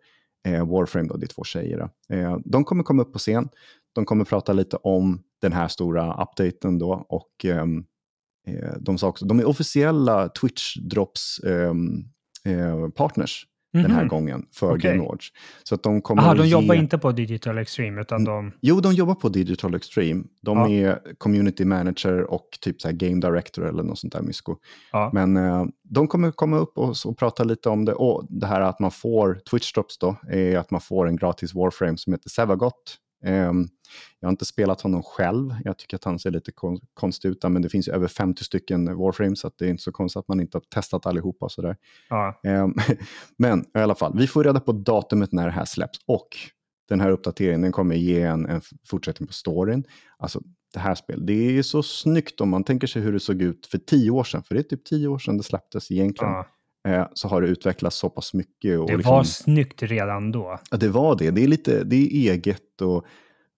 eh, 0.46 0.68
Warframe, 0.68 1.08
då, 1.08 1.16
det 1.16 1.26
är 1.26 1.28
två 1.28 1.44
tjejer. 1.44 1.88
Eh, 2.08 2.38
de 2.44 2.64
kommer 2.64 2.82
komma 2.82 3.02
upp 3.02 3.12
på 3.12 3.18
scen, 3.18 3.48
de 3.94 4.04
kommer 4.04 4.24
prata 4.24 4.52
lite 4.52 4.76
om 4.76 5.22
den 5.40 5.52
här 5.52 5.68
stora 5.68 6.22
updaten 6.22 6.78
då 6.78 7.06
och 7.08 7.44
ehm, 7.44 7.84
eh, 8.46 8.74
de, 8.80 8.98
sa 8.98 9.08
också, 9.08 9.24
de 9.24 9.40
är 9.40 9.48
officiella 9.48 10.28
Twitch-drops 10.28 11.46
ehm, 11.46 12.04
eh, 12.44 12.88
partners 12.88 13.46
mm 13.74 13.84
-hmm. 13.84 13.88
den 13.88 13.96
här 13.96 14.02
mhm. 14.02 14.08
gången 14.08 14.46
för 14.52 14.72
okay. 14.72 14.90
Game 14.90 15.04
Awards. 15.04 15.28
Så 15.62 15.74
att 15.74 15.82
de 15.82 16.02
kommer 16.02 16.22
Aha, 16.22 16.34
de 16.34 16.46
ge... 16.46 16.52
jobbar 16.52 16.74
inte 16.74 16.98
på 16.98 17.12
Digital 17.12 17.58
Extreme 17.58 18.00
utan 18.00 18.24
de... 18.24 18.52
Jo, 18.60 18.80
de 18.80 18.92
jobbar 18.92 19.14
på 19.14 19.28
Digital 19.28 19.74
Extreme. 19.74 20.24
De 20.42 20.58
ja. 20.58 20.68
är 20.68 21.00
community 21.18 21.64
manager 21.64 22.30
och 22.30 22.48
typ 22.60 22.80
så 22.80 22.88
här 22.88 22.94
game 22.94 23.20
director 23.20 23.68
eller 23.68 23.82
något 23.82 23.98
sånt 23.98 24.12
där 24.12 24.22
mysko. 24.22 24.56
Ja. 24.92 25.10
Men 25.12 25.36
eh, 25.36 25.64
de 25.82 26.08
kommer 26.08 26.30
komma 26.30 26.56
upp 26.58 26.78
och, 26.78 26.94
och, 27.06 27.18
prata 27.18 27.44
lite 27.44 27.68
om 27.68 27.84
det. 27.84 27.92
Och 27.92 28.26
det 28.28 28.46
här 28.46 28.60
att 28.60 28.80
man 28.80 28.90
får 28.90 29.40
Twitch 29.50 29.72
drops 29.72 29.98
då, 29.98 30.16
är 30.28 30.58
att 30.58 30.70
man 30.70 30.80
får 30.80 31.08
en 31.08 31.16
gratis 31.16 31.54
Warframe 31.54 31.96
som 31.96 32.12
heter 32.12 32.30
Sevagot. 32.30 32.96
Um, 33.24 33.68
jag 34.20 34.26
har 34.26 34.30
inte 34.30 34.44
spelat 34.44 34.80
honom 34.80 35.02
själv. 35.02 35.54
Jag 35.64 35.78
tycker 35.78 35.96
att 35.96 36.04
han 36.04 36.18
ser 36.18 36.30
lite 36.30 36.52
kon 36.52 36.80
konstig 36.94 37.28
ut, 37.28 37.42
men 37.42 37.62
det 37.62 37.68
finns 37.68 37.88
ju 37.88 37.92
över 37.92 38.08
50 38.08 38.44
stycken 38.44 38.96
Warframes, 38.96 39.40
så 39.40 39.50
det 39.58 39.64
är 39.64 39.68
inte 39.68 39.82
så 39.82 39.92
konstigt 39.92 40.20
att 40.20 40.28
man 40.28 40.40
inte 40.40 40.56
har 40.56 40.62
testat 40.74 41.06
allihopa. 41.06 41.48
Sådär. 41.48 41.76
Ja. 42.08 42.40
Um, 42.44 42.74
men 43.38 43.60
i 43.60 43.78
alla 43.78 43.94
fall, 43.94 44.18
vi 44.18 44.26
får 44.26 44.44
reda 44.44 44.60
på 44.60 44.72
datumet 44.72 45.32
när 45.32 45.46
det 45.46 45.52
här 45.52 45.64
släpps 45.64 45.98
och 46.06 46.28
den 46.88 47.00
här 47.00 47.10
uppdateringen 47.10 47.60
den 47.60 47.72
kommer 47.72 47.94
ge 47.94 48.22
en, 48.22 48.46
en 48.46 48.60
fortsättning 48.86 49.26
på 49.26 49.32
storyn. 49.32 49.84
Alltså, 50.18 50.40
det 50.72 50.80
här 50.80 50.94
spelet, 50.94 51.26
det 51.26 51.58
är 51.58 51.62
så 51.62 51.82
snyggt 51.82 52.40
om 52.40 52.48
man 52.48 52.64
tänker 52.64 52.86
sig 52.86 53.02
hur 53.02 53.12
det 53.12 53.20
såg 53.20 53.42
ut 53.42 53.66
för 53.66 53.78
tio 53.78 54.10
år 54.10 54.24
sedan, 54.24 54.42
för 54.42 54.54
det 54.54 54.60
är 54.60 54.62
typ 54.62 54.84
tio 54.84 55.08
år 55.08 55.18
sedan 55.18 55.36
det 55.36 55.42
släpptes 55.42 55.90
egentligen. 55.90 56.32
Ja 56.32 56.46
så 57.14 57.28
har 57.28 57.42
det 57.42 57.48
utvecklats 57.48 57.96
så 57.96 58.10
pass 58.10 58.34
mycket. 58.34 58.78
Och 58.78 58.86
det 58.86 58.96
liksom, 58.96 59.14
var 59.14 59.24
snyggt 59.24 59.82
redan 59.82 60.32
då. 60.32 60.58
Ja, 60.70 60.76
det 60.76 60.88
var 60.88 61.16
det. 61.16 61.30
Det 61.30 61.42
är, 61.42 61.48
lite, 61.48 61.84
det 61.84 61.96
är 61.96 62.32
eget 62.32 62.80
och 62.80 63.06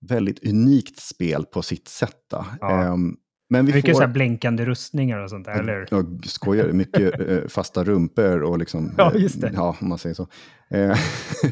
väldigt 0.00 0.46
unikt 0.46 0.98
spel 0.98 1.44
på 1.44 1.62
sitt 1.62 1.88
sätt. 1.88 2.32
Ja. 2.60 2.92
Um, 2.92 3.16
men 3.52 3.66
vi 3.66 3.72
mycket 3.72 3.96
får... 3.96 4.02
så 4.02 4.08
blänkande 4.08 4.64
rustningar 4.64 5.18
och 5.18 5.30
sånt 5.30 5.44
där, 5.44 5.60
eller 5.60 5.88
Ja, 5.90 6.04
skojar. 6.24 6.72
Mycket 6.72 7.20
eh, 7.28 7.48
fasta 7.48 7.84
rumpor 7.84 8.42
och 8.42 8.58
liksom... 8.58 8.94
Ja, 8.98 9.14
just 9.14 9.40
det. 9.40 9.52
Ja, 9.54 9.76
om 9.80 9.88
man 9.88 9.98
säger 9.98 10.14
så. 10.14 10.26
Eh, 10.70 10.96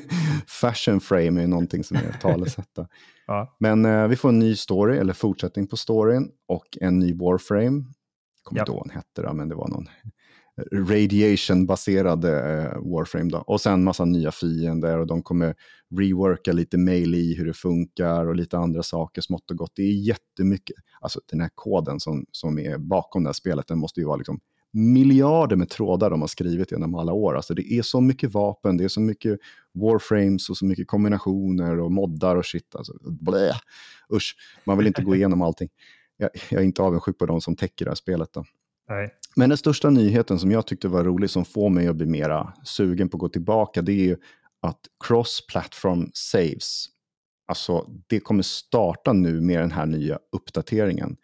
fashion 0.47 1.01
frame 1.01 1.43
är 1.43 1.47
någonting 1.47 1.85
som 1.85 1.97
är 1.97 2.19
talesätt. 2.21 2.79
ja. 3.27 3.57
Men 3.61 3.85
eh, 3.85 4.09
vi 4.09 4.17
får 4.17 4.29
en 4.29 4.39
ny 4.39 4.57
story, 4.57 4.99
eller 4.99 5.13
fortsättning 5.13 5.67
på 5.67 5.77
storyn, 5.77 6.29
och 6.49 6.67
en 6.81 6.99
ny 6.99 7.15
Warframe. 7.15 7.65
Jag 7.65 8.45
kommer 8.45 8.61
inte 8.61 8.73
ihåg 8.73 8.79
vad 8.79 8.89
den 8.89 8.97
hette, 8.97 9.33
men 9.33 9.49
det 9.49 9.55
var 9.55 9.69
någon 9.69 9.89
radiation-baserade 10.73 12.63
eh, 12.63 12.93
Warframe. 12.93 13.31
Då. 13.31 13.39
Och 13.39 13.61
sen 13.61 13.85
massa 13.85 14.05
nya 14.05 14.33
fiender 14.33 14.99
och 14.99 15.07
de 15.07 15.23
kommer 15.23 15.55
reworka 15.99 16.53
lite 16.53 16.79
mail 16.79 17.15
i 17.15 17.35
hur 17.35 17.47
det 17.47 17.55
funkar 17.55 18.27
och 18.27 18.37
lite 18.37 18.59
andra 18.59 18.83
saker 18.83 19.23
smått 19.23 19.51
och 19.51 19.57
gott. 19.57 19.73
Det 19.75 19.83
är 19.83 19.93
jättemycket. 19.93 20.77
Alltså 21.01 21.21
den 21.31 21.41
här 21.41 21.51
koden 21.55 22.01
som, 22.01 22.27
som 22.33 22.59
är 22.59 22.79
bakom 22.79 23.23
det 23.23 23.29
här 23.29 23.35
spelet, 23.35 23.67
den 23.69 23.79
måste 23.79 24.01
ju 24.01 24.07
vara 24.07 24.17
liksom 24.17 24.41
miljarder 24.73 25.57
med 25.57 25.69
trådar 25.69 26.11
de 26.11 26.21
har 26.21 26.29
skrivit 26.29 26.73
genom 26.73 26.95
alla 26.95 27.13
år. 27.13 27.37
Alltså 27.37 27.55
det 27.55 27.73
är 27.73 27.83
så 27.83 28.01
mycket 28.01 28.35
vapen, 28.35 28.77
det 28.77 28.85
är 28.85 28.89
så 28.89 29.01
mycket 29.01 29.39
warframes 29.75 30.51
och 30.51 30.57
så 30.57 30.65
mycket 30.65 30.89
kombinationer 30.89 31.81
och 31.81 31.93
moddar 31.93 32.37
och 32.37 32.47
shit. 32.47 32.75
Alltså, 32.75 32.93
blä. 33.03 33.53
Usch, 34.13 34.37
man 34.65 34.79
vill 34.79 34.87
inte 34.87 35.03
gå 35.03 35.15
igenom 35.15 35.43
allting. 35.43 35.69
Jag, 36.17 36.31
jag 36.51 36.61
är 36.61 36.65
inte 36.65 36.83
avundsjuk 36.83 37.19
på 37.19 37.27
de 37.27 37.41
som 37.41 37.57
täcker 37.57 37.85
det 37.85 37.91
här 37.91 37.97
spelet. 37.97 38.33
Då. 38.33 38.45
Nej. 38.91 39.11
Men 39.37 39.49
den 39.49 39.59
största 39.59 39.91
nyheten 39.91 40.39
som 40.39 40.51
jag 40.51 40.67
tyckte 40.67 40.89
var 40.89 41.05
rolig, 41.05 41.31
som 41.31 41.45
får 41.45 41.71
mig 41.71 41.89
att 41.89 41.97
bli 41.97 42.07
mera 42.07 42.53
sugen 42.65 43.09
på 43.09 43.17
att 43.17 43.21
gå 43.21 43.29
tillbaka, 43.29 43.83
det 43.83 43.93
är 43.93 44.05
ju 44.05 44.17
att 44.63 44.81
cross-platform 45.05 46.11
saves, 46.15 46.87
alltså 47.49 47.87
det 48.07 48.21
kommer 48.21 48.43
starta 48.43 49.13
nu 49.13 49.41
med 49.41 49.61
den 49.61 49.71
här 49.71 49.87
nya 49.87 50.19
uppdateringen 50.33 51.17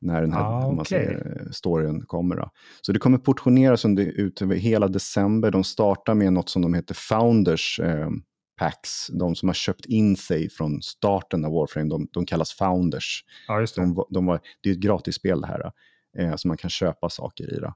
när 0.00 0.20
den 0.20 0.32
här 0.32 0.40
ah, 0.40 0.72
okay. 0.72 0.84
säger, 0.84 1.48
storyn 1.52 2.00
kommer. 2.06 2.36
Då. 2.36 2.50
Så 2.80 2.92
det 2.92 2.98
kommer 2.98 3.18
portioneras 3.18 3.84
under, 3.84 4.04
ut 4.04 4.42
över 4.42 4.56
hela 4.56 4.88
december. 4.88 5.50
De 5.50 5.64
startar 5.64 6.14
med 6.14 6.32
något 6.32 6.48
som 6.48 6.62
de 6.62 6.74
heter 6.74 6.94
Founders 6.94 7.80
eh, 7.80 8.10
Packs. 8.58 9.06
De 9.06 9.34
som 9.34 9.48
har 9.48 9.54
köpt 9.54 9.84
in 9.84 10.16
sig 10.16 10.50
från 10.50 10.82
starten 10.82 11.44
av 11.44 11.52
Warframe, 11.52 11.88
de, 11.88 12.08
de 12.12 12.26
kallas 12.26 12.52
Founders. 12.52 13.24
Ja, 13.48 13.60
just 13.60 13.76
det. 13.76 13.82
De, 13.82 14.04
de 14.10 14.26
var, 14.26 14.40
det 14.60 14.68
är 14.68 14.72
ett 14.72 14.80
gratisspel 14.80 15.40
det 15.40 15.46
här 15.46 15.72
eh, 16.18 16.36
så 16.36 16.48
man 16.48 16.56
kan 16.56 16.70
köpa 16.70 17.10
saker 17.10 17.54
i 17.54 17.58
det. 17.58 17.74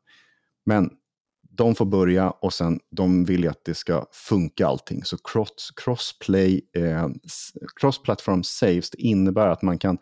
Men 0.66 0.90
de 1.50 1.74
får 1.74 1.86
börja 1.86 2.30
och 2.30 2.52
sen 2.52 2.80
de 2.90 3.24
vill 3.24 3.42
ju 3.42 3.48
att 3.48 3.64
det 3.64 3.74
ska 3.74 4.06
funka 4.12 4.66
allting. 4.66 5.04
Så 5.04 5.16
cross, 5.16 5.72
crossplay, 5.76 6.60
eh, 6.76 7.08
cross-platform 7.80 8.42
saves 8.42 8.90
det 8.90 8.98
innebär 8.98 9.46
att 9.46 9.62
man 9.62 9.78
kan, 9.78 9.98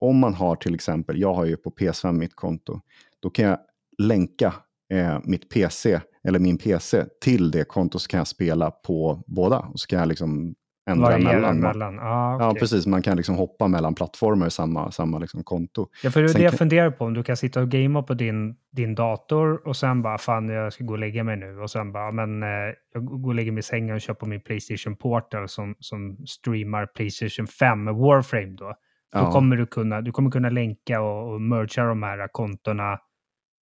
om 0.00 0.18
man 0.18 0.34
har 0.34 0.56
till 0.56 0.74
exempel, 0.74 1.20
jag 1.20 1.34
har 1.34 1.44
ju 1.44 1.56
på 1.56 1.70
PS5 1.70 2.12
mitt 2.12 2.34
konto, 2.34 2.80
då 3.20 3.30
kan 3.30 3.44
jag 3.44 3.58
länka 3.98 4.54
eh, 4.92 5.18
mitt 5.24 5.50
PC 5.50 6.00
eller 6.24 6.38
min 6.38 6.58
PC 6.58 7.04
till 7.20 7.50
det 7.50 7.64
konto 7.64 7.98
så 7.98 8.08
kan 8.08 8.18
jag 8.18 8.28
spela 8.28 8.70
på 8.70 9.22
båda. 9.26 9.58
Och 9.58 9.80
så 9.80 9.86
kan 9.86 9.98
jag 9.98 10.08
liksom 10.08 10.54
ändra 10.90 11.10
Variera 11.10 11.52
mellan. 11.52 11.98
Ah, 11.98 12.34
okay. 12.36 12.46
Ja, 12.46 12.54
precis. 12.54 12.86
Man 12.86 13.02
kan 13.02 13.16
liksom 13.16 13.34
hoppa 13.34 13.68
mellan 13.68 13.94
plattformar 13.94 14.46
i 14.46 14.50
samma, 14.50 14.90
samma 14.90 15.18
liksom 15.18 15.44
konto. 15.44 15.88
Ja, 16.02 16.10
för 16.10 16.22
det 16.22 16.30
är 16.30 16.34
det 16.34 16.42
jag 16.42 16.58
funderar 16.58 16.90
på. 16.90 17.04
Om 17.04 17.14
du 17.14 17.22
kan 17.22 17.36
sitta 17.36 17.60
och 17.60 17.68
gamea 17.68 18.02
på 18.02 18.14
din, 18.14 18.56
din 18.72 18.94
dator 18.94 19.68
och 19.68 19.76
sen 19.76 20.02
bara, 20.02 20.18
fan, 20.18 20.48
jag 20.48 20.72
ska 20.72 20.84
gå 20.84 20.92
och 20.92 20.98
lägga 20.98 21.24
mig 21.24 21.36
nu. 21.36 21.60
Och 21.60 21.70
sen 21.70 21.92
bara, 21.92 22.12
men 22.12 22.42
eh, 22.42 22.48
jag 22.94 23.04
går 23.04 23.28
och 23.28 23.34
lägger 23.34 23.52
mig 23.52 23.58
i 23.58 23.62
sängen 23.62 24.00
och 24.08 24.18
på 24.18 24.26
min 24.26 24.40
Playstation 24.40 24.96
Portal 24.96 25.48
som, 25.48 25.74
som 25.78 26.16
streamar 26.26 26.86
Playstation 26.86 27.46
5 27.46 27.84
med 27.84 27.94
Warframe 27.94 28.56
då. 28.56 28.74
Då 29.12 29.18
ja. 29.18 29.32
kommer 29.32 29.56
du 29.56 29.66
kunna, 29.66 30.00
du 30.00 30.12
kommer 30.12 30.30
kunna 30.30 30.50
länka 30.50 31.00
och, 31.00 31.32
och 31.32 31.40
mergea 31.40 31.84
de 31.84 32.02
här 32.02 32.28
kontona 32.32 32.98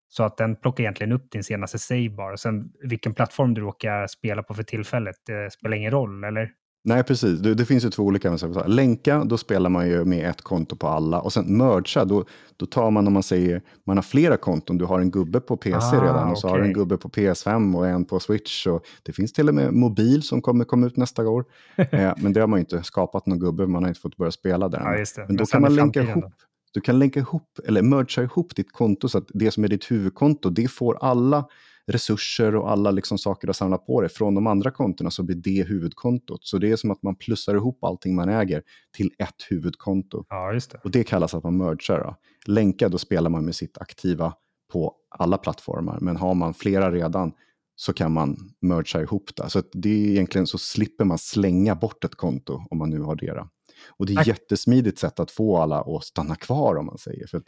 så 0.08 0.24
att 0.24 0.36
den 0.36 0.56
plockar 0.56 0.84
egentligen 0.84 1.12
upp 1.12 1.30
din 1.30 1.44
senaste 1.44 1.78
savebar. 1.78 2.36
Sen 2.36 2.72
vilken 2.82 3.14
plattform 3.14 3.54
du 3.54 3.60
råkar 3.60 4.06
spela 4.06 4.42
på 4.42 4.54
för 4.54 4.62
tillfället, 4.62 5.16
det 5.26 5.52
spelar 5.52 5.76
ingen 5.76 5.90
roll, 5.90 6.24
eller? 6.24 6.50
Nej, 6.86 7.02
precis. 7.04 7.38
Det, 7.40 7.54
det 7.54 7.64
finns 7.64 7.84
ju 7.84 7.90
två 7.90 8.02
olika. 8.02 8.30
Men 8.30 8.62
Länka, 8.66 9.24
då 9.24 9.38
spelar 9.38 9.70
man 9.70 9.88
ju 9.88 10.04
med 10.04 10.30
ett 10.30 10.42
konto 10.42 10.76
på 10.76 10.88
alla. 10.88 11.20
Och 11.20 11.32
sen 11.32 11.56
mercha, 11.56 12.04
då, 12.04 12.24
då 12.56 12.66
tar 12.66 12.90
man 12.90 13.06
om 13.06 13.12
man 13.12 13.22
säger, 13.22 13.62
man 13.84 13.96
har 13.96 14.02
flera 14.02 14.36
konton. 14.36 14.78
Du 14.78 14.84
har 14.84 15.00
en 15.00 15.10
gubbe 15.10 15.40
på 15.40 15.56
PC 15.56 15.96
Ah, 15.96 16.04
redan 16.04 16.30
och 16.30 16.38
så 16.38 16.48
har 16.48 16.58
du 16.58 16.64
en 16.64 16.72
gubbe 16.72 16.96
på 16.96 17.08
PS5 17.08 17.76
och 17.76 17.86
en 17.86 18.04
på 18.04 18.20
Switch. 18.20 18.66
Och 18.66 18.84
det 19.02 19.12
finns 19.12 19.32
till 19.32 19.48
och 19.48 19.54
med 19.54 19.72
mobil 19.72 20.22
som 20.22 20.42
kommer 20.42 20.64
komma 20.64 20.86
ut 20.86 20.96
nästa 20.96 21.28
år. 21.28 21.44
eh, 21.76 22.12
men 22.16 22.32
det 22.32 22.40
har 22.40 22.46
man 22.46 22.58
ju 22.58 22.60
inte 22.60 22.82
skapat 22.82 23.26
någon 23.26 23.38
gubbe, 23.38 23.66
man 23.66 23.82
har 23.82 23.88
inte 23.88 24.00
fått 24.00 24.16
börja 24.16 24.32
spela 24.32 24.68
där. 24.68 24.80
Ja, 24.80 25.04
det. 25.16 25.26
Men 25.26 25.36
då 25.36 25.46
kan 25.46 25.62
man 25.62 25.74
länka 25.74 26.02
ihop. 26.02 26.24
Du 26.72 26.80
kan 26.80 26.98
länka 26.98 27.20
ihop, 27.20 27.58
eller 27.66 27.82
mercha 27.82 28.22
ihop 28.22 28.56
ditt 28.56 28.72
konto 28.72 29.08
så 29.08 29.18
att 29.18 29.28
det 29.28 29.50
som 29.50 29.64
är 29.64 29.68
ditt 29.68 29.90
huvudkonto, 29.90 30.50
det 30.50 30.68
får 30.68 30.98
alla 31.00 31.44
resurser 31.86 32.56
och 32.56 32.70
alla 32.70 32.90
liksom 32.90 33.18
saker 33.18 33.48
att 33.48 33.56
samla 33.56 33.78
på 33.78 34.00
dig. 34.00 34.10
Från 34.10 34.34
de 34.34 34.46
andra 34.46 34.70
kontona 34.70 35.10
så 35.10 35.22
blir 35.22 35.36
det 35.36 35.62
huvudkontot. 35.62 36.44
Så 36.44 36.58
det 36.58 36.70
är 36.70 36.76
som 36.76 36.90
att 36.90 37.02
man 37.02 37.16
plussar 37.16 37.54
ihop 37.54 37.84
allting 37.84 38.14
man 38.14 38.28
äger 38.28 38.62
till 38.96 39.10
ett 39.18 39.46
huvudkonto. 39.50 40.24
Ja, 40.28 40.52
det. 40.52 40.80
Och 40.84 40.90
det 40.90 41.04
kallas 41.04 41.34
att 41.34 41.44
man 41.44 41.56
mergar. 41.56 42.16
Då. 42.46 42.88
Då 42.88 42.98
spelar 42.98 43.30
man 43.30 43.44
med 43.44 43.54
sitt 43.54 43.78
aktiva 43.78 44.34
på 44.72 44.94
alla 45.10 45.38
plattformar. 45.38 45.98
Men 46.00 46.16
har 46.16 46.34
man 46.34 46.54
flera 46.54 46.92
redan 46.92 47.32
så 47.76 47.92
kan 47.92 48.12
man 48.12 48.36
merga 48.60 49.02
ihop 49.02 49.30
det. 49.36 49.50
Så 49.50 49.62
det 49.72 49.88
är 49.88 50.10
egentligen 50.10 50.46
så 50.46 50.58
slipper 50.58 51.04
man 51.04 51.18
slänga 51.18 51.74
bort 51.74 52.04
ett 52.04 52.14
konto 52.14 52.62
om 52.70 52.78
man 52.78 52.90
nu 52.90 53.00
har 53.00 53.16
det. 53.16 53.34
Då. 53.34 53.48
Och 53.96 54.06
det 54.06 54.14
är 54.14 54.20
ett 54.20 54.26
jättesmidigt 54.26 54.98
sätt 54.98 55.20
att 55.20 55.30
få 55.30 55.56
alla 55.56 55.80
att 55.80 56.04
stanna 56.04 56.36
kvar 56.36 56.76
om 56.76 56.86
man 56.86 56.98
säger. 56.98 57.26
För 57.26 57.42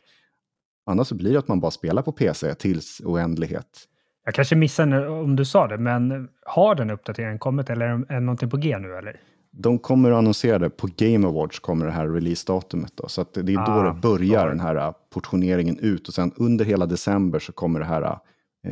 annars 0.87 1.13
blir 1.13 1.33
det 1.33 1.39
att 1.39 1.49
man 1.49 1.61
bara 1.61 1.71
spelar 1.71 2.03
på 2.03 2.13
PC 2.13 2.55
tills 2.55 3.01
oändlighet. 3.05 3.89
Jag 4.27 4.35
kanske 4.35 4.57
missade 4.57 5.09
om 5.09 5.37
du 5.37 5.45
sa 5.45 5.67
det, 5.67 5.79
men 5.79 6.29
har 6.47 6.75
den 6.75 6.91
uppdateringen 6.91 7.39
kommit 7.39 7.71
eller 7.71 7.87
är 7.87 8.15
det 8.15 8.21
någonting 8.21 8.51
på 8.51 8.57
G 8.57 8.79
nu 8.79 8.95
eller? 8.97 9.21
De 9.51 9.79
kommer 9.79 10.11
att 10.11 10.19
annonsera 10.19 10.59
det 10.59 10.71
på 10.71 10.89
Game 10.97 11.27
Awards 11.27 11.59
kommer 11.61 11.87
det 11.87 11.93
här 11.93 12.09
releasedatumet. 12.09 12.93
Då, 12.95 13.09
så 13.09 13.21
att 13.21 13.35
det 13.35 13.41
är 13.41 13.45
då 13.45 13.61
Ah, 13.61 13.83
det 13.95 14.01
börjar 14.01 14.43
ja. 14.43 14.49
den 14.49 14.61
här 14.61 14.77
äh, 14.77 14.93
portioneringen 15.15 15.79
ut 15.79 16.09
och 16.09 16.15
sen 16.15 16.33
under 16.37 16.65
hela 16.65 16.87
december 16.87 17.39
så 17.39 17.53
kommer 17.53 17.81
det 17.81 17.87
här 17.87 18.03
äh, 18.03 18.19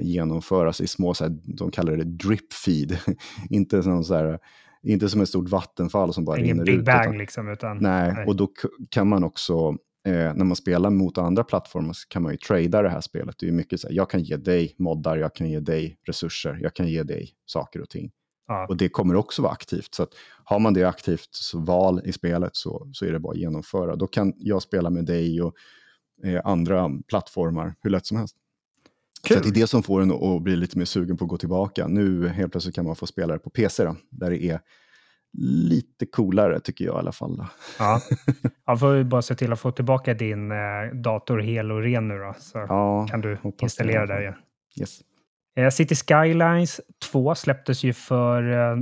genomföras 0.03 0.81
i 0.81 0.87
små, 0.87 1.15
så 1.15 1.25
här, 1.25 1.33
de 1.45 1.71
kallar 1.71 1.97
det 1.97 2.05
drip 2.05 2.53
feed. 2.53 2.99
inte, 3.51 3.83
så 3.83 4.15
här, 4.15 4.39
inte 4.83 5.09
som 5.09 5.21
ett 5.21 5.29
stort 5.29 5.49
vattenfall 5.49 6.13
som 6.13 6.25
bara 6.25 6.39
Ingen 6.39 6.49
rinner 6.51 6.65
Big 6.65 6.75
ut. 6.75 6.85
Bang 6.85 7.05
utan- 7.05 7.19
liksom, 7.19 7.49
utan... 7.49 7.79
Nej, 7.79 8.13
nej. 8.13 8.27
och 8.27 8.37
då 8.37 8.49
kan 8.91 9.09
man 9.09 9.25
också, 9.25 9.77
när 10.11 10.45
man 10.45 10.57
spelar 10.57 10.91
mot 10.91 11.19
andra 11.19 11.45
plattformar 11.45 11.93
så 11.93 12.09
kan 12.09 12.23
man 12.23 12.33
ju 12.33 12.39
trada 12.39 12.83
det 12.83 12.89
här 12.89 13.01
spelet. 13.01 13.37
Det 13.39 13.49
är 13.49 13.53
mycket 13.53 13.81
så 13.81 13.89
här, 13.89 13.95
jag 13.95 14.11
kan 14.11 14.23
ge 14.23 14.37
dig 14.37 14.75
moddar, 14.79 15.17
jag 15.17 15.35
kan 15.35 15.51
ge 15.51 15.61
dig 15.61 15.99
resurser, 16.07 16.59
jag 16.63 16.75
kan 16.75 16.89
ge 16.89 17.03
dig 17.03 17.31
saker 17.47 17.81
och 17.81 17.89
ting. 17.91 18.11
Ja. 18.49 18.67
Och 18.69 18.77
det 18.77 18.89
kommer 18.89 19.17
också 19.17 19.43
vara 19.43 19.53
aktivt. 19.53 19.95
Så 19.95 20.03
att 20.03 20.11
har 20.45 20.59
man 20.59 20.75
det 20.75 20.85
aktivt 20.85 21.29
så 21.31 21.59
val 21.59 22.03
i 22.05 22.13
spelet 22.13 22.57
så, 22.57 22.89
så 22.93 23.05
är 23.05 23.13
det 23.13 23.21
bara 23.21 23.33
att 23.33 23.39
genomföra. 23.39 23.97
Då 23.97 24.07
kan 24.07 24.35
jag 24.37 24.63
spela 24.63 24.91
med 24.91 25.05
dig 25.05 25.43
och 25.43 25.55
eh, 26.25 26.41
andra 26.45 26.91
plattformar 27.09 27.75
hur 27.81 27.91
lätt 27.91 28.07
som 28.07 28.17
helst. 28.17 28.37
Så 29.23 29.29
Kul. 29.29 29.37
att 29.37 29.43
det 29.43 29.49
är 29.49 29.61
det 29.61 29.67
som 29.67 29.83
får 29.83 30.01
en 30.01 30.11
att 30.11 30.43
bli 30.43 30.57
lite 30.57 30.79
mer 30.79 30.85
sugen 30.85 31.17
på 31.17 31.25
att 31.25 31.31
gå 31.31 31.37
tillbaka. 31.37 31.87
Nu 31.89 32.29
helt 32.29 32.53
plötsligt 32.53 32.75
kan 32.75 32.85
man 32.85 32.97
få 32.97 33.07
spela 33.07 33.33
det 33.33 33.39
på 33.39 33.51
PC 33.51 33.85
då, 33.85 33.97
där 34.11 34.31
det 34.31 34.45
är 34.45 34.61
lite 35.39 36.07
coolare 36.07 36.61
tycker 36.61 36.85
jag 36.85 36.95
i 36.95 36.99
alla 36.99 37.13
fall. 37.13 37.45
Ja. 37.79 38.01
Jag 38.67 38.81
får 38.81 39.05
bara 39.05 39.23
se 39.23 39.35
till 39.35 39.53
att 39.53 39.61
få 39.61 39.71
tillbaka 39.73 40.15
din 40.15 40.51
eh, 40.53 40.57
dator 40.95 41.39
hel 41.39 41.73
och 41.73 41.83
ren 41.83 42.09
nu 42.09 42.19
då, 42.19 42.35
så 42.39 42.59
Ja, 42.69 43.07
kan 43.11 43.21
du 43.21 43.35
det 43.43 43.63
installera 43.63 44.07
där 44.07 44.21
igen. 44.21 44.35
Yes. 44.81 45.01
Eh, 45.57 45.71
City 45.71 45.95
Skylines 45.95 46.81
2 47.13 47.35
släpptes 47.35 47.85
ju 47.85 47.93
för, 47.93 48.43
eh, 48.53 48.79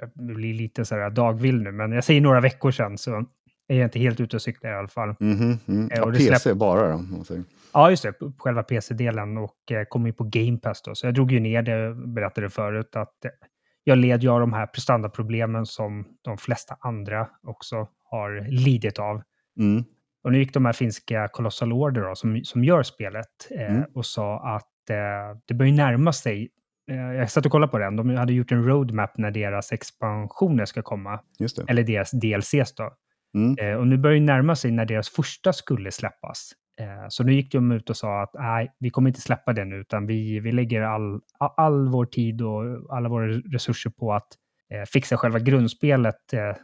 jag 0.00 0.10
blir 0.14 0.54
lite 0.54 0.84
så 0.84 0.94
här 0.94 1.10
dagvill 1.10 1.62
nu, 1.62 1.72
men 1.72 1.92
jag 1.92 2.04
säger 2.04 2.20
några 2.20 2.40
veckor 2.40 2.70
sedan 2.70 2.98
så 2.98 3.24
är 3.68 3.76
jag 3.76 3.86
inte 3.86 3.98
helt 3.98 4.20
ute 4.20 4.36
och 4.36 4.42
cyklar 4.42 4.70
i 4.70 4.74
alla 4.74 4.88
fall. 4.88 5.14
Mm. 5.20 5.50
Eh, 5.52 5.58
Ja, 5.90 6.04
och 6.04 6.12
det 6.12 6.18
PC 6.28 6.54
bara 6.54 6.92
då. 6.92 7.04
Ja, 7.72 7.90
just 7.90 8.02
det, 8.02 8.12
själva 8.38 8.62
PC-delen 8.62 9.38
och 9.38 9.72
eh, 9.72 9.84
kom 9.88 10.06
ju 10.06 10.12
på 10.12 10.24
Game 10.24 10.58
Pass 10.58 10.82
då, 10.82 10.94
så 10.94 11.06
jag 11.06 11.14
drog 11.14 11.32
ju 11.32 11.40
ner 11.40 11.62
det, 11.62 11.94
berättade 11.94 12.50
förut, 12.50 12.96
att 12.96 13.24
eh, 13.24 13.30
jag 13.84 13.98
led 13.98 14.22
ju 14.22 14.28
av 14.28 14.40
de 14.40 14.52
här 14.52 14.66
prestandaproblemen 14.66 15.66
som 15.66 16.04
de 16.22 16.38
flesta 16.38 16.76
andra 16.80 17.28
också 17.42 17.88
har 18.04 18.48
lidit 18.48 18.98
av. 18.98 19.22
Mm. 19.58 19.84
Och 20.24 20.32
nu 20.32 20.38
gick 20.38 20.54
de 20.54 20.64
här 20.66 20.72
finska 20.72 21.28
Colossal 21.28 21.72
Order 21.72 22.02
då, 22.02 22.14
som, 22.14 22.40
som 22.44 22.64
gör 22.64 22.82
spelet 22.82 23.26
eh, 23.50 23.70
Mm. 23.76 23.84
och 23.94 24.06
sa 24.06 24.56
att 24.56 24.90
eh, 24.90 25.38
det 25.46 25.54
börjar 25.54 25.72
närma 25.72 26.12
sig. 26.12 26.48
Eh, 26.90 26.96
jag 26.96 27.30
satt 27.30 27.46
och 27.46 27.52
kollade 27.52 27.70
på 27.70 27.78
den. 27.78 27.96
De 27.96 28.16
hade 28.16 28.32
gjort 28.32 28.52
en 28.52 28.64
roadmap 28.64 29.18
när 29.18 29.30
deras 29.30 29.72
expansioner 29.72 30.64
ska 30.64 30.82
komma. 30.82 31.20
Eller 31.68 31.82
deras 31.82 32.10
DLCs 32.10 32.74
då. 32.74 32.92
Mm. 33.34 33.56
Eh, 33.58 33.78
och 33.78 33.86
nu 33.86 33.96
börjar 33.98 34.14
det 34.14 34.26
närma 34.26 34.56
sig 34.56 34.70
när 34.70 34.84
deras 34.84 35.08
första 35.08 35.52
skulle 35.52 35.90
släppas. 35.90 36.52
Eh, 36.80 37.06
så 37.08 37.24
nu 37.24 37.32
gick 37.32 37.52
de 37.52 37.72
ut 37.72 37.90
och 37.90 37.96
sa 37.96 38.22
att 38.22 38.30
nej, 38.34 38.72
vi 38.78 38.90
kommer 38.90 39.10
inte 39.10 39.20
släppa 39.20 39.52
den 39.52 39.72
utan 39.72 40.06
vi, 40.06 40.40
vi 40.40 40.52
lägger 40.52 40.82
all, 40.82 41.20
all, 41.38 41.88
vår 41.88 42.06
tid 42.06 42.42
och 42.42 42.62
alla 42.96 43.08
våra 43.08 43.28
resurser 43.28 43.90
på 43.90 44.12
att 44.12 44.28
eh, 44.72 44.82
fixa 44.86 45.16
själva 45.16 45.38
grundspelet 45.38 46.32
eh, 46.32 46.56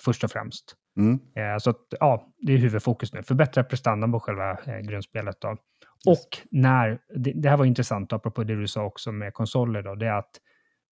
först 0.00 0.24
och 0.24 0.30
främst. 0.30 0.74
Mm. 0.98 1.14
Eh, 1.14 1.58
Så 1.58 1.70
att, 1.70 1.80
ja, 2.00 2.32
det 2.38 2.52
är 2.52 2.58
huvudfokus 2.58 3.12
nu. 3.12 3.22
Förbättra 3.22 3.64
prestandan 3.64 4.12
på 4.12 4.20
själva 4.20 4.58
grundspelet. 4.82 5.36
Då. 5.40 5.56
Och 6.06 6.38
när, 6.50 6.98
det, 7.16 7.32
det 7.32 7.50
här 7.50 7.56
var 7.56 7.64
intressant, 7.64 8.12
apropå 8.12 8.44
det 8.44 8.56
du 8.56 8.66
sa 8.68 8.84
också 8.84 9.12
med 9.12 9.34
konsoler, 9.34 9.82
då, 9.82 9.94
det 9.94 10.06
är 10.06 10.12
att 10.18 10.30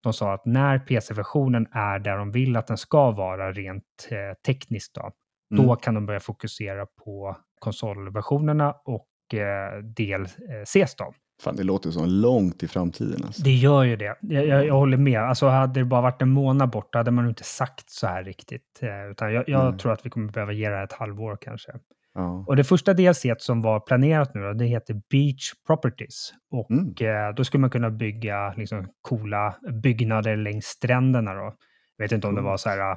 de 0.03 0.13
sa 0.13 0.35
att 0.35 0.47
när 0.47 0.79
PC-versionen 0.79 1.67
är 1.73 1.99
där 1.99 2.17
de 2.19 2.31
vill 2.31 2.57
att 2.57 2.67
den 2.67 2.77
ska 2.77 3.11
vara 3.11 3.53
rent 3.53 4.09
tekniskt, 4.47 4.95
då, 4.95 5.11
Mm. 5.53 5.67
då 5.67 5.77
kan 5.77 5.95
de 5.95 6.07
börja 6.07 6.21
fokusera 6.21 6.87
på 7.05 7.37
konsolversionerna 7.61 8.75
och 8.85 9.39
eh, 9.39 9.79
DLCs. 9.83 10.95
Då. 10.97 11.13
Fan, 11.43 11.57
det 11.57 11.63
låter 11.63 11.91
som 11.91 12.07
långt 12.07 12.63
i 12.63 12.69
framtiden. 12.69 13.25
Alltså. 13.25 13.43
Det 13.43 13.55
gör 13.55 13.83
ju 13.85 13.97
det. 13.97 14.17
Jag, 14.21 14.47
jag, 14.47 14.67
jag 14.67 14.75
håller 14.75 14.97
med. 14.97 15.21
Alltså 15.21 15.47
hade 15.47 15.81
det 15.81 15.85
bara 15.85 16.01
varit 16.01 16.23
en 16.23 16.29
månad 16.31 16.71
bort, 16.71 16.93
då 16.93 16.99
hade 16.99 17.11
man 17.11 17.29
inte 17.29 17.45
sagt 17.45 17.91
så 17.91 18.07
här 18.07 18.25
riktigt. 18.25 18.79
Eh, 18.83 19.11
utan 19.11 19.33
jag, 19.33 19.45
jag 19.49 19.79
tror 19.79 19.93
att 19.93 20.07
vi 20.07 20.11
kommer 20.11 20.33
behöva 20.33 20.53
ge 20.53 20.69
det 20.69 20.77
här 20.77 20.85
ett 20.85 20.93
halvår 20.93 21.39
kanske. 21.41 21.73
Ja. 22.15 22.45
Och 22.49 22.57
det 22.57 22.65
första 22.65 22.95
DLC 22.95 23.27
som 23.39 23.63
var 23.63 23.81
planerat 23.81 24.35
nu 24.35 24.41
då, 24.41 24.53
det 24.53 24.65
heter 24.65 24.95
Beach 25.11 25.53
Properties. 25.67 26.33
Och 26.51 26.71
Mm. 26.71 26.85
eh, 27.01 27.35
då 27.37 27.45
skulle 27.45 27.61
man 27.61 27.71
kunna 27.71 27.91
bygga 27.91 28.55
liksom, 28.57 28.87
coola 29.01 29.55
byggnader 29.83 30.37
längs 30.37 30.65
stränderna. 30.65 31.35
Då. 31.35 31.53
Jag 31.97 32.05
vet 32.05 32.13
inte 32.13 32.27
om 32.27 32.35
det 32.35 32.43
var 32.43 32.57
så 32.57 32.69
här, 32.69 32.97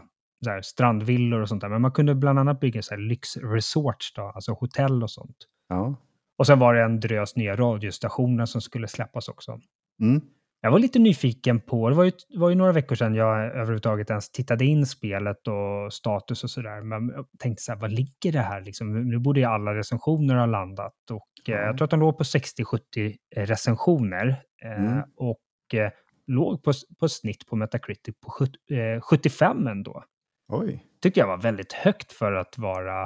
här, 0.49 0.61
strandvillor 0.61 1.41
och 1.41 1.49
sånt 1.49 1.61
där, 1.61 1.69
men 1.69 1.81
man 1.81 1.91
kunde 1.91 2.15
bland 2.15 2.39
annat 2.39 2.59
bygga 2.59 2.81
så 2.81 2.93
här, 2.93 3.01
lyxresorts, 3.01 4.13
då, 4.13 4.21
alltså 4.21 4.51
hotell 4.53 5.03
och 5.03 5.11
sånt. 5.11 5.37
Ja. 5.69 5.95
Och 6.37 6.47
sen 6.47 6.59
var 6.59 6.73
det 6.73 6.81
en 6.83 6.99
drös 6.99 7.35
nya 7.35 7.55
radiostationer 7.55 8.45
som 8.45 8.61
skulle 8.61 8.87
släppas 8.87 9.29
också. 9.29 9.59
Mm. 10.01 10.21
Jag 10.63 10.71
var 10.71 10.79
lite 10.79 10.99
nyfiken 10.99 11.59
på, 11.59 11.89
det 11.89 11.95
var 11.95 12.03
ju, 12.03 12.11
var 12.35 12.49
ju 12.49 12.55
några 12.55 12.71
veckor 12.71 12.95
sedan 12.95 13.15
jag 13.15 13.45
överhuvudtaget 13.45 14.09
ens 14.09 14.31
tittade 14.31 14.65
in 14.65 14.85
spelet 14.85 15.47
och 15.47 15.93
status 15.93 16.43
och 16.43 16.49
sådär. 16.49 16.81
Men 16.81 17.09
jag 17.09 17.25
tänkte 17.39 17.63
så 17.63 17.71
här, 17.71 17.79
vad 17.79 17.91
ligger 17.91 18.31
det 18.31 18.39
här 18.39 18.61
liksom? 18.61 19.09
Nu 19.09 19.19
borde 19.19 19.39
ju 19.39 19.45
alla 19.45 19.75
recensioner 19.75 20.35
ha 20.35 20.45
landat. 20.45 20.93
Och 21.11 21.49
eh, 21.49 21.55
Ja. 21.55 21.65
jag 21.65 21.77
tror 21.77 21.85
att 21.85 21.91
de 21.91 21.99
låg 21.99 22.17
på 22.17 22.23
60-70 22.23 23.15
recensioner. 23.35 24.27
Eh, 24.65 24.72
Mm. 24.85 25.03
Och 25.15 25.73
eh, 25.73 25.91
låg 26.27 26.63
på, 26.63 26.72
på 26.99 27.09
snitt 27.09 27.45
på 27.45 27.55
Metacritic 27.55 28.15
på 28.26 28.31
70, 28.31 28.53
eh, 28.76 29.01
75 29.01 29.68
ändå. 29.68 30.03
Oj. 30.52 30.86
Tyckte 31.02 31.19
jag 31.19 31.28
var 31.28 31.38
väldigt 31.38 31.73
högt 31.73 32.11
för 32.11 32.34
att 32.34 32.57
vara 32.57 33.03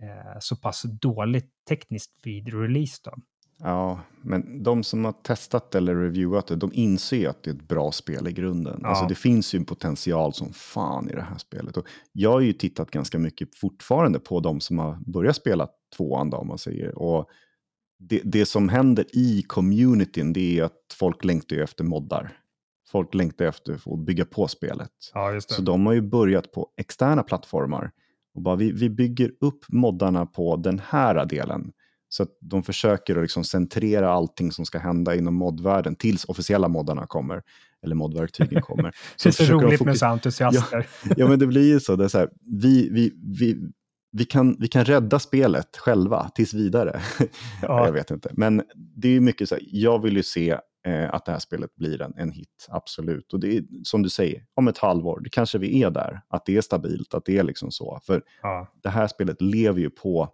eh, 0.00 0.38
så 0.40 0.56
pass 0.56 0.82
dåligt 0.82 1.50
tekniskt 1.68 2.12
vid 2.22 2.54
release 2.54 3.00
då. 3.04 3.14
Ja, 3.58 4.00
men 4.22 4.62
de 4.62 4.82
som 4.82 5.04
har 5.04 5.12
testat 5.12 5.74
eller 5.74 5.94
reviewat 5.94 6.46
det, 6.46 6.56
de 6.56 6.70
inser 6.72 7.16
ju 7.16 7.26
att 7.26 7.42
det 7.42 7.50
är 7.50 7.54
ett 7.54 7.68
bra 7.68 7.92
spel 7.92 8.28
i 8.28 8.32
grunden. 8.32 8.80
Ja. 8.82 8.88
Alltså 8.88 9.06
det 9.06 9.14
finns 9.14 9.54
ju 9.54 9.56
en 9.56 9.64
potential 9.64 10.32
som 10.32 10.52
fan 10.52 11.10
i 11.10 11.12
det 11.12 11.22
här 11.22 11.38
spelet. 11.38 11.76
Och 11.76 11.86
jag 12.12 12.32
har 12.32 12.40
ju 12.40 12.52
tittat 12.52 12.90
ganska 12.90 13.18
mycket 13.18 13.56
fortfarande 13.56 14.18
på 14.18 14.40
de 14.40 14.60
som 14.60 14.78
har 14.78 14.98
börjat 15.06 15.36
spela 15.36 15.68
tvåan 15.96 16.30
då, 16.30 16.36
om 16.36 16.48
man 16.48 16.58
säger. 16.58 16.98
Och 16.98 17.28
det, 17.98 18.20
det 18.24 18.46
som 18.46 18.68
händer 18.68 19.04
i 19.12 19.42
communityn, 19.42 20.32
det 20.32 20.58
är 20.58 20.64
att 20.64 20.96
folk 20.98 21.24
längtar 21.24 21.56
ju 21.56 21.62
efter 21.62 21.84
moddar. 21.84 22.32
Folk 22.88 23.14
längtar 23.14 23.44
efter 23.44 23.72
att 23.72 23.82
få 23.82 23.96
bygga 23.96 24.24
på 24.24 24.48
spelet. 24.48 24.90
Ja, 25.14 25.40
Så 25.40 25.62
de 25.62 25.86
har 25.86 25.92
ju 25.92 26.00
börjat 26.00 26.52
på 26.52 26.68
externa 26.76 27.22
plattformar. 27.22 27.90
Och 28.34 28.42
bara 28.42 28.56
vi, 28.56 28.72
vi 28.72 28.90
bygger 28.90 29.32
upp 29.40 29.64
moddarna 29.68 30.26
på 30.26 30.56
den 30.56 30.80
här 30.88 31.26
delen. 31.26 31.72
Så 32.08 32.22
att 32.22 32.28
de 32.40 32.62
försöker 32.62 33.16
att 33.16 33.22
liksom 33.22 33.44
centrera 33.44 34.10
allting 34.10 34.52
som 34.52 34.66
ska 34.66 34.78
hända 34.78 35.14
inom 35.14 35.34
moddvärlden 35.34 35.96
tills 35.96 36.24
officiella 36.24 36.68
moddarna 36.68 37.06
kommer. 37.06 37.42
Eller 37.82 37.94
moddverktygen 37.94 38.62
kommer. 38.62 38.94
det 39.22 39.28
är 39.28 39.32
så 39.32 39.44
roligt 39.44 39.84
med 39.84 39.98
så 39.98 40.06
entusiaster. 40.06 40.86
Ja, 41.16 41.28
men 41.28 41.38
det 41.38 41.46
blir 41.46 41.68
ju 41.72 41.80
så. 41.80 41.96
Det 41.96 42.04
är 42.04 42.08
så 42.08 42.18
här, 42.18 42.30
vi, 42.40 42.88
vi, 42.90 43.12
vi, 43.38 43.56
vi, 44.12 44.24
kan, 44.24 44.56
vi 44.60 44.68
kan 44.68 44.84
rädda 44.84 45.18
spelet 45.18 45.76
själva 45.76 46.30
tills 46.34 46.54
vidare. 46.54 47.00
Ja. 47.62 47.86
Jag 47.86 47.92
vet 47.92 48.10
inte. 48.10 48.30
Men 48.32 48.62
det 48.74 49.08
är 49.08 49.20
mycket 49.20 49.48
så 49.48 49.54
här, 49.54 49.64
jag 49.66 50.02
vill 50.02 50.16
ju 50.16 50.22
se 50.22 50.58
eh, 50.86 51.14
att 51.14 51.24
det 51.24 51.32
här 51.32 51.38
spelet 51.38 51.74
blir 51.74 52.02
en, 52.02 52.14
en 52.16 52.30
hit, 52.30 52.66
absolut. 52.68 53.32
Och 53.32 53.40
det 53.40 53.56
är 53.56 53.64
som 53.82 54.02
du 54.02 54.10
säger, 54.10 54.44
om 54.54 54.68
ett 54.68 54.78
halvår, 54.78 55.20
det 55.20 55.30
kanske 55.30 55.58
vi 55.58 55.82
är 55.82 55.90
där, 55.90 56.20
att 56.28 56.46
det 56.46 56.56
är 56.56 56.60
stabilt, 56.60 57.14
att 57.14 57.24
det 57.24 57.38
är 57.38 57.42
liksom 57.42 57.70
så. 57.70 58.00
För 58.02 58.22
Ja, 58.42 58.66
det 58.82 58.88
här 58.88 59.06
spelet 59.06 59.42
lever 59.42 59.80
ju 59.80 59.90
på 59.90 60.28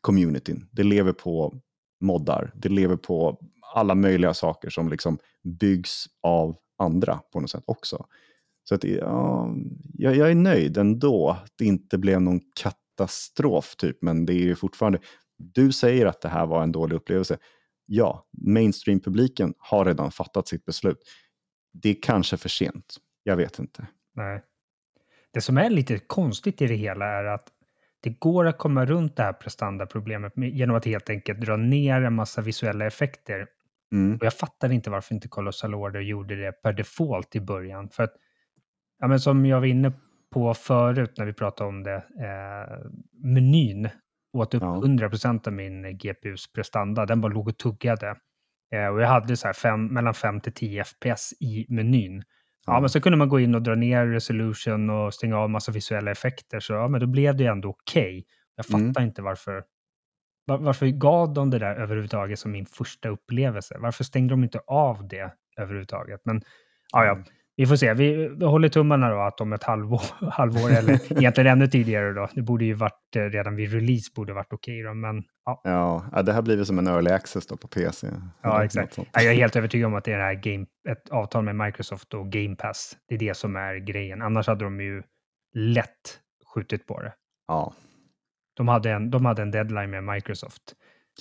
communityn, 0.00 0.68
det 0.72 0.82
lever 0.82 1.12
på 1.12 1.54
moddar, 2.00 2.52
det 2.54 2.68
lever 2.68 2.96
på 2.96 3.38
alla 3.74 3.94
möjliga 3.94 4.34
saker 4.34 4.70
som 4.70 4.88
liksom 4.88 5.18
byggs 5.42 6.06
av 6.22 6.56
andra 6.78 7.20
på 7.32 7.40
något 7.40 7.50
sätt 7.50 7.64
också. 7.66 8.06
Så 8.68 8.74
att, 8.74 8.84
ja, 8.84 9.48
jag, 9.94 10.16
jag 10.16 10.30
är 10.30 10.34
nöjd 10.34 10.78
ändå 10.78 11.30
att 11.30 11.52
det 11.58 11.64
inte 11.64 11.98
blev 11.98 12.20
någon 12.20 12.40
katastrof 12.54 13.76
typ, 13.76 14.02
men 14.02 14.26
det 14.26 14.32
är 14.32 14.44
ju 14.44 14.54
fortfarande, 14.54 14.98
du 15.36 15.72
säger 15.72 16.06
att 16.06 16.20
det 16.20 16.28
här 16.28 16.46
var 16.46 16.62
en 16.62 16.72
dålig 16.72 16.96
upplevelse. 16.96 17.38
Ja, 17.86 18.26
mainstream-publiken 18.46 19.54
har 19.58 19.84
redan 19.84 20.10
fattat 20.10 20.48
sitt 20.48 20.64
beslut. 20.64 20.98
Det 21.72 21.88
är 21.88 21.96
kanske 22.02 22.36
för 22.36 22.48
sent, 22.48 22.96
jag 23.22 23.36
vet 23.36 23.58
inte. 23.58 23.86
nej. 24.14 24.42
Det 25.32 25.40
som 25.40 25.58
är 25.58 25.70
lite 25.70 25.98
konstigt 25.98 26.62
i 26.62 26.66
det 26.66 26.74
hela 26.74 27.06
är 27.06 27.24
att 27.24 27.48
det 28.00 28.10
går 28.10 28.46
att 28.46 28.58
komma 28.58 28.86
runt 28.86 29.16
det 29.16 29.22
här 29.22 29.32
prestandaproblemet 29.32 30.32
genom 30.36 30.76
att 30.76 30.84
helt 30.84 31.10
enkelt 31.10 31.40
dra 31.40 31.56
ner 31.56 32.02
en 32.02 32.14
massa 32.14 32.42
visuella 32.42 32.86
effekter. 32.86 33.46
Mm. 33.92 34.16
Och 34.16 34.24
jag 34.24 34.34
fattar 34.34 34.72
inte 34.72 34.90
varför 34.90 35.14
inte 35.14 35.28
Colossal 35.28 35.74
Order 35.74 36.00
gjorde 36.00 36.36
det 36.36 36.52
per 36.52 36.72
default 36.72 37.36
i 37.36 37.40
början. 37.40 37.88
För 37.88 38.02
att, 38.02 38.14
ja, 38.98 39.08
men 39.08 39.20
som 39.20 39.46
jag 39.46 39.60
var 39.60 39.66
inne 39.66 39.92
på 40.32 40.54
förut 40.54 41.14
när 41.18 41.24
vi 41.26 41.32
pratade 41.32 41.68
om 41.68 41.82
det, 41.82 41.96
eh, 41.96 42.90
menyn 43.12 43.88
åt 44.34 44.54
upp 44.54 44.62
Ja. 44.62 44.80
100% 44.80 45.46
av 45.46 45.52
min 45.52 45.98
GPUs 45.98 46.52
prestanda. 46.52 47.06
Den 47.06 47.20
bara 47.20 47.32
låg 47.32 47.48
och 47.48 47.58
tuggade. 47.58 48.16
Eh, 48.74 48.86
och 48.86 49.00
jag 49.02 49.08
hade 49.08 49.36
så 49.36 49.46
här 49.48 49.52
fem, 49.52 49.86
mellan 49.86 50.14
5 50.14 50.40
till 50.40 50.52
10 50.52 50.84
FPS 50.84 51.32
i 51.40 51.66
menyn. 51.68 52.22
Ja, 52.66 52.80
men 52.80 52.88
så 52.90 53.00
kunde 53.00 53.18
man 53.18 53.28
gå 53.28 53.40
in 53.40 53.54
och 53.54 53.62
dra 53.62 53.74
ner 53.74 54.06
resolution 54.06 54.90
och 54.90 55.14
stänga 55.14 55.38
av 55.38 55.50
massa 55.50 55.72
visuella 55.72 56.10
effekter. 56.10 56.60
Så 56.60 56.72
ja, 56.72 56.88
men 56.88 57.00
då 57.00 57.06
blev 57.06 57.36
det 57.36 57.42
ju 57.42 57.50
ändå 57.50 57.68
okej. 57.68 58.24
Jag 58.56 58.66
fattar 58.66 58.78
Mm. 59.00 59.02
inte 59.02 59.22
varför. 59.22 59.64
var- 60.46 60.58
Varför 60.58 60.86
gav 60.86 61.34
de 61.34 61.50
det 61.50 61.58
där 61.58 61.74
överhuvudtaget 61.76 62.38
som 62.38 62.52
min 62.52 62.66
första 62.66 63.08
upplevelse? 63.08 63.76
Varför 63.78 64.04
stängde 64.04 64.32
de 64.32 64.44
inte 64.44 64.60
av 64.66 65.08
det 65.08 65.32
överhuvudtaget? 65.56 66.20
Men 66.24 66.42
ja, 66.92 67.04
ja, 67.04 67.12
Mm. 67.12 67.24
Vi 67.56 67.66
får 67.66 67.76
se. 67.76 67.94
Vi, 67.94 68.28
håller 68.44 68.68
tummarna 68.68 69.10
då 69.10 69.20
att 69.20 69.40
om 69.40 69.52
ett 69.52 69.62
halvår, 69.62 70.02
halvår 70.30 70.70
eller 70.70 71.12
egentligen 71.18 71.50
ännu 71.50 71.66
tidigare 71.66 72.12
då. 72.12 72.28
Det 72.34 72.42
borde 72.42 72.64
ju 72.64 72.74
varit 72.74 73.16
eh, 73.16 73.22
redan 73.22 73.56
vid 73.56 73.72
release 73.72 74.10
borde 74.14 74.32
varit 74.32 74.52
okej 74.52 74.82
då, 74.82 74.94
men 74.94 75.22
ja, 75.44 75.60
Ja, 76.12 76.22
det 76.22 76.32
här 76.32 76.42
blir 76.42 76.56
väl 76.56 76.66
som 76.66 76.78
en 76.78 76.86
early 76.86 77.10
access 77.10 77.46
då 77.46 77.56
på 77.56 77.68
PC. 77.68 78.10
Ja, 78.42 78.64
exakt. 78.64 78.96
Ja, 78.96 79.04
Jag 79.12 79.24
är 79.24 79.34
helt 79.34 79.56
övertygad 79.56 79.86
om 79.86 79.94
att 79.94 80.04
det 80.04 80.12
är 80.12 80.18
det 80.18 80.24
här 80.24 80.34
game, 80.34 80.66
ett 80.88 81.10
avtal 81.10 81.44
med 81.44 81.56
Microsoft 81.56 82.14
och 82.14 82.32
Game 82.32 82.56
Pass. 82.56 82.96
Det 83.08 83.14
är 83.14 83.18
det 83.18 83.36
som 83.36 83.56
är 83.56 83.76
grejen. 83.76 84.22
Annars 84.22 84.46
hade 84.46 84.64
de 84.64 84.80
ju 84.80 85.02
lätt 85.54 86.20
skjutit 86.54 86.86
på 86.86 87.00
det. 87.02 87.12
Ja, 87.48 87.74
De 88.56 88.68
hade 88.68 88.90
en, 88.90 89.10
de 89.10 89.24
hade 89.24 89.42
en 89.42 89.50
deadline 89.50 89.90
med 89.90 90.04
Microsoft. 90.04 90.62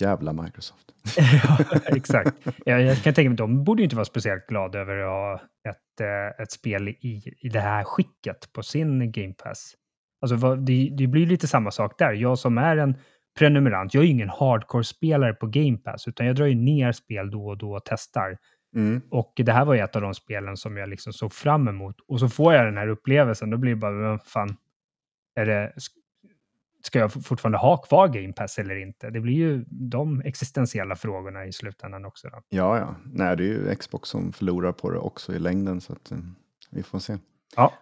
Jävla 0.01 0.33
Microsoft. 0.33 0.93
ja, 1.17 1.57
exakt. 1.85 2.47
Jag, 2.65 2.81
jag 2.81 2.97
kan 2.97 3.13
tänka 3.13 3.29
mig, 3.29 3.37
de 3.37 3.63
borde 3.63 3.81
ju 3.81 3.83
inte 3.83 3.95
vara 3.95 4.05
speciellt 4.05 4.47
glada 4.47 4.79
över 4.79 4.97
att 4.97 5.09
ha 5.09 5.41
ett, 5.69 6.01
eh, 6.01 6.43
ett 6.43 6.51
spel 6.51 6.87
i, 6.87 7.35
i 7.41 7.49
det 7.49 7.59
här 7.59 7.83
skicket 7.83 8.53
på 8.53 8.63
sin 8.63 9.11
Game 9.11 9.33
Pass. 9.33 9.73
Alltså, 10.21 10.35
vad, 10.35 10.65
det, 10.65 10.89
det 10.97 11.07
blir 11.07 11.25
lite 11.25 11.47
samma 11.47 11.71
sak 11.71 11.95
där. 11.97 12.13
Jag 12.13 12.39
som 12.39 12.57
är 12.57 12.77
en 12.77 12.97
prenumerant, 13.39 13.93
jag 13.93 14.01
är 14.01 14.05
ju 14.05 14.11
ingen 14.11 14.29
hardcore-spelare 14.29 15.33
på 15.33 15.47
Game 15.47 15.77
Pass, 15.77 16.07
utan 16.07 16.25
jag 16.25 16.35
drar 16.35 16.45
ju 16.45 16.55
ner 16.55 16.91
spel 16.91 17.31
då 17.31 17.47
och 17.47 17.57
då 17.57 17.73
och 17.73 17.81
testar. 17.85 18.37
Mm. 18.75 19.01
Och 19.09 19.33
det 19.35 19.51
här 19.51 19.65
var 19.65 19.73
ju 19.73 19.79
ett 19.79 19.95
av 19.95 20.01
de 20.01 20.13
spelen 20.13 20.57
som 20.57 20.77
jag 20.77 20.89
liksom 20.89 21.13
såg 21.13 21.33
fram 21.33 21.67
emot. 21.67 21.95
Och 22.07 22.19
så 22.19 22.29
får 22.29 22.53
jag 22.53 22.65
den 22.65 22.77
här 22.77 22.87
upplevelsen, 22.87 23.49
då 23.49 23.57
blir 23.57 23.71
det 23.71 23.75
bara, 23.75 24.09
vad 24.09 24.23
fan, 24.23 24.57
är 25.35 25.45
det, 25.45 25.73
ska 26.85 26.99
jag 26.99 27.13
fortfarande 27.13 27.57
ha 27.57 27.77
kvar 27.77 28.07
Game 28.07 28.33
Pass 28.33 28.59
eller 28.59 28.75
inte? 28.75 29.09
Det 29.09 29.19
blir 29.19 29.33
ju 29.33 29.65
de 29.69 30.21
existentiella 30.21 30.95
frågorna 30.95 31.45
i 31.45 31.51
slutändan 31.51 32.05
också. 32.05 32.29
Då. 32.29 32.41
Ja, 32.49 32.77
ja. 32.77 32.95
Nej, 33.05 33.37
det 33.37 33.43
är 33.43 33.47
ju 33.47 33.75
Xbox 33.75 34.09
som 34.09 34.33
förlorar 34.33 34.71
på 34.71 34.89
det 34.89 34.99
också 34.99 35.33
i 35.33 35.39
längden, 35.39 35.81
så 35.81 35.93
att, 35.93 36.11
eh, 36.11 36.17
vi 36.71 36.83
får 36.83 36.99
se. 36.99 37.17
Ja. 37.55 37.73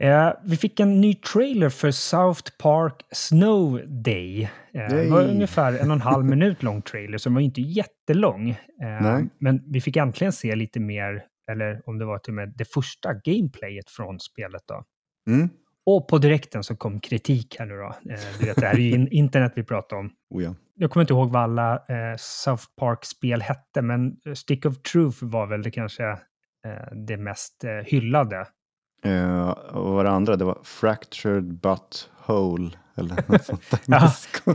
Eh, 0.00 0.32
vi 0.44 0.56
fick 0.56 0.80
en 0.80 1.00
ny 1.00 1.14
trailer 1.14 1.68
för 1.68 1.90
South 1.90 2.50
Park 2.58 3.06
Snow 3.12 3.80
Day. 3.86 4.42
Eh, 4.72 4.88
det 4.88 5.10
var 5.10 5.24
ungefär 5.24 5.72
en 5.72 5.90
och 5.90 5.96
en 5.96 6.00
halv 6.00 6.24
minut 6.34 6.62
lång 6.62 6.82
trailer, 6.82 7.18
så 7.18 7.28
den 7.28 7.34
var 7.34 7.40
inte 7.40 7.60
jättelång. 7.60 8.50
Eh, 8.50 8.56
Nej. 8.80 9.28
men 9.38 9.62
vi 9.66 9.80
fick 9.80 9.96
äntligen 9.96 10.32
se 10.32 10.56
lite 10.56 10.80
mer, 10.80 11.24
eller 11.50 11.82
om 11.86 11.98
det 11.98 12.04
var 12.04 12.18
till 12.18 12.30
och 12.30 12.34
med 12.34 12.52
det 12.56 12.64
första 12.64 13.14
gameplayet 13.24 13.90
från 13.90 14.20
spelet. 14.20 14.62
Då. 14.66 14.84
Mm. 15.32 15.48
Och 15.86 16.08
på 16.08 16.18
direkten 16.18 16.64
så 16.64 16.76
kom 16.76 17.00
kritik 17.00 17.56
här 17.58 17.66
nu 17.66 17.74
då. 17.76 18.12
Eh, 18.12 18.20
du 18.40 18.46
vet, 18.46 18.56
det 18.56 18.66
här 18.66 18.74
är 18.74 18.78
ju 18.78 18.90
in- 18.90 19.08
internet 19.10 19.52
vi 19.56 19.62
pratar 19.64 19.96
om. 19.96 20.10
Oh, 20.30 20.42
ja. 20.42 20.54
Jag 20.74 20.90
kommer 20.90 21.02
inte 21.02 21.12
ihåg 21.12 21.30
vad 21.32 21.42
alla 21.42 21.74
eh, 21.74 22.16
South 22.18 22.64
Park-spel 22.80 23.40
hette, 23.42 23.82
men 23.82 24.16
Stick 24.34 24.66
of 24.66 24.82
Truth 24.82 25.24
var 25.24 25.46
väl 25.46 25.62
det 25.62 25.70
kanske 25.70 26.04
eh, 26.66 26.94
det 27.06 27.16
mest 27.16 27.64
hyllade. 27.84 28.46
Eh, 29.04 29.48
och 29.48 29.84
vad 29.84 29.94
var 29.94 30.04
det 30.04 30.10
andra? 30.10 30.36
Det 30.36 30.44
var 30.44 30.58
Fractured 30.64 31.60
But 31.60 32.10
Whole. 32.26 32.70
Eller 32.98 33.16
något 33.32 33.44
sånt 33.44 33.70
där. 33.70 33.80
Ja. 33.86 34.12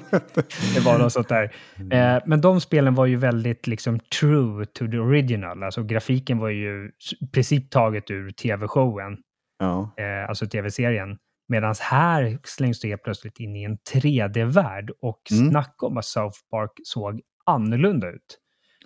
Det 0.76 0.80
var 0.86 0.98
något 0.98 1.14
sånt 1.14 1.30
där. 1.30 1.56
Mm. 1.80 2.16
Eh, 2.18 2.24
men 2.26 2.42
de 2.42 2.62
spelen 2.62 2.96
var 2.96 3.06
ju 3.06 3.16
väldigt 3.16 3.68
liksom 3.68 4.00
true 4.00 4.66
to 4.66 4.88
the 4.88 4.98
original. 4.98 5.64
Alltså 5.64 5.84
grafiken 5.84 6.38
var 6.38 6.50
ju 6.50 6.92
i 7.22 7.28
princip 7.28 7.70
taget 7.70 8.12
ur 8.12 8.32
tv-showen, 8.32 9.18
ja. 9.62 9.92
eh, 9.98 10.30
alltså 10.30 10.48
tv-serien. 10.48 11.18
Medan 11.48 11.76
här 11.82 12.40
slängs 12.44 12.80
du 12.80 12.88
helt 12.88 13.04
plötsligt 13.04 13.40
in 13.40 13.56
i 13.56 13.64
en 13.64 13.78
3D-värld 13.78 14.92
och 15.02 15.22
Mm. 15.32 15.50
snacka 15.50 15.86
om 15.86 15.98
att 15.98 16.06
South 16.06 16.38
Park 16.52 16.72
såg 16.84 17.22
annorlunda 17.46 18.10
ut. 18.10 18.38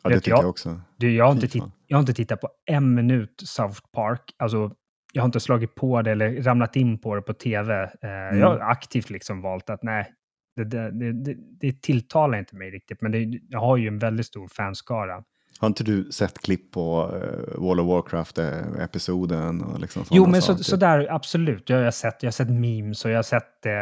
ja, 0.04 0.10
det 0.10 0.16
tycker 0.16 0.32
jag. 0.32 0.44
jag 0.44 0.50
också. 0.50 0.82
Du, 0.98 1.16
jag, 1.16 1.26
har 1.26 1.32
inte 1.32 1.48
titt- 1.48 1.64
jag 1.88 1.98
har 1.98 2.02
inte 2.02 2.14
tittat 2.14 2.42
på 2.42 2.50
en 2.66 2.94
minut 2.96 3.42
South 3.46 3.80
Park. 3.94 4.22
Alltså, 4.38 4.72
jag 5.14 5.22
har 5.22 5.26
inte 5.26 5.40
slagit 5.40 5.76
på 5.76 6.02
det 6.02 6.12
eller 6.12 6.42
ramlat 6.44 6.76
in 6.76 7.00
på 7.02 7.16
det 7.16 7.22
på 7.22 7.34
tv. 7.34 7.84
Eh, 7.84 8.10
Mm. 8.10 8.40
Jag 8.40 8.48
har 8.48 8.60
aktivt 8.60 9.10
liksom 9.10 9.42
valt 9.42 9.70
att 9.70 9.84
nej, 9.84 10.14
det, 10.56 10.64
det, 10.64 10.92
det, 11.14 11.36
det, 11.60 11.82
tilltalar 11.82 12.38
inte 12.38 12.56
mig 12.56 12.72
riktigt. 12.72 13.02
Men 13.02 13.40
jag 13.50 13.60
har 13.60 13.78
ju 13.78 13.88
en 13.88 14.00
väldigt 14.00 14.26
stor 14.26 14.48
fanskara. 14.48 15.24
Har 15.66 15.70
inte 15.70 15.84
du 15.84 16.12
sett 16.12 16.40
klipp 16.40 16.72
på 16.72 17.12
eh, 17.16 17.60
World 17.62 17.80
of 17.82 17.88
Warcraft-episoden? 17.88 19.62
Och 19.64 19.80
liksom 19.80 20.04
Jo, 20.12 20.26
men 20.28 20.42
så, 20.42 20.58
sådär 20.58 21.08
absolut. 21.12 21.70
Jag 21.70 21.84
har 21.84 21.92
sett, 21.92 22.24
jag 22.24 22.28
har 22.28 22.32
sett 22.32 22.50
memes 22.50 23.06
och 23.06 23.12
jag 23.12 23.18
har 23.18 23.24
sett 23.24 23.66
eh, 23.66 23.74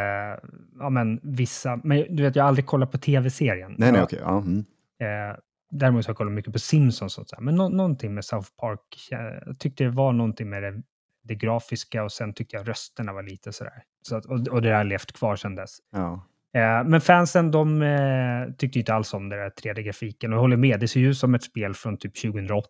ja, 0.80 0.90
men, 0.90 1.20
vissa. 1.24 1.80
Men 1.84 2.16
du 2.16 2.24
vet, 2.24 2.36
jag 2.36 2.44
har 2.44 2.48
aldrig 2.48 2.66
kollat 2.66 2.92
på 2.92 2.98
tv-serien. 2.98 3.76
Nej, 3.78 3.92
nej, 3.92 4.02
okej. 4.04 4.20
Ja, 4.22 4.38
mm. 4.38 4.60
Eh, 5.00 5.38
däremot 5.72 6.06
har 6.06 6.10
jag 6.12 6.18
kollat 6.18 6.34
mycket 6.34 6.54
på 6.54 6.60
Simpsons 6.60 7.18
och. 7.18 7.26
Men 7.40 7.56
nå- 7.56 7.70
någonting 7.70 8.14
med 8.14 8.26
South 8.26 8.50
Park. 8.60 9.10
eh, 9.12 9.18
Jag 9.46 9.60
tyckte 9.60 9.84
det 9.84 9.90
var 9.90 10.12
någonting 10.14 10.50
med 10.50 10.64
det, 10.64 10.82
det 11.24 11.36
grafiska 11.36 12.04
och 12.04 12.12
sen 12.12 12.34
tyckte 12.34 12.56
jag 12.56 12.68
rösterna 12.70 13.14
var 13.14 13.24
lite 13.24 13.54
sådär. 13.54 13.84
Så 14.02 14.16
att, 14.16 14.26
och, 14.26 14.48
och 14.48 14.62
det 14.62 14.70
har 14.72 14.84
levt 14.84 15.12
kvar 15.12 15.36
sedan 15.36 15.56
dess. 15.56 15.78
ja. 15.92 16.28
Eh, 16.58 16.90
men 16.90 17.02
fansen 17.02 17.52
de 17.52 17.82
eh, 17.82 18.54
tyckte 18.58 18.80
inte 18.80 18.94
alls 18.94 19.14
om 19.14 19.30
det 19.30 19.36
där 19.36 19.50
3D-grafiken 19.50 20.32
och 20.32 20.36
jag 20.38 20.42
håller 20.42 20.58
med. 20.58 20.80
Det 20.80 20.88
ser 20.88 21.00
ju 21.00 21.10
ut 21.10 21.18
som 21.18 21.36
ett 21.36 21.44
spel 21.44 21.74
från 21.74 21.98
typ 21.98 22.22
2008 22.22 22.68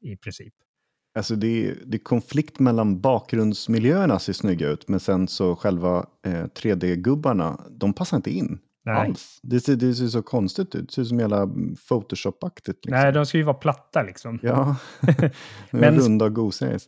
i 0.00 0.16
princip. 0.16 0.54
Alltså 1.18 1.36
det 1.36 1.66
är, 1.68 1.74
det 1.86 1.96
är 1.96 2.02
konflikt 2.02 2.58
mellan 2.58 3.00
bakgrundsmiljöerna 3.00 4.18
ser 4.18 4.32
snygga 4.32 4.68
ut, 4.68 4.88
men 4.88 5.00
sen 5.00 5.28
så 5.28 5.56
själva 5.56 6.06
eh, 6.26 6.44
3D-gubbarna, 6.44 7.60
de 7.70 7.92
passar 7.92 8.16
inte 8.16 8.30
in 8.30 8.58
Nej. 8.84 8.96
alls. 8.96 9.38
Det 9.42 9.60
ser, 9.60 9.76
det 9.76 9.94
ser 9.94 10.06
så 10.06 10.22
konstigt 10.22 10.74
ut, 10.74 10.88
det 10.88 10.92
ser 10.94 11.02
ut 11.02 11.08
som 11.08 11.18
hela 11.18 11.46
Photoshop-aktigt. 11.88 12.84
Liksom. 12.84 12.90
Nej, 13.00 13.12
de 13.12 13.26
ska 13.26 13.38
ju 13.38 13.44
vara 13.44 13.56
platta 13.56 14.02
liksom. 14.02 14.38
Ja, 14.42 14.76
Men- 15.00 15.30
men 15.70 15.98
runda 15.98 16.24
och 16.24 16.34
gosiga. 16.34 16.78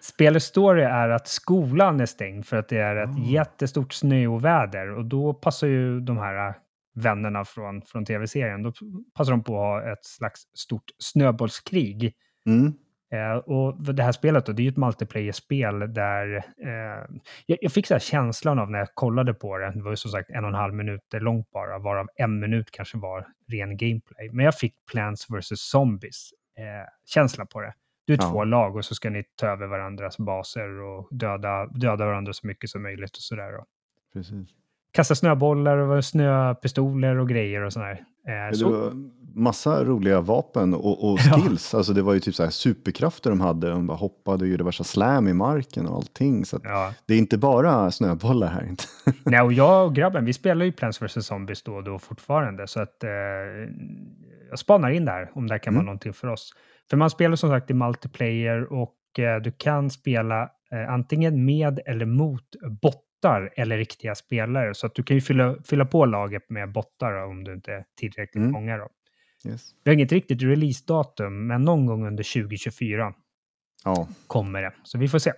Spelets 0.00 0.46
story 0.46 0.82
är 0.82 1.08
att 1.08 1.28
skolan 1.28 2.00
är 2.00 2.06
stängd 2.06 2.46
för 2.46 2.56
att 2.56 2.68
det 2.68 2.78
är 2.78 2.96
ett 2.96 3.10
Ah. 3.10 3.30
jättestort 3.30 3.92
snöoväder 3.92 4.90
och 4.90 5.04
då 5.04 5.34
passar 5.34 5.66
ju 5.66 6.00
de 6.00 6.18
här 6.18 6.48
äh, 6.48 6.54
vännerna 6.94 7.44
från, 7.44 7.82
från 7.82 8.04
tv-serien, 8.04 8.62
då 8.62 8.72
passar 9.14 9.30
de 9.30 9.44
på 9.44 9.54
att 9.54 9.84
ha 9.84 9.92
ett 9.92 10.04
slags 10.04 10.42
stort 10.54 10.90
snöbollskrig. 10.98 12.14
Mm. 12.46 12.74
Eh, 13.12 13.36
och 13.36 13.94
det 13.94 14.02
här 14.02 14.12
spelet 14.12 14.46
då, 14.46 14.52
det 14.52 14.62
är 14.62 14.64
ju 14.64 14.70
ett 14.70 14.76
multiplayer-spel 14.76 15.94
där 15.94 16.36
eh, 16.36 17.16
jag, 17.46 17.58
jag 17.60 17.72
fick 17.72 17.86
så 17.86 17.94
här 17.94 17.98
känslan 17.98 18.58
av 18.58 18.70
när 18.70 18.78
jag 18.78 18.94
kollade 18.94 19.34
på 19.34 19.58
det, 19.58 19.72
det 19.74 19.82
var 19.82 19.90
ju 19.90 19.96
som 19.96 20.10
sagt 20.10 20.30
en 20.30 20.44
och 20.44 20.48
en 20.50 20.54
halv 20.54 20.74
minuter 20.74 21.20
långt 21.20 21.50
bara, 21.50 21.78
varav 21.78 22.06
en 22.16 22.40
minut 22.40 22.70
kanske 22.70 22.98
var 22.98 23.26
ren 23.48 23.76
gameplay. 23.76 24.30
Men 24.32 24.44
jag 24.44 24.54
fick 24.54 24.74
Plants 24.92 25.30
vs. 25.30 25.60
Zombies 25.60 26.30
eh, 26.58 26.88
känsla 27.06 27.46
på 27.46 27.60
det. 27.60 27.74
Du 28.08 28.14
är 28.14 28.18
Ja. 28.22 28.30
två 28.30 28.44
lag 28.44 28.76
och 28.76 28.84
så 28.84 28.94
ska 28.94 29.10
ni 29.10 29.24
ta 29.36 29.46
över 29.46 29.66
varandras 29.66 30.18
baser 30.18 30.80
och 30.80 31.08
döda, 31.10 31.66
döda 31.66 32.06
varandra 32.06 32.32
så 32.32 32.46
mycket 32.46 32.70
som 32.70 32.82
möjligt 32.82 33.10
och 33.10 33.22
sådär. 33.22 33.52
Precis. 34.12 34.48
Kasta 34.92 35.14
snöbollar 35.14 35.76
och 35.78 36.04
snöpistoler 36.04 37.18
och 37.18 37.28
grejer 37.28 37.62
och 37.62 37.72
sådär. 37.72 38.00
Eh, 38.28 38.50
Det 38.50 38.56
så, 38.56 38.70
var 38.70 38.92
massa 39.34 39.84
roliga 39.84 40.20
vapen 40.20 40.74
och, 40.74 41.10
och 41.12 41.18
Ja. 41.30 41.38
skills. 41.38 41.74
Alltså 41.74 41.92
det 41.92 42.02
var 42.02 42.14
ju 42.14 42.20
typ 42.20 42.34
så 42.34 42.42
här 42.42 42.50
superkrafter 42.50 43.30
de 43.30 43.40
hade. 43.40 43.70
De 43.70 43.86
bara 43.86 43.96
hoppade 43.96 44.44
och 44.44 44.48
gjorde 44.50 44.64
värsta 44.64 44.84
slam 44.84 45.28
i 45.28 45.32
marken 45.34 45.86
och 45.86 45.96
allting. 45.96 46.44
Så 46.44 46.60
Ja. 46.64 46.92
det 47.06 47.14
är 47.14 47.18
inte 47.18 47.38
bara 47.38 47.90
snöbollar 47.90 48.48
här. 48.48 48.64
Inte. 48.68 48.84
Nej, 49.24 49.40
och 49.40 49.52
jag 49.52 49.86
och 49.86 49.94
grabben, 49.94 50.24
vi 50.24 50.32
spelar 50.32 50.64
ju 50.64 50.72
Plants 50.72 51.02
vs. 51.02 51.26
Zombies 51.26 51.62
då 51.62 51.74
och 51.74 51.84
då 51.84 51.98
fortfarande, 51.98 52.66
så 52.66 52.80
att 52.80 53.04
eh, 53.04 53.10
jag 54.50 54.58
spanar 54.58 54.90
in 54.90 55.04
där 55.04 55.30
om 55.34 55.46
det 55.46 55.54
här 55.54 55.58
kan 55.58 55.74
vara 55.74 55.80
Mm. 55.80 55.86
någonting 55.86 56.12
för 56.12 56.28
oss. 56.28 56.52
För 56.90 56.96
man 56.96 57.10
spelar 57.10 57.36
som 57.36 57.50
sagt 57.50 57.70
i 57.70 57.74
multiplayer 57.74 58.72
och 58.72 58.94
eh, 59.18 59.40
du 59.42 59.52
kan 59.52 59.90
spela 59.90 60.42
eh, 60.72 60.90
antingen 60.92 61.44
med 61.44 61.80
eller 61.86 62.06
mot 62.06 62.44
bottar 62.82 63.52
eller 63.56 63.76
riktiga 63.78 64.14
spelare, 64.14 64.74
så 64.74 64.86
att 64.86 64.94
du 64.94 65.02
kan 65.02 65.16
ju 65.16 65.20
fylla, 65.20 65.56
fylla 65.64 65.84
på 65.84 66.04
laget 66.06 66.50
med 66.50 66.72
bottar 66.72 67.12
då, 67.12 67.30
om 67.30 67.44
du 67.44 67.52
inte 67.54 67.72
är 67.72 67.84
tillräckligt 67.96 68.36
Mm. 68.36 68.52
många. 68.52 68.76
Då. 68.76 68.88
Yes. 69.48 69.70
Vi 69.84 69.90
har 69.90 69.94
inget 69.94 70.12
riktigt 70.12 70.42
releasedatum, 70.42 71.46
men 71.46 71.62
någon 71.62 71.86
gång 71.86 72.06
under 72.06 72.24
2024 72.42 73.12
Ja, 73.84 74.08
kommer 74.26 74.62
det, 74.62 74.72
så 74.82 74.98
vi 74.98 75.08
får 75.08 75.18
se. 75.18 75.32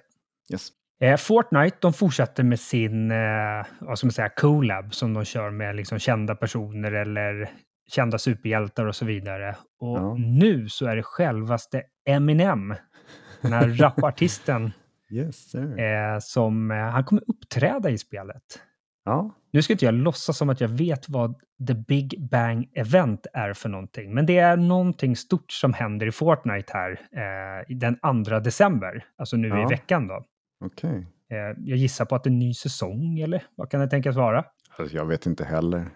yes. 0.52 0.68
Eh, 1.02 1.16
Fortnite, 1.16 1.77
de 1.81 1.93
fortsätter 1.93 2.43
med 2.43 2.60
sin, 2.60 3.10
eh, 3.10 3.66
vad 3.81 3.98
ska 3.98 4.06
man 4.06 4.12
säga, 4.12 4.28
collab 4.28 4.94
som 4.94 5.14
de 5.14 5.24
kör 5.24 5.51
med 5.51 5.77
liksom 5.77 5.98
kända 5.98 6.35
personer 6.35 6.93
eller 6.93 7.51
kända 7.90 8.18
superhjältar 8.18 8.86
och 8.86 8.96
så 8.96 9.04
vidare. 9.04 9.56
Och 9.80 9.98
Ja. 9.98 10.14
nu 10.18 10.68
så 10.68 10.86
är 10.86 10.96
det 10.96 11.02
självaste 11.02 11.82
Eminem, 12.08 12.74
den 13.42 13.52
här 13.52 13.68
rapartisten, 13.78 14.72
Yes, 15.12 15.54
eh, 15.54 16.18
som, 16.20 16.70
eh, 16.70 16.76
han 16.76 17.04
kommer 17.04 17.22
uppträda 17.26 17.90
i 17.90 17.98
spelet. 17.98 18.42
Ja, 19.04 19.30
Nu 19.52 19.62
ska 19.62 19.72
inte 19.72 19.84
jag 19.84 19.94
låtsas 19.94 20.36
som 20.38 20.50
att 20.50 20.60
jag 20.60 20.68
vet 20.68 21.08
vad 21.08 21.34
The 21.68 21.74
Big 21.74 22.28
Bang 22.30 22.68
Event 22.74 23.26
är 23.32 23.52
för 23.52 23.68
någonting, 23.68 24.14
men 24.14 24.26
det 24.26 24.38
är 24.38 24.56
någonting 24.56 25.16
stort 25.16 25.52
som 25.52 25.72
händer 25.74 26.06
i 26.06 26.12
Fortnite 26.12 26.72
här 26.72 26.90
eh, 27.12 27.76
den 27.76 28.24
2 28.24 28.38
december, 28.40 29.04
alltså 29.18 29.36
nu 29.36 29.48
i 29.48 29.50
Ja. 29.50 29.68
veckan 29.68 30.06
då. 30.06 30.24
okej. 30.64 31.06
Eh, 31.30 31.36
jag 31.58 31.78
gissar 31.78 32.04
på 32.04 32.14
att 32.14 32.24
det 32.24 32.28
är 32.28 32.32
en 32.32 32.38
ny 32.38 32.54
säsong, 32.54 33.18
eller 33.18 33.42
vad 33.54 33.70
kan 33.70 33.80
det 33.80 33.88
tänkas 33.88 34.16
vara? 34.16 34.44
Alltså, 34.78 34.96
jag 34.96 35.06
vet 35.06 35.26
inte 35.26 35.44
heller. 35.44 35.86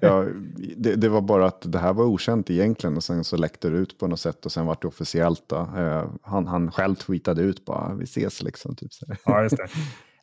Jag, 0.00 0.32
det, 0.76 0.94
det 0.96 1.08
var 1.08 1.20
bara 1.20 1.46
att 1.46 1.72
det 1.72 1.78
här 1.78 1.92
var 1.92 2.04
okänt 2.04 2.50
egentligen 2.50 2.96
och 2.96 3.04
sen 3.04 3.24
så 3.24 3.36
läckte 3.36 3.70
det 3.70 3.76
ut 3.78 3.98
på 3.98 4.06
något 4.06 4.20
sätt 4.20 4.46
och 4.46 4.52
sen 4.52 4.66
vart 4.66 4.82
det 4.82 4.88
officiellt. 4.88 5.42
Då. 5.46 5.56
Eh, 5.56 6.10
han, 6.22 6.46
han 6.46 6.70
själv 6.70 6.94
tweetade 6.94 7.42
ut 7.42 7.64
bara, 7.64 7.94
vi 7.94 8.04
ses 8.04 8.42
liksom. 8.42 8.76
Typ 8.76 8.92
så. 8.92 9.06
Ja, 9.24 9.42
just 9.42 9.56
det. 9.56 9.66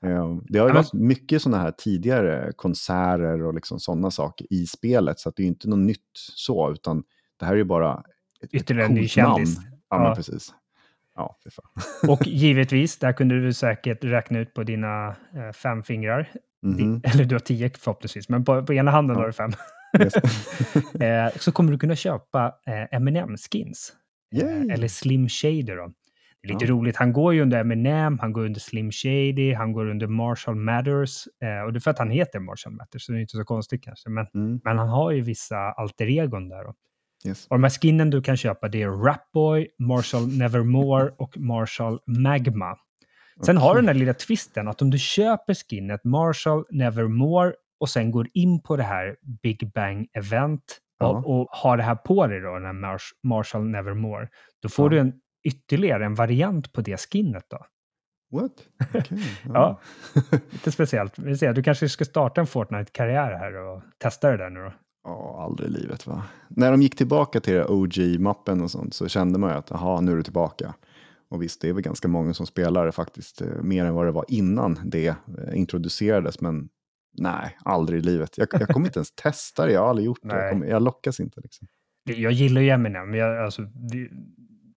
Eh, 0.06 0.38
Det 0.44 0.60
har 0.60 0.68
ju 0.68 0.74
Ja, 0.74 0.80
varit 0.82 0.94
mycket 0.94 1.42
sådana 1.42 1.62
här 1.64 1.72
tidigare 1.72 2.52
konserter 2.56 3.42
och 3.44 3.54
liksom 3.54 3.80
sådana 3.80 4.12
saker 4.12 4.48
i 4.54 4.66
spelet. 4.68 5.20
Så 5.20 5.30
det 5.30 5.42
är 5.42 5.44
ju 5.44 5.48
inte 5.50 5.70
något 5.70 5.80
nytt 5.80 6.00
så, 6.36 6.72
utan 6.72 7.04
det 7.40 7.46
här 7.46 7.54
är 7.54 7.58
ju 7.58 7.64
bara 7.64 8.04
ett, 8.44 8.54
Ytterligare 8.54 8.86
ett 8.86 8.90
en 8.90 8.96
ny 8.96 9.02
coolt 9.02 9.12
kändis. 9.12 9.58
namn. 9.58 9.70
Ja, 9.90 10.04
Ja. 10.10 10.16
precis. 10.16 10.54
Ja. 11.16 11.38
Och 12.08 12.28
givetvis, 12.28 12.98
där 12.98 13.14
kunde 13.14 13.42
du 13.42 13.54
säkert 13.54 14.04
räkna 14.04 14.40
ut 14.40 14.54
på 14.54 14.64
dina 14.64 15.08
eh, 15.08 15.52
fem 15.54 15.84
fingrar. 15.84 16.32
Mhm. 16.64 17.02
Eller 17.04 17.26
du 17.26 17.36
har 17.36 17.40
tio 17.40 17.70
förhoppningsvis, 17.80 18.30
men 18.30 18.46
på, 18.46 18.66
på 18.66 18.74
ena 18.74 18.92
handen 18.92 19.16
Ja. 19.16 19.22
har 19.22 19.28
du 19.28 19.34
fem. 19.34 19.52
Yes. 20.04 20.14
eh, 21.02 21.40
så 21.40 21.52
kommer 21.52 21.72
du 21.72 21.78
kunna 21.80 21.96
köpa 21.96 22.54
eh, 22.68 22.98
Eminem-skins. 22.98 23.94
Yay! 24.36 24.68
Eh, 24.68 24.74
eller 24.74 24.88
Slim 24.88 25.30
Shady 25.30 25.62
då. 25.64 25.94
Det 26.42 26.50
är 26.50 26.54
lite 26.54 26.66
Ja. 26.66 26.72
roligt, 26.72 26.96
han 26.96 27.14
går 27.14 27.34
ju 27.34 27.42
under 27.42 27.60
Eminem, 27.60 28.20
han 28.20 28.34
går 28.34 28.46
under 28.46 28.60
Slim 28.60 28.92
Shady, 28.92 29.54
han 29.54 29.74
går 29.74 29.86
under 29.90 30.08
Marshall 30.08 30.56
Matters. 30.56 31.28
Eh, 31.44 31.66
och 31.66 31.74
det 31.74 31.78
är 31.78 31.80
för 31.80 31.92
att 31.92 32.00
han 32.00 32.10
heter 32.12 32.40
Marshall 32.40 32.74
Matters, 32.74 33.02
så 33.06 33.12
det 33.12 33.18
är 33.18 33.22
inte 33.22 33.38
så 33.38 33.44
konstigt 33.44 33.84
kanske. 33.84 34.10
Men, 34.10 34.28
Mm, 34.34 34.60
men 34.64 34.78
han 34.78 34.90
har 34.90 35.12
ju 35.12 35.22
vissa 35.22 35.58
alter 35.58 36.08
egon 36.10 36.50
där. 36.50 36.64
Då. 36.64 36.74
yes. 37.30 37.48
Och 37.48 37.56
de 37.56 37.64
här 37.64 37.70
skinnen 37.70 38.10
du 38.10 38.22
kan 38.22 38.38
köpa 38.38 38.68
det 38.68 38.82
är 38.82 38.90
Rapboy, 38.90 39.68
Marshall 39.80 40.28
Nevermore 40.38 41.10
och 41.18 41.38
Marshall 41.38 42.00
Magma. 42.08 42.78
Sen 43.42 43.58
har 43.58 43.74
du 43.76 43.82
den 43.82 43.86
där 43.86 43.94
lilla 43.94 44.14
twisten 44.14 44.68
att 44.68 44.82
om 44.82 44.90
du 44.90 44.98
köper 44.98 45.54
skinnet 45.54 46.04
Marshall 46.04 46.66
Nevermore 46.72 47.54
och 47.80 47.90
sen 47.90 48.12
går 48.12 48.28
in 48.34 48.62
på 48.62 48.76
det 48.76 48.84
här 48.84 49.16
Big 49.44 49.72
Bang 49.74 50.08
Event 50.14 50.80
Ja. 51.00 51.08
och, 51.08 51.40
och 51.42 51.48
har 51.52 51.78
det 51.78 51.84
här 51.84 51.96
på 51.96 52.28
dig 52.28 52.40
då, 52.42 52.54
den 52.54 52.66
här 52.66 52.74
Mars, 52.74 53.10
Marshall 53.24 53.64
Nevermore, 53.64 54.28
då 54.62 54.70
får 54.70 54.86
Ja. 54.86 54.90
du 54.90 55.00
en, 55.00 55.14
ytterligare 55.48 56.06
en 56.06 56.16
variant 56.16 56.74
på 56.74 56.82
det 56.82 56.98
skinnet 57.02 57.44
då. 57.50 57.66
What? 58.40 58.52
Okej, 58.96 59.18
Ja. 59.54 59.80
Lite 60.52 60.72
speciellt. 60.72 61.20
Vi 61.20 61.38
ser, 61.38 61.54
du 61.54 61.64
kanske 61.64 61.90
ska 61.90 62.06
starta 62.06 62.42
en 62.42 62.48
Fortnite-karriär 62.48 63.32
här 63.32 63.56
och 63.56 63.82
testa 63.98 64.32
det 64.32 64.38
där 64.38 64.50
nu 64.50 64.60
då. 64.60 64.74
Ja, 65.04 65.44
aldrig 65.44 65.70
i 65.70 65.74
livet 65.74 66.08
va. 66.08 66.24
När 66.50 66.72
de 66.72 66.82
gick 66.82 66.96
tillbaka 66.98 67.40
till 67.40 67.62
OG-mappen 67.64 68.62
och 68.62 68.72
sånt 68.72 68.94
så 68.94 69.08
kände 69.08 69.40
man 69.40 69.50
ju 69.50 69.56
att 69.58 69.72
aha, 69.72 70.02
nu 70.02 70.12
är 70.12 70.16
du 70.16 70.24
tillbaka. 70.24 70.74
Och 71.34 71.42
visst, 71.42 71.62
det 71.62 71.70
är 71.70 71.74
väl 71.74 71.84
ganska 71.84 72.08
många 72.08 72.34
som 72.34 72.46
spelar 72.46 72.92
faktiskt 72.92 73.42
eh, 73.42 73.48
mer 73.62 73.86
än 73.86 73.94
vad 73.94 74.06
det 74.06 74.12
var 74.12 74.26
innan 74.28 74.80
det 74.86 75.08
eh, 75.08 75.16
introducerades. 75.54 76.42
Men 76.42 76.70
nej, 77.18 77.58
aldrig 77.66 78.00
i 78.00 78.04
livet. 78.04 78.38
Jag, 78.38 78.48
jag 78.52 78.68
kommer 78.68 78.86
inte 78.88 79.00
ens 79.00 79.16
testa 79.16 79.66
det, 79.66 79.72
jag 79.72 79.82
har 79.82 79.90
aldrig 79.90 80.06
gjort 80.06 80.20
det. 80.22 80.28
Nej. 80.28 80.38
Jag, 80.38 80.52
kommer, 80.52 80.66
jag 80.68 80.82
lockas 80.84 81.20
inte 81.20 81.42
liksom. 81.42 81.68
Det- 82.06 82.14
Jag 82.14 82.32
gillar 82.32 82.62
ju 82.62 82.70
Eminem. 82.70 83.14
Jag, 83.14 83.38
alltså, 83.46 83.62
vi, 83.92 84.10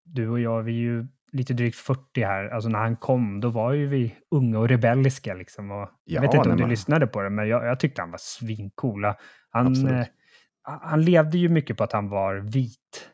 du 0.06 0.30
och 0.30 0.40
jag, 0.40 0.64
vi 0.64 0.72
är 0.72 0.82
ju 0.82 1.08
lite 1.32 1.54
drygt 1.54 1.76
40 1.78 2.22
här. 2.24 2.50
Alltså 2.50 2.70
när 2.70 2.80
han 2.80 2.96
kom, 2.96 3.40
då 3.40 3.50
var 3.50 3.74
ju 3.74 3.88
vi 3.88 4.16
unga 4.32 4.60
och 4.60 4.70
rebelliska. 4.70 5.34
Liksom. 5.34 5.72
Och 5.72 5.78
jag 5.78 5.90
Ja, 6.04 6.22
vet 6.22 6.34
inte 6.34 6.50
om 6.50 6.56
du 6.58 6.64
men- 6.64 6.70
lyssnade 6.70 7.08
på 7.08 7.22
det, 7.22 7.30
men 7.30 7.48
jag, 7.48 7.66
jag 7.66 7.80
tyckte 7.80 8.02
han 8.02 8.12
var 8.12 8.20
svincoola. 8.22 9.16
Han, 9.50 9.88
eh, 9.88 10.06
han 10.64 11.02
levde 11.06 11.38
ju 11.38 11.50
mycket 11.50 11.78
på 11.78 11.84
att 11.84 11.92
han 11.94 12.10
var 12.10 12.36
vit 12.36 13.10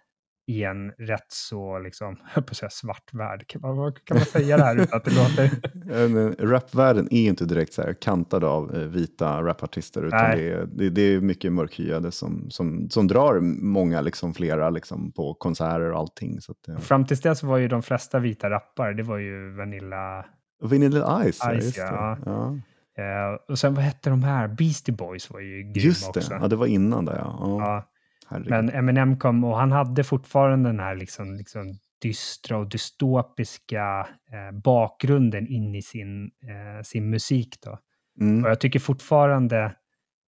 i 0.50 0.64
en 0.64 0.92
rätt 0.92 1.26
så, 1.28 1.80
liksom, 1.80 2.18
jag 2.36 2.46
på 2.46 2.56
säga 2.56 2.70
svart 2.70 3.14
värld. 3.14 3.48
Kan 3.48 3.62
man, 3.62 3.94
kan 4.04 4.18
man 4.18 4.26
säga 4.26 4.58
det 4.58 4.64
här 4.64 4.76
utan 4.76 4.98
att 4.98 5.06
det 5.06 5.12
låter... 5.12 6.46
Rapvärlden 6.52 7.08
är 7.12 7.22
ju 7.22 7.30
inte 7.30 7.46
direkt 7.46 7.74
så 7.74 7.82
här 7.82 7.94
kantad 7.94 8.44
av 8.44 8.76
eh, 8.76 8.82
vita 8.82 9.44
rapartister. 9.44 10.04
Utan 10.04 10.22
Nej. 10.22 10.38
det 10.38 10.52
är, 10.52 10.66
det, 10.66 10.90
det 10.90 11.02
är 11.02 11.22
mycket 11.22 11.52
mörkhyade 11.52 12.12
som, 12.12 12.50
som, 12.50 12.90
som 12.90 13.08
drar 13.08 13.40
många, 13.62 14.02
liksom, 14.02 14.34
flera 14.34 14.70
liksom, 14.70 15.12
på 15.12 15.34
konserter 15.34 15.92
och 15.92 16.00
allting. 16.00 16.42
Så 16.42 16.52
att, 16.52 16.68
eh, 16.68 16.78
Fram 16.78 17.06
tills 17.06 17.22
dess 17.22 17.44
var 17.44 17.58
ju 17.58 17.68
de 17.68 17.82
flesta 17.84 18.20
vita 18.20 18.50
rappare, 18.50 18.94
det 18.94 19.04
var 19.04 19.18
ju 19.18 19.56
Vanilla... 19.56 20.26
Vanilla 20.62 21.24
Ice, 21.32 21.40
ja, 21.44 21.60
Ice, 21.60 21.64
just 21.64 21.76
det. 21.76 21.82
ja. 21.82 22.18
Ja. 22.26 22.56
Eh, 23.04 23.40
och 23.48 23.60
sen 23.60 23.74
vad 23.74 23.84
hette 23.84 24.10
de 24.10 24.24
här? 24.24 24.48
Beastie 24.48 24.96
Boys 24.96 25.30
var 25.30 25.40
ju 25.40 25.64
grymma 25.64 25.86
Just 25.86 26.14
det, 26.14 26.20
också. 26.20 26.34
ja, 26.34 26.48
det 26.48 26.56
var 26.56 26.68
innan 26.68 27.06
det. 27.06 27.16
Ja. 27.16 27.38
Ja, 27.40 27.60
Ja. 27.60 27.86
Herregud. 28.30 28.49
Men 28.49 28.69
Eminem 28.69 29.19
kom 29.19 29.43
och 29.43 29.57
han 29.57 29.72
hade 29.72 30.03
fortfarande 30.03 30.69
den 30.69 30.80
här 30.80 30.95
liksom, 30.95 31.35
liksom 31.35 31.73
dystra 32.01 32.57
och 32.57 32.69
dystopiska 32.69 34.07
eh, 34.31 34.60
bakgrunden 34.60 35.47
in 35.47 35.76
i 35.76 35.81
sin, 35.81 36.26
eh, 36.26 36.84
sin 36.84 37.10
musik. 37.10 37.57
Då. 37.61 37.80
mm. 38.22 38.43
Och 38.43 38.49
jag 38.49 38.60
tycker 38.60 38.80
fortfarande 38.80 39.76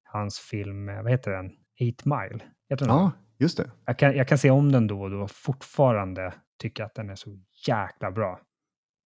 hans 0.03 0.39
film, 0.39 0.89
eh, 0.89 1.03
vad 1.03 1.11
heter 1.11 1.31
den? 1.31 1.51
Eight 1.79 2.05
Mile. 2.05 2.39
Heter 2.69 2.85
den? 2.85 2.95
Ja, 2.95 3.11
just 3.37 3.57
det. 3.57 3.71
jag, 3.85 3.99
kan, 3.99 4.15
jag 4.15 4.27
kan 4.27 4.37
se 4.37 4.49
om 4.49 4.71
den 4.71 4.87
då 4.87 5.01
och 5.01 5.09
då 5.09 5.21
och 5.21 5.31
fortfarande 5.31 6.33
tycka 6.59 6.85
att 6.85 6.95
den 6.95 7.09
är 7.09 7.15
så 7.15 7.37
jäkla 7.67 8.11
bra. 8.11 8.39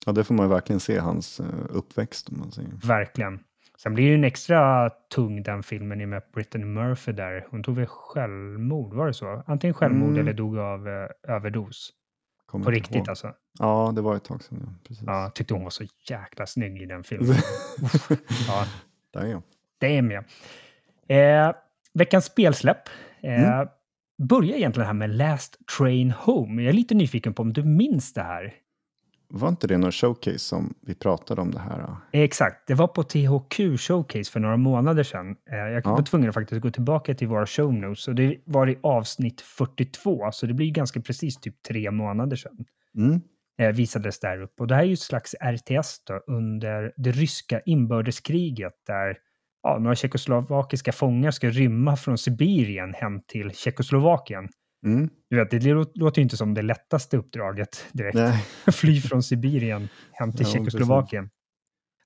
Ja, 0.06 0.12
det 0.12 0.24
får 0.24 0.34
man 0.34 0.46
ju 0.46 0.50
verkligen 0.50 0.80
se 0.80 1.00
hans 1.00 1.40
eh, 1.40 1.46
uppväxt. 1.70 2.30
Om 2.30 2.40
man 2.40 2.52
säger. 2.52 2.70
Verkligen. 2.88 3.40
Sen 3.78 3.94
blir 3.94 4.04
ju 4.06 4.16
en 4.16 4.24
extra 4.24 4.90
tung 4.90 5.44
den 5.44 5.64
filmen 5.64 6.02
i 6.02 6.06
med 6.06 6.22
Brittany 6.34 6.66
Murphy 6.66 7.12
där. 7.12 7.48
Hon 7.52 7.64
tog 7.64 7.76
väl 7.76 7.86
självmord, 7.88 8.94
var 8.94 9.08
det 9.08 9.14
så? 9.14 9.44
Antingen 9.48 9.74
självmord 9.74 10.10
Mm. 10.10 10.20
eller 10.22 10.34
dog 10.34 10.58
av 10.58 10.88
eh, 10.88 11.34
överdos. 11.36 11.90
Kommer 12.46 12.66
På 12.66 12.72
riktigt 12.72 12.96
ihåg. 12.96 13.10
alltså. 13.10 13.34
Ja, 13.60 13.92
det 13.96 14.02
var 14.02 14.16
ett 14.16 14.24
tag 14.24 14.44
sedan. 14.44 14.60
Ja. 14.66 14.74
Precis. 14.88 15.04
Ja, 15.08 15.32
tyckte 15.36 15.54
hon 15.54 15.64
var 15.64 15.70
så 15.70 15.84
jäkla 16.10 16.46
snygg 16.46 16.82
i 16.82 16.86
den 16.86 17.04
filmen. 17.04 17.28
ja, 18.48 18.66
det 19.80 19.98
är 19.98 20.02
med. 20.02 20.24
Eh, 21.08 21.56
veckans 21.94 22.26
spelsläpp. 22.26 22.78
Eh, 23.22 23.54
Mm. 23.54 23.68
Börjar 24.28 24.56
egentligen 24.58 24.88
här 24.88 24.94
med 24.94 25.10
Last 25.10 25.58
Train 25.78 26.12
Home. 26.12 26.62
Jag 26.64 26.70
är 26.70 26.74
lite 26.74 26.96
nyfiken 26.96 27.34
på 27.34 27.42
om 27.42 27.54
du 27.54 27.64
minns 27.64 28.14
det 28.14 28.22
här. 28.24 28.54
Var 29.28 29.50
inte 29.50 29.68
det 29.68 29.78
någon 29.78 29.92
showcase 29.92 30.40
som 30.40 30.74
vi 30.82 30.96
pratade 30.96 31.42
om 31.42 31.52
det 31.52 31.60
här? 31.60 31.96
Exakt, 32.12 32.68
det 32.68 32.74
var 32.74 32.88
på 32.88 33.04
THQ 33.04 33.78
Showcase 33.80 34.32
för 34.32 34.40
några 34.40 34.58
månader 34.58 35.04
sedan. 35.04 35.36
Eh, 35.52 35.58
jag 35.58 35.84
var 35.86 35.98
Ja. 36.00 36.06
tvungen 36.06 36.30
att 36.30 36.36
faktiskt 36.36 36.62
gå 36.62 36.72
tillbaka 36.72 37.14
till 37.14 37.28
våra 37.28 37.46
show 37.46 37.74
notes 37.74 38.08
och 38.08 38.16
det 38.16 38.38
var 38.46 38.70
i 38.70 38.78
avsnitt 38.84 39.42
42, 39.42 40.32
så 40.32 40.46
det 40.46 40.54
blir 40.54 40.72
ganska 40.72 41.02
precis 41.02 41.38
typ 41.38 41.64
tre 41.64 41.92
månader 41.92 42.36
sedan. 42.36 42.66
Mm. 42.98 43.22
eh, 43.60 43.70
visades 43.76 44.20
där 44.20 44.42
uppe. 44.42 44.64
Och 44.64 44.68
det 44.68 44.76
här 44.76 44.82
är 44.84 44.88
ju 44.88 44.94
ett 44.94 45.00
slags 45.00 45.36
RTS 45.42 46.04
då, 46.08 46.34
under 46.34 46.94
det 46.98 47.12
ryska 47.12 47.60
inbördeskriget 47.66 48.74
där 48.88 49.18
ja, 49.64 49.78
några 49.80 49.96
tjeckoslovakiska 49.96 50.92
fångar 50.92 51.32
ska 51.32 51.50
rymma 51.50 51.96
från 51.96 52.18
Sibirien 52.18 52.94
hem 52.94 53.22
till 53.28 53.52
Tjeckoslovakien. 53.52 54.50
Mm. 54.86 55.10
Du 55.30 55.36
vet, 55.36 55.52
det 55.52 55.60
lå- 55.60 55.92
låter 55.96 56.20
ju 56.20 56.24
inte 56.24 56.38
som 56.38 56.54
det 56.54 56.62
lättaste 56.62 57.18
uppdraget 57.18 57.86
direkt. 57.94 58.18
Fly 58.76 59.02
från 59.02 59.24
Sibirien 59.24 59.90
hem 60.12 60.32
till 60.32 60.46
Ja, 60.46 60.52
Tjeckoslovakien. 60.52 61.30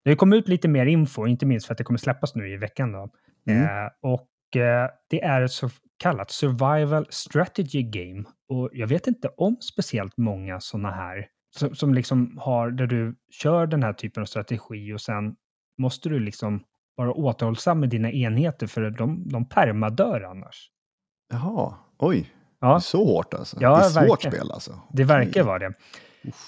Det 0.04 0.16
kommer 0.16 0.38
ut 0.38 0.48
lite 0.48 0.68
mer 0.68 0.86
info, 0.86 1.28
inte 1.28 1.46
minst 1.46 1.68
för 1.68 1.74
att 1.74 1.78
det 1.78 1.84
kommer 1.84 1.98
släppas 1.98 2.36
nu 2.36 2.54
i 2.54 2.58
veckan. 2.58 2.92
Då. 2.92 3.10
Mm. 3.50 3.64
Eh, 3.64 3.92
och 4.02 4.62
eh, 4.62 4.90
det 5.10 5.22
är 5.24 5.48
så 5.48 5.70
kallat 5.98 6.32
survival 6.32 7.08
strategy 7.10 7.84
game. 7.84 8.24
Och 8.50 8.70
jag 8.74 8.88
vet 8.88 9.08
inte 9.08 9.28
om 9.28 9.58
speciellt 9.62 10.18
många 10.18 10.60
sådana 10.60 10.92
här 10.92 11.28
som, 11.58 11.76
som 11.76 11.94
liksom 11.94 12.38
har, 12.42 12.72
där 12.72 12.88
du 12.88 13.16
kör 13.32 13.68
den 13.68 13.84
här 13.84 13.94
typen 13.94 14.22
av 14.22 14.26
strategi 14.26 14.94
och 14.94 15.02
sen 15.02 15.36
måste 15.78 16.10
du 16.10 16.20
liksom 16.20 16.64
vara 16.96 17.14
återhållsam 17.14 17.80
med 17.80 17.90
dina 17.90 18.12
enheter 18.12 18.68
för 18.68 18.90
de, 18.90 19.28
de 19.30 19.50
permadör 19.50 20.22
annars. 20.22 20.72
Jaha, 21.32 21.76
oj. 21.98 22.34
Ja. 22.62 22.68
Det 22.68 22.74
är 22.76 22.80
så 22.80 23.06
hårt 23.06 23.34
alltså? 23.34 23.58
Ja, 23.60 23.76
det 23.78 23.84
är 23.86 23.90
svårt 23.90 24.10
verkligen. 24.10 24.34
spel 24.36 24.52
alltså? 24.52 24.72
Det 24.94 25.04
verkar 25.04 25.44
vara 25.44 25.60
det. 25.60 25.74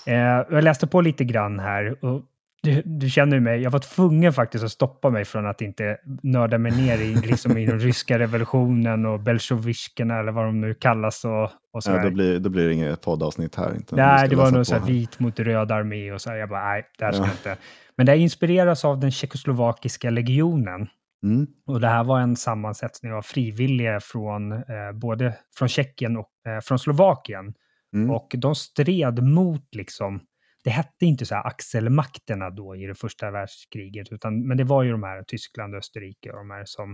Eh, 0.05 0.15
jag 0.49 0.63
läste 0.63 0.87
på 0.87 1.01
lite 1.01 1.23
grann 1.23 1.59
här 1.59 2.05
och 2.05 2.21
du, 2.63 2.81
du 2.85 3.09
känner 3.09 3.35
ju 3.37 3.39
mig, 3.41 3.61
jag 3.61 3.71
var 3.71 3.79
tvungen 3.79 4.33
faktiskt 4.33 4.63
att 4.63 4.71
stoppa 4.71 5.09
mig 5.09 5.25
från 5.25 5.45
att 5.47 5.61
inte 5.61 5.97
nörda 6.23 6.57
mig 6.57 6.71
ner 6.71 6.97
i, 6.97 7.15
liksom, 7.15 7.57
i 7.57 7.65
den 7.65 7.79
ryska 7.87 8.19
revolutionen 8.19 9.05
och 9.05 9.19
bolsjevikerna 9.19 10.19
eller 10.19 10.31
vad 10.31 10.45
de 10.45 10.61
nu 10.61 10.73
kallas 10.73 11.25
och, 11.25 11.43
och 11.43 11.49
Ja, 11.73 11.81
sådär. 11.81 12.03
då, 12.03 12.09
blir, 12.11 12.39
då 12.39 12.49
blir 12.49 12.67
det 12.67 12.73
inget 12.73 13.01
poddavsnitt 13.01 13.55
här. 13.55 13.75
Inte, 13.75 13.95
Nej, 13.95 14.29
det 14.29 14.35
var 14.35 14.51
nog 14.51 14.65
så 14.65 14.75
här 14.75 14.85
vit 14.85 15.19
mot 15.19 15.39
röd 15.39 15.71
armé 15.71 16.11
och 16.11 16.21
så 16.21 16.29
här. 16.29 16.37
Jag 16.37 16.49
bara, 16.49 16.63
nej, 16.63 16.83
det 16.97 17.05
här 17.05 17.11
ska 17.11 17.23
Ja. 17.23 17.31
inte. 17.31 17.57
Men 17.97 18.05
det 18.05 18.17
inspireras 18.17 18.85
av 18.85 18.99
den 18.99 19.11
tjeckoslovakiska 19.11 20.09
legionen. 20.09 20.87
Mm. 21.23 21.47
Och 21.65 21.81
det 21.81 21.87
här 21.87 22.03
var 22.03 22.19
en 22.19 22.35
sammansättning 22.35 23.13
av 23.13 23.21
frivilliga 23.21 23.99
från 23.99 24.51
eh, 24.51 24.91
både 24.93 25.37
från 25.55 25.67
Tjeckien 25.67 26.17
och 26.17 26.29
eh, 26.47 26.59
från 26.59 26.79
Slovakien. 26.79 27.53
Mm. 27.95 28.11
Och 28.11 28.35
de 28.37 28.55
stred 28.55 29.23
mot 29.23 29.75
liksom, 29.75 30.21
det 30.63 30.69
hette 30.69 31.05
inte 31.05 31.25
så 31.25 31.35
här 31.35 31.47
axelmakterna 31.47 32.49
då 32.49 32.75
i 32.75 32.85
det 32.85 32.95
första 32.95 33.31
världskriget, 33.31 34.11
utan, 34.11 34.47
men 34.47 34.57
det 34.57 34.63
var 34.63 34.83
ju 34.83 34.91
de 34.91 35.03
här 35.03 35.23
Tyskland, 35.27 35.75
Österrike 35.75 36.31
och 36.31 36.37
de 36.37 36.51
här 36.51 36.65
som 36.65 36.91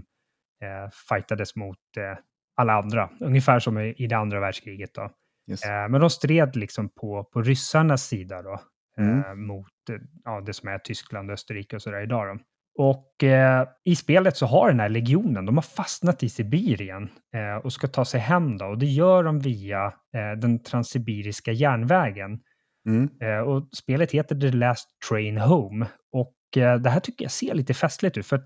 eh, 0.64 0.90
fightades 1.10 1.56
mot 1.56 1.78
eh, 1.98 2.18
alla 2.56 2.74
andra, 2.74 3.10
ungefär 3.20 3.60
som 3.60 3.78
i, 3.78 3.94
i 3.98 4.08
det 4.08 4.18
andra 4.18 4.40
världskriget 4.40 4.94
då. 4.94 5.12
Yes. 5.52 5.64
Eh, 5.64 5.90
men 5.90 6.02
de 6.02 6.10
stred 6.10 6.56
liksom 6.56 6.90
på, 6.90 7.24
på 7.24 7.42
ryssarnas 7.42 8.08
sida 8.08 8.42
då, 8.42 8.60
Mm. 9.00 9.20
eh, 9.20 9.36
mot 9.36 9.90
eh, 9.90 9.96
ja, 10.24 10.42
det 10.42 10.54
som 10.54 10.70
är 10.70 10.80
Tyskland, 10.80 11.32
Österrike 11.32 11.76
och 11.76 11.82
sådär 11.82 12.02
idag. 12.02 12.38
Då. 12.38 12.44
Och 12.78 13.24
eh, 13.24 13.68
i 13.84 13.96
spelet 13.96 14.38
så 14.38 14.46
har 14.46 14.70
den 14.70 14.80
här 14.80 14.90
legionen, 14.90 15.46
de 15.46 15.58
har 15.58 15.62
fastnat 15.62 16.24
i 16.24 16.30
Sibirien 16.30 17.10
eh, 17.36 17.66
och 17.66 17.74
ska 17.74 17.88
ta 17.88 18.06
sig 18.06 18.20
hem 18.20 18.58
då. 18.58 18.66
Och 18.66 18.78
det 18.78 18.86
gör 18.86 19.24
de 19.24 19.40
via 19.40 19.86
eh, 19.86 20.40
den 20.42 20.64
transsibiriska 20.64 21.52
järnvägen. 21.52 22.40
Mm. 22.88 23.10
Eh, 23.22 23.40
och 23.40 23.70
spelet 23.78 24.12
heter 24.12 24.40
The 24.40 24.52
Last 24.52 24.90
Train 25.10 25.38
Home. 25.38 25.86
Och 26.12 26.58
eh, 26.58 26.80
det 26.80 26.90
här 26.90 27.00
tycker 27.00 27.26
jag 27.26 27.32
ser 27.32 27.54
lite 27.54 27.74
festligt 27.74 28.18
ut. 28.18 28.26
För 28.26 28.42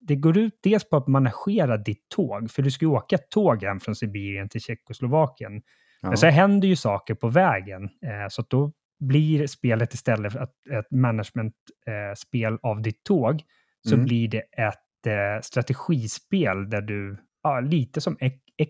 det 0.00 0.16
går 0.16 0.38
ut 0.38 0.58
dels 0.62 0.88
på 0.88 0.96
att 0.96 1.08
managera 1.08 1.76
ditt 1.76 2.08
tåg, 2.08 2.50
för 2.50 2.62
du 2.62 2.70
ska 2.70 2.84
ju 2.84 2.90
åka 2.90 3.18
tåg 3.18 3.64
hem 3.64 3.80
från 3.80 3.94
Sibirien 3.94 4.48
till 4.48 4.60
Tjeckoslovakien. 4.60 5.62
Ja. 6.02 6.08
Men 6.08 6.16
så 6.16 6.26
händer 6.26 6.68
ju 6.68 6.76
saker 6.76 7.14
på 7.14 7.28
vägen, 7.28 7.84
eh, 7.84 8.28
så 8.28 8.44
då 8.48 8.72
blir 9.00 9.46
spelet 9.46 9.94
istället 9.94 10.32
för 10.32 10.40
att, 10.40 10.52
ett 10.72 10.90
managementspel 10.90 11.54
eh, 11.86 12.14
spel 12.16 12.58
av 12.62 12.82
ditt 12.82 13.04
tåg, 13.04 13.42
så 13.88 13.94
Mm. 13.94 14.04
blir 14.06 14.28
det 14.28 14.40
ett 14.40 15.06
eh, 15.06 15.40
strategispel 15.42 16.70
där 16.70 16.80
du, 16.80 17.16
ja, 17.42 17.60
lite 17.60 18.00
som 18.00 18.16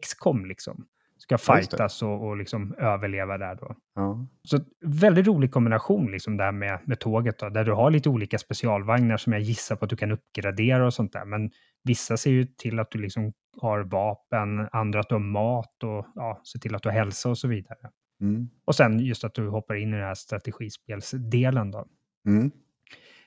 XCOM 0.02 0.44
liksom, 0.46 0.86
ska 1.18 1.38
fightas 1.38 2.02
och, 2.02 2.28
och 2.28 2.36
liksom 2.36 2.74
överleva 2.78 3.38
där 3.38 3.54
då. 3.54 3.76
Ja. 3.94 4.26
Så 4.42 4.58
väldigt 4.84 5.26
rolig 5.26 5.52
kombination 5.52 6.10
liksom 6.10 6.36
där 6.36 6.52
med, 6.52 6.80
med 6.84 7.00
tåget 7.00 7.38
då, 7.38 7.48
där 7.48 7.64
du 7.64 7.72
har 7.72 7.90
lite 7.90 8.08
olika 8.08 8.38
specialvagnar 8.38 9.16
som 9.16 9.32
jag 9.32 9.42
gissar 9.42 9.76
på 9.76 9.84
att 9.84 9.90
du 9.90 9.96
kan 9.96 10.10
uppgradera 10.12 10.86
och 10.86 10.94
sånt 10.94 11.12
där. 11.12 11.24
Men 11.24 11.50
vissa 11.84 12.16
ser 12.16 12.30
ju 12.30 12.46
till 12.46 12.78
att 12.78 12.90
du 12.90 12.98
liksom 12.98 13.32
har 13.60 13.80
vapen, 13.80 14.68
andra 14.72 15.00
att 15.00 15.08
du 15.08 15.14
har 15.14 15.20
mat 15.20 15.84
och 15.84 16.06
ja, 16.14 16.42
ser 16.52 16.58
till 16.58 16.74
att 16.74 16.82
du 16.82 16.88
har 16.88 16.96
hälsa 16.96 17.28
och 17.30 17.38
så 17.38 17.48
vidare. 17.48 17.90
Mm. 18.20 18.48
Och 18.64 18.74
sen 18.74 18.98
just 19.00 19.24
att 19.24 19.34
du 19.34 19.48
hoppar 19.48 19.74
in 19.74 19.88
i 19.88 19.96
den 19.96 20.06
här 20.06 20.14
strategispelsdelen 20.14 21.70
då. 21.70 21.86
Mm. 22.26 22.50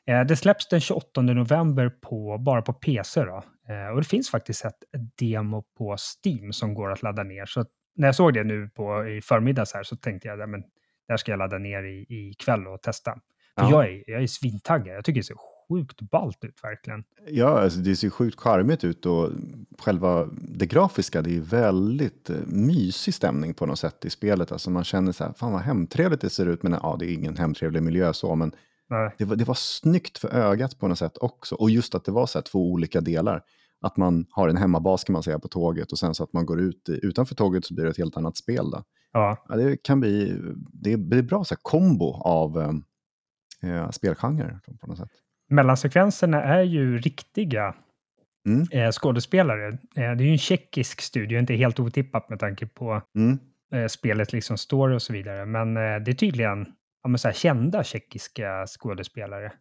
Eh, 0.08 0.22
det 0.22 0.36
släpps 0.36 0.68
den 0.68 0.82
28 0.82 1.22
november 1.22 1.90
på, 1.90 2.38
bara 2.38 2.62
på 2.62 2.74
PC 2.74 3.24
då. 3.26 3.44
Eh, 3.70 3.88
och 3.94 3.98
det 3.98 4.08
finns 4.08 4.30
faktiskt 4.30 4.66
ett 4.66 4.84
demo 5.16 5.64
på 5.78 5.96
Steam 5.98 6.54
som 6.54 6.74
går 6.74 6.92
att 6.92 7.04
ladda 7.04 7.24
ner. 7.24 7.46
Så 7.46 7.66
när 7.96 8.08
jag 8.08 8.16
såg 8.16 8.34
det 8.34 8.44
nu 8.44 8.70
på, 8.70 9.08
i 9.08 9.22
förmiddags 9.22 9.74
här 9.74 9.84
så 9.84 9.96
tänkte 9.96 10.28
jag 10.28 10.42
att 10.42 10.52
det 10.52 10.64
här 11.10 11.18
ska 11.18 11.32
jag 11.32 11.38
ladda 11.40 11.58
ner 11.58 11.84
i, 11.84 12.06
i 12.10 12.34
kväll 12.40 12.68
och 12.68 12.82
testa. 12.82 13.12
För 13.60 13.64
Ja. 13.64 13.70
jag 13.70 13.86
är, 13.90 14.04
jag 14.08 14.24
är 14.24 14.28
svintaggad. 14.28 14.96
Jag 14.96 15.06
tycker 15.06 15.20
det 15.20 15.26
ser 15.26 15.36
sjukt 15.70 16.02
ballt 16.02 16.44
ut 16.44 16.64
verkligen. 16.64 17.04
Ja, 17.28 17.62
alltså 17.62 17.80
det 17.80 17.96
ser 17.96 18.10
sjukt 18.10 18.40
charmigt 18.40 18.84
ut 18.84 19.06
och 19.06 19.30
själva 19.80 20.30
det 20.32 20.66
grafiska, 20.66 21.22
det 21.22 21.38
är 21.38 21.42
väldigt 21.42 22.30
eh, 22.30 22.36
mysig 22.46 23.14
stämning 23.14 23.54
på 23.54 23.66
något 23.66 23.80
sätt 23.80 24.06
i 24.06 24.10
spelet. 24.10 24.52
Alltså 24.52 24.70
man 24.70 24.84
känner 24.84 25.12
så 25.12 25.24
här, 25.24 25.34
fan 25.34 25.52
vad 25.52 25.62
hemtrevligt 25.62 26.22
det 26.22 26.30
ser 26.30 26.46
ut, 26.46 26.64
men 26.64 26.72
ja, 26.84 26.96
det 27.00 27.06
är 27.06 27.14
ingen 27.14 27.38
hemtrevlig 27.38 27.84
miljö 27.84 28.14
så, 28.14 28.36
men. 28.36 28.52
Det 29.18 29.26
var, 29.26 29.36
det 29.36 29.44
var 29.44 29.54
snyggt 29.56 30.18
för 30.18 30.30
ögat 30.36 30.80
på 30.80 30.88
något 30.88 31.00
sätt 31.00 31.18
också. 31.18 31.56
Och 31.56 31.70
just 31.70 31.96
att 31.96 32.06
det 32.06 32.12
var 32.12 32.26
så 32.26 32.38
här 32.38 32.44
två 32.44 32.72
olika 32.72 33.02
delar. 33.02 33.42
Att 33.82 33.98
man 33.98 34.26
har 34.30 34.50
en 34.50 34.58
hemmabas 34.58 35.04
kan 35.04 35.14
man 35.14 35.24
säga 35.24 35.40
på 35.40 35.48
tåget 35.48 35.92
och 35.92 36.00
sen 36.00 36.14
så 36.16 36.24
att 36.24 36.34
man 36.34 36.46
går 36.46 36.60
ut 36.62 36.90
i, 36.90 37.00
utanför 37.06 37.36
tåget 37.36 37.66
så 37.66 37.74
blir 37.74 37.84
det 37.86 37.92
ett 37.92 37.98
helt 37.98 38.18
annat 38.18 38.38
spel. 38.38 38.72
Då. 38.72 38.84
Ja, 39.12 39.46
Ja, 39.50 39.56
det 39.56 39.84
kan 39.84 40.00
bli, 40.00 40.40
det 40.74 40.92
är 40.94 41.22
bra 41.22 41.44
så 41.44 41.54
här 41.56 41.60
kombo 41.62 42.14
av 42.14 42.62
eh, 43.62 43.72
eh, 43.72 43.90
spelgenrer 43.90 44.60
på 44.82 44.88
något 44.88 44.98
sätt. 44.98 45.10
mellansekvenserna 45.50 46.44
är 46.44 46.62
ju 46.62 46.98
riktiga 46.98 47.76
Mm. 48.48 48.68
eh, 48.72 48.92
skådespelare. 48.92 49.68
Eh, 49.68 49.78
det 49.96 50.02
är 50.02 50.22
ju 50.22 50.32
en 50.32 50.38
tjeckisk 50.38 51.02
studio, 51.02 51.40
inte 51.40 51.54
helt 51.54 51.80
otippat 51.80 52.30
med 52.30 52.40
tanke 52.40 52.68
på 52.68 53.02
Mm. 53.16 53.40
eh, 53.74 53.88
spelet 53.88 54.34
liksom 54.34 54.58
story 54.58 54.96
och 54.96 55.02
så 55.02 55.14
vidare. 55.14 55.46
Men 55.46 55.78
eh, 55.78 56.04
det 56.06 56.12
är 56.12 56.16
tydligen 56.16 56.66
ja, 57.04 57.10
men 57.10 57.20
så 57.20 57.28
här, 57.28 57.36
kända 57.36 57.84
tjeckiska 57.84 58.66
skådespelare 58.68 59.52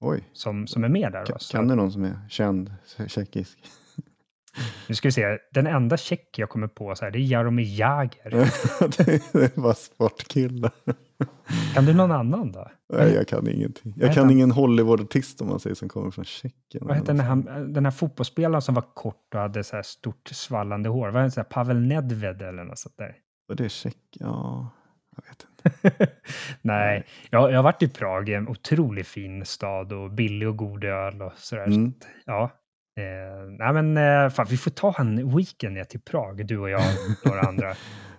Oj, 0.00 0.30
som, 0.32 0.66
som 0.66 0.84
är 0.84 0.88
med 0.88 1.12
där. 1.12 1.24
kan, 1.24 1.38
kan 1.50 1.68
du 1.68 1.74
någon 1.74 1.92
som 1.92 2.04
är 2.04 2.28
känd 2.28 2.74
tjeckisk? 3.08 3.58
Nu 4.88 4.94
ska 4.94 5.08
vi 5.08 5.12
se, 5.12 5.38
den 5.50 5.66
enda 5.66 5.96
tjeck 5.96 6.38
jag 6.38 6.48
kommer 6.48 6.68
på 6.68 6.94
så 6.94 7.04
här, 7.04 7.12
det 7.12 7.18
är 7.18 7.20
Jaromir 7.20 7.78
Jagr. 7.80 8.30
det, 9.04 9.32
det 9.32 9.56
var 9.56 9.74
sportkillar. 9.74 10.70
Kan 11.74 11.84
du 11.84 11.94
någon 11.94 12.12
annan 12.12 12.52
då? 12.52 12.70
Nej, 12.92 13.14
jag 13.14 13.28
kan 13.28 13.48
ingenting. 13.48 13.94
Jag 13.96 14.14
kan 14.14 14.24
heter 14.24 14.32
ingen 14.32 14.50
Hollywood-artist 14.50 15.40
om 15.40 15.48
man 15.48 15.60
säger 15.60 15.74
som 15.74 15.88
kommer 15.88 16.10
från 16.10 16.24
Tjeckien. 16.24 16.86
Vad 16.86 16.96
hette 16.96 17.12
den 17.12 17.20
här, 17.20 17.64
den 17.64 17.84
här 17.84 17.90
fotbollsspelaren 17.90 18.62
som 18.62 18.74
var 18.74 18.84
kort 18.94 19.34
och 19.34 19.40
hade 19.40 19.64
så 19.64 19.76
här 19.76 19.82
stort 19.82 20.28
svallande 20.28 20.88
hår? 20.88 21.08
Var 21.08 21.22
det 21.22 21.30
så 21.30 21.40
här 21.40 21.44
Pavel 21.44 21.80
Nedved 21.80 22.42
eller 22.42 22.64
något 22.64 22.78
sånt 22.78 22.96
där? 22.96 23.16
Och 23.48 23.56
det 23.56 23.64
är 23.64 23.68
Tjeck, 23.68 23.96
ja, 24.12 24.68
jag 25.16 25.22
vet 25.22 25.46
inte. 25.50 25.51
Nej, 26.62 27.06
jag, 27.30 27.50
jag 27.52 27.56
har 27.58 27.62
varit 27.62 27.82
i 27.82 27.88
Prag, 27.88 28.28
en 28.28 28.48
otroligt 28.48 29.06
fin 29.06 29.44
stad 29.44 29.92
och 29.92 30.10
billig 30.10 30.48
och 30.48 30.56
god 30.56 30.84
öl 30.84 31.22
och 31.22 31.32
sådär. 31.36 31.64
Så 31.66 31.70
Mm. 31.72 31.88
att, 31.88 32.06
ja. 32.26 32.50
Eh, 32.96 33.50
nej 33.58 33.72
men 33.82 33.96
eh, 33.96 34.30
fan, 34.30 34.46
vi 34.50 34.56
får 34.56 34.70
ta 34.70 34.94
en 34.98 35.36
weekend 35.36 35.74
ner 35.74 35.84
till 35.84 36.00
Prag, 36.00 36.46
du 36.46 36.58
och 36.58 36.70
jag 36.70 36.80
och 36.80 37.26
några 37.30 37.40
andra. 37.48 37.74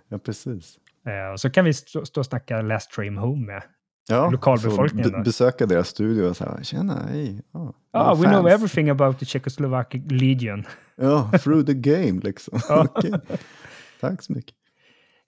Ja, 0.10 0.18
precis. 0.18 0.78
Eh, 1.08 1.32
och 1.34 1.40
så 1.40 1.50
kan 1.50 1.66
vi 1.66 1.74
stå, 1.74 2.06
stå 2.06 2.20
och 2.22 2.26
snacka 2.26 2.62
Last 2.62 2.92
Train 2.92 3.18
Home 3.18 3.46
med. 3.46 3.64
Ja, 4.10 4.30
Lokalbefolkningen 4.30 5.12
då? 5.12 5.20
besöka 5.24 5.66
deras 5.66 5.88
studio 5.88 6.24
och 6.30 6.38
så 6.38 6.44
här, 6.46 6.64
tjena, 6.64 7.00
hej. 7.10 7.42
Ja, 7.54 7.74
Ah, 7.92 8.16
we 8.16 8.22
know 8.24 8.42
fans. 8.44 8.54
everything 8.54 8.90
about 8.90 9.20
the 9.20 9.26
Czechoslovak 9.26 9.94
Legion. 10.10 10.66
Ja, 10.96 11.32
through 11.44 11.66
the 11.66 11.74
game 11.74 12.22
liksom. 12.24 12.60
Tack 14.02 14.22
så 14.22 14.34
mycket. 14.34 14.56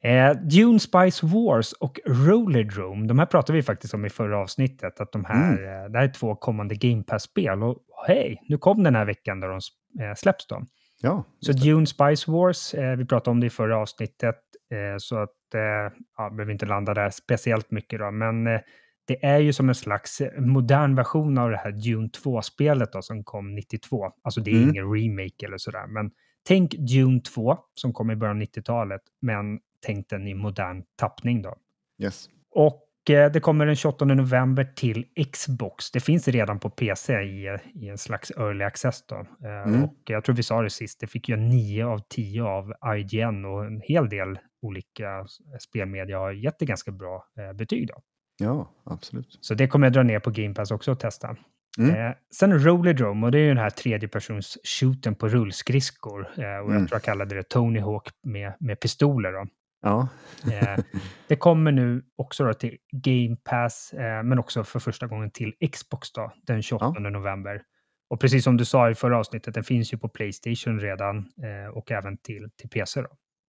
Eh, 0.03 0.31
Dune 0.37 0.79
Spice 0.79 1.25
Wars 1.25 1.73
och 1.73 1.99
Rollerdrome, 2.05 3.07
de 3.07 3.19
här 3.19 3.25
pratade 3.25 3.55
vi 3.57 3.63
faktiskt 3.63 3.93
om 3.93 4.05
i 4.05 4.09
förra 4.09 4.37
avsnittet, 4.37 4.99
att 4.99 5.11
de 5.11 5.25
här, 5.25 5.51
eh, 5.53 5.91
det 5.91 5.97
här 5.97 6.05
är 6.05 6.13
två 6.13 6.35
kommande 6.35 6.75
Game 6.75 7.03
Pass-spel. 7.03 7.63
Och 7.63 7.77
hej, 8.07 8.41
nu 8.49 8.57
kom 8.57 8.83
den 8.83 8.95
här 8.95 9.05
veckan 9.05 9.39
där 9.39 9.47
de 9.47 9.55
eh, 10.03 10.13
släpps 10.15 10.47
då. 10.47 10.63
Ja, 11.01 11.23
Så 11.39 11.51
Dune 11.51 11.85
Spice 11.85 12.31
Wars, 12.31 12.73
eh, 12.73 12.95
vi 12.97 13.05
pratade 13.05 13.31
om 13.31 13.39
det 13.39 13.47
i 13.47 13.49
förra 13.49 13.77
avsnittet, 13.77 14.35
eh, 14.71 14.97
så 14.97 15.17
att, 15.17 15.53
eh, 15.55 15.93
ja, 16.17 16.29
behöver 16.29 16.51
inte 16.53 16.65
landa 16.65 16.93
där 16.93 17.09
speciellt 17.09 17.71
mycket 17.71 17.99
då, 17.99 18.11
men 18.11 18.47
eh, 18.47 18.59
det 19.07 19.25
är 19.25 19.39
ju 19.39 19.53
som 19.53 19.69
en 19.69 19.75
slags 19.75 20.21
modern 20.37 20.95
version 20.95 21.37
av 21.37 21.49
det 21.51 21.57
här 21.57 21.71
Dune 21.71 22.07
2-spelet 22.23 22.91
då, 22.93 23.01
som 23.01 23.23
kom 23.23 23.55
92. 23.55 24.11
Alltså 24.23 24.41
det 24.41 24.51
är 24.51 24.55
Mm. 24.55 24.69
ingen 24.69 24.93
remake 24.93 25.45
eller 25.45 25.57
sådär, 25.57 25.87
men 25.87 26.11
tänk 26.47 26.71
Dune 26.71 27.21
2 27.21 27.57
som 27.73 27.93
kom 27.93 28.11
i 28.11 28.15
början 28.15 28.35
av 28.37 28.41
90-talet, 28.41 29.01
men 29.21 29.59
tänk 29.85 30.09
den 30.09 30.27
i 30.27 30.33
modern 30.33 30.83
tappning 30.99 31.41
då. 31.41 31.55
yes. 32.03 32.29
Och 32.51 33.09
eh, 33.09 33.31
det 33.31 33.39
kommer 33.39 33.65
den 33.65 33.75
28 33.75 34.05
november 34.05 34.63
till 34.75 35.05
Xbox. 35.33 35.91
Det 35.91 35.99
finns 35.99 36.27
redan 36.27 36.59
på 36.59 36.69
PC 36.69 37.13
i, 37.13 37.57
i 37.73 37.89
en 37.89 37.97
slags 37.97 38.31
early 38.31 38.63
access. 38.63 39.05
Då. 39.07 39.15
Eh, 39.15 39.67
Mm. 39.67 39.83
Och 39.83 39.95
jag 40.05 40.23
tror 40.23 40.35
vi 40.35 40.43
sa 40.43 40.61
det 40.61 40.69
sist, 40.69 40.99
det 40.99 41.07
fick 41.07 41.29
ju 41.29 41.35
9 41.35 41.85
av 41.85 41.99
10 42.09 42.43
av 42.43 42.73
IGN 42.97 43.45
och 43.45 43.65
en 43.65 43.81
hel 43.83 44.09
del 44.09 44.39
olika 44.61 45.25
spelmedia 45.59 46.17
har 46.19 46.31
gett 46.31 46.59
det 46.59 46.65
ganska 46.65 46.91
bra 46.91 47.25
eh, 47.39 47.53
betyg. 47.53 47.87
Då. 47.87 47.93
Ja, 48.39 48.71
absolut. 48.83 49.37
Så 49.41 49.53
det 49.53 49.67
kommer 49.67 49.85
jag 49.87 49.93
dra 49.93 50.03
ner 50.03 50.19
på 50.19 50.29
Game 50.31 50.53
Pass 50.53 50.71
också 50.71 50.91
och 50.91 50.99
testa. 50.99 51.35
Mm. 51.79 51.95
Eh, 51.95 52.15
sen 52.35 52.59
Rollerdrome, 52.59 53.25
och 53.25 53.31
det 53.31 53.37
är 53.37 53.41
ju 53.41 53.47
den 53.47 53.57
här 53.57 53.69
tredjepersons 53.69 54.57
shooten 54.63 55.15
på 55.15 55.27
rullskridskor. 55.27 56.21
Eh, 56.21 56.57
och 56.57 56.69
Mm. 56.69 56.73
jag 56.79 56.87
tror 56.89 56.95
jag 56.95 57.03
kallade 57.03 57.35
det 57.35 57.43
Tony 57.49 57.79
Hawk 57.79 58.09
med, 58.23 58.53
med 58.59 58.79
pistoler. 58.79 59.31
Då. 59.31 59.45
Ja. 59.85 60.07
Eh, 60.53 60.83
det 61.27 61.35
kommer 61.35 61.71
nu 61.71 62.03
också 62.15 62.53
till 62.53 62.77
Game 62.91 63.35
Pass, 63.49 63.93
eh, 63.93 64.23
men 64.23 64.39
också 64.39 64.63
för 64.63 64.79
första 64.79 65.07
gången 65.07 65.31
till 65.31 65.53
Xbox 65.71 66.11
då, 66.11 66.31
den 66.43 66.61
28 66.61 66.99
november. 66.99 67.61
Och 68.09 68.19
precis 68.19 68.43
som 68.43 68.57
du 68.57 68.65
sa 68.65 68.89
i 68.89 68.95
förra 68.95 69.17
avsnittet, 69.19 69.53
den 69.53 69.63
finns 69.63 69.93
ju 69.93 69.97
på 69.97 70.09
Playstation 70.09 70.79
redan 70.79 71.17
eh, 71.17 71.77
och 71.77 71.91
även 71.91 72.17
till, 72.17 72.49
till 72.57 72.69
PC. 72.69 73.01
Då. 73.01 73.07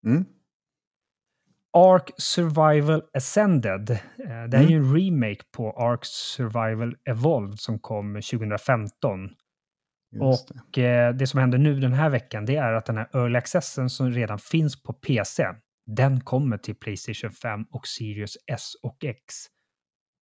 Mm. 0.10 0.26
Ark 1.78 2.12
Survival 2.18 3.04
Ascended. 3.14 3.86
Det 4.18 4.24
är 4.24 4.56
Mm. 4.56 4.68
ju 4.68 4.78
en 4.78 4.96
remake 4.96 5.42
på 5.58 5.72
Ark 5.72 6.00
Survival 6.06 6.96
Evolved 7.10 7.60
som 7.60 7.80
kom 7.80 8.14
2015. 8.22 9.30
Just 10.12 10.48
det. 10.48 10.54
Och 10.70 10.78
eh, 10.78 11.14
det 11.16 11.28
som 11.28 11.40
händer 11.40 11.58
nu 11.58 11.80
den 11.80 11.94
här 11.94 12.10
veckan, 12.10 12.46
det 12.46 12.56
är 12.56 12.74
att 12.74 12.86
den 12.86 12.98
här 12.98 13.08
Early 13.14 13.38
Accessen 13.38 13.90
som 13.90 14.12
redan 14.12 14.40
finns 14.40 14.84
på 14.84 14.94
PC, 14.94 15.48
den 15.86 16.22
kommer 16.22 16.58
till 16.58 16.76
Playstation 16.76 17.32
5 17.32 17.64
och 17.72 17.88
Sirius 17.88 18.38
S 18.48 18.72
och 18.84 19.04
X. 19.06 19.36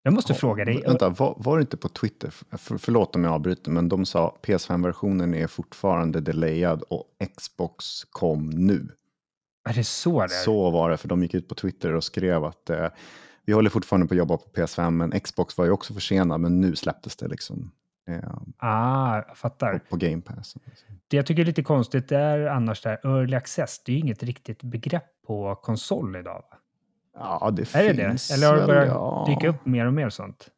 Jag 0.03 0.14
måste 0.14 0.34
Ja, 0.34 0.38
fråga 0.38 0.65
dig, 0.65 0.81
Vänta, 0.81 1.10
var, 1.10 1.35
var 1.38 1.57
det 1.57 1.61
inte 1.61 1.77
på 1.77 1.90
Twitter? 1.90 2.30
För, 2.57 2.77
förlåt 2.77 3.15
om 3.15 3.23
jag 3.23 3.34
avbryter, 3.34 3.72
men 3.72 3.90
de 3.90 4.06
sa 4.06 4.38
PS5-versionen 4.44 5.34
är 5.34 5.48
fortfarande 5.48 6.22
delayad 6.22 6.81
och 6.81 7.06
Xbox 7.38 8.03
kom 8.10 8.49
nu. 8.49 8.90
är 9.69 9.73
det 9.73 9.84
så 9.84 10.19
det 10.19 10.23
är? 10.23 10.27
Så 10.27 10.72
var 10.72 10.90
det, 10.90 10.98
för 10.98 11.07
de 11.07 11.23
gick 11.23 11.34
ut 11.34 11.48
på 11.48 11.56
Twitter 11.56 11.94
och 11.94 12.03
skrev 12.03 12.44
att 12.44 12.69
eh, 12.69 12.88
vi 13.45 13.53
håller 13.53 13.69
fortfarande 13.69 14.07
på 14.07 14.14
att 14.14 14.18
jobba 14.18 14.38
på 14.38 14.49
PS5, 14.56 14.90
men 14.91 15.19
Xbox 15.19 15.57
var 15.57 15.65
ju 15.65 15.72
också 15.72 15.94
försenad, 15.94 16.41
men 16.41 16.61
nu 16.61 16.76
släpptes 16.76 17.15
det 17.15 17.27
liksom 17.27 17.72
Ah, 18.57 19.15
jag 19.15 19.38
fattar. 19.38 19.80
på 19.89 19.97
Game 19.97 20.21
Pass. 20.21 20.55
Det 21.07 21.17
jag 21.17 21.25
tycker 21.25 21.41
är 21.41 21.45
lite 21.45 21.63
konstigt 21.63 22.11
är 22.11 22.45
annars 22.45 22.81
där 22.81 22.99
Early 23.03 23.35
Access, 23.35 23.84
det 23.85 23.91
är 23.91 23.93
ju 23.93 23.99
inget 23.99 24.23
riktigt 24.23 24.63
begrepp 24.63 25.03
på 25.27 25.55
konsol 25.55 26.15
idag. 26.15 26.43
Va? 26.51 26.57
Ja, 27.13 27.51
det 27.51 27.75
Är 27.75 27.93
det 27.93 28.09
finns 28.09 28.27
det? 28.27 28.34
Eller 28.34 28.47
har 28.47 28.57
det 28.57 28.67
börjat 28.67 28.88
ja. 28.88 29.25
dyka 29.27 29.49
upp 29.49 29.65
mer 29.65 29.85
och 29.85 29.93
mer 29.93 30.09
sånt? 30.09 30.49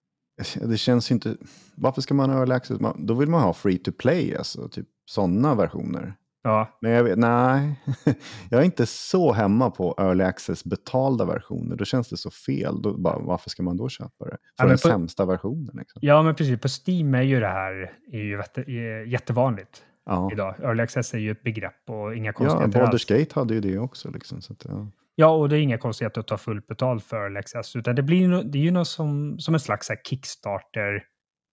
Det 0.62 0.78
känns 0.78 1.12
inte... 1.12 1.38
Varför 1.76 2.02
ska 2.02 2.14
man 2.14 2.30
ha 2.30 2.40
early 2.40 2.54
access? 2.54 2.80
Man, 2.80 3.06
då 3.06 3.14
vill 3.14 3.30
man 3.30 3.42
ha 3.42 3.54
free 3.54 3.78
to 3.78 3.92
play, 3.92 4.36
alltså 4.36 4.70
typ 4.70 4.88
sådana 5.06 5.56
versioner. 5.56 6.16
Ja, 6.46 6.78
Men 6.82 6.92
jag 6.92 7.04
vet, 7.04 7.18
nej, 7.18 7.76
jag 8.50 8.62
är 8.62 8.66
inte 8.66 8.86
så 8.86 9.32
hemma 9.32 9.70
på 9.72 9.96
early 9.98 10.24
access 10.24 10.64
betalda 10.64 11.26
versioner. 11.26 11.76
Då 11.76 11.86
känns 11.86 12.10
det 12.10 12.18
så 12.18 12.32
fel. 12.32 12.82
Då, 12.82 12.98
bara, 12.98 13.20
varför 13.20 13.50
ska 13.50 13.64
man 13.64 13.78
då 13.78 13.90
köpa 13.90 14.26
det? 14.26 14.38
För 14.58 14.64
men 14.64 14.68
den 14.68 14.78
på- 14.78 14.88
sämsta 14.88 15.26
versionen. 15.26 15.76
Liksom. 15.80 16.00
ja 16.06 16.22
men 16.24 16.36
precis. 16.36 16.60
På 16.62 16.68
Steam 16.68 17.16
är 17.16 17.22
ju 17.22 17.40
det 17.40 17.48
här 17.48 17.92
är 18.12 18.70
ju 18.70 19.10
jättevanligt 19.10 19.84
Ja, 20.06 20.30
idag. 20.32 20.56
Early 20.64 20.84
Access 20.84 21.14
är 21.14 21.18
ju 21.18 21.32
ett 21.32 21.44
begrepp 21.44 21.90
och 21.90 22.16
inga 22.16 22.30
ja 22.30 22.34
konstigheter 22.34 22.82
alls. 22.82 23.08
Baldur's 23.10 23.20
Gate 23.20 23.40
hade 23.40 23.54
ju 23.54 23.62
det 23.62 23.78
också. 23.78 24.12
Liksom, 24.12 24.42
så 24.42 24.54
att, 24.54 24.66
ja. 24.66 24.88
Ja, 25.16 25.28
och 25.30 25.50
det 25.50 25.58
är 25.58 25.62
inga 25.62 25.78
konstigheter 25.78 26.20
att 26.22 26.28
ta 26.28 26.38
fullt 26.38 26.68
betalt 26.68 27.04
för 27.04 27.18
Early 27.18 27.40
Access, 27.40 27.76
utan 27.76 27.96
det 27.96 28.04
blir 28.04 28.44
det 28.44 28.58
är 28.58 28.62
ju 28.64 28.72
något 28.72 28.88
som, 28.88 29.40
som 29.40 29.54
en 29.54 29.60
slags 29.60 29.88
så 29.88 31.00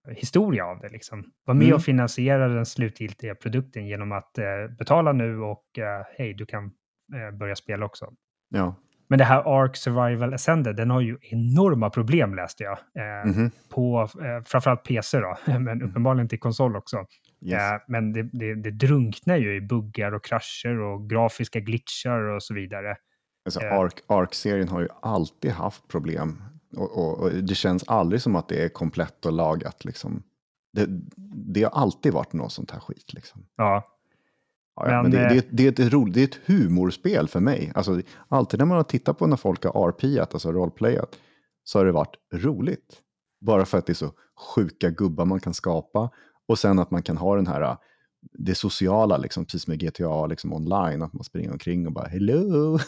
Kickstarter-historia 0.07 0.65
av 0.65 0.79
det. 0.79 0.89
Liksom. 0.89 1.23
Var 1.45 1.53
med 1.53 1.63
Mm. 1.65 1.75
och 1.75 1.81
finansiera 1.83 2.47
den 2.47 2.65
slutgiltiga 2.65 3.35
produkten 3.35 3.87
genom 3.87 4.11
att 4.11 4.37
eh, 4.37 4.45
betala 4.77 5.11
nu 5.13 5.39
och 5.39 5.79
eh, 5.79 6.05
hej, 6.17 6.33
du 6.33 6.45
kan 6.45 6.63
eh, 7.13 7.37
börja 7.37 7.55
spela 7.55 7.85
också. 7.85 8.13
ja. 8.49 8.75
Men 9.07 9.17
det 9.17 9.25
här 9.25 9.63
Ark 9.63 9.75
Survival 9.75 10.33
Ascended, 10.33 10.75
den 10.75 10.89
har 10.89 11.01
ju 11.01 11.17
enorma 11.21 11.89
problem 11.89 12.35
läste 12.35 12.63
jag. 12.63 12.71
Eh, 12.95 13.25
Mhm. 13.31 13.51
På 13.69 14.01
eh, 14.01 14.43
framförallt 14.45 14.83
PC 14.83 15.19
då, 15.19 15.37
men 15.59 15.81
uppenbarligen 15.81 16.27
till 16.27 16.39
konsol 16.39 16.75
också. 16.75 17.05
Yes. 17.45 17.61
Eh, 17.61 17.79
men 17.87 18.13
det, 18.13 18.23
det, 18.23 18.55
det 18.55 18.71
drunknar 18.71 19.37
ju 19.37 19.55
i 19.55 19.61
buggar 19.61 20.11
och 20.13 20.23
krascher 20.23 20.79
och 20.79 21.09
grafiska 21.09 21.59
glitchar 21.59 22.19
och 22.19 22.43
så 22.43 22.53
vidare. 22.53 22.95
Alltså. 23.45 23.59
Ark, 23.59 23.93
Ark-serien 24.07 24.67
har 24.67 24.81
ju 24.81 24.87
alltid 25.01 25.51
haft 25.51 25.87
problem. 25.87 26.41
Och, 26.77 26.97
och, 26.97 27.19
och 27.19 27.31
det 27.31 27.55
känns 27.55 27.83
aldrig 27.87 28.21
som 28.21 28.35
att 28.35 28.47
det 28.47 28.63
är 28.63 28.69
komplett 28.69 29.25
och 29.25 29.33
lagat. 29.33 29.85
Liksom. 29.85 30.23
Det, 30.73 30.87
det 31.35 31.63
har 31.63 31.71
alltid 31.71 32.13
varit 32.13 32.33
något 32.33 32.51
sånt 32.51 32.71
här 32.71 32.79
skit. 32.79 33.13
Liksom. 33.13 33.45
Ja, 33.55 33.93
Ja, 34.75 34.85
Men, 34.85 35.01
men 35.01 35.11
det, 35.11 35.19
eh, 35.19 35.29
det, 35.29 35.47
det, 35.51 35.79
är 35.79 35.85
ett 35.85 35.93
roligt, 35.93 36.13
det 36.13 36.21
är 36.21 36.27
ett 36.27 36.39
humorspel 36.45 37.27
för 37.27 37.39
mig. 37.39 37.71
Alltså, 37.75 38.01
alltid 38.27 38.59
när 38.59 38.65
man 38.65 38.77
har 38.77 38.83
tittat 38.83 39.17
på 39.17 39.27
när 39.27 39.37
folk 39.37 39.63
har 39.63 39.89
RPat, 39.89 40.33
alltså 40.33 40.51
rollplayat, 40.51 41.15
så 41.63 41.79
har 41.79 41.85
det 41.85 41.91
varit 41.91 42.15
roligt. 42.33 43.01
Bara 43.41 43.65
för 43.65 43.77
att 43.77 43.85
det 43.85 43.91
är 43.91 43.95
så 43.95 44.11
sjuka 44.55 44.89
gubbar 44.89 45.25
man 45.25 45.39
kan 45.39 45.53
skapa. 45.53 46.09
Och 46.47 46.59
sen 46.59 46.79
att 46.79 46.91
man 46.91 47.03
kan 47.03 47.17
ha 47.17 47.35
den 47.35 47.47
här, 47.47 47.77
det 48.31 48.55
sociala, 48.55 49.17
liksom, 49.17 49.45
precis 49.45 49.67
med 49.67 49.79
GTA 49.79 50.25
liksom 50.27 50.53
online, 50.53 51.01
att 51.01 51.13
man 51.13 51.23
springer 51.23 51.51
omkring 51.51 51.87
och 51.87 51.93
bara 51.93 52.07
hello. 52.07 52.79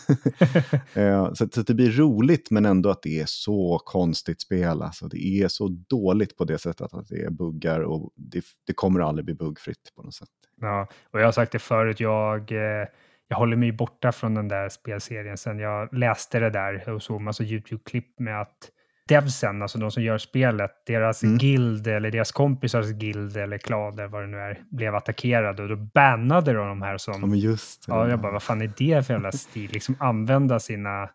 Eh, 0.94 1.34
så, 1.34 1.48
så 1.48 1.62
det 1.62 1.74
blir 1.74 1.92
roligt, 1.92 2.52
men 2.52 2.66
ändå 2.66 2.90
att 2.90 3.02
det 3.02 3.20
är 3.20 3.26
så 3.26 3.80
konstigt 3.86 4.42
spel. 4.42 4.82
Alltså, 4.82 5.08
det 5.08 5.18
är 5.18 5.48
så 5.48 5.68
dåligt 5.68 6.38
på 6.38 6.46
det 6.46 6.58
sättet 6.58 6.94
att 6.94 7.08
det 7.08 7.24
är 7.24 7.30
buggar 7.30 7.80
och 7.82 8.14
det, 8.16 8.46
det 8.68 8.74
kommer 8.74 9.00
aldrig 9.00 9.26
bli 9.26 9.34
buggfritt 9.34 9.92
på 9.96 10.04
något 10.04 10.14
sätt. 10.14 10.30
ja, 10.62 10.88
och 11.12 11.20
jag 11.20 11.26
har 11.26 11.32
sagt 11.32 11.52
det 11.52 11.60
förut, 11.60 12.00
jag, 12.00 12.52
eh, 12.52 12.88
jag 13.28 13.38
håller 13.38 13.58
mig 13.58 13.72
borta 13.72 14.12
från 14.12 14.34
den 14.34 14.48
där 14.48 14.70
spelserien 14.70 15.38
sen 15.38 15.60
jag 15.60 15.94
läste 15.94 16.40
det 16.40 16.50
där 16.50 16.90
och 16.90 17.04
såg 17.04 17.22
massa 17.22 17.44
YouTube-klipp 17.44 18.20
med 18.20 18.42
att 18.42 18.72
devsen, 19.10 19.62
alltså 19.62 19.78
de 19.78 19.92
som 19.92 20.04
gör 20.04 20.18
spelet, 20.18 20.72
deras 20.86 21.24
Mm. 21.24 21.38
guild 21.38 21.88
eller 21.88 22.12
deras 22.12 22.32
kompisars 22.32 22.92
guild 22.92 23.38
eller 23.38 23.58
klan 23.58 23.94
eller 24.00 24.08
vad 24.08 24.24
det 24.24 24.28
nu 24.28 24.38
är, 24.38 24.64
blev 24.72 24.96
attackerade 24.96 25.64
och 25.64 25.70
då 25.70 25.76
bannade 25.76 26.54
de 26.54 26.68
de 26.68 26.82
här 26.82 26.98
som 26.98 27.14
Ja, 27.22 27.28
men 27.28 27.40
just 27.40 27.88
det. 27.88 27.94
Ja, 27.94 28.10
jag 28.10 28.20
bara, 28.22 28.32
vad 28.32 28.44
fan 28.44 28.62
är 28.62 28.74
det 28.78 29.06
för 29.06 29.14
jävla 29.14 29.32
stil? 29.32 29.72
Liksom 29.72 29.96
använda 30.00 30.60
sina, 30.60 31.10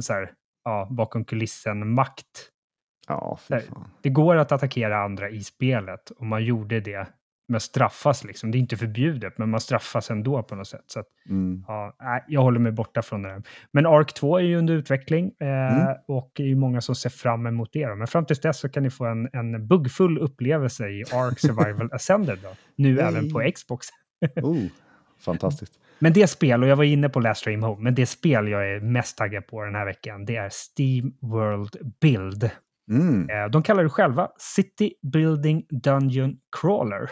så 0.00 0.12
här, 0.12 0.32
ja, 0.64 0.88
bakom 0.90 1.24
kulissen-makt. 1.24 2.50
Ja, 3.08 3.38
fy 3.48 3.60
fan. 3.60 3.88
Det 4.02 4.08
går 4.10 4.36
att 4.36 4.52
attackera 4.52 5.02
andra 5.04 5.30
i 5.30 5.44
spelet 5.44 6.10
och 6.10 6.26
man 6.26 6.44
gjorde 6.44 6.80
det, 6.80 7.06
men 7.48 7.60
straffas 7.60 8.24
liksom. 8.24 8.50
Det 8.50 8.58
är 8.58 8.60
inte 8.60 8.76
förbjudet, 8.76 9.38
men 9.38 9.50
man 9.50 9.60
straffas 9.60 10.10
ändå 10.10 10.42
på 10.42 10.54
något 10.54 10.68
sätt. 10.68 10.84
Så 10.86 11.00
att, 11.00 11.06
Mm. 11.30 11.64
ja, 11.68 11.96
jag 12.28 12.42
håller 12.42 12.60
mig 12.60 12.72
borta 12.72 13.02
från 13.02 13.22
det. 13.22 13.28
Där. 13.28 13.42
Men 13.72 13.86
Ark 13.86 14.14
2 14.14 14.38
är 14.38 14.42
ju 14.42 14.56
under 14.56 14.74
utveckling 14.74 15.32
eh, 15.40 15.46
Mm. 15.48 15.94
och 16.08 16.30
det 16.34 16.42
är 16.42 16.46
ju 16.46 16.56
många 16.56 16.80
som 16.80 16.94
ser 16.94 17.10
fram 17.10 17.46
emot 17.46 17.68
det. 17.72 17.86
Då. 17.86 17.94
Men 17.94 18.06
fram 18.06 18.26
tills 18.26 18.40
dess 18.40 18.58
så 18.60 18.68
kan 18.68 18.82
ni 18.82 18.90
få 18.90 19.04
en, 19.06 19.28
en 19.32 19.66
buggfull 19.68 20.18
upplevelse 20.18 20.88
i 20.88 21.04
Ark 21.12 21.38
Survival 21.38 21.88
Ascended. 21.92 22.38
Då. 22.42 22.48
Nu 22.76 22.88
Yay. 22.96 22.98
även 23.08 23.32
på 23.32 23.50
Xbox. 23.54 23.86
Oh, 24.42 24.58
fantastiskt. 25.20 25.72
Men 25.98 26.12
det 26.12 26.26
spel, 26.26 26.62
och 26.62 26.68
jag 26.68 26.76
var 26.76 26.84
inne 26.84 27.08
på 27.08 27.20
Last 27.20 27.40
Stream 27.40 27.62
Home, 27.62 27.82
men 27.82 27.94
det 27.94 28.06
spel 28.06 28.48
jag 28.48 28.70
är 28.70 28.80
mest 28.80 29.18
taggad 29.18 29.46
på 29.46 29.64
den 29.64 29.74
här 29.74 29.84
veckan, 29.84 30.24
det 30.24 30.36
är 30.36 30.50
Steam 30.78 31.12
World 31.20 31.76
Build. 32.00 32.50
Mm. 32.90 33.30
Eh, 33.30 33.50
De 33.50 33.62
kallar 33.62 33.82
det 33.82 33.88
själva 33.88 34.28
City 34.38 34.94
Building 35.12 35.66
Dungeon 35.70 36.36
Crawler. 36.60 37.10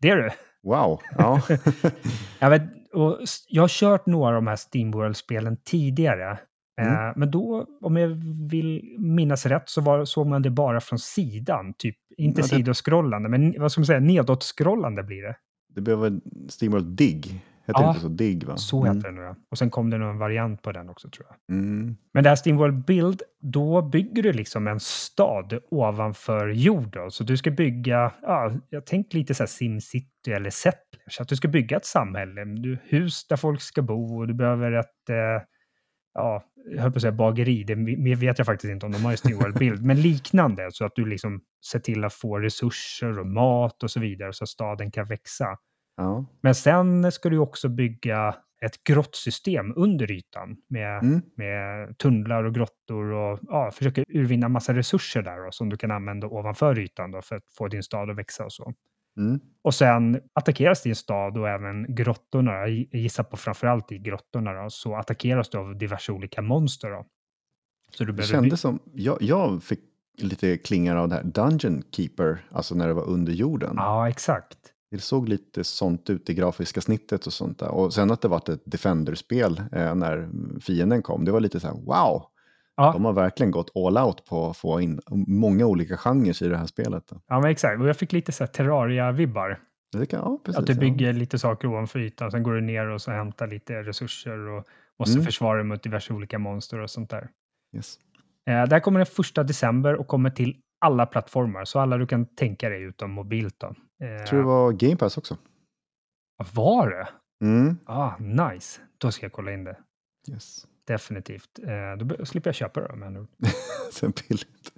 Det 0.00 0.08
är 0.10 0.16
det. 0.16 0.32
Wow. 0.62 1.00
Ja. 1.18 1.40
Jag, 2.38 2.50
vet, 2.50 2.62
och 2.92 3.18
jag 3.48 3.62
har 3.62 3.68
kört 3.68 4.06
några 4.06 4.28
av 4.28 4.34
de 4.34 4.46
här 4.46 4.58
Steam 4.74 4.90
World-spelen 4.90 5.56
tidigare. 5.64 6.38
Mm. 6.80 6.94
Eh, 6.94 7.12
Men 7.16 7.30
då, 7.30 7.66
om 7.80 7.96
jag 7.96 8.08
vill 8.50 8.82
minnas 8.98 9.46
rätt, 9.46 9.68
så 9.68 9.80
var, 9.80 10.04
såg 10.04 10.26
man 10.26 10.42
det 10.42 10.50
bara 10.50 10.80
från 10.80 10.98
sidan. 10.98 11.74
Typ, 11.78 11.96
inte 12.16 12.40
Ja, 12.40 12.42
det- 12.42 12.48
sidoskrollande, 12.48 13.28
men 13.28 13.54
vad 13.60 13.72
ska 13.72 13.80
man 13.80 13.86
säga, 13.86 14.00
nedåtskrollande 14.00 15.02
blir 15.02 15.22
det. 15.22 15.36
Det 15.74 15.80
behöver 15.80 16.20
Steamworld 16.48 16.86
Dig. 16.96 17.22
Heter 17.68 17.82
Ja, 17.82 17.88
inte 17.88 18.00
så? 18.00 18.08
Dig, 18.08 18.40
va? 18.46 18.56
Så 18.56 18.84
mm. 18.84 18.96
heter 18.96 19.08
det 19.08 19.14
nu, 19.14 19.22
ja. 19.22 19.36
Och 19.50 19.58
sen 19.58 19.70
kom 19.70 19.90
det 19.90 19.98
nog 19.98 20.10
en 20.10 20.18
variant 20.18 20.62
på 20.62 20.72
den 20.72 20.88
också, 20.88 21.10
tror 21.10 21.26
jag. 21.28 21.56
Mm. 21.56 21.96
Men 22.14 22.22
det 22.22 22.28
här 22.28 22.36
SteamWorld 22.36 22.84
Build, 22.84 23.22
då 23.40 23.82
bygger 23.82 24.22
du 24.22 24.32
liksom 24.32 24.66
en 24.66 24.80
stad 24.80 25.58
ovanför 25.70 26.48
jord. 26.48 26.92
Då. 26.92 27.10
Så 27.10 27.24
du 27.24 27.36
ska 27.36 27.50
bygga, 27.50 28.12
ja, 28.22 28.52
jag 28.70 28.86
tänkte 28.86 29.16
lite 29.16 29.34
så 29.34 29.42
här 29.42 29.48
SimCity 29.48 30.32
eller 30.32 30.50
Settlers, 30.50 31.20
att 31.20 31.28
du 31.28 31.36
ska 31.36 31.48
bygga 31.48 31.76
ett 31.76 31.86
samhälle, 31.86 32.44
du, 32.44 32.78
hus 32.84 33.26
där 33.28 33.36
folk 33.36 33.60
ska 33.60 33.82
bo 33.82 34.18
och 34.18 34.26
du 34.26 34.34
behöver 34.34 34.72
ett, 34.72 35.10
eh, 35.10 35.42
ja, 36.14 36.44
jag 36.70 36.82
höll 36.82 36.92
på 36.92 36.96
att 36.96 37.02
säga 37.02 37.12
bageri, 37.12 37.64
det 37.64 38.14
vet 38.14 38.38
jag 38.38 38.46
faktiskt 38.46 38.70
inte 38.70 38.86
om 38.86 38.92
de 38.92 39.04
har 39.04 39.12
i 39.12 39.16
SteamWorld 39.16 39.58
Build, 39.58 39.84
men 39.84 40.00
liknande, 40.00 40.68
så 40.72 40.84
att 40.84 40.94
du 40.94 41.06
liksom 41.06 41.40
ser 41.70 41.78
till 41.78 42.04
att 42.04 42.14
få 42.14 42.38
resurser 42.38 43.18
och 43.18 43.26
mat 43.26 43.82
och 43.82 43.90
så 43.90 44.00
vidare 44.00 44.32
så 44.32 44.44
att 44.44 44.48
staden 44.48 44.90
kan 44.90 45.06
växa. 45.06 45.56
Ja. 45.98 46.24
Men 46.40 46.54
sen 46.54 47.12
ska 47.12 47.28
du 47.28 47.38
också 47.38 47.68
bygga 47.68 48.34
ett 48.60 48.84
grottsystem 48.84 49.72
under 49.76 50.10
ytan 50.10 50.56
med 50.68 51.02
Mm. 51.04 51.20
med 51.36 51.98
tunnlar 51.98 52.44
och 52.44 52.54
grottor 52.54 53.04
och 53.12 53.38
ja, 53.42 53.70
försöka 53.70 54.04
urvinna 54.08 54.48
massa 54.48 54.74
resurser 54.74 55.22
där 55.22 55.44
då, 55.44 55.50
som 55.50 55.68
du 55.68 55.76
kan 55.76 55.90
använda 55.90 56.26
ovanför 56.26 56.78
ytan 56.78 57.10
då, 57.10 57.22
för 57.22 57.36
att 57.36 57.44
få 57.58 57.68
din 57.68 57.82
stad 57.82 58.10
att 58.10 58.16
växa 58.16 58.44
och 58.44 58.52
så. 58.52 58.72
Mm. 59.16 59.40
Och 59.62 59.74
sen 59.74 60.20
attackeras 60.32 60.82
din 60.82 60.96
stad 60.96 61.38
och 61.38 61.48
även 61.48 61.94
grottorna, 61.94 62.52
jag 62.52 62.70
gissar 62.70 63.24
på 63.24 63.36
framförallt 63.36 63.92
i 63.92 63.98
grottorna 63.98 64.52
då, 64.52 64.70
så 64.70 64.96
attackeras 64.96 65.48
du 65.50 65.58
av 65.58 65.78
diverse 65.78 66.12
olika 66.12 66.42
monster. 66.42 66.90
Då. 66.90 67.06
Så 67.90 68.04
du 68.04 68.12
behöver 68.12 68.32
kändes 68.34 68.60
som, 68.60 68.78
jag, 68.94 69.22
jag 69.22 69.62
fick 69.62 69.80
lite 70.18 70.56
klingar 70.58 70.96
av 70.96 71.08
det 71.08 71.14
här 71.14 71.24
Dungeon 71.24 71.82
Keeper, 71.92 72.38
alltså 72.50 72.74
när 72.74 72.88
det 72.88 72.94
var 72.94 73.04
under 73.08 73.32
jorden. 73.32 73.74
Ja, 73.76 74.08
exakt. 74.08 74.58
Det 74.90 74.98
såg 74.98 75.28
lite 75.28 75.64
sånt 75.64 76.10
ut 76.10 76.30
i 76.30 76.34
grafiska 76.34 76.80
snittet 76.80 77.26
och 77.26 77.32
sånt 77.32 77.58
där. 77.58 77.68
Och 77.70 77.94
sen 77.94 78.10
att 78.10 78.20
det 78.22 78.28
var 78.28 78.36
ett 78.50 78.62
Defender-spel 78.64 79.62
eh, 79.72 79.94
när 79.94 80.28
fienden 80.60 81.02
kom, 81.02 81.24
det 81.24 81.32
var 81.32 81.40
lite 81.40 81.60
så 81.60 81.66
här 81.66 81.74
wow. 81.74 82.22
Ja. 82.76 82.92
De 82.92 83.04
har 83.04 83.12
verkligen 83.12 83.50
gått 83.50 83.76
all 83.76 83.98
out 83.98 84.24
på 84.24 84.50
att 84.50 84.56
få 84.56 84.80
in 84.80 85.00
många 85.26 85.66
olika 85.66 85.96
genrer 85.96 86.42
i 86.42 86.48
det 86.48 86.56
här 86.56 86.66
spelet. 86.66 87.04
Då. 87.10 87.20
Ja, 87.28 87.40
men 87.40 87.50
exakt. 87.50 87.80
Och 87.80 87.88
jag 87.88 87.96
fick 87.96 88.12
lite 88.12 88.32
så 88.32 88.44
här 88.44 88.48
Terraria-vibbar. 88.52 89.60
Ja, 90.10 90.38
precis, 90.44 90.58
Att 90.58 90.66
du 90.66 90.72
ja. 90.72 90.80
bygger 90.80 91.12
lite 91.12 91.38
saker 91.38 91.68
ovanför 91.68 91.98
ytan, 91.98 92.30
sen 92.30 92.42
går 92.42 92.52
du 92.52 92.60
ner 92.60 92.86
och 92.86 93.02
så 93.02 93.10
hämtar 93.10 93.46
lite 93.46 93.82
resurser 93.82 94.38
och 94.48 94.64
måste 94.98 95.14
Mm. 95.14 95.24
försvara 95.26 95.56
dig 95.56 95.64
mot 95.64 95.82
diverse 95.82 96.12
olika 96.12 96.38
monster 96.38 96.78
och 96.78 96.90
sånt 96.90 97.10
där. 97.10 97.28
Yes. 97.76 97.96
Eh, 98.46 98.52
det 98.64 98.74
här 98.74 98.80
kommer 98.80 98.98
den 98.98 99.06
första 99.06 99.42
december 99.42 99.94
och 99.94 100.06
kommer 100.06 100.30
till 100.30 100.56
alla 100.80 101.06
plattformar, 101.06 101.64
så 101.64 101.78
alla 101.80 101.96
du 101.96 102.06
kan 102.06 102.26
tänka 102.26 102.68
dig 102.68 102.82
utom 102.82 103.10
mobilt. 103.10 103.54
Då. 103.60 103.74
Jag 103.98 104.26
tror 104.26 104.38
det 104.38 104.46
var 104.46 104.72
Game 104.72 104.96
Pass 104.96 105.18
också. 105.18 105.36
Var 106.54 106.90
det? 106.90 107.08
Mm. 107.46 107.78
Ah, 107.86 108.16
nice. 108.18 108.80
Då 108.98 109.10
ska 109.10 109.24
jag 109.24 109.32
kolla 109.32 109.52
in 109.52 109.64
det. 109.64 109.76
Yes. 110.30 110.66
Definitivt. 110.86 111.58
Eh, 111.66 112.06
då 112.06 112.24
slipper 112.24 112.48
jag 112.48 112.54
köpa 112.54 112.80
det. 112.80 112.96
Men... 112.96 113.28
Sen 113.92 114.12
billigt. 114.28 114.72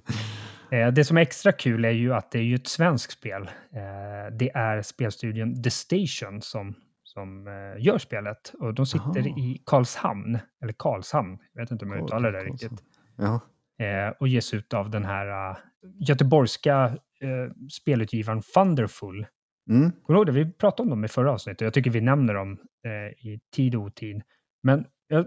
Eh, 0.70 0.88
det 0.88 1.04
som 1.04 1.16
är 1.16 1.20
extra 1.20 1.52
kul 1.52 1.84
är 1.84 1.90
ju 1.90 2.14
att 2.14 2.30
det 2.30 2.38
är 2.38 2.42
ju 2.42 2.54
ett 2.54 2.66
svenskt 2.66 3.12
spel. 3.12 3.42
Eh, 3.72 4.36
det 4.36 4.50
är 4.54 4.82
spelstudion 4.82 5.62
The 5.62 5.70
Station 5.70 6.42
som, 6.42 6.74
som 7.02 7.46
eh, 7.46 7.84
gör 7.84 7.98
spelet. 7.98 8.54
Och 8.58 8.74
de 8.74 8.86
sitter 8.86 9.20
Aha. 9.20 9.38
i 9.38 9.62
Karlshamn, 9.66 10.38
eller 10.62 10.72
Karlshamn, 10.72 11.38
jag 11.52 11.62
vet 11.62 11.70
inte 11.70 11.84
om 11.84 11.90
jag 11.90 12.04
uttalar 12.04 12.32
det 12.32 12.38
Karlshamn. 12.38 12.52
riktigt. 12.52 12.84
Ja. 13.16 13.40
Eh, 13.84 14.14
och 14.20 14.28
ges 14.28 14.54
ut 14.54 14.74
av 14.74 14.90
den 14.90 15.04
här 15.04 15.50
uh, 15.50 15.56
göteborgska 15.98 16.96
eh, 17.22 17.52
spelutgivaren 17.72 18.42
Thunderful. 18.42 19.26
Mm. 19.70 19.92
Kommer 19.92 20.02
du 20.06 20.14
ihåg 20.14 20.26
det? 20.26 20.32
Vi 20.32 20.52
pratade 20.52 20.82
om 20.82 20.90
dem 20.90 21.04
i 21.04 21.08
förra 21.08 21.32
avsnittet. 21.32 21.60
Jag 21.60 21.74
tycker 21.74 21.90
vi 21.90 22.00
nämner 22.00 22.34
dem 22.34 22.58
eh, 22.86 23.26
i 23.26 23.40
tid 23.54 23.74
och 23.74 23.82
otid. 23.82 24.22
Men 24.62 24.86
jag 25.08 25.26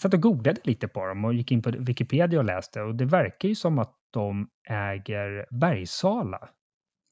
satt 0.00 0.14
och 0.14 0.20
googlade 0.20 0.60
lite 0.64 0.88
på 0.88 1.06
dem 1.06 1.24
och 1.24 1.34
gick 1.34 1.52
in 1.52 1.62
på 1.62 1.70
Wikipedia 1.70 2.38
och 2.38 2.44
läste. 2.44 2.82
Och 2.82 2.94
det 2.94 3.04
verkar 3.04 3.48
ju 3.48 3.54
som 3.54 3.78
att 3.78 3.94
de 4.10 4.48
äger 4.68 5.46
Bergsala. 5.50 6.48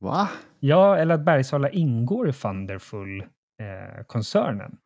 Va? 0.00 0.28
Ja, 0.60 0.96
eller 0.96 1.14
att 1.14 1.24
Bergsala 1.24 1.70
ingår 1.70 2.28
i 2.28 2.32
Thunderful-koncernen. 2.32 4.78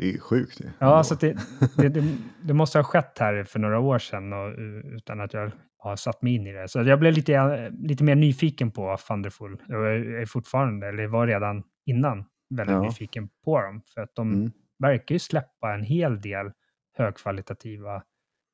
Det 0.00 0.14
är 0.14 0.18
sjukt 0.18 0.58
det. 0.58 0.72
Ja, 0.78 0.92
Ändå. 0.92 1.04
så 1.04 1.14
att 1.14 1.20
det, 1.20 1.36
det, 1.76 2.04
det, 2.42 2.54
måste 2.54 2.78
ha 2.78 2.84
skett 2.84 3.18
här 3.18 3.44
för 3.44 3.58
några 3.58 3.78
år 3.80 3.98
sedan 3.98 4.32
och, 4.32 4.58
uh, 4.58 4.94
utan 4.96 5.20
att 5.20 5.34
jag 5.34 5.52
har 5.78 5.96
satt 5.96 6.22
mig 6.22 6.34
in 6.34 6.46
i 6.46 6.52
det. 6.52 6.68
Så 6.68 6.82
jag 6.82 7.00
blev 7.00 7.12
lite, 7.12 7.34
eh, 7.34 7.70
lite 7.72 8.04
mer 8.04 8.14
nyfiken 8.14 8.70
på 8.70 8.96
Thunderful. 9.08 9.56
Jag 9.68 9.96
är 9.96 10.26
fortfarande, 10.26 10.88
eller 10.88 11.06
var 11.06 11.26
redan 11.26 11.62
innan, 11.86 12.24
väldigt 12.54 12.74
Ja. 12.74 12.82
nyfiken 12.82 13.28
på 13.44 13.60
dem. 13.60 13.82
För 13.94 14.00
att 14.00 14.14
de 14.14 14.32
Mm. 14.34 14.50
verkar 14.78 15.14
ju 15.14 15.18
släppa 15.18 15.74
en 15.74 15.82
hel 15.82 16.20
del 16.20 16.50
högkvalitativa, 16.98 18.02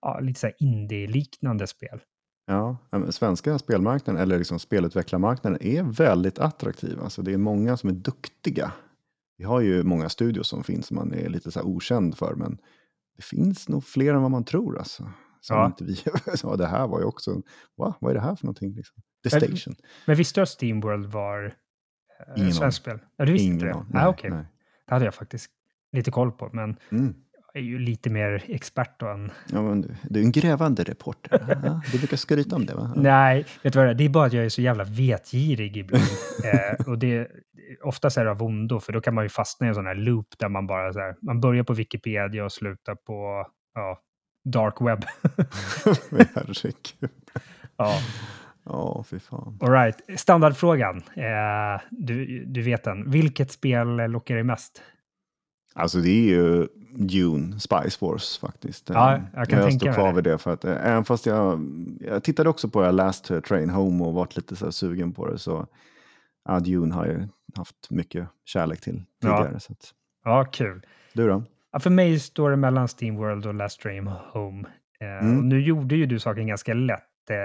ja, 0.03 0.21
lite 0.21 0.41
så 0.41 0.51
indie-liknande 0.59 1.67
spel. 1.67 2.01
Ja, 2.47 2.77
svenska 3.11 3.59
spelmarknaden, 3.59 4.23
eller 4.23 4.39
liksom 4.39 4.59
spelutvecklarmarknaden, 4.59 5.59
är 5.63 5.83
väldigt 5.83 6.39
attraktiv. 6.39 6.99
Alltså 7.03 7.23
det 7.23 7.33
är 7.33 7.39
många 7.39 7.77
som 7.77 7.91
är 7.91 7.95
duktiga. 7.95 8.73
Vi 9.37 9.45
har 9.45 9.61
ju 9.61 9.83
många 9.83 10.09
studios 10.09 10.49
som 10.49 10.65
finns 10.65 10.87
som 10.87 10.95
man 10.95 11.13
är 11.15 11.29
lite 11.29 11.51
så 11.51 11.59
här 11.59 11.67
okänd 11.67 12.19
för, 12.19 12.35
men 12.35 12.59
det 13.17 13.25
finns 13.25 13.69
nog 13.69 13.85
fler 13.85 14.15
än 14.15 14.23
vad 14.23 14.31
man 14.31 14.45
tror. 14.45 14.79
Alltså. 14.79 15.11
Som 15.41 15.57
Ja. 15.57 15.67
inte 15.67 15.85
vi 15.85 15.97
ja, 16.43 16.57
det 16.57 16.67
här 16.67 16.87
var 16.87 16.99
ju 17.01 17.05
också, 17.05 17.43
va? 17.77 17.95
vad 18.01 18.11
är 18.11 18.15
det 18.15 18.21
här 18.21 18.37
för 18.37 18.47
någonting? 18.47 18.75
Liksom? 18.75 19.03
The 19.31 19.39
Men- 19.41 19.57
Station. 19.57 19.75
Men 20.07 20.17
visste 20.17 20.41
du 20.41 20.43
att 20.43 20.49
Steamworld 20.49 21.07
var 21.07 21.45
eh, 21.47 22.41
Ingen 22.43 22.53
svenskt 22.55 22.79
spel? 22.79 22.99
Ja, 23.17 23.25
du 23.25 23.33
visste 23.33 23.47
inte 23.47 23.65
Ingen 23.65 23.67
det? 23.67 23.75
aning. 23.75 23.87
Nej, 23.93 24.03
Nej, 24.03 24.11
okej. 24.11 24.31
nej. 24.31 24.45
Det 24.87 24.95
hade 24.95 25.05
jag 25.05 25.15
faktiskt 25.15 25.51
lite 25.93 26.11
koll 26.11 26.33
på, 26.33 26.51
men 26.53 26.77
Mm. 26.91 27.15
Är 27.57 27.63
ju 27.63 27.79
lite 27.79 28.11
mer 28.11 28.45
expert 28.49 29.01
då 29.01 29.07
än 29.07 29.31
Ja, 29.53 29.63
men 29.63 29.81
du, 29.81 29.95
du 30.03 30.21
är 30.21 30.25
en 30.25 30.33
grävande 30.33 30.85
reporter. 30.85 31.59
Ja, 31.65 31.83
du 31.93 31.99
brukar 31.99 32.17
skryta 32.17 32.57
om 32.57 32.67
det 32.67 32.75
va? 32.75 32.93
Ja. 32.95 33.01
Nej, 33.01 33.47
vet 33.63 33.73
du 33.73 33.79
vad 33.79 33.89
det 33.89 33.91
är? 33.91 33.95
Det 33.95 34.05
är 34.05 34.09
bara 34.09 34.27
att 34.27 34.33
jag 34.33 34.45
är 34.45 34.49
så 34.49 34.63
jävla 34.63 34.85
vetgirig 34.85 35.77
ibland. 35.77 36.05
eh, 36.45 36.87
och 36.87 36.99
det, 36.99 37.29
oftast 37.85 38.17
är 38.17 38.25
det 38.25 38.31
av 38.31 38.43
ondo, 38.43 38.81
för 38.81 38.93
då 38.93 39.01
kan 39.01 39.15
man 39.15 39.25
ju 39.25 39.29
fastna 39.29 39.67
i 39.67 39.69
en 39.69 39.75
sån 39.75 39.87
här 39.87 39.95
loop 39.95 40.27
där 40.39 40.49
man 40.49 40.67
bara 40.67 40.93
så 40.93 41.01
här, 41.01 41.17
man 41.23 41.41
börjar 41.41 41.65
på 41.65 41.75
Wikipedia 41.75 42.45
och 42.45 42.53
slutar 42.53 42.95
på 42.95 43.47
ja, 43.75 44.01
dark 44.45 44.81
web. 44.81 45.05
Herregud. 46.35 46.75
ja, 47.77 47.99
Ja, 48.69 49.05
fy 49.11 49.19
fan. 49.19 49.59
all 49.63 49.71
right. 49.73 50.21
Standardfrågan, 50.21 50.97
eh, 50.97 51.81
du, 51.91 52.45
du 52.45 52.63
vet 52.63 52.85
den. 52.85 53.11
Vilket 53.11 53.53
spel 53.53 53.97
lockar 53.97 54.35
dig 54.35 54.45
mest? 54.45 54.83
Alltså 55.77 55.99
det 55.99 56.09
är 56.11 56.29
ju 56.37 56.69
Dune, 56.95 57.61
Spice 57.61 57.99
Wars 58.01 58.39
faktiskt. 58.39 58.89
Ja, 58.91 59.21
jag 59.35 59.49
kan 59.49 59.59
jag 59.59 59.69
tänka 59.69 59.93
står 59.93 59.93
kvar 59.93 60.13
vid 60.13 60.25
det. 60.25 60.39
För 60.39 60.53
att, 60.53 60.65
eh, 60.65 60.87
även 60.87 61.05
fast 61.05 61.27
jag, 61.27 61.61
jag 62.01 62.23
tittade 62.25 62.49
också 62.49 62.69
på 62.69 62.83
det 62.83 62.93
Last 62.93 63.25
Train 63.49 63.71
Home 63.71 64.05
och 64.05 64.15
varit 64.15 64.37
lite 64.37 64.57
så 64.57 64.73
sugen 64.73 65.13
på 65.13 65.27
det. 65.31 65.39
Så 65.39 65.67
ja, 66.45 66.61
Dune 66.61 66.95
har 66.95 67.07
jag 67.07 67.29
haft 67.57 67.91
mycket 67.91 68.29
kärlek 68.45 68.81
till 68.81 69.03
Ja. 69.21 69.37
tidigare. 69.39 69.61
Så 69.61 69.73
att, 69.73 69.93
Ja, 70.25 70.45
kul. 70.45 70.87
du 71.13 71.29
då? 71.29 71.43
Ja, 71.73 71.79
för 71.79 71.91
mig 71.91 72.19
står 72.21 72.51
det 72.51 72.57
mellan 72.57 72.89
Steamworld 72.89 73.47
och 73.47 73.55
Last 73.55 73.83
Dream 73.83 74.07
Home. 74.07 74.65
Eh, 75.01 75.27
Mm. 75.27 75.49
nu 75.49 75.61
gjorde 75.61 75.97
ju 75.97 76.07
du 76.07 76.19
saken 76.19 76.47
ganska 76.47 76.75
lätt. 76.75 77.31
Eh, 77.31 77.37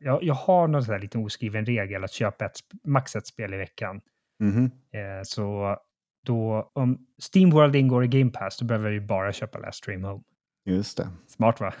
jag, 0.00 0.22
jag 0.22 0.34
har 0.34 0.68
någon 0.68 0.84
sån 0.84 0.92
här 0.94 1.00
liten 1.00 1.24
oskriven 1.24 1.66
regel 1.66 2.04
att 2.04 2.12
köpa 2.12 2.44
ett, 2.44 2.56
max 2.84 3.16
ett 3.16 3.26
spel 3.26 3.54
i 3.54 3.56
veckan. 3.56 4.00
Mhm. 4.40 4.64
Eh, 4.64 5.22
så 5.24 5.76
då, 6.24 6.70
om 6.74 6.98
Steamworld 7.18 7.76
ingår 7.76 8.04
i 8.04 8.08
Game 8.08 8.30
Pass, 8.30 8.58
då 8.58 8.64
behöver 8.64 8.86
jag 8.86 8.94
ju 8.94 9.06
bara 9.06 9.32
köpa 9.32 9.58
Last 9.58 9.84
Dream 9.84 10.04
Home. 10.04 10.22
Just 10.66 10.96
det. 10.96 11.08
Smart 11.26 11.60
va? 11.60 11.74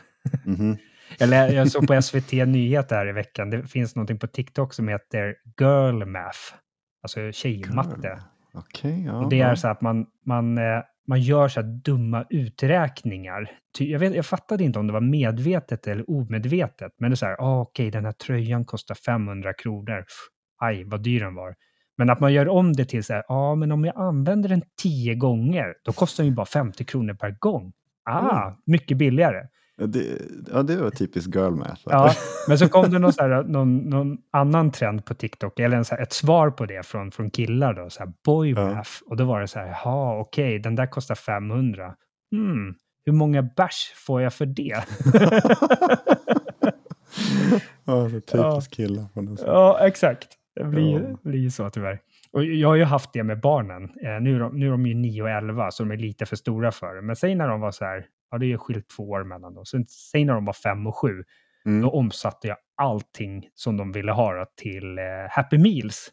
Mhm. 0.44 0.76
Eller 1.20 1.48
jag 1.48 1.70
såg 1.70 1.86
på 1.86 2.02
SVT 2.02 2.32
Nyheter 2.32 2.96
här 2.96 3.08
i 3.08 3.12
veckan, 3.12 3.50
det 3.50 3.66
finns 3.66 3.96
någonting 3.96 4.18
på 4.18 4.26
TikTok 4.26 4.74
som 4.74 4.88
heter 4.88 5.34
Girl 5.60 6.04
Math. 6.04 6.38
Alltså 7.02 7.32
tjejmatte. 7.32 8.22
Okej, 8.54 9.04
ja. 9.06 9.12
Och 9.12 9.30
det 9.30 9.40
är 9.40 9.54
så 9.54 9.68
att 9.68 9.80
man, 9.80 10.06
man, 10.26 10.58
eh, 10.58 10.82
man 11.06 11.20
gör 11.20 11.48
så 11.48 11.60
här 11.60 11.68
dumma 11.68 12.24
uträkningar. 12.30 13.50
Jag, 13.78 13.98
vet, 13.98 14.14
jag 14.14 14.26
fattade 14.26 14.64
inte 14.64 14.78
om 14.78 14.86
det 14.86 14.92
var 14.92 15.00
medvetet 15.00 15.86
eller 15.86 16.10
omedvetet, 16.10 16.92
men 16.98 17.10
det 17.10 17.14
är 17.14 17.16
så 17.16 17.26
här, 17.26 17.36
ah, 17.38 17.60
okej, 17.60 17.90
den 17.90 18.04
här 18.04 18.12
tröjan 18.12 18.64
kostar 18.64 18.94
500 18.94 19.52
kronor. 19.52 20.04
Aj, 20.60 20.84
vad 20.84 21.02
dyr 21.02 21.20
den 21.20 21.34
var. 21.34 21.54
Men 21.96 22.10
att 22.10 22.20
man 22.20 22.32
gör 22.32 22.48
om 22.48 22.72
det 22.72 22.84
till 22.84 23.04
så 23.04 23.12
här, 23.12 23.24
ja, 23.28 23.34
ah, 23.34 23.54
men 23.54 23.72
om 23.72 23.84
jag 23.84 23.96
använder 23.96 24.48
den 24.48 24.62
tio 24.82 25.14
gånger, 25.14 25.74
då 25.84 25.92
kostar 25.92 26.24
den 26.24 26.30
ju 26.30 26.36
bara 26.36 26.46
50 26.46 26.84
kronor 26.84 27.14
per 27.14 27.36
gång. 27.40 27.72
Ah, 28.10 28.42
Mm. 28.46 28.58
mycket 28.66 28.96
billigare. 28.96 29.42
Ja, 29.76 29.86
det, 29.86 30.04
ja, 30.52 30.62
det 30.62 30.76
var 30.76 30.90
typiskt 30.90 31.34
girl 31.34 31.50
math. 31.54 31.82
Ja, 31.84 32.10
men 32.48 32.58
så 32.58 32.68
kom 32.68 32.90
det 32.90 32.98
någon, 32.98 33.12
så 33.12 33.22
här, 33.22 33.42
någon, 33.44 33.76
någon 33.78 34.16
annan 34.32 34.70
trend 34.70 35.04
på 35.04 35.14
TikTok, 35.14 35.60
eller 35.60 35.76
en, 35.76 35.84
så 35.84 35.94
här, 35.94 36.02
ett 36.02 36.12
svar 36.12 36.50
på 36.50 36.66
det 36.66 36.86
från, 36.86 37.10
från 37.10 37.30
killar 37.30 37.74
då, 37.74 37.90
så 37.90 38.04
här 38.04 38.12
boy 38.24 38.50
Ja. 38.50 38.74
math. 38.74 38.90
Och 39.06 39.16
då 39.16 39.24
var 39.24 39.40
det 39.40 39.48
så 39.48 39.58
här, 39.58 39.66
jaha, 39.66 40.18
okej, 40.20 40.58
den 40.58 40.74
där 40.76 40.86
kostar 40.86 41.14
500. 41.14 41.94
Hmm, 42.30 42.74
hur 43.04 43.12
många 43.12 43.42
bärs 43.42 43.92
får 44.06 44.22
jag 44.22 44.34
för 44.34 44.46
det? 44.46 44.84
ja, 47.84 48.04
är 48.06 48.20
typiskt 48.20 48.74
killar. 48.74 49.06
ja, 49.46 49.86
exakt. 49.86 50.28
Det 50.54 50.64
blir, 50.64 51.00
Ja. 51.10 51.16
blir 51.30 51.40
ju 51.40 51.50
så 51.50 51.70
tyvärr. 51.70 52.00
Och 52.32 52.44
jag 52.44 52.68
har 52.68 52.74
ju 52.74 52.84
haft 52.84 53.12
det 53.12 53.22
med 53.22 53.40
barnen. 53.40 53.82
Eh, 53.84 54.20
nu, 54.20 54.34
är 54.36 54.40
de, 54.40 54.58
nu 54.58 54.66
är 54.66 54.70
de 54.70 54.86
ju 54.86 54.94
9 54.94 55.22
och 55.22 55.30
11, 55.30 55.70
så 55.70 55.82
de 55.82 55.90
är 55.92 55.96
lite 55.96 56.26
för 56.26 56.36
stora 56.36 56.72
för 56.72 56.94
det. 56.94 57.02
Men 57.02 57.16
säg 57.16 57.34
när 57.34 57.48
de 57.48 57.60
var 57.60 57.70
så 57.70 57.84
här, 57.84 58.06
ja 58.30 58.38
det 58.38 58.46
är 58.46 58.48
ju 58.48 58.58
skilt 58.58 58.88
två 58.96 59.10
år 59.10 59.24
mellan 59.24 59.54
dem. 59.54 59.64
Så 59.64 59.84
säg 60.12 60.24
när 60.24 60.34
de 60.34 60.44
var 60.44 60.52
5 60.52 60.86
och 60.86 60.96
7, 60.96 61.08
Mm. 61.66 61.82
då 61.82 61.90
omsatte 61.90 62.48
jag 62.48 62.56
allting 62.76 63.48
som 63.54 63.76
de 63.76 63.92
ville 63.92 64.12
ha 64.12 64.46
till 64.62 64.98
eh, 64.98 65.04
Happy 65.30 65.58
Meals. 65.58 66.08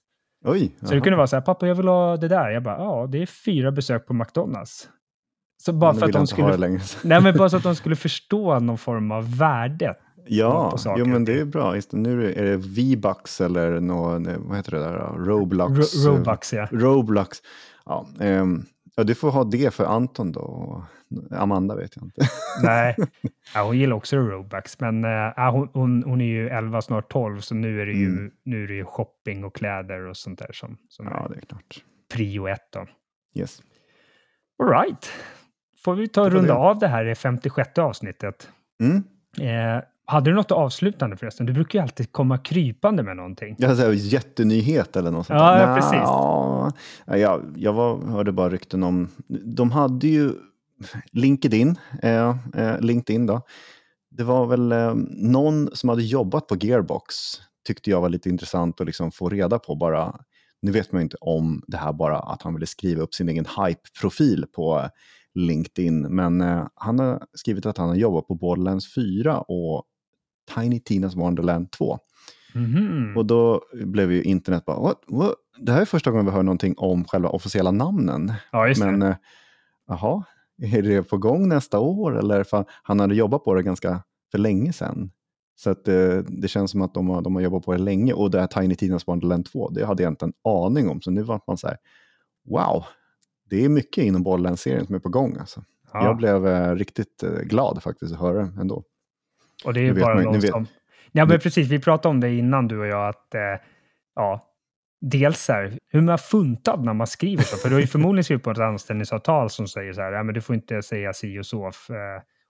Oj, 0.45 0.71
Så 0.81 0.93
det 0.93 1.01
kunde 1.01 1.17
vara 1.17 1.27
så 1.27 1.35
här, 1.35 1.41
pappa 1.43 1.67
jag 1.67 1.75
vill 1.75 1.87
ha 1.87 2.17
det 2.17 2.27
där. 2.27 2.49
Jag 2.49 2.63
bara, 2.63 2.77
ja 2.77 3.07
det 3.11 3.21
är 3.21 3.25
fyra 3.25 3.71
besök 3.71 4.05
på 4.07 4.13
McDonalds. 4.13 4.89
Så 5.63 5.73
bara 5.73 5.93
för 5.93 6.05
att 6.05 6.13
de 6.13 6.27
skulle... 6.27 6.67
Nej, 7.03 7.21
men 7.21 7.37
bara 7.37 7.49
så 7.49 7.57
att 7.57 7.63
de 7.63 7.75
skulle 7.75 7.95
förstå 7.95 8.59
någon 8.59 8.77
form 8.77 9.11
av 9.11 9.37
värde. 9.37 9.95
Ja, 10.25 10.77
jo, 10.97 11.05
men 11.05 11.25
det 11.25 11.39
är 11.39 11.45
bra. 11.45 11.75
Just 11.75 11.91
nu 11.93 12.33
är 12.33 12.43
det 12.45 12.57
V-Bucks 12.57 13.41
eller 13.41 13.79
någon, 13.79 14.27
eh, 14.27 14.37
vad 14.39 14.57
heter 14.57 14.71
det 14.71 14.79
där? 14.79 14.97
Roblox. 15.17 15.95
Ro- 16.05 16.11
eh, 16.11 16.15
Robux, 16.17 16.53
ja. 16.53 16.67
Roblox. 16.71 17.37
Ja, 17.85 18.07
ehm, 18.19 18.63
ja, 18.95 19.03
du 19.03 19.15
får 19.15 19.31
ha 19.31 19.43
det 19.43 19.73
för 19.73 19.85
Anton 19.85 20.31
då. 20.31 20.85
Amanda 21.31 21.75
vet 21.75 21.95
jag 21.95 22.05
inte. 22.05 22.21
Nej, 22.63 22.95
ja, 23.53 23.63
hon 23.63 23.77
gillar 23.77 23.95
också 23.95 24.17
Robux. 24.17 24.79
Men 24.79 25.05
äh, 25.05 25.51
hon, 25.51 25.69
hon, 25.73 26.03
hon 26.03 26.21
är 26.21 26.25
ju 26.25 26.49
11, 26.49 26.81
snart 26.81 27.11
12, 27.11 27.39
så 27.39 27.55
nu 27.55 27.81
är 27.81 27.85
det 27.85 27.93
ju, 27.93 28.05
Mm. 28.05 28.31
nu 28.45 28.63
är 28.63 28.67
det 28.67 28.73
ju 28.73 28.85
shopping 28.85 29.43
och 29.43 29.55
kläder 29.55 30.05
och 30.05 30.17
sånt 30.17 30.39
där 30.39 30.51
som, 30.53 30.77
som 30.89 31.05
Ja, 31.05 31.27
det 31.29 31.35
är 31.35 31.41
klart. 31.41 31.83
prio 32.13 32.47
ett. 32.47 32.71
Då. 32.73 32.85
Yes. 33.39 33.61
All 34.63 34.69
right. 34.69 35.09
Får 35.85 35.95
vi 35.95 36.07
ta 36.07 36.21
och 36.21 36.31
runda 36.31 36.53
det. 36.53 36.59
av 36.59 36.79
det 36.79 36.87
här 36.87 37.05
i 37.05 37.15
56 37.15 37.79
avsnittet. 37.79 38.49
Mm. 38.83 39.03
Eh, 39.41 39.83
Hade 40.11 40.29
du 40.29 40.35
något 40.35 40.51
avslutande 40.51 41.17
förresten? 41.17 41.45
Du 41.45 41.53
brukar 41.53 41.79
ju 41.79 41.83
alltid 41.83 42.11
komma 42.11 42.37
krypande 42.37 43.03
med 43.03 43.15
någonting. 43.15 43.55
Jag 43.59 43.77
säga 43.77 43.93
jättenyhet 43.93 44.95
eller 44.95 45.11
något 45.11 45.27
sånt 45.27 45.39
Ja, 45.39 45.59
ja, 45.59 45.75
precis. 45.75 45.93
Ja, 47.05 47.17
jag, 47.17 47.55
jag 47.57 47.73
var, 47.73 47.97
hörde 47.97 48.31
bara 48.31 48.49
rykten 48.49 48.83
om... 48.83 49.09
De 49.27 49.71
hade 49.71 50.07
ju 50.07 50.33
LinkedIn, 51.11 51.75
eh, 52.03 52.37
eh, 52.55 52.79
LinkedIn 52.79 53.25
då. 53.25 53.41
Det 54.09 54.23
var 54.23 54.45
väl 54.45 54.71
eh, 54.71 54.93
någon 55.09 55.69
som 55.73 55.89
hade 55.89 56.03
jobbat 56.03 56.47
på 56.47 56.55
Gearbox, 56.55 57.15
tyckte 57.67 57.89
jag 57.89 58.01
var 58.01 58.09
lite 58.09 58.29
intressant 58.29 58.81
att 58.81 58.87
liksom 58.87 59.11
få 59.11 59.29
reda 59.29 59.59
på 59.59 59.75
bara. 59.75 60.15
Nu 60.61 60.71
vet 60.71 60.91
man 60.91 60.99
ju 60.99 61.03
inte 61.03 61.17
om 61.21 61.63
det 61.67 61.77
här 61.77 61.93
bara 61.93 62.19
att 62.19 62.41
han 62.41 62.53
ville 62.53 62.67
skriva 62.67 63.01
upp 63.01 63.13
sin 63.13 63.29
egen 63.29 63.45
hype-profil 63.45 64.45
på 64.55 64.89
LinkedIn, 65.33 66.01
men 66.01 66.41
eh, 66.41 66.67
han 66.75 66.99
har 66.99 67.23
skrivit 67.33 67.65
att 67.65 67.77
han 67.77 67.89
har 67.89 67.95
jobbat 67.95 68.27
på 68.27 68.35
Borderlands 68.35 68.93
4 68.95 69.41
och 69.41 69.83
Tiny 70.55 70.79
Tinas 70.79 71.15
Wonderland 71.15 71.71
2. 71.71 71.99
Mhm. 72.55 73.17
Och 73.17 73.25
då 73.25 73.61
blev 73.73 74.11
ju 74.11 74.23
internet 74.23 74.65
bara, 74.65 74.79
what, 74.79 75.01
what? 75.07 75.33
det 75.59 75.71
här 75.71 75.81
är 75.81 75.85
första 75.85 76.11
gången 76.11 76.25
vi 76.25 76.31
hör 76.31 76.43
någonting 76.43 76.73
om 76.77 77.05
själva 77.05 77.29
officiella 77.29 77.71
namnen. 77.71 78.33
Ja, 78.51 78.67
just 78.67 78.83
Men 78.83 78.99
det. 78.99 79.07
eh, 79.07 79.15
jaha, 79.87 80.23
är 80.61 80.81
det 80.81 81.03
på 81.03 81.17
gång 81.17 81.47
nästa 81.49 81.79
år? 81.79 82.19
Eller 82.19 82.43
för 82.43 82.65
han 82.83 82.99
hade 82.99 83.15
jobbat 83.15 83.43
på 83.43 83.53
det 83.53 83.63
ganska 83.63 84.03
för 84.31 84.37
länge 84.37 84.73
sedan. 84.73 85.11
Så 85.55 85.69
att, 85.69 85.87
eh, 85.87 86.17
det 86.17 86.47
känns 86.47 86.71
som 86.71 86.81
att 86.81 86.93
de 86.93 87.09
har, 87.09 87.21
de 87.21 87.35
har 87.35 87.41
jobbat 87.41 87.65
på 87.65 87.71
det 87.71 87.77
länge. 87.77 88.13
Och 88.13 88.31
det 88.31 88.39
här 88.39 88.47
Tiny 88.47 88.73
Tina's 88.75 89.03
Wonderland 89.07 89.45
2, 89.45 89.69
det 89.69 89.85
hade 89.85 90.03
jag 90.03 90.11
inte 90.11 90.25
en 90.25 90.33
aning 90.43 90.89
om. 90.89 91.01
Så 91.01 91.11
nu 91.11 91.21
var 91.21 91.41
man 91.47 91.57
så 91.57 91.67
här, 91.67 91.77
wow, 92.49 92.85
det 93.49 93.65
är 93.65 93.69
mycket 93.69 94.03
inom 94.03 94.23
Borderlands-serien 94.23 94.85
som 94.85 94.95
är 94.95 94.99
på 94.99 95.09
gång. 95.09 95.37
Alltså. 95.39 95.63
Ja. 95.93 96.05
Jag 96.05 96.17
blev 96.17 96.47
eh, 96.47 96.75
riktigt 96.75 97.23
eh, 97.23 97.29
glad 97.29 97.83
faktiskt 97.83 98.13
att 98.13 98.19
höra 98.19 98.49
ändå. 98.59 98.83
Och 99.65 99.73
det 99.73 99.79
är 99.79 99.83
ju 99.83 99.93
bara 100.01 100.15
man 100.15 100.23
någon 100.23 100.33
vet- 100.39 100.49
som... 100.51 100.67
Ja, 101.11 101.25
men 101.25 101.39
precis. 101.39 101.67
Vi 101.69 101.79
pratade 101.79 102.09
om 102.11 102.19
det 102.19 102.29
innan 102.33 102.67
du 102.67 102.79
och 102.79 102.87
jag 102.87 103.09
att 103.09 103.35
eh, 103.35 103.41
ja, 104.15 104.47
dels 105.01 105.39
så 105.43 105.53
här, 105.53 105.77
hur 105.89 106.01
man 106.01 106.13
är 106.13 106.17
funtad 106.17 106.83
när 106.85 106.93
man 106.93 107.07
skriver 107.07 107.43
så. 107.43 107.57
För 107.57 107.69
du 107.69 107.75
har 107.75 107.81
ju 107.81 107.87
förmodligen 107.97 108.23
skrivit 108.23 108.43
på 108.43 108.51
ett 108.51 108.57
anställningsavtal 108.59 109.49
som 109.49 109.67
säger 109.67 109.93
så 109.93 110.01
här, 110.01 110.11
ja, 110.11 110.23
men 110.23 110.35
du 110.35 110.41
får 110.41 110.55
inte 110.55 110.81
säga 110.81 111.13
si 111.13 111.39
och 111.39 111.45
så. 111.45 111.65
eh, 111.67 111.71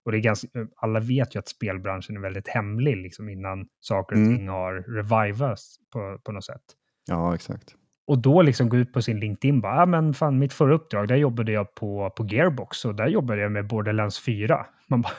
Och 0.05 0.11
det 0.11 0.17
är 0.17 0.21
ganska, 0.21 0.47
alla 0.75 0.99
vet 0.99 1.35
ju 1.35 1.39
att 1.39 1.47
spelbranschen 1.47 2.15
är 2.17 2.21
väldigt 2.21 2.47
hemlig 2.47 2.97
liksom, 2.97 3.29
innan 3.29 3.65
saker 3.79 4.15
och 4.15 4.21
Mm. 4.21 4.37
ting 4.37 4.47
har 4.49 4.73
revivats 4.95 5.75
på, 5.93 6.17
på 6.23 6.31
något 6.31 6.45
sätt. 6.45 6.61
Ja, 7.07 7.35
exakt. 7.35 7.75
Och 8.07 8.17
då 8.17 8.41
liksom 8.41 8.69
gå 8.69 8.77
ut 8.77 8.93
på 8.93 9.01
sin 9.01 9.19
LinkedIn 9.19 9.61
bara, 9.61 9.75
ja 9.75 9.85
men 9.85 10.13
fan 10.13 10.39
mitt 10.39 10.53
förra 10.53 10.73
uppdrag, 10.73 11.07
där 11.07 11.15
jobbade 11.15 11.51
jag 11.51 11.75
på, 11.75 12.09
på 12.09 12.25
Gearbox 12.25 12.85
och 12.85 12.95
där 12.95 13.07
jobbade 13.07 13.41
jag 13.41 13.51
med 13.51 13.67
Borderlands 13.67 14.19
4. 14.25 14.65
Man 14.89 15.01
bara, 15.01 15.13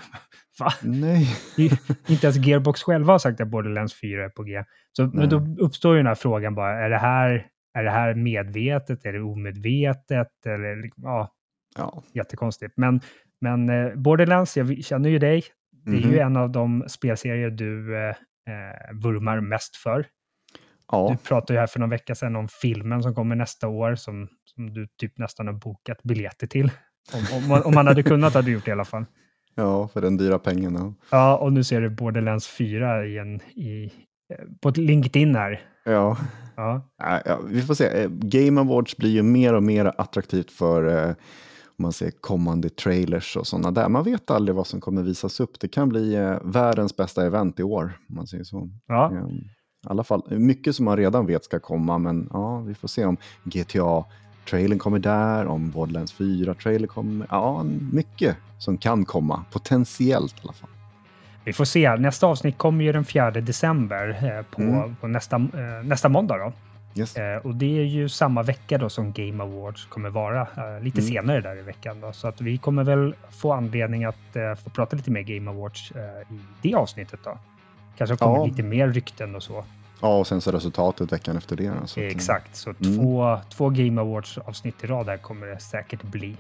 va? 0.65 0.73
Nej. 0.83 1.29
Inte 2.09 2.27
ens 2.27 2.37
Gearbox 2.47 2.83
själva 2.83 3.13
har 3.13 3.19
sagt 3.19 3.41
att 3.41 3.49
Borderlands 3.49 4.01
4 4.01 4.25
är 4.25 4.29
på 4.29 4.43
G. 4.43 4.65
Så, 4.93 5.07
men 5.07 5.29
då 5.29 5.47
uppstår 5.65 5.93
ju 5.95 5.99
den 5.99 6.07
här 6.07 6.15
frågan 6.15 6.55
bara, 6.55 6.85
är 6.85 6.91
det 6.91 6.99
här, 6.99 7.47
är 7.75 7.85
det 7.85 7.91
här 7.91 8.15
medvetet, 8.15 9.05
är 9.05 9.13
det 9.13 9.21
omedvetet? 9.21 10.47
Eller, 10.47 10.91
ja, 10.97 11.33
Ja. 11.79 12.03
jättekonstigt. 12.15 12.73
Men, 12.77 13.01
men 13.41 13.69
eh, 13.69 13.95
Borderlands, 13.95 14.57
jag 14.57 14.85
känner 14.85 15.09
ju 15.11 15.19
dig. 15.19 15.43
Det 15.85 15.91
är 15.91 16.01
Mhm. 16.03 16.11
ju 16.13 16.19
en 16.19 16.37
av 16.37 16.51
de 16.51 16.85
spelserier 16.89 17.51
du 17.51 17.97
eh, 17.97 18.09
eh, 18.09 18.93
vurmar 19.03 19.41
mest 19.41 19.77
för. 19.77 20.07
ja. 20.93 21.09
Du 21.11 21.29
pratade 21.29 21.53
ju 21.53 21.61
här 21.61 21.67
för 21.67 21.81
någon 21.81 21.91
vecka 21.91 22.15
sedan 22.15 22.37
om 22.37 22.49
filmen 22.63 23.03
som 23.03 23.15
kommer 23.15 23.37
nästa 23.37 23.69
år 23.69 23.95
som, 23.95 24.29
som 24.45 24.75
du 24.75 24.89
typ 24.99 25.19
nästan 25.19 25.47
har 25.47 25.55
bokat 25.55 26.03
biljetter 26.03 26.47
till. 26.47 26.71
Om, 27.15 27.37
om, 27.43 27.49
man- 27.49 27.63
om 27.63 27.75
man 27.75 27.87
hade 27.87 28.03
kunnat 28.03 28.35
hade 28.35 28.47
du 28.47 28.53
gjort 28.53 28.65
det 28.65 28.69
i 28.69 28.73
alla 28.73 28.85
fall. 28.85 29.05
Ja, 29.55 29.89
för 29.89 30.01
den 30.01 30.17
dyra 30.17 30.39
pengen. 30.39 30.75
Ja. 30.75 30.95
Ja, 31.11 31.37
och 31.37 31.53
nu 31.53 31.65
ser 31.65 31.81
du 31.81 31.91
Borderlands 31.91 32.47
4 32.49 33.07
i 33.07 33.19
en, 33.19 33.41
i, 33.41 33.85
eh, 34.35 34.45
på 34.61 34.69
ett 34.69 34.77
LinkedIn 34.77 35.35
här. 35.35 35.61
Ja. 35.85 36.17
Ja, 36.57 36.83
ja, 37.25 37.41
vi 37.49 37.63
får 37.63 37.75
se. 37.75 38.03
Eh, 38.03 38.09
Game 38.11 38.61
Awards 38.61 38.97
blir 38.97 39.11
ju 39.11 39.23
mer 39.23 39.55
och 39.55 39.63
mer 39.63 39.93
attraktivt 39.99 40.51
för 40.51 41.05
eh, 41.09 41.15
om 41.67 41.83
man 41.83 41.93
ser 41.93 42.11
kommande 42.11 42.69
trailers 42.69 43.37
och 43.37 43.47
sådana 43.47 43.71
där. 43.71 43.89
Man 43.89 44.05
vet 44.05 44.31
aldrig 44.31 44.55
vad 44.55 44.67
som 44.67 44.81
kommer 44.81 45.03
visas 45.03 45.41
upp. 45.41 45.61
Det 45.61 45.69
kan 45.69 45.89
bli 45.89 46.15
eh, 46.15 46.37
världens 46.45 46.97
bästa 46.97 47.27
event 47.27 47.61
i 47.61 47.63
år, 47.63 47.93
om 48.09 48.15
man 48.15 48.27
säger 48.27 48.45
så. 48.45 48.69
ja. 48.87 49.13
Eh, 49.13 49.27
I 49.87 49.89
alla 49.89 50.05
fall 50.05 50.23
mycket 50.31 50.77
som 50.77 50.85
man 50.85 50.97
redan 50.97 51.27
vet 51.27 51.45
ska 51.45 51.59
komma, 51.61 51.99
men 51.99 52.29
ja, 52.33 52.61
vi 52.61 52.75
får 52.75 52.89
se 52.89 53.05
om 53.05 53.17
GTA-trailern 54.45 54.79
kommer 54.79 54.99
där, 54.99 55.47
om 55.47 55.71
Borderlands 55.71 56.15
4-trailer 56.19 56.87
kommer. 56.87 57.27
Ja, 57.31 57.63
mycket 57.93 58.37
som 58.59 58.79
kan 58.79 59.05
komma, 59.05 59.45
potentiellt 59.53 60.35
i 60.39 60.41
alla 60.43 60.53
fall. 60.53 60.69
vi 61.45 61.53
får 61.53 61.65
se. 61.65 61.97
Nästa 61.97 62.27
avsnitt 62.27 62.59
kommer 62.59 62.85
ju 62.85 62.93
den 62.93 63.05
4 63.05 63.31
december 63.31 64.09
eh, 64.39 64.43
på, 64.57 64.63
Mm. 64.63 64.97
på 64.97 65.09
nästa, 65.09 65.37
eh, 65.37 65.85
nästa 65.85 66.09
måndag. 66.09 66.39
Då. 66.39 66.53
Yes. 67.01 67.17
Eh, 67.17 67.37
och 67.37 67.55
det 67.55 67.79
är 67.79 67.85
ju 67.85 68.09
samma 68.09 68.43
vecka 68.43 68.79
då 68.79 68.89
som 68.89 69.13
Game 69.13 69.43
Awards 69.45 69.87
kommer 69.87 70.11
vara. 70.11 70.47
Lite 70.81 71.01
Mm. 71.01 71.11
senare 71.13 71.41
där 71.41 71.59
i 71.59 71.63
veckan. 71.63 72.01
Då. 72.01 72.13
Så 72.13 72.29
att 72.29 72.41
vi 72.41 72.59
kommer 72.59 72.85
väl 72.85 73.15
få 73.31 73.53
anledning 73.53 74.05
att 74.05 74.37
få 74.65 74.71
prata 74.71 74.97
lite 74.97 75.11
mer 75.11 75.23
Game 75.23 75.51
Awards 75.51 75.93
i 76.31 76.39
det 76.63 76.75
avsnittet. 76.75 77.21
då. 77.25 77.39
Kanske 77.99 78.17
kommer 78.17 78.37
Ja. 78.37 78.45
lite 78.47 78.63
mer 78.63 78.89
rykten 78.89 79.35
och 79.35 79.43
så. 79.43 79.65
Ja, 80.03 80.19
och 80.19 80.27
sen 80.27 80.41
så 80.41 80.53
resultatet 80.53 81.13
veckan 81.13 81.37
efter 81.37 81.57
det. 81.57 81.73
så 81.87 82.01
eh, 82.01 82.07
Exakt, 82.07 82.57
så 82.57 82.71
Mm. 82.85 82.97
två, 82.97 83.39
två 83.49 83.69
Game 83.69 84.01
Awards-avsnitt 84.01 84.85
i 84.85 84.87
rad 84.87 85.07
här 85.09 85.17
kommer 85.17 85.47
det 85.47 85.59
säkert 85.61 86.03
bli. 86.03 86.37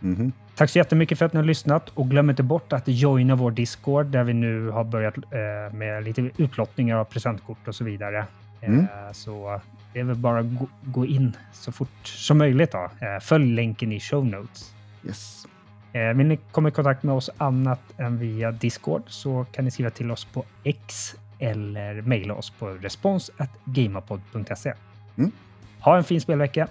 mhm. 0.00 0.32
Tack 0.56 0.70
så 0.70 0.78
jättemycket 0.78 1.18
för 1.18 1.26
att 1.26 1.32
ni 1.32 1.36
har 1.36 1.44
lyssnat 1.44 1.88
och 1.94 2.10
glöm 2.10 2.30
inte 2.30 2.42
bort 2.42 2.72
att 2.72 2.82
joina 2.86 3.34
vår 3.34 3.50
Discord 3.50 4.06
där 4.06 4.24
vi 4.24 4.32
nu 4.34 4.68
har 4.68 4.84
börjat 4.84 5.16
eh, 5.16 5.74
med 5.76 6.04
lite 6.04 6.30
utlottningar 6.36 6.96
av 6.96 7.04
presentkort 7.04 7.68
och 7.68 7.74
så 7.74 7.84
vidare. 7.84 8.26
Mm. 8.60 8.80
Eh, 8.80 9.12
så 9.12 9.60
det 9.92 10.00
är 10.00 10.04
väl 10.04 10.16
bara 10.16 10.38
att 10.40 10.58
gå, 10.58 10.66
gå 10.84 11.06
in 11.06 11.36
så 11.52 11.72
fort 11.72 11.88
som 12.04 12.38
möjligt. 12.38 12.72
Då. 12.72 12.78
Eh, 13.06 13.20
följ 13.20 13.54
länken 13.54 13.92
i 13.92 14.00
show 14.00 14.26
notes. 14.26 14.74
Yes. 15.06 15.46
Eh, 15.92 16.16
vill 16.16 16.26
ni 16.26 16.36
komma 16.36 16.68
i 16.68 16.72
kontakt 16.72 17.02
med 17.02 17.14
oss 17.14 17.30
annat 17.38 17.80
än 17.96 18.18
via 18.18 18.52
Discord 18.52 19.02
så 19.06 19.46
kan 19.52 19.64
ni 19.64 19.70
skriva 19.70 19.90
till 19.90 20.10
oss 20.10 20.24
på 20.24 20.44
X 20.64 21.14
eller 21.40 22.02
mejla 22.02 22.34
oss 22.34 22.50
på 22.50 22.68
respons.gamapod.se. 22.68 24.72
Mm. 25.18 25.32
Ha 25.80 25.96
en 25.96 26.04
fin 26.04 26.20
spelvecka. 26.20 26.68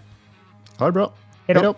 Ha 0.78 0.86
det 0.86 0.92
bra. 0.92 1.12
Hej 1.48 1.56
då! 1.56 1.76